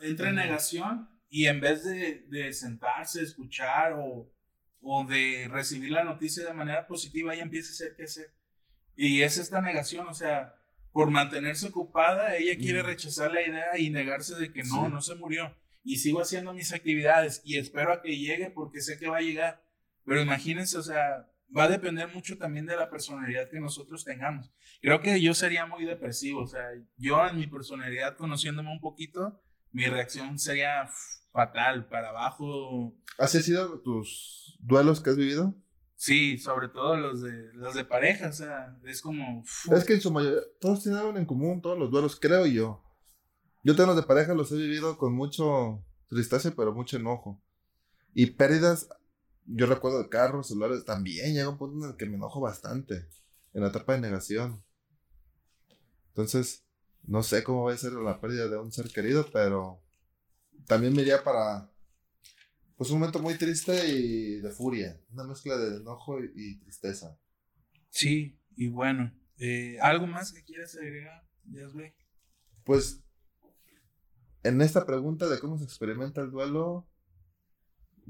Entra 0.00 0.28
en 0.28 0.36
negación 0.36 1.08
y 1.28 1.46
en 1.46 1.60
vez 1.60 1.84
de, 1.84 2.24
de 2.28 2.52
sentarse, 2.52 3.22
escuchar 3.22 3.94
o, 3.94 4.32
o, 4.80 5.04
de 5.04 5.48
recibir 5.50 5.90
la 5.90 6.04
noticia 6.04 6.46
de 6.46 6.54
manera 6.54 6.86
positiva, 6.86 7.34
ella 7.34 7.42
empieza 7.42 7.70
a 7.70 7.72
hacer 7.72 7.96
qué 7.96 8.04
hacer. 8.04 8.34
Y 8.96 9.22
es 9.22 9.38
esta 9.38 9.60
negación, 9.60 10.06
o 10.08 10.14
sea, 10.14 10.54
por 10.92 11.10
mantenerse 11.10 11.68
ocupada, 11.68 12.36
ella 12.36 12.56
quiere 12.56 12.82
rechazar 12.82 13.32
la 13.32 13.42
idea 13.42 13.78
y 13.78 13.90
negarse 13.90 14.36
de 14.36 14.52
que 14.52 14.62
no, 14.64 14.88
no 14.88 15.00
se 15.00 15.14
murió. 15.16 15.54
Y 15.84 15.98
sigo 15.98 16.20
haciendo 16.20 16.52
mis 16.52 16.72
actividades 16.72 17.40
y 17.44 17.58
espero 17.58 17.92
a 17.92 18.02
que 18.02 18.16
llegue 18.16 18.50
porque 18.50 18.80
sé 18.80 18.98
que 18.98 19.08
va 19.08 19.18
a 19.18 19.22
llegar. 19.22 19.62
Pero 20.04 20.22
imagínense, 20.22 20.78
o 20.78 20.82
sea, 20.82 21.28
va 21.56 21.64
a 21.64 21.68
depender 21.68 22.12
mucho 22.12 22.36
también 22.36 22.66
de 22.66 22.76
la 22.76 22.90
personalidad 22.90 23.48
que 23.48 23.60
nosotros 23.60 24.04
tengamos. 24.04 24.52
Creo 24.80 25.00
que 25.00 25.20
yo 25.20 25.34
sería 25.34 25.66
muy 25.66 25.84
depresivo, 25.84 26.42
o 26.42 26.46
sea, 26.46 26.64
yo 26.96 27.26
en 27.26 27.36
mi 27.36 27.46
personalidad, 27.46 28.16
conociéndome 28.16 28.70
un 28.70 28.80
poquito, 28.80 29.40
mi 29.72 29.86
reacción 29.86 30.38
sería 30.38 30.88
fatal, 31.32 31.88
para 31.88 32.10
abajo. 32.10 32.94
¿Así 33.18 33.38
han 33.38 33.42
sido 33.42 33.80
tus 33.80 34.58
duelos 34.60 35.00
que 35.00 35.10
has 35.10 35.16
vivido? 35.16 35.54
Sí, 35.96 36.38
sobre 36.38 36.68
todo 36.68 36.96
los 36.96 37.22
de, 37.22 37.52
los 37.54 37.74
de 37.74 37.84
pareja, 37.84 38.28
o 38.28 38.32
sea, 38.32 38.76
es 38.84 39.02
como... 39.02 39.42
Es 39.72 39.84
que 39.84 39.94
en 39.94 40.00
su 40.00 40.12
mayoría, 40.12 40.40
todos 40.60 40.82
tienen 40.82 41.00
algo 41.00 41.18
en 41.18 41.26
común, 41.26 41.60
todos 41.60 41.78
los 41.78 41.90
duelos, 41.90 42.18
creo 42.20 42.46
yo. 42.46 42.84
Yo 43.64 43.74
tengo 43.74 43.88
los 43.88 43.96
de 43.96 44.04
pareja, 44.04 44.34
los 44.34 44.52
he 44.52 44.56
vivido 44.56 44.96
con 44.96 45.12
mucho 45.12 45.84
tristeza, 46.08 46.52
pero 46.56 46.72
mucho 46.72 46.96
enojo. 46.96 47.42
Y 48.14 48.26
pérdidas 48.26 48.88
yo 49.48 49.66
recuerdo 49.66 50.02
de 50.02 50.08
carros, 50.08 50.48
celulares, 50.48 50.84
también 50.84 51.34
llega 51.34 51.48
un 51.48 51.58
punto 51.58 51.84
en 51.84 51.90
el 51.92 51.96
que 51.96 52.06
me 52.06 52.16
enojo 52.16 52.40
bastante. 52.40 53.08
En 53.54 53.62
la 53.62 53.68
etapa 53.68 53.94
de 53.94 54.00
negación. 54.00 54.62
Entonces, 56.08 56.64
no 57.02 57.22
sé 57.22 57.42
cómo 57.42 57.64
va 57.64 57.72
a 57.72 57.76
ser 57.76 57.92
la 57.92 58.20
pérdida 58.20 58.48
de 58.48 58.58
un 58.58 58.70
ser 58.70 58.88
querido, 58.90 59.26
pero 59.32 59.82
también 60.66 60.92
me 60.92 61.02
iría 61.02 61.24
para 61.24 61.70
pues 62.76 62.90
un 62.90 63.00
momento 63.00 63.18
muy 63.18 63.36
triste 63.36 63.88
y 63.88 64.40
de 64.40 64.50
furia, 64.50 65.00
una 65.10 65.24
mezcla 65.24 65.56
de 65.56 65.78
enojo 65.78 66.22
y, 66.22 66.58
tristeza. 66.60 67.18
Sí, 67.90 68.38
y 68.54 68.68
bueno, 68.68 69.12
eh, 69.38 69.78
¿algo 69.80 70.06
más 70.06 70.32
que 70.32 70.44
quieras 70.44 70.76
agregar, 70.76 71.26
Yasbe? 71.46 71.96
Pues 72.64 73.02
en 74.44 74.60
esta 74.60 74.86
pregunta 74.86 75.28
de 75.28 75.40
cómo 75.40 75.58
se 75.58 75.64
experimenta 75.64 76.20
el 76.20 76.30
duelo, 76.30 76.86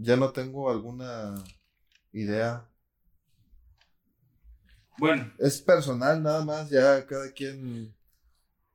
ya 0.00 0.16
no 0.16 0.30
tengo 0.30 0.70
alguna 0.70 1.34
idea. 2.12 2.68
Bueno. 4.96 5.32
Es 5.38 5.60
personal 5.60 6.22
nada 6.22 6.44
más, 6.44 6.70
ya 6.70 7.04
cada 7.06 7.30
quien... 7.32 7.94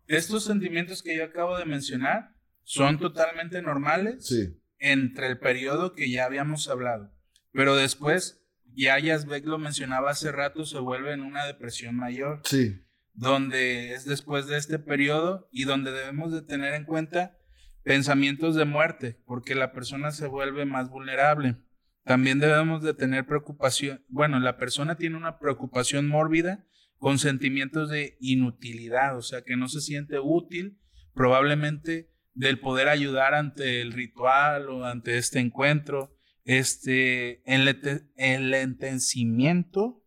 Estos 0.08 0.44
sentimientos 0.44 1.02
que 1.02 1.16
yo 1.16 1.24
acabo 1.24 1.58
de 1.58 1.66
mencionar 1.66 2.36
son 2.64 3.00
totalmente 3.00 3.62
normales 3.62 4.26
sí. 4.26 4.60
entre 4.80 5.28
el 5.28 5.40
periodo 5.40 5.94
que 5.94 6.12
ya 6.12 6.26
habíamos 6.26 6.68
hablado. 6.68 7.12
Pero 7.52 7.76
después, 7.76 8.42
ya 8.74 9.00
Yasbeck 9.00 9.46
lo 9.46 9.58
mencionaba 9.58 10.12
hace 10.12 10.32
rato, 10.32 10.66
se 10.66 10.80
vuelve 10.80 11.14
en 11.14 11.22
una 11.22 11.46
depresión 11.46 11.96
mayor. 11.96 12.42
Sí. 12.44 12.82
Donde 13.14 13.94
es 13.94 14.06
después 14.06 14.48
de 14.48 14.58
este 14.58 14.80
periodo 14.80 15.48
y 15.52 15.64
donde 15.66 15.92
debemos 15.92 16.34
de 16.34 16.42
tener 16.42 16.74
en 16.74 16.86
cuenta 16.86 17.38
Pensamientos 17.84 18.56
de 18.56 18.66
muerte, 18.66 19.20
porque 19.26 19.56
la 19.56 19.74
persona 19.74 20.12
se 20.12 20.28
vuelve 20.28 20.66
más 20.66 20.90
vulnerable. 20.90 21.58
También 22.06 22.40
debemos 22.40 22.84
de 22.84 22.94
tener 22.94 23.26
preocupación, 23.26 24.06
bueno, 24.10 24.40
la 24.40 24.58
persona 24.58 24.96
tiene 24.96 25.18
una 25.18 25.40
preocupación 25.40 26.08
mórbida 26.08 26.66
con 26.98 27.20
sentimientos 27.20 27.90
de 27.90 28.16
inutilidad, 28.20 29.18
o 29.18 29.22
sea, 29.22 29.42
que 29.42 29.58
no 29.58 29.68
se 29.68 29.82
siente 29.82 30.20
útil, 30.20 30.80
probablemente 31.14 32.10
del 32.34 32.60
poder 32.60 32.90
ayudar 32.90 33.34
ante 33.34 33.82
el 33.82 33.94
ritual 33.94 34.70
o 34.70 34.86
ante 34.86 35.18
este 35.18 35.40
encuentro, 35.40 36.16
este 36.44 37.42
enletecimiento, 37.46 40.04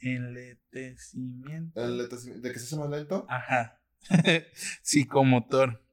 enletecimiento. 0.00 1.80
¿De 1.80 2.08
que 2.52 2.58
se 2.58 2.66
hace 2.66 2.76
más 2.76 2.90
lento? 2.90 3.24
Ajá, 3.28 3.80
psicomotor. 4.82 5.87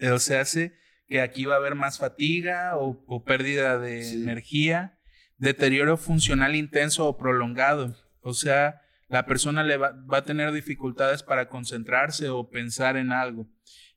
O 0.00 0.18
sea, 0.18 0.40
hace 0.40 0.74
que 1.06 1.20
aquí 1.20 1.44
va 1.44 1.54
a 1.54 1.58
haber 1.58 1.74
más 1.74 1.98
fatiga 1.98 2.76
o, 2.76 3.24
pérdida 3.24 3.78
de 3.78 4.12
energía, 4.12 4.98
deterioro 5.38 5.96
funcional 5.96 6.54
intenso 6.54 7.06
o 7.06 7.18
prolongado. 7.18 7.96
O 8.20 8.32
sea, 8.32 8.80
la 9.08 9.26
persona 9.26 9.64
le 9.64 9.76
va, 9.76 9.96
a 10.10 10.22
tener 10.22 10.52
dificultades 10.52 11.22
para 11.24 11.48
concentrarse 11.48 12.28
o 12.28 12.48
pensar 12.48 12.96
en 12.96 13.10
algo. 13.10 13.48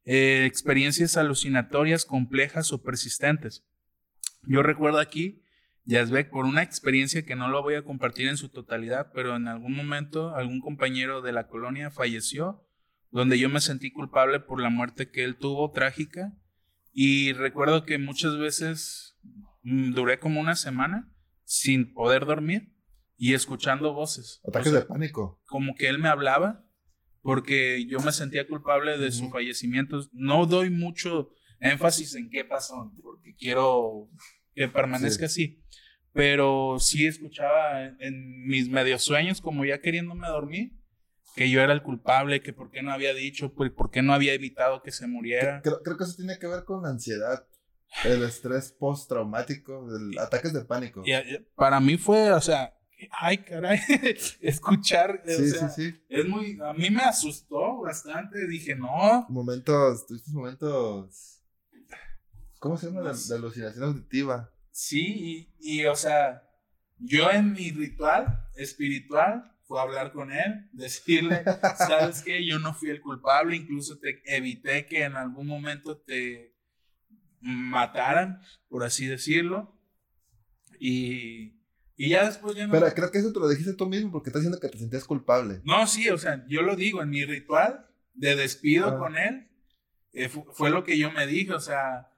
Eh, 0.05 0.45
experiencias 0.45 1.15
alucinatorias 1.15 2.03
complejas 2.03 2.73
o 2.73 2.81
persistentes. 2.81 3.63
Yo 4.41 4.63
recuerdo 4.63 4.99
aquí, 4.99 5.43
Yazbek, 5.85 6.29
por 6.29 6.45
una 6.45 6.63
experiencia 6.63 7.23
que 7.23 7.35
no 7.35 7.47
lo 7.47 7.61
voy 7.61 7.75
a 7.75 7.83
compartir 7.83 8.27
en 8.27 8.37
su 8.37 8.49
totalidad, 8.49 9.11
pero 9.13 9.35
en 9.35 9.47
algún 9.47 9.75
momento 9.75 10.35
algún 10.35 10.61
compañero 10.61 11.21
de 11.21 11.31
la 11.31 11.47
colonia 11.47 11.91
falleció, 11.91 12.65
donde 13.13 13.37
yo 13.37 13.47
me 13.47 13.61
sentí 13.61 13.91
culpable 13.91 14.39
por 14.39 14.59
la 14.59 14.69
muerte 14.69 15.09
que 15.09 15.23
él 15.23 15.37
tuvo, 15.37 15.71
trágica, 15.71 16.33
y 16.91 17.31
recuerdo 17.33 17.85
que 17.85 17.97
muchas 17.97 18.37
veces 18.37 19.17
mm, 19.61 19.93
duré 19.93 20.19
como 20.19 20.41
una 20.41 20.55
semana 20.55 21.13
sin 21.45 21.93
poder 21.93 22.25
dormir 22.25 22.73
y 23.15 23.35
escuchando 23.35 23.93
voces. 23.93 24.41
Ataques 24.47 24.73
de 24.73 24.81
pánico. 24.81 25.41
Como 25.45 25.75
que 25.75 25.87
él 25.87 25.99
me 25.99 26.09
hablaba 26.09 26.65
porque 27.21 27.85
yo 27.87 27.99
me 27.99 28.11
sentía 28.11 28.47
culpable 28.47 28.97
de 28.97 29.11
su 29.11 29.29
fallecimiento. 29.29 30.01
No 30.11 30.45
doy 30.45 30.69
mucho 30.69 31.29
énfasis 31.59 32.15
en 32.15 32.29
qué 32.29 32.43
pasó, 32.43 32.91
porque 33.01 33.35
quiero 33.35 34.09
que 34.53 34.67
permanezca 34.67 35.27
así. 35.27 35.63
Pero 36.11 36.77
sí 36.79 37.05
escuchaba 37.05 37.85
en, 37.99 38.45
mis 38.45 38.69
medios 38.69 39.03
sueños, 39.03 39.39
como 39.39 39.65
ya 39.65 39.81
queriéndome 39.81 40.27
dormir, 40.27 40.73
que 41.35 41.49
yo 41.49 41.61
era 41.61 41.73
el 41.73 41.81
culpable, 41.81 42.41
que 42.41 42.53
por 42.53 42.69
qué 42.69 42.81
no 42.81 42.91
había 42.91 43.13
dicho, 43.13 43.53
por 43.53 43.89
qué 43.91 44.01
no 44.01 44.13
había 44.13 44.33
evitado 44.33 44.83
que 44.83 44.91
se 44.91 45.07
muriera. 45.07 45.61
Creo, 45.61 45.81
creo 45.81 45.97
que 45.97 46.03
eso 46.03 46.15
tiene 46.15 46.37
que 46.37 46.47
ver 46.47 46.63
con 46.63 46.83
la 46.83 46.89
ansiedad, 46.89 47.47
el 48.03 48.23
estrés 48.23 48.71
postraumático, 48.71 49.87
ataques 50.19 50.53
de 50.53 50.63
pánico. 50.65 51.03
Y, 51.05 51.13
para 51.55 51.79
mí 51.79 51.97
fue, 51.97 52.31
o 52.31 52.41
sea, 52.41 52.73
ay, 53.11 53.39
caray, 53.39 53.79
escuchar. 54.41 55.23
Sí, 55.25 55.49
sí, 55.49 55.65
sí. 55.75 56.03
Es 56.09 56.27
muy, 56.27 56.59
a 56.63 56.73
mí 56.73 56.89
me 56.89 57.03
asustó 57.03 57.81
bastante. 57.81 58.47
Dije, 58.47 58.75
no. 58.75 59.25
Momentos, 59.29 60.01
estos 60.11 60.33
momentos. 60.33 61.41
¿Cómo 62.59 62.77
se 62.77 62.87
llama? 62.87 63.01
la, 63.01 63.35
alucinación 63.35 63.83
auditiva. 63.83 64.49
Sí, 64.71 65.49
y, 65.59 65.79
y, 65.79 65.85
o 65.85 65.95
sea, 65.95 66.43
yo 66.97 67.29
en 67.29 67.51
mi 67.51 67.71
ritual 67.71 68.47
espiritual 68.55 69.52
fue 69.65 69.81
hablar 69.81 70.11
con 70.11 70.31
él, 70.31 70.69
decirle, 70.73 71.43
¿sabes 71.77 72.21
qué? 72.21 72.45
Yo 72.45 72.59
no 72.59 72.73
fui 72.73 72.89
el 72.89 73.01
culpable, 73.01 73.55
incluso 73.55 73.97
te 73.99 74.21
evité 74.25 74.85
que 74.85 75.03
en 75.03 75.15
algún 75.15 75.47
momento 75.47 75.97
te 75.97 76.55
mataran, 77.39 78.41
por 78.69 78.83
así 78.83 79.05
decirlo. 79.05 79.79
Y 80.79 81.63
y 81.95 82.09
ya 82.09 82.25
después 82.25 82.55
ya 82.55 82.65
no. 82.65 82.73
Pero 82.73 82.91
creo 82.93 83.11
que 83.11 83.19
eso 83.19 83.31
te 83.31 83.39
lo 83.39 83.47
dijiste 83.47 83.73
tú 83.73 83.87
mismo 83.87 84.11
porque 84.11 84.29
estás 84.29 84.41
diciendo 84.41 84.59
que 84.59 84.69
te 84.69 84.79
sentías 84.79 85.05
culpable. 85.05 85.61
No, 85.63 85.85
sí, 85.87 86.09
o 86.09 86.17
sea, 86.17 86.43
yo 86.47 86.61
lo 86.61 86.75
digo, 86.75 87.01
en 87.01 87.09
mi 87.09 87.23
ritual 87.23 87.87
de 88.13 88.35
despido 88.35 88.87
ah. 88.87 88.97
con 88.97 89.17
él, 89.17 89.47
eh, 90.13 90.29
fue 90.29 90.69
lo 90.69 90.83
que 90.83 90.97
yo 90.97 91.11
me 91.11 91.27
dije, 91.27 91.53
o 91.53 91.59
sea, 91.59 92.11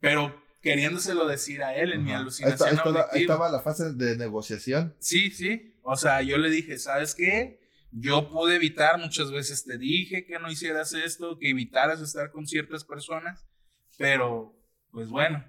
pero 0.00 0.34
queriéndoselo 0.60 1.26
decir 1.26 1.62
a 1.62 1.74
él 1.74 1.92
en 1.92 2.04
mi 2.04 2.12
alucinación. 2.12 2.80
Ahí, 3.12 3.22
estaba 3.22 3.50
la 3.50 3.60
fase 3.60 3.92
de 3.94 4.16
negociación. 4.16 4.94
Sí, 4.98 5.30
sí. 5.30 5.77
O 5.90 5.96
sea, 5.96 6.20
yo 6.20 6.36
le 6.36 6.50
dije, 6.50 6.76
¿sabes 6.78 7.14
qué? 7.14 7.60
Yo 7.90 8.28
pude 8.28 8.56
evitar, 8.56 8.98
muchas 8.98 9.32
veces 9.32 9.64
te 9.64 9.78
dije 9.78 10.26
que 10.26 10.38
no 10.38 10.50
hicieras 10.50 10.92
esto, 10.92 11.38
que 11.38 11.48
evitaras 11.48 12.02
estar 12.02 12.30
con 12.30 12.46
ciertas 12.46 12.84
personas, 12.84 13.46
pero 13.96 14.54
pues 14.90 15.08
bueno, 15.08 15.42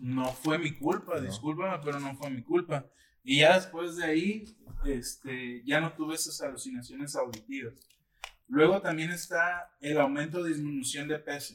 no 0.00 0.32
fue 0.32 0.58
mi 0.58 0.72
culpa, 0.72 1.20
discúlpame, 1.20 1.78
pero 1.84 2.00
no 2.00 2.16
fue 2.16 2.30
mi 2.30 2.42
culpa. 2.42 2.86
Y 3.22 3.40
ya 3.40 3.56
después 3.56 3.96
de 3.96 4.04
ahí, 4.04 4.44
este, 4.86 5.62
ya 5.66 5.78
no 5.78 5.92
tuve 5.92 6.14
esas 6.14 6.40
alucinaciones 6.40 7.14
auditivas. 7.14 7.74
Luego 8.48 8.80
también 8.80 9.10
está 9.10 9.76
el 9.82 10.00
aumento 10.00 10.38
o 10.38 10.44
disminución 10.44 11.06
de 11.06 11.18
peso. 11.18 11.54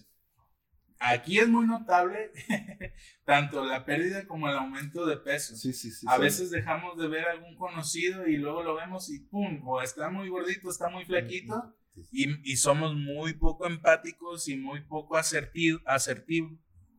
Aquí 0.99 1.39
es 1.39 1.47
muy 1.47 1.65
notable 1.65 2.31
tanto 3.25 3.63
la 3.63 3.85
pérdida 3.85 4.27
como 4.27 4.49
el 4.49 4.57
aumento 4.57 5.05
de 5.05 5.17
peso. 5.17 5.55
Sí, 5.55 5.71
sí, 5.73 5.91
sí, 5.91 6.05
a 6.09 6.17
veces 6.17 6.51
dejamos 6.51 6.97
de 6.97 7.07
ver 7.07 7.25
a 7.27 7.31
algún 7.31 7.55
conocido 7.55 8.27
y 8.27 8.37
luego 8.37 8.63
lo 8.63 8.75
vemos 8.75 9.09
y 9.09 9.19
pum, 9.19 9.61
o 9.65 9.81
está 9.81 10.09
muy 10.09 10.27
gordito, 10.27 10.69
está 10.69 10.89
muy 10.89 11.05
flaquito 11.05 11.73
y, 12.11 12.51
y 12.51 12.57
somos 12.57 12.95
muy 12.95 13.33
poco 13.33 13.65
empáticos 13.65 14.47
y 14.49 14.57
muy 14.57 14.81
poco 14.81 15.15
asertivos 15.15 15.81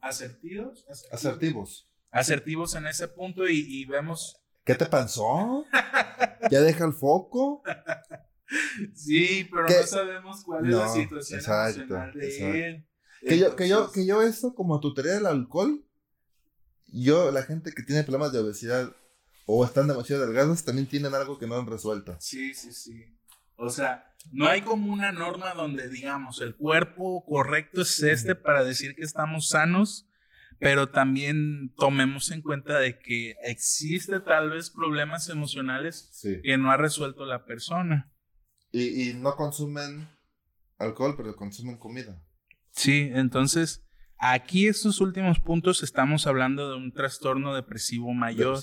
asertivos. 0.00 0.84
Asertivos. 1.12 1.90
Asertivos 2.10 2.74
en 2.74 2.86
ese 2.86 3.08
punto 3.08 3.48
y, 3.48 3.84
vemos. 3.84 4.36
¿Qué 4.64 4.74
te 4.74 4.86
pasó? 4.86 5.64
¿Ya 6.50 6.60
deja 6.60 6.84
el 6.84 6.92
foco? 6.92 7.62
Sí, 8.94 9.48
pero 9.50 9.62
no 9.62 9.86
sabemos 9.86 10.42
cuál 10.44 10.66
es 10.66 10.74
la 10.74 10.88
situación 10.88 11.40
emocional 11.40 12.12
de 12.12 12.68
él. 12.68 12.89
Que 13.20 13.38
yo, 13.38 13.54
que 13.54 13.68
yo, 13.68 13.92
que 13.92 14.06
yo 14.06 14.22
esto, 14.22 14.54
como 14.54 14.80
tutoría 14.80 15.12
del 15.12 15.26
alcohol, 15.26 15.84
yo, 16.86 17.30
la 17.30 17.42
gente 17.42 17.72
que 17.72 17.82
tiene 17.82 18.02
problemas 18.02 18.32
de 18.32 18.38
obesidad 18.38 18.94
o 19.46 19.64
están 19.64 19.88
demasiado 19.88 20.26
delgados, 20.26 20.64
también 20.64 20.86
tienen 20.88 21.14
algo 21.14 21.38
que 21.38 21.46
no 21.46 21.56
han 21.56 21.66
resuelto. 21.66 22.16
Sí, 22.20 22.54
sí, 22.54 22.72
sí. 22.72 23.04
O 23.56 23.68
sea, 23.68 24.14
no 24.32 24.46
hay 24.46 24.62
como 24.62 24.92
una 24.92 25.12
norma 25.12 25.54
donde 25.54 25.88
digamos 25.88 26.40
el 26.40 26.54
cuerpo 26.56 27.24
correcto 27.26 27.82
es 27.82 28.02
este 28.02 28.34
para 28.34 28.64
decir 28.64 28.94
que 28.94 29.02
estamos 29.02 29.48
sanos, 29.48 30.08
pero 30.58 30.90
también 30.90 31.74
tomemos 31.76 32.30
en 32.30 32.42
cuenta 32.42 32.78
de 32.78 32.98
que 32.98 33.34
existe 33.42 34.20
tal 34.20 34.50
vez 34.50 34.70
problemas 34.70 35.28
emocionales 35.28 36.10
que 36.42 36.56
no 36.58 36.70
ha 36.70 36.76
resuelto 36.76 37.24
la 37.26 37.44
persona. 37.44 38.10
Y, 38.72 39.10
y 39.10 39.14
no 39.14 39.34
consumen 39.36 40.08
alcohol, 40.78 41.14
pero 41.16 41.34
consumen 41.36 41.76
comida. 41.76 42.22
Sí, 42.72 43.10
entonces 43.12 43.84
Aquí 44.22 44.68
estos 44.68 45.00
últimos 45.00 45.40
puntos 45.40 45.82
estamos 45.82 46.26
hablando 46.26 46.68
de 46.68 46.76
un 46.76 46.92
trastorno 46.92 47.54
depresivo 47.54 48.12
mayor, 48.12 48.58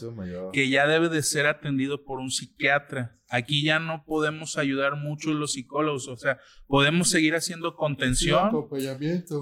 que 0.53 0.69
ya 0.69 0.85
debe 0.85 1.09
de 1.09 1.23
ser 1.23 1.47
atendido 1.47 2.03
por 2.05 2.19
un 2.19 2.29
psiquiatra. 2.29 3.19
Aquí 3.27 3.63
ya 3.63 3.79
no 3.79 4.05
podemos 4.05 4.59
ayudar 4.59 4.97
mucho 4.97 5.33
los 5.33 5.53
psicólogos, 5.53 6.09
o 6.09 6.15
sea, 6.15 6.37
podemos 6.67 7.09
seguir 7.09 7.33
haciendo 7.33 7.75
contención 7.75 8.51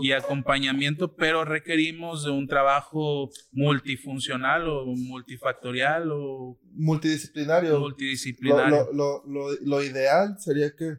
y 0.01 0.13
acompañamiento, 0.13 1.15
pero 1.15 1.43
requerimos 1.43 2.23
de 2.23 2.31
un 2.31 2.47
trabajo 2.47 3.29
multifuncional 3.51 4.69
o 4.69 4.85
multifactorial 4.85 6.11
o 6.13 6.57
multidisciplinario. 6.71 7.77
multidisciplinario. 7.77 8.87
Lo, 8.93 9.21
lo, 9.27 9.49
lo 9.61 9.83
ideal 9.83 10.37
sería 10.39 10.73
que 10.77 10.95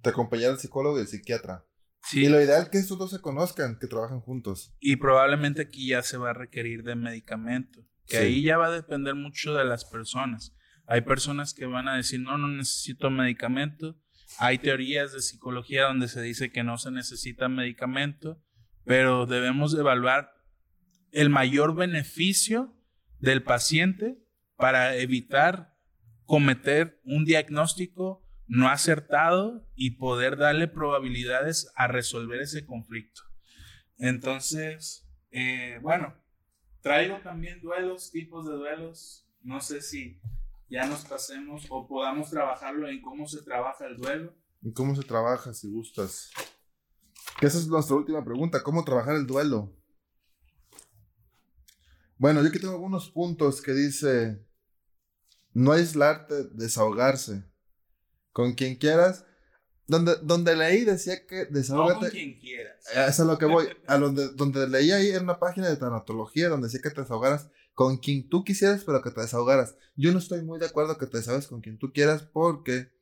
te 0.00 0.08
acompañara 0.08 0.54
el 0.54 0.58
psicólogo 0.58 0.96
y 0.96 1.02
el 1.02 1.08
psiquiatra. 1.08 1.67
Y 2.12 2.28
lo 2.28 2.40
ideal 2.40 2.62
es 2.62 2.68
que 2.70 2.78
estos 2.78 2.98
dos 2.98 3.10
se 3.10 3.20
conozcan, 3.20 3.78
que 3.78 3.86
trabajen 3.86 4.20
juntos. 4.20 4.74
Y 4.80 4.96
probablemente 4.96 5.62
aquí 5.62 5.88
ya 5.88 6.02
se 6.02 6.16
va 6.16 6.30
a 6.30 6.34
requerir 6.34 6.82
de 6.82 6.94
medicamento, 6.94 7.84
que 8.06 8.18
ahí 8.18 8.42
ya 8.42 8.56
va 8.56 8.68
a 8.68 8.70
depender 8.70 9.14
mucho 9.14 9.54
de 9.54 9.64
las 9.64 9.84
personas. 9.84 10.54
Hay 10.86 11.02
personas 11.02 11.52
que 11.52 11.66
van 11.66 11.86
a 11.86 11.96
decir, 11.96 12.20
no, 12.20 12.38
no 12.38 12.48
necesito 12.48 13.10
medicamento. 13.10 13.98
Hay 14.38 14.58
teorías 14.58 15.12
de 15.12 15.20
psicología 15.20 15.84
donde 15.84 16.08
se 16.08 16.22
dice 16.22 16.50
que 16.50 16.64
no 16.64 16.78
se 16.78 16.90
necesita 16.90 17.48
medicamento, 17.48 18.42
pero 18.84 19.26
debemos 19.26 19.74
evaluar 19.74 20.30
el 21.12 21.28
mayor 21.28 21.74
beneficio 21.74 22.74
del 23.18 23.42
paciente 23.42 24.18
para 24.56 24.96
evitar 24.96 25.74
cometer 26.24 27.00
un 27.04 27.24
diagnóstico 27.24 28.27
no 28.48 28.68
acertado 28.68 29.68
y 29.74 29.92
poder 29.92 30.38
darle 30.38 30.68
probabilidades 30.68 31.70
a 31.76 31.86
resolver 31.86 32.40
ese 32.40 32.64
conflicto. 32.66 33.22
Entonces, 33.98 35.06
eh, 35.30 35.78
bueno, 35.82 36.14
traigo 36.80 37.20
también 37.20 37.60
duelos, 37.60 38.10
tipos 38.10 38.46
de 38.46 38.54
duelos. 38.54 39.28
No 39.42 39.60
sé 39.60 39.82
si 39.82 40.20
ya 40.68 40.86
nos 40.86 41.04
pasemos 41.04 41.66
o 41.68 41.86
podamos 41.86 42.30
trabajarlo 42.30 42.88
en 42.88 43.02
cómo 43.02 43.26
se 43.26 43.42
trabaja 43.42 43.86
el 43.86 43.96
duelo. 43.96 44.34
¿Y 44.62 44.72
cómo 44.72 44.96
se 44.96 45.02
trabaja, 45.02 45.52
si 45.52 45.70
gustas? 45.70 46.30
Esa 47.40 47.58
es 47.58 47.68
nuestra 47.68 47.96
última 47.96 48.24
pregunta, 48.24 48.62
¿cómo 48.62 48.82
trabajar 48.82 49.14
el 49.14 49.26
duelo? 49.26 49.76
Bueno, 52.16 52.42
yo 52.42 52.48
aquí 52.48 52.58
tengo 52.58 52.72
algunos 52.72 53.10
puntos 53.10 53.62
que 53.62 53.72
dice, 53.72 54.44
no 55.52 55.70
aislarte, 55.70 56.48
desahogarse 56.52 57.44
con 58.38 58.52
quien 58.52 58.76
quieras. 58.76 59.24
Donde, 59.88 60.14
donde 60.22 60.54
leí 60.54 60.84
decía 60.84 61.26
que 61.26 61.46
desahógate. 61.46 61.94
No 61.94 62.00
con 62.02 62.10
quien 62.10 62.38
quieras. 62.38 62.76
Eso 62.92 63.22
es 63.22 63.28
lo 63.28 63.36
que 63.36 63.46
voy. 63.46 63.66
A 63.88 63.98
donde, 63.98 64.28
donde 64.28 64.68
leí 64.68 64.92
ahí 64.92 65.08
en 65.08 65.24
una 65.24 65.40
página 65.40 65.68
de 65.68 65.76
tanatología 65.76 66.48
donde 66.48 66.68
decía 66.68 66.80
que 66.80 66.90
te 66.90 67.00
desahogaras 67.00 67.48
con 67.74 67.96
quien 67.96 68.28
tú 68.28 68.44
quisieras, 68.44 68.84
pero 68.84 69.02
que 69.02 69.10
te 69.10 69.22
desahogaras. 69.22 69.74
Yo 69.96 70.12
no 70.12 70.20
estoy 70.20 70.42
muy 70.42 70.60
de 70.60 70.66
acuerdo 70.66 70.98
que 70.98 71.06
te 71.06 71.16
desahogues 71.16 71.48
con 71.48 71.62
quien 71.62 71.78
tú 71.78 71.92
quieras 71.92 72.22
porque 72.22 72.92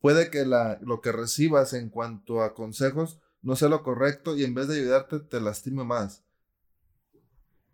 puede 0.00 0.30
que 0.30 0.46
la, 0.46 0.78
lo 0.82 1.00
que 1.00 1.10
recibas 1.10 1.72
en 1.72 1.88
cuanto 1.88 2.40
a 2.42 2.54
consejos 2.54 3.18
no 3.42 3.56
sea 3.56 3.68
lo 3.68 3.82
correcto 3.82 4.36
y 4.36 4.44
en 4.44 4.54
vez 4.54 4.68
de 4.68 4.76
ayudarte 4.76 5.18
te 5.18 5.40
lastime 5.40 5.82
más. 5.82 6.22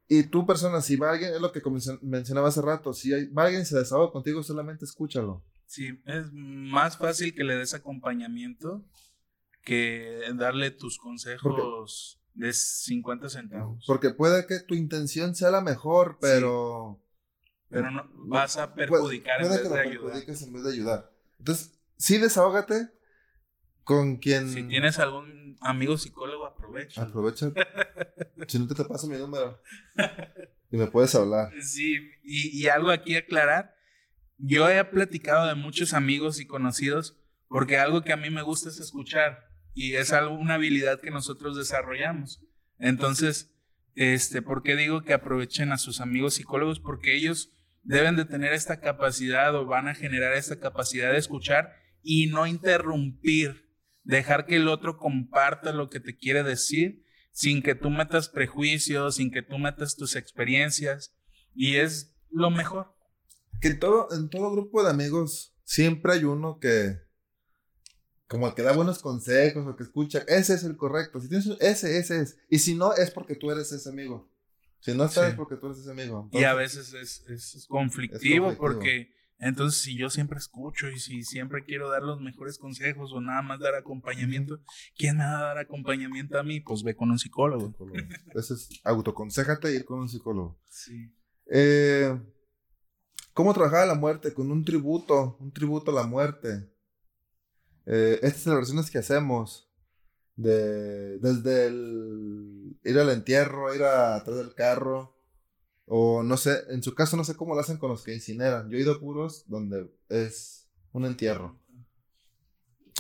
Y 0.09 0.23
tú, 0.23 0.47
persona, 0.47 0.81
si 0.81 0.97
va 0.97 1.11
alguien, 1.11 1.35
es 1.35 1.43
lo 1.43 1.53
que 1.53 1.61
mencionaba 2.01 2.49
hace 2.49 2.63
rato, 2.63 2.95
si 2.95 3.13
hay, 3.13 3.27
va 3.27 3.45
alguien 3.45 3.63
y 3.63 3.67
se 3.67 3.77
desahoga 3.77 4.11
contigo, 4.13 4.43
solamente 4.43 4.87
escúchalo. 4.87 5.43
Sí, 5.67 6.01
es 6.07 6.33
más 6.33 6.99
fácil 6.99 7.35
que 7.35 7.45
le 7.45 7.57
des 7.57 7.75
acompañamiento 7.75 8.85
que 9.63 10.23
darle 10.35 10.71
tus 10.71 10.99
consejos 10.99 12.21
de 12.35 12.53
50 12.53 13.29
centavos. 13.29 13.85
Porque 13.87 14.11
puede 14.11 14.47
que 14.47 14.61
tu 14.61 14.75
intención 14.75 15.35
sea 15.35 15.51
la 15.51 15.61
mejor, 15.61 16.19
pero... 16.21 17.01
Pero 17.71 17.91
no, 17.91 18.09
vas 18.27 18.57
a 18.57 18.75
perjudicar 18.75 19.43
en, 19.43 19.51
vez 19.51 19.69
de 19.69 19.81
ayudar. 19.81 20.17
en 20.17 20.53
vez 20.53 20.63
de 20.63 20.73
ayudar. 20.73 21.11
Entonces, 21.39 21.73
sí 21.97 22.19
desahógate 22.19 22.91
con 23.83 24.19
quien... 24.19 24.49
Si 24.49 24.63
tienes 24.65 24.99
algún 24.99 25.57
amigo 25.61 25.97
psicólogo, 25.97 26.47
aprovecha. 26.47 27.03
Aprovecha. 27.03 27.53
si 28.47 28.59
no 28.59 28.69
te, 28.69 28.75
te 28.75 28.85
paso 28.85 29.09
mi 29.09 29.17
número. 29.17 29.61
Y 30.71 30.77
me 30.77 30.87
puedes 30.87 31.15
hablar. 31.15 31.53
Sí, 31.63 31.97
y, 32.23 32.63
y 32.63 32.69
algo 32.69 32.91
aquí 32.91 33.17
aclarar. 33.17 33.74
Yo 34.39 34.69
he 34.69 34.85
platicado 34.85 35.47
de 35.47 35.55
muchos 35.55 35.93
amigos 35.93 36.41
y 36.41 36.47
conocidos 36.47 37.17
porque 37.49 37.79
algo 37.79 38.03
que 38.03 38.13
a 38.13 38.17
mí 38.17 38.31
me 38.31 38.43
gusta 38.43 38.69
es 38.69 38.81
escuchar 38.81 39.47
y 39.75 39.95
es 39.95 40.13
algo, 40.13 40.35
una 40.35 40.55
habilidad 40.55 41.01
que 41.01 41.11
nosotros 41.11 41.57
desarrollamos. 41.57 42.41
Entonces, 42.79 43.55
este, 43.95 44.43
¿por 44.43 44.63
qué 44.63 44.77
digo 44.77 45.03
que 45.03 45.13
aprovechen 45.13 45.73
a 45.73 45.79
sus 45.79 46.01
amigos 46.01 46.35
psicólogos? 46.35 46.81
Porque 46.81 47.15
ellos 47.15 47.51
deben 47.83 48.17
de 48.17 48.25
tener 48.25 48.53
esta 48.53 48.81
capacidad 48.81 49.55
o 49.55 49.67
van 49.67 49.89
a 49.89 49.95
generar 49.95 50.33
esta 50.35 50.59
capacidad 50.59 51.13
de 51.13 51.19
escuchar 51.19 51.73
y 52.03 52.27
no 52.27 52.47
interrumpir, 52.47 53.71
dejar 54.03 54.47
que 54.47 54.57
el 54.57 54.69
otro 54.69 54.99
comparta 54.99 55.73
lo 55.73 55.91
que 55.91 56.01
te 56.01 56.17
quiere 56.17 56.43
decir 56.43 57.05
sin 57.31 57.63
que 57.63 57.75
tú 57.75 57.91
metas 57.91 58.29
prejuicios, 58.29 59.17
sin 59.17 59.33
que 59.33 59.43
tú 59.43 59.59
metas 59.59 59.97
tus 59.97 60.15
experiencias 60.15 61.17
y 61.55 61.77
es 61.77 62.17
lo 62.31 62.51
mejor. 62.51 62.94
Que 63.65 63.73
todo, 63.73 64.09
en 64.13 64.29
todo 64.29 64.53
grupo 64.53 64.85
de 64.85 64.91
amigos 64.91 65.55
siempre 65.65 66.13
hay 66.13 66.25
uno 66.25 66.59
que 66.59 66.99
como 68.27 68.47
el 68.47 68.53
que 68.53 68.61
da 68.61 68.73
buenos 68.73 68.99
consejos 68.99 69.67
o 69.67 69.75
que 69.75 69.85
escucha, 69.85 70.19
ese 70.29 70.53
es 70.53 70.65
el 70.65 70.77
correcto. 70.77 71.19
Si 71.19 71.31
tienes 71.31 71.47
ese, 71.61 71.97
ese 71.97 72.21
es. 72.21 72.37
Y 72.51 72.59
si 72.59 72.75
no, 72.75 72.93
es 72.93 73.11
porque 73.11 73.37
tú 73.37 73.51
eres 73.51 73.73
ese 73.73 73.89
amigo. 73.89 74.31
Si 74.81 74.93
no 74.93 75.07
está, 75.07 75.29
es 75.29 75.35
porque 75.35 75.57
tú 75.57 75.69
eres 75.69 75.79
ese 75.79 75.91
amigo. 75.91 76.29
y 76.31 76.45
a 76.45 76.53
veces 76.53 76.93
es, 76.93 77.25
es, 77.27 77.67
conflictivo 77.67 78.55
porque 78.59 79.15
entonces 79.39 79.81
si 79.81 79.97
yo 79.97 80.11
siempre 80.11 80.37
escucho 80.37 80.91
y 80.91 80.99
si 80.99 81.25
siempre 81.25 81.65
quiero 81.65 81.89
dar 81.89 82.03
los 82.03 82.21
mejores 82.21 82.59
consejos 82.59 83.15
o 83.15 83.23
nada 83.23 83.41
más 83.41 83.61
dar 83.61 83.77
acompañamiento, 83.77 84.61
¿quién 84.95 85.17
me 85.17 85.25
va 85.25 85.39
a 85.39 85.45
dar 85.45 85.59
acompañamiento 85.59 86.39
a 86.39 86.43
mí? 86.43 86.61
Pues 86.61 86.83
ve 86.83 86.95
con 86.95 87.11
un 87.11 87.19
psicólogo. 87.19 87.75
Eso 88.35 88.53
es 88.53 88.69
autoconsejate 88.85 89.73
y 89.73 89.77
ir 89.77 89.85
con 89.87 90.01
un 90.01 90.11
psicólogo. 90.11 90.61
Sí. 90.69 91.11
Eh, 91.47 92.15
¿Cómo 93.35 93.53
trabajar 93.53 93.87
la 93.89 93.95
muerte? 93.97 94.33
Con 94.33 94.53
un 94.53 94.65
tributo, 94.65 95.37
un 95.41 95.53
tributo 95.53 95.91
a 95.91 95.95
la 95.95 96.05
muerte. 96.05 96.71
Eh, 97.85 98.21
estas 98.23 98.43
celebraciones 98.45 98.91
que 98.91 98.99
hacemos, 98.99 99.69
de, 100.37 101.19
desde 101.19 101.67
el 101.67 102.79
ir 102.85 102.99
al 102.99 103.11
entierro, 103.11 103.75
ir 103.75 103.83
atrás 103.83 104.37
del 104.37 104.55
carro, 104.55 105.17
o 105.87 106.23
no 106.23 106.37
sé, 106.37 106.63
en 106.71 106.83
su 106.83 106.95
caso 106.95 107.17
no 107.17 107.25
sé 107.25 107.35
cómo 107.37 107.55
lo 107.55 107.61
hacen 107.61 107.77
con 107.77 107.91
los 107.91 108.05
que 108.05 108.15
incineran. 108.15 108.71
Yo 108.71 108.79
he 108.79 108.83
ido 108.83 108.93
a 108.93 109.01
puros 109.01 109.45
donde 109.49 109.93
es 110.09 110.69
un 110.93 111.05
entierro. 111.05 111.59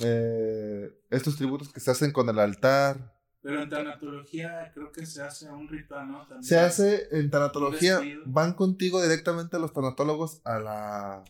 Eh, 0.02 0.93
estos 1.11 1.36
tributos 1.36 1.73
que 1.73 1.78
se 1.78 1.93
hacen 1.93 2.11
con 2.11 2.28
el 2.28 2.40
altar. 2.40 3.13
Pero 3.44 3.62
en 3.62 3.68
tanatología 3.68 4.72
creo 4.72 4.90
que 4.90 5.04
se 5.04 5.22
hace 5.22 5.50
un 5.50 5.68
ritual, 5.68 6.10
¿no? 6.10 6.26
se 6.42 6.58
hace 6.58 7.08
en 7.12 7.30
tanatología, 7.30 8.00
van 8.24 8.54
contigo 8.54 9.02
directamente 9.02 9.58
los 9.58 9.74
tanatólogos 9.74 10.40
a 10.44 10.58
la 10.58 11.24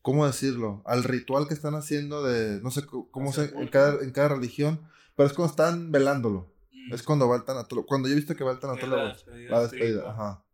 ¿cómo 0.00 0.26
decirlo? 0.26 0.82
Al 0.86 1.04
ritual 1.04 1.46
que 1.46 1.52
están 1.52 1.74
haciendo 1.74 2.22
de, 2.24 2.62
no 2.62 2.70
sé 2.70 2.86
cómo 2.86 3.30
se, 3.30 3.44
en 3.54 3.68
cada, 3.68 4.02
en 4.02 4.10
cada 4.10 4.30
religión, 4.30 4.88
pero 5.14 5.26
es 5.26 5.34
cuando 5.34 5.50
están 5.50 5.92
velándolo. 5.92 6.50
Mm. 6.72 6.94
Es 6.94 7.02
cuando 7.02 7.28
va 7.28 7.36
el 7.36 7.44
tanatólogo. 7.44 7.86
Cuando 7.86 8.08
yo 8.08 8.14
he 8.14 8.16
visto 8.16 8.34
que 8.34 8.42
va 8.42 8.52
el 8.52 8.58
tanatólogo. 8.58 9.12
La 9.50 9.60
despedida. 9.60 10.10
ajá. 10.10 10.44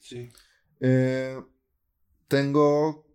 Sí. 0.00 0.28
Eh, 0.80 1.40
tengo 2.26 3.06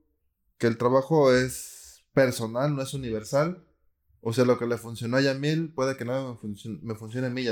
que 0.57 0.67
el 0.67 0.77
trabajo 0.77 1.33
es 1.33 2.05
personal, 2.13 2.73
no 2.73 2.81
es 2.81 2.93
universal. 2.93 3.65
O 4.25 4.31
sea, 4.31 4.45
lo 4.45 4.57
que 4.57 4.65
le 4.65 4.77
funcionó 4.77 5.17
a 5.17 5.21
Yamil 5.21 5.73
puede 5.73 5.97
que 5.97 6.05
no 6.05 6.33
me 6.33 6.39
funcione, 6.39 6.79
me 6.81 6.95
funcione 6.95 7.27
a 7.27 7.29
mí, 7.29 7.45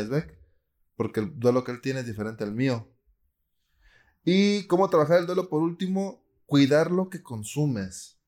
porque 0.96 1.20
el 1.20 1.38
duelo 1.38 1.66
que 1.66 1.72
él 1.74 1.82
tiene 1.82 2.00
es 2.00 2.06
diferente 2.06 2.46
al 2.46 2.54
mío. 2.54 2.90
Y 4.24 4.68
cómo 4.68 4.90
trabajar 4.90 5.20
el 5.20 5.26
duelo 5.26 5.50
por 5.50 5.62
último, 5.62 6.24
cuidar 6.46 6.90
lo 6.90 7.10
que 7.10 7.22
consumes. 7.22 8.20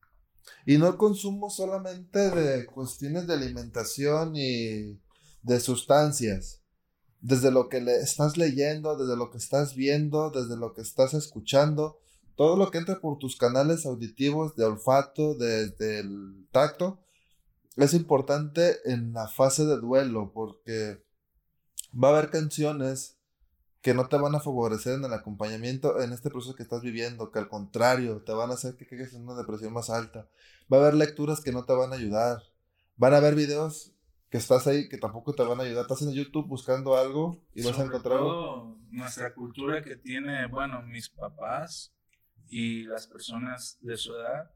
Y 0.66 0.78
no 0.78 0.90
el 0.90 0.98
consumo 0.98 1.50
solamente 1.50 2.32
de 2.32 2.66
cuestiones 2.66 3.28
de 3.28 3.34
alimentación 3.34 4.36
y 4.36 5.00
de 5.42 5.60
sustancias. 5.62 6.62
Desde 7.22 7.50
lo 7.50 7.70
que 7.70 7.80
le 7.80 7.96
estás 8.00 8.36
leyendo, 8.36 8.98
desde 8.98 9.16
lo 9.16 9.32
que 9.32 9.38
estás 9.38 9.74
viendo, 9.74 10.32
desde 10.32 10.58
lo 10.58 10.74
que 10.74 10.82
estás 10.82 11.14
escuchando, 11.14 12.02
todo 12.36 12.58
lo 12.58 12.72
que 12.72 12.80
entra 12.80 13.00
por 13.00 13.20
tus 13.20 13.38
canales 13.38 13.86
auditivos 13.86 14.58
de 14.58 14.66
olfato, 14.66 15.36
desde 15.36 16.00
el 16.00 16.48
tacto, 16.52 17.03
es 17.78 17.94
importante 17.94 18.78
en 18.86 19.14
la 19.14 19.28
fase 19.28 19.66
de 19.66 19.78
duelo 19.78 20.32
porque 20.34 21.04
va 21.94 22.10
a 22.10 22.12
haber 22.18 22.30
canciones 22.30 23.18
que 23.82 23.94
no 23.94 24.08
te 24.08 24.18
van 24.18 24.34
a 24.34 24.40
favorecer 24.40 24.94
en 24.94 25.04
el 25.04 25.14
acompañamiento 25.14 26.02
en 26.02 26.14
este 26.14 26.30
proceso 26.30 26.56
que 26.56 26.64
estás 26.64 26.82
viviendo, 26.82 27.32
que 27.32 27.40
al 27.40 27.50
contrario, 27.50 28.22
te 28.22 28.32
van 28.32 28.50
a 28.50 28.54
hacer 28.54 28.78
que 28.78 28.88
caigas 28.88 29.14
en 29.14 29.24
una 29.24 29.36
depresión 29.36 29.74
más 29.74 29.90
alta. 29.90 30.30
Va 30.72 30.78
a 30.78 30.82
haber 30.82 30.94
lecturas 30.94 31.42
que 31.42 31.52
no 31.52 31.66
te 31.66 31.74
van 31.74 31.92
a 31.92 31.98
ayudar. 31.98 32.44
Van 32.96 33.14
a 33.14 33.18
haber 33.18 33.36
videos 33.36 33.92
que 34.30 34.38
estás 34.38 34.68
ahí 34.68 34.88
que 34.88 34.98
tampoco 34.98 35.34
te 35.34 35.44
van 35.44 35.60
a 35.60 35.64
ayudar. 35.64 35.82
Estás 35.82 36.02
en 36.02 36.14
YouTube 36.14 36.48
buscando 36.48 36.96
algo 36.96 37.44
y 37.54 37.64
vas 37.64 37.78
a 37.78 37.84
encontrar 37.84 38.20
todo 38.20 38.78
nuestra 38.90 39.34
cultura 39.34 39.82
que 39.82 39.98
tiene, 39.98 40.48
bueno, 40.48 40.82
mis 40.84 41.10
papás 41.10 41.94
y 42.48 42.84
las 42.84 43.08
personas 43.08 43.78
de 43.82 43.98
su 43.98 44.16
edad 44.16 44.50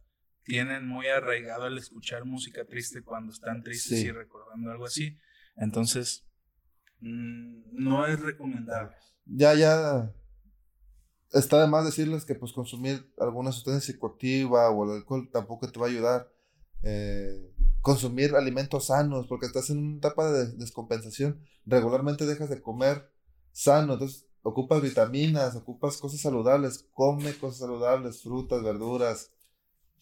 tienen 0.47 0.87
muy 0.87 1.07
arraigado 1.07 1.67
el 1.67 1.77
escuchar 1.77 2.25
música 2.25 2.65
triste 2.65 3.03
cuando 3.03 3.31
están 3.31 3.61
tristes 3.61 3.99
y 3.99 4.11
recordando 4.11 4.71
algo 4.71 4.85
así. 4.85 5.17
Entonces, 5.57 6.25
mm, 7.01 7.61
no 7.73 8.07
es 8.07 8.19
recomendable 8.19 8.95
ya, 9.29 9.53
ya 9.53 10.13
está 11.33 11.61
de 11.61 11.67
más 11.67 11.85
decirles 11.85 12.25
que 12.25 12.35
pues 12.35 12.53
consumir 12.53 13.11
alguna 13.19 13.51
sustancia 13.51 13.81
psicoactiva 13.93 14.69
o 14.69 14.85
el 14.85 14.97
alcohol 14.97 15.29
tampoco 15.31 15.69
te 15.69 15.79
va 15.79 15.87
a 15.87 15.89
ayudar. 15.89 16.31
Eh, 16.83 17.51
consumir 17.81 18.35
alimentos 18.35 18.87
sanos, 18.87 19.27
porque 19.27 19.45
estás 19.45 19.69
en 19.69 19.79
una 19.79 19.97
etapa 19.97 20.29
de 20.31 20.53
descompensación. 20.53 21.41
Regularmente 21.65 22.25
dejas 22.25 22.49
de 22.49 22.61
comer 22.61 23.11
sano, 23.51 23.93
entonces 23.93 24.25
ocupas 24.41 24.81
vitaminas, 24.81 25.55
ocupas 25.55 25.97
cosas 25.97 26.21
saludables, 26.21 26.87
come 26.93 27.33
cosas 27.37 27.59
saludables, 27.59 28.21
frutas, 28.21 28.63
verduras, 28.63 29.31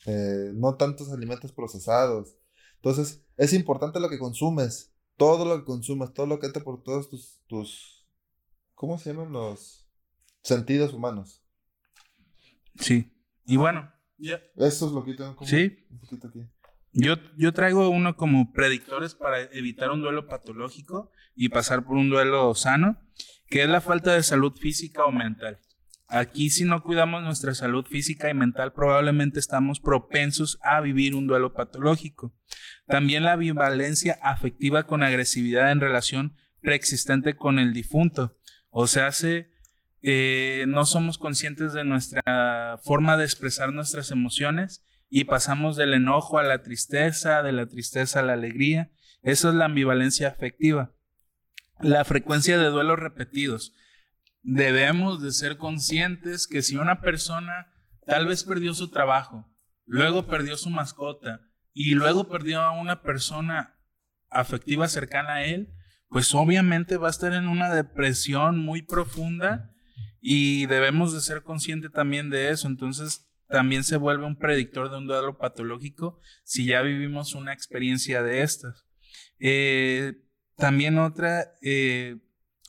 eh, 0.06 0.52
no 0.54 0.76
tantos 0.76 1.12
alimentos 1.12 1.52
procesados. 1.52 2.38
Entonces, 2.76 3.24
es 3.38 3.54
importante 3.54 4.00
lo 4.00 4.10
que 4.10 4.20
consumes, 4.20 4.94
todo 5.18 5.46
lo 5.46 5.58
que 5.58 5.66
consumas, 5.66 6.14
todo 6.14 6.26
lo 6.28 6.40
que 6.40 6.48
entra 6.48 6.64
por 6.64 6.84
todos 6.84 7.10
tus, 7.10 7.42
tus 7.48 7.96
¿Cómo 8.76 9.00
se 9.00 9.14
llaman 9.14 9.32
los 9.32 9.88
sentidos 10.44 10.94
humanos? 10.94 11.42
Sí. 12.76 13.10
Y 13.46 13.56
bueno, 13.56 13.90
ya. 14.18 14.42
Eso 14.58 14.88
es 14.88 14.92
lo 14.92 15.04
que 15.06 15.14
tengo 15.14 15.36
como 15.36 15.50
sí. 15.50 15.86
un 15.90 16.00
poquito 16.00 16.28
aquí. 16.28 16.42
Yo, 16.92 17.16
yo 17.38 17.54
traigo 17.54 17.90
uno 17.90 18.16
como 18.16 18.52
predictores 18.52 19.16
para 19.16 19.42
evitar 19.42 19.92
un 19.92 20.02
duelo 20.02 20.28
patológico 20.28 21.12
y 21.36 21.50
pasar 21.50 21.86
por 21.86 21.96
un 21.96 22.10
duelo 22.10 22.54
sano, 22.54 22.98
que 23.48 23.64
es 23.64 23.70
la 23.70 23.82
falta 23.82 24.14
de 24.14 24.24
salud 24.24 24.54
física 24.54 25.06
o 25.06 25.12
mental. 25.12 25.60
Aquí 26.08 26.52
si 26.52 26.66
no 26.66 26.84
cuidamos 26.84 27.24
nuestra 27.24 27.56
salud 27.56 27.86
física 27.86 28.30
y 28.30 28.34
mental, 28.34 28.74
probablemente 28.74 29.40
estamos 29.40 29.80
propensos 29.80 30.60
a 30.62 30.80
vivir 30.80 31.16
un 31.16 31.26
duelo 31.26 31.54
patológico. 31.54 32.34
También 32.88 33.24
la 33.24 33.34
ambivalencia 33.34 34.20
afectiva 34.22 34.84
con 34.84 35.02
agresividad 35.02 35.72
en 35.72 35.82
relación 35.82 36.36
preexistente 36.62 37.36
con 37.36 37.58
el 37.58 37.74
difunto. 37.74 38.38
O 38.70 38.86
sea, 38.88 39.08
hace, 39.08 39.50
eh, 40.04 40.66
no 40.68 40.86
somos 40.86 41.18
conscientes 41.18 41.74
de 41.74 41.86
nuestra 41.86 42.80
forma 42.84 43.18
de 43.18 43.24
expresar 43.24 43.74
nuestras 43.74 44.12
emociones 44.12 44.86
y 45.10 45.24
pasamos 45.24 45.76
del 45.76 45.94
enojo 45.94 46.38
a 46.38 46.44
la 46.44 46.62
tristeza, 46.62 47.42
de 47.42 47.52
la 47.52 47.68
tristeza 47.68 48.20
a 48.20 48.24
la 48.24 48.34
alegría. 48.34 48.92
Eso 49.24 49.50
es 49.50 49.56
la 49.56 49.66
ambivalencia 49.66 50.28
afectiva. 50.28 50.94
La 51.80 52.06
frecuencia 52.06 52.60
de 52.60 52.66
duelos 52.68 53.00
repetidos. 53.00 53.74
Debemos 54.48 55.24
de 55.24 55.32
ser 55.32 55.58
conscientes 55.58 56.46
que 56.46 56.62
si 56.62 56.78
una 56.78 57.02
persona 57.02 57.74
tal 58.06 58.28
vez 58.28 58.44
perdió 58.44 58.76
su 58.76 58.92
trabajo, 58.92 59.52
luego 59.86 60.28
perdió 60.28 60.56
su 60.56 60.70
mascota 60.70 61.42
y 61.74 61.96
luego 61.96 62.30
perdió 62.30 62.62
a 62.62 62.80
una 62.80 63.02
persona 63.02 63.76
afectiva 64.30 64.88
cercana 64.88 65.36
a 65.36 65.46
él, 65.46 65.74
pues 66.10 66.36
obviamente 66.36 66.98
va 66.98 67.08
a 67.08 67.10
estar 67.12 67.34
en 67.34 67.48
una 67.48 67.74
depresión 67.74 68.60
muy 68.60 68.84
profunda 68.84 69.72
Y 70.22 70.68
debemos 70.68 71.12
de 71.12 71.22
ser 71.22 71.42
conscientes 71.42 71.92
también 71.92 72.30
de 72.30 72.50
eso. 72.50 72.68
Entonces, 72.68 73.28
también 73.48 73.84
se 73.84 73.98
vuelve 73.98 74.26
un 74.26 74.38
predictor 74.38 74.92
de 74.92 74.98
un 74.98 75.08
duelo 75.08 75.40
patológico 75.40 76.20
si 76.44 76.66
ya 76.66 76.82
vivimos 76.84 77.34
una 77.34 77.52
experiencia 77.52 78.22
de 78.22 78.44
estas. 78.44 78.86
Eh, 79.40 80.14
también 80.56 81.00
otra, 81.00 81.52
eh, 81.64 82.18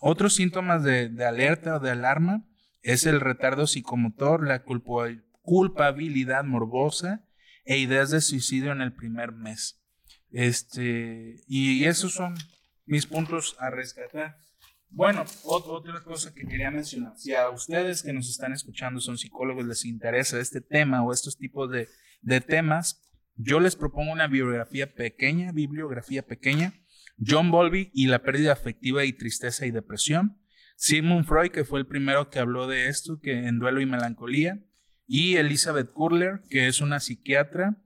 otros 0.01 0.35
síntomas 0.35 0.83
de, 0.83 1.11
alerta 1.25 1.77
o 1.77 1.81
de 1.81 1.91
alarma 1.91 2.47
es 2.83 3.07
el 3.07 3.21
retardo 3.21 3.67
psicomotor, 3.67 4.47
la 4.47 4.63
culpabilidad 5.43 6.45
morbosa 6.45 7.25
e 7.65 7.79
ideas 7.79 8.11
de 8.11 8.21
suicidio 8.21 8.73
en 8.73 8.81
el 8.81 8.95
primer 8.95 9.33
mes. 9.33 9.83
Este, 10.31 11.43
y 11.49 11.85
esos 11.85 12.13
son 12.13 12.35
mis 12.85 13.07
puntos 13.07 13.57
a 13.59 13.71
rescatar. 13.71 14.37
Bueno, 14.89 15.25
otra 15.43 16.03
cosa 16.05 16.33
que 16.33 16.47
quería 16.47 16.71
mencionar, 16.71 17.19
si 17.19 17.35
a 17.35 17.51
ustedes 17.51 18.03
que 18.03 18.13
nos 18.13 18.31
están 18.31 18.53
escuchando 18.53 19.01
son 19.01 19.19
psicólogos, 19.19 19.67
les 19.67 19.85
interesa 19.85 20.39
este 20.39 20.61
tema 20.61 21.03
o 21.03 21.13
estos 21.13 21.37
tipos 21.37 21.71
de, 21.71 21.89
de 22.23 22.41
temas, 22.41 23.03
yo 23.35 23.61
les 23.61 23.77
propongo 23.77 24.13
una 24.13 24.29
bibliografía 24.29 24.95
pequeña, 24.95 25.53
bibliografía 25.53 26.23
pequeña, 26.23 26.73
John 27.25 27.51
Bowlby 27.51 27.91
y 27.95 28.07
la 28.07 28.23
pérdida 28.23 28.53
afectiva 28.53 29.05
y 29.05 29.13
tristeza 29.13 29.67
y 29.67 29.71
depresión, 29.71 30.39
Sigmund 30.77 31.27
Freud, 31.27 31.51
que 31.51 31.65
fue 31.65 31.81
el 31.81 31.87
primero 31.87 32.29
que 32.29 32.39
habló 32.39 32.67
de 32.67 32.89
esto, 32.89 33.21
que 33.21 33.47
en 33.47 33.59
duelo 33.59 33.81
y 33.81 33.87
melancolía, 33.87 34.63
y 35.07 35.37
Elizabeth 35.37 35.93
Kurler, 35.93 36.43
que 36.51 36.69
es 36.69 36.81
una 36.81 37.01
psiquiatra 37.01 37.83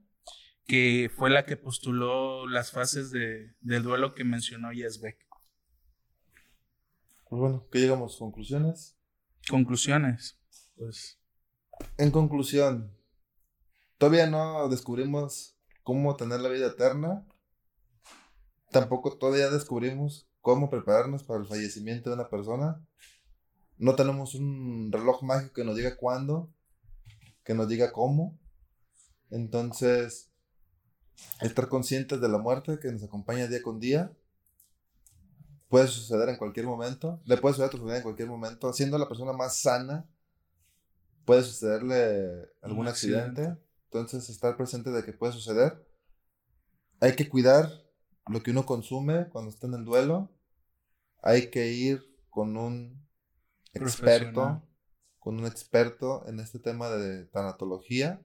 que 0.65 1.11
fue 1.15 1.29
la 1.29 1.45
que 1.45 1.57
postuló 1.57 2.47
las 2.47 2.71
fases 2.71 3.11
de, 3.11 3.55
del 3.61 3.83
duelo 3.83 4.13
que 4.13 4.23
mencionó 4.23 4.69
Beck. 4.69 5.17
Pues 7.29 7.39
bueno, 7.39 7.67
¿qué 7.71 7.79
llegamos? 7.79 8.17
¿Conclusiones? 8.17 8.97
Conclusiones. 9.49 10.39
Pues. 10.75 11.19
En 11.97 12.11
conclusión, 12.11 12.95
todavía 13.97 14.27
no 14.27 14.67
descubrimos 14.69 15.57
cómo 15.83 16.15
tener 16.15 16.39
la 16.41 16.49
vida 16.49 16.67
eterna. 16.67 17.25
Tampoco 18.71 19.17
todavía 19.17 19.49
descubrimos 19.49 20.27
cómo 20.41 20.69
prepararnos 20.69 21.23
para 21.23 21.41
el 21.41 21.47
fallecimiento 21.47 22.09
de 22.09 22.15
una 22.15 22.29
persona. 22.29 22.81
No 23.77 23.95
tenemos 23.95 24.35
un 24.35 24.91
reloj 24.91 25.23
mágico 25.23 25.53
que 25.53 25.63
nos 25.63 25.75
diga 25.75 25.97
cuándo, 25.97 26.53
que 27.43 27.53
nos 27.53 27.67
diga 27.67 27.91
cómo. 27.91 28.39
Entonces, 29.29 30.29
estar 31.41 31.67
conscientes 31.67 32.21
de 32.21 32.29
la 32.29 32.37
muerte 32.37 32.79
que 32.79 32.91
nos 32.91 33.03
acompaña 33.03 33.47
día 33.47 33.61
con 33.61 33.79
día 33.79 34.11
puede 35.67 35.87
suceder 35.87 36.27
en 36.29 36.35
cualquier 36.35 36.65
momento, 36.65 37.21
le 37.25 37.37
puede 37.37 37.53
suceder 37.53 37.69
a 37.69 37.71
tu 37.71 37.77
familia 37.77 37.97
en 37.97 38.03
cualquier 38.03 38.27
momento, 38.27 38.73
siendo 38.73 38.97
la 38.97 39.07
persona 39.07 39.31
más 39.31 39.57
sana, 39.61 40.05
puede 41.25 41.43
sucederle 41.43 42.49
algún 42.61 42.87
accidente. 42.87 43.57
entonces 43.85 44.29
estar 44.29 44.57
presente 44.57 44.91
de 44.91 45.03
que 45.03 45.13
puede 45.13 45.31
suceder. 45.33 45.85
Hay 46.99 47.15
que 47.15 47.29
cuidar 47.29 47.71
lo 48.31 48.41
que 48.41 48.51
uno 48.51 48.65
consume 48.65 49.27
cuando 49.29 49.51
está 49.51 49.67
en 49.67 49.73
el 49.73 49.85
duelo, 49.85 50.31
hay 51.21 51.49
que 51.49 51.71
ir 51.71 52.01
con 52.29 52.57
un 52.57 53.05
experto, 53.73 54.63
con 55.19 55.39
un 55.39 55.45
experto 55.45 56.27
en 56.27 56.39
este 56.39 56.59
tema 56.59 56.89
de 56.89 57.25
tanatología 57.25 58.21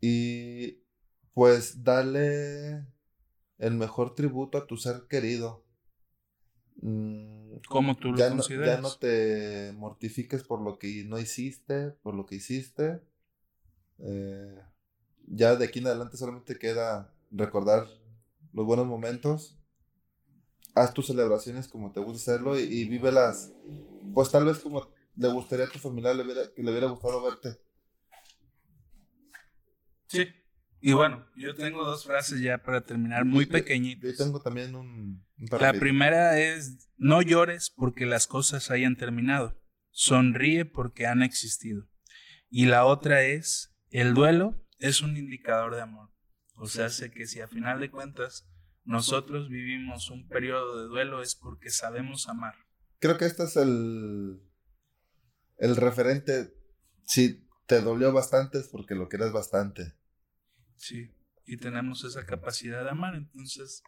y 0.00 0.82
pues 1.32 1.82
darle 1.82 2.86
el 3.58 3.74
mejor 3.74 4.14
tributo 4.14 4.58
a 4.58 4.66
tu 4.66 4.76
ser 4.76 5.06
querido. 5.08 5.64
Mm, 6.80 7.56
¿Cómo 7.68 7.96
tú 7.96 8.12
lo 8.12 8.18
ya 8.18 8.28
consideras? 8.28 8.80
No, 8.80 8.88
ya 8.88 8.94
no 8.94 8.98
te 8.98 9.72
mortifiques 9.76 10.44
por 10.44 10.60
lo 10.60 10.78
que 10.78 11.04
no 11.04 11.18
hiciste, 11.18 11.90
por 12.02 12.14
lo 12.14 12.26
que 12.26 12.36
hiciste. 12.36 13.00
Eh, 13.98 14.60
ya 15.26 15.56
de 15.56 15.64
aquí 15.64 15.80
en 15.80 15.88
adelante 15.88 16.16
solamente 16.16 16.58
queda 16.58 17.12
recordar 17.30 17.86
los 18.58 18.66
buenos 18.66 18.86
momentos. 18.86 19.58
Haz 20.74 20.92
tus 20.92 21.06
celebraciones 21.06 21.66
como 21.66 21.92
te 21.92 22.00
gusta 22.00 22.32
hacerlo 22.32 22.58
y, 22.58 22.62
y 22.62 22.84
vívelas, 22.84 23.52
pues 24.12 24.30
tal 24.30 24.44
vez 24.44 24.58
como 24.58 24.86
le 25.16 25.28
gustaría 25.28 25.64
a 25.64 25.70
tu 25.70 25.78
familia 25.78 26.14
le 26.14 26.24
que 26.54 26.62
le 26.62 26.70
hubiera 26.70 26.88
gustado 26.88 27.22
verte. 27.22 27.58
Sí, 30.06 30.26
y 30.80 30.92
bueno, 30.92 31.26
yo 31.36 31.54
tengo 31.54 31.84
dos 31.84 32.04
frases 32.04 32.40
ya 32.40 32.58
para 32.58 32.82
terminar, 32.82 33.24
muy 33.24 33.46
pequeñitas. 33.46 34.10
Yo 34.10 34.16
tengo 34.16 34.40
también 34.40 34.74
un... 34.74 35.26
La 35.58 35.72
primera 35.72 36.38
es, 36.38 36.88
no 36.96 37.20
llores 37.20 37.70
porque 37.70 38.06
las 38.06 38.26
cosas 38.26 38.70
hayan 38.70 38.96
terminado, 38.96 39.60
sonríe 39.90 40.64
porque 40.64 41.06
han 41.06 41.22
existido. 41.22 41.88
Y 42.48 42.66
la 42.66 42.86
otra 42.86 43.24
es, 43.24 43.76
el 43.90 44.14
duelo 44.14 44.64
es 44.78 45.02
un 45.02 45.16
indicador 45.16 45.74
de 45.74 45.82
amor. 45.82 46.10
O 46.58 46.66
sea, 46.66 46.86
hace 46.86 47.10
que 47.10 47.26
si 47.26 47.40
a 47.40 47.48
final 47.48 47.80
de 47.80 47.90
cuentas 47.90 48.46
nosotros 48.84 49.48
vivimos 49.48 50.10
un 50.10 50.26
periodo 50.28 50.82
de 50.82 50.88
duelo 50.88 51.22
es 51.22 51.34
porque 51.34 51.70
sabemos 51.70 52.28
amar. 52.28 52.54
Creo 52.98 53.16
que 53.16 53.26
este 53.26 53.44
es 53.44 53.56
el, 53.56 54.42
el 55.58 55.76
referente. 55.76 56.52
Si 57.04 57.46
te 57.66 57.80
dolió 57.80 58.12
bastante 58.12 58.58
es 58.58 58.68
porque 58.68 58.94
lo 58.94 59.08
quieres 59.08 59.32
bastante. 59.32 59.94
Sí, 60.76 61.10
y 61.46 61.58
tenemos 61.58 62.04
esa 62.04 62.26
capacidad 62.26 62.82
de 62.82 62.90
amar, 62.90 63.14
entonces 63.14 63.82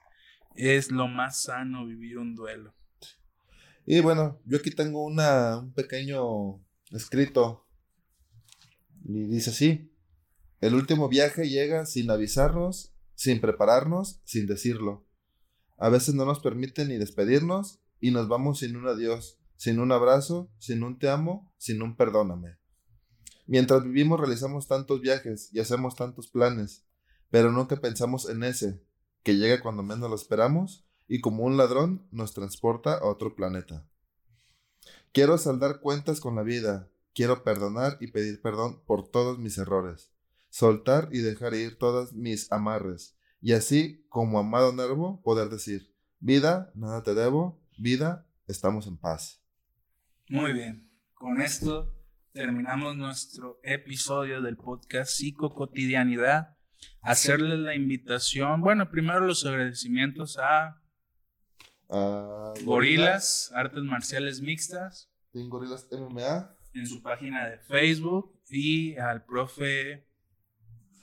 es 0.55 0.90
lo 0.90 1.09
más 1.09 1.42
sano 1.42 1.86
vivir 1.86 2.18
un 2.18 2.34
duelo. 2.34 2.74
Y 3.86 4.01
bueno, 4.01 4.40
yo 4.44 4.59
aquí 4.59 4.70
tengo 4.70 5.05
una, 5.05 5.59
un 5.59 5.72
pequeño 5.72 6.62
escrito 6.90 7.66
y 9.05 9.24
dice 9.24 9.51
así, 9.51 9.89
el 10.61 10.74
último 10.74 11.09
viaje 11.09 11.49
llega 11.49 11.87
sin 11.87 12.11
avisarnos, 12.11 12.95
sin 13.15 13.41
prepararnos, 13.41 14.20
sin 14.24 14.47
decirlo. 14.47 15.07
A 15.78 15.89
veces 15.89 16.15
no 16.15 16.27
nos 16.27 16.41
permite 16.41 16.85
ni 16.85 16.99
despedirnos 16.99 17.81
y 17.99 18.11
nos 18.11 18.28
vamos 18.28 18.59
sin 18.59 18.77
un 18.77 18.87
adiós, 18.87 19.39
sin 19.57 19.81
un 19.81 19.91
abrazo, 19.93 20.51
sin 20.59 20.82
un 20.82 20.99
te 20.99 21.09
amo, 21.09 21.53
sin 21.57 21.82
un 21.82 21.97
perdóname. 21.97 22.59
Mientras 23.47 23.82
vivimos 23.82 24.20
realizamos 24.20 24.69
tantos 24.69 25.01
viajes 25.01 25.49
y 25.53 25.61
hacemos 25.61 25.97
tantos 25.97 26.28
planes, 26.28 26.85
pero 27.31 27.51
nunca 27.51 27.81
pensamos 27.81 28.28
en 28.28 28.45
ese, 28.45 28.82
que 29.23 29.37
llega 29.37 29.62
cuando 29.62 29.82
menos 29.82 30.11
lo 30.11 30.16
esperamos 30.16 30.87
y 31.09 31.20
como 31.20 31.45
un 31.45 31.57
ladrón 31.57 32.07
nos 32.11 32.35
transporta 32.35 32.95
a 32.95 33.07
otro 33.07 33.35
planeta. 33.35 33.89
Quiero 35.12 35.39
saldar 35.39 35.81
cuentas 35.81 36.20
con 36.20 36.37
la 36.37 36.43
vida, 36.43 36.89
quiero 37.15 37.43
perdonar 37.43 37.97
y 38.01 38.12
pedir 38.12 38.41
perdón 38.41 38.82
por 38.87 39.09
todos 39.09 39.39
mis 39.39 39.59
errores, 39.59 40.12
soltar 40.51 41.09
y 41.12 41.18
dejar 41.18 41.55
ir 41.55 41.78
todas 41.78 42.12
mis 42.12 42.51
amarres, 42.52 43.16
y 43.40 43.52
así 43.52 44.05
como 44.09 44.39
amado 44.39 44.72
nervo 44.72 45.22
poder 45.22 45.48
decir, 45.48 45.94
vida, 46.18 46.70
nada 46.74 47.02
te 47.02 47.14
debo, 47.14 47.62
vida, 47.78 48.27
estamos 48.47 48.86
en 48.86 48.98
paz. 48.98 49.43
Muy 50.28 50.52
bien, 50.52 50.90
con 51.14 51.40
esto 51.40 51.94
terminamos 52.32 52.97
nuestro 52.97 53.59
episodio 53.62 54.43
del 54.43 54.56
podcast 54.56 55.12
Psico 55.12 55.55
Cotidianidad. 55.55 56.56
Hacerles 57.02 57.59
la 57.59 57.74
invitación, 57.74 58.60
bueno, 58.60 58.90
primero 58.90 59.20
los 59.20 59.44
agradecimientos 59.47 60.39
a, 60.39 60.77
Gorilas, 62.64 63.51
Artes 63.55 63.82
Marciales 63.82 64.40
Mixtas. 64.40 65.10
En 65.32 65.48
Gorilas 65.48 65.89
MMA. 65.90 66.56
En 66.74 66.86
su 66.86 67.02
página 67.02 67.48
de 67.48 67.59
Facebook 67.59 68.40
y 68.48 68.97
al 68.97 69.24
profe 69.24 70.10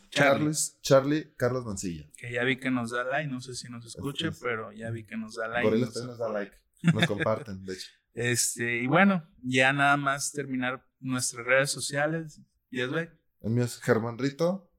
Charles, 0.09 0.77
Charlie 0.81 1.33
Carlos 1.35 1.65
Mancilla. 1.65 2.09
Que 2.17 2.31
ya 2.31 2.43
vi 2.43 2.57
que 2.57 2.71
nos 2.71 2.91
da 2.91 3.03
like, 3.03 3.31
no 3.31 3.41
sé 3.41 3.55
si 3.55 3.69
nos 3.69 3.85
escucha, 3.85 4.31
pero 4.41 4.71
ya 4.71 4.89
vi 4.91 5.05
que 5.05 5.17
nos 5.17 5.35
da 5.35 5.47
like. 5.47 5.69
Gorilas 5.69 5.93
también 5.93 6.09
nos 6.09 6.19
da 6.19 6.29
like, 6.29 6.55
nos 6.81 7.05
comparten, 7.07 7.65
de 7.65 7.73
hecho. 7.73 7.87
Este, 8.17 8.81
y 8.81 8.87
bueno, 8.87 9.29
ya 9.43 9.71
nada 9.73 9.95
más 9.95 10.31
terminar 10.31 10.83
nuestras 10.99 11.45
redes 11.45 11.69
sociales. 11.69 12.41
¿Y 12.71 12.81
es, 12.81 12.89
güey? 12.89 13.11
El 13.41 13.51
mío 13.51 13.63
es 13.63 13.79
Germán 13.79 14.17
Rito 14.17 14.71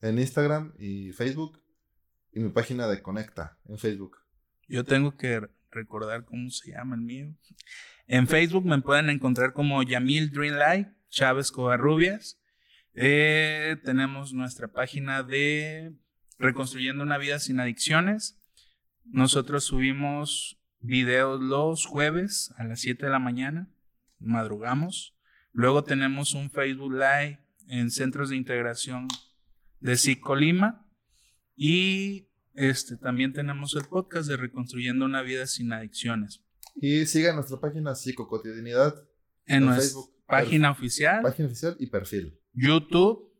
en 0.00 0.18
Instagram 0.18 0.74
y 0.76 1.12
Facebook. 1.12 1.62
Y 2.32 2.40
mi 2.40 2.48
página 2.48 2.88
de 2.88 3.00
Conecta 3.00 3.60
en 3.66 3.78
Facebook. 3.78 4.18
Yo 4.66 4.82
tengo 4.82 5.16
que 5.16 5.48
recordar 5.70 6.24
cómo 6.24 6.50
se 6.50 6.72
llama 6.72 6.96
el 6.96 7.02
mío. 7.02 7.32
En 8.06 8.26
Facebook 8.26 8.64
me 8.64 8.80
pueden 8.80 9.08
encontrar 9.08 9.52
como 9.52 9.82
Yamil 9.84 10.30
Dreamlight, 10.30 10.88
Chávez 11.08 11.52
Covarrubias. 11.52 12.40
Eh, 12.94 13.76
tenemos 13.84 14.32
nuestra 14.32 14.68
página 14.68 15.22
de 15.22 15.94
Reconstruyendo 16.38 17.02
una 17.02 17.18
vida 17.18 17.38
sin 17.38 17.60
adicciones. 17.60 18.40
Nosotros 19.04 19.64
subimos 19.64 20.60
videos 20.80 21.40
los 21.40 21.86
jueves 21.86 22.52
a 22.56 22.64
las 22.64 22.80
7 22.80 23.06
de 23.06 23.12
la 23.12 23.18
mañana, 23.18 23.70
madrugamos. 24.18 25.16
Luego 25.52 25.84
tenemos 25.84 26.34
un 26.34 26.50
Facebook 26.50 26.92
Live 26.92 27.38
en 27.68 27.90
Centros 27.90 28.30
de 28.30 28.36
Integración 28.36 29.08
de 29.80 29.96
Psicolima 29.96 30.86
y 31.56 32.28
este, 32.54 32.96
también 32.96 33.32
tenemos 33.32 33.74
el 33.76 33.84
podcast 33.84 34.28
de 34.28 34.36
Reconstruyendo 34.36 35.04
una 35.04 35.22
vida 35.22 35.46
sin 35.46 35.72
adicciones. 35.72 36.42
Y 36.74 37.06
sigan 37.06 37.36
nuestra 37.36 37.60
página 37.60 37.94
Psicocotidianidad 37.94 38.94
en, 39.46 39.66
nuestra 39.66 40.00
página 40.26 40.70
oficial. 40.70 41.22
Página 41.22 41.46
oficial 41.46 41.76
y 41.78 41.86
perfil. 41.86 42.40
YouTube. 42.54 43.32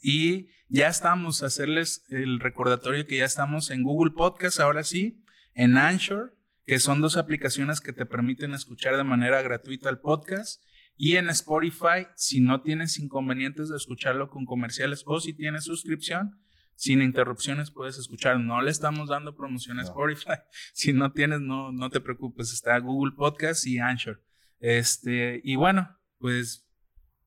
Y 0.00 0.48
ya 0.68 0.88
estamos, 0.88 1.42
hacerles 1.42 2.04
el 2.08 2.40
recordatorio 2.40 3.06
que 3.06 3.18
ya 3.18 3.24
estamos 3.24 3.70
en 3.70 3.82
Google 3.82 4.12
Podcast, 4.12 4.58
ahora 4.58 4.82
sí, 4.84 5.22
en 5.54 5.76
Anchor, 5.76 6.36
que 6.66 6.78
son 6.78 7.00
dos 7.00 7.16
aplicaciones 7.16 7.80
que 7.80 7.92
te 7.92 8.06
permiten 8.06 8.54
escuchar 8.54 8.96
de 8.96 9.04
manera 9.04 9.42
gratuita 9.42 9.90
el 9.90 9.98
podcast. 9.98 10.62
Y 10.96 11.16
en 11.16 11.28
Spotify, 11.30 12.06
si 12.16 12.40
no 12.40 12.62
tienes 12.62 12.98
inconvenientes 12.98 13.68
de 13.68 13.76
escucharlo 13.76 14.28
con 14.28 14.44
comerciales 14.44 15.02
o 15.06 15.20
si 15.20 15.32
tienes 15.32 15.64
suscripción, 15.64 16.38
sin 16.74 17.02
interrupciones 17.02 17.70
puedes 17.70 17.98
escuchar. 17.98 18.40
No 18.40 18.62
le 18.62 18.70
estamos 18.70 19.08
dando 19.08 19.34
promoción 19.34 19.78
a 19.78 19.82
Spotify. 19.82 20.40
Si 20.72 20.92
no 20.92 21.12
tienes, 21.12 21.40
no, 21.40 21.70
no 21.72 21.90
te 21.90 22.00
preocupes. 22.00 22.52
Está 22.52 22.78
Google 22.78 23.12
Podcast 23.16 23.66
y 23.66 23.78
Anchor. 23.78 24.22
Este, 24.58 25.40
y 25.44 25.56
bueno, 25.56 25.98
pues 26.18 26.66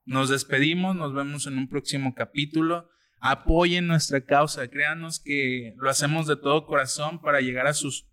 nos 0.06 0.30
despedimos. 0.30 0.96
Nos 0.96 1.14
vemos 1.14 1.48
en 1.48 1.58
un 1.58 1.68
próximo 1.68 2.14
capítulo. 2.16 2.90
Apoyen 3.20 3.88
nuestra 3.88 4.24
causa. 4.24 4.68
Créanos 4.68 5.20
que 5.20 5.74
lo 5.78 5.90
hacemos 5.90 6.28
de 6.28 6.36
todo 6.36 6.66
corazón 6.66 7.22
para 7.22 7.42
llegar 7.42 7.68
a 7.68 7.74
sus 7.74 8.08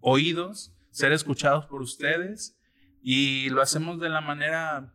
oídos, 0.00 0.74
ser 0.90 1.12
escuchados 1.12 1.66
por 1.66 1.82
ustedes. 1.82 2.58
Y 3.02 3.50
lo 3.50 3.60
hacemos 3.60 4.00
de 4.00 4.08
la 4.08 4.22
manera, 4.22 4.94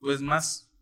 pues 0.00 0.20
más. 0.20 0.72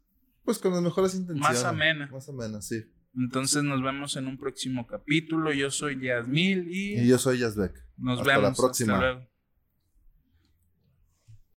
Pues 0.43 0.59
con 0.59 0.73
las 0.73 0.83
mejores 0.83 1.15
intenciones. 1.15 1.43
Más 1.43 1.65
amena. 1.65 2.09
Más 2.11 2.29
amena, 2.29 2.63
sí. 2.63 2.83
Entonces 3.15 3.63
nos 3.63 3.83
vemos 3.83 4.17
en 4.17 4.27
un 4.27 4.39
próximo 4.39 4.87
capítulo. 4.87 5.53
Yo 5.53 5.71
soy 5.71 6.01
Yasmil 6.01 6.69
y... 6.71 7.01
Y 7.01 7.09
yo 7.09 7.19
soy 7.19 7.39
Yazbek. 7.39 7.73
Nos 7.97 8.25
vemos. 8.25 8.43
la 8.43 8.55
próxima. 8.55 8.95
Hasta 8.95 9.07
luego. 9.13 9.29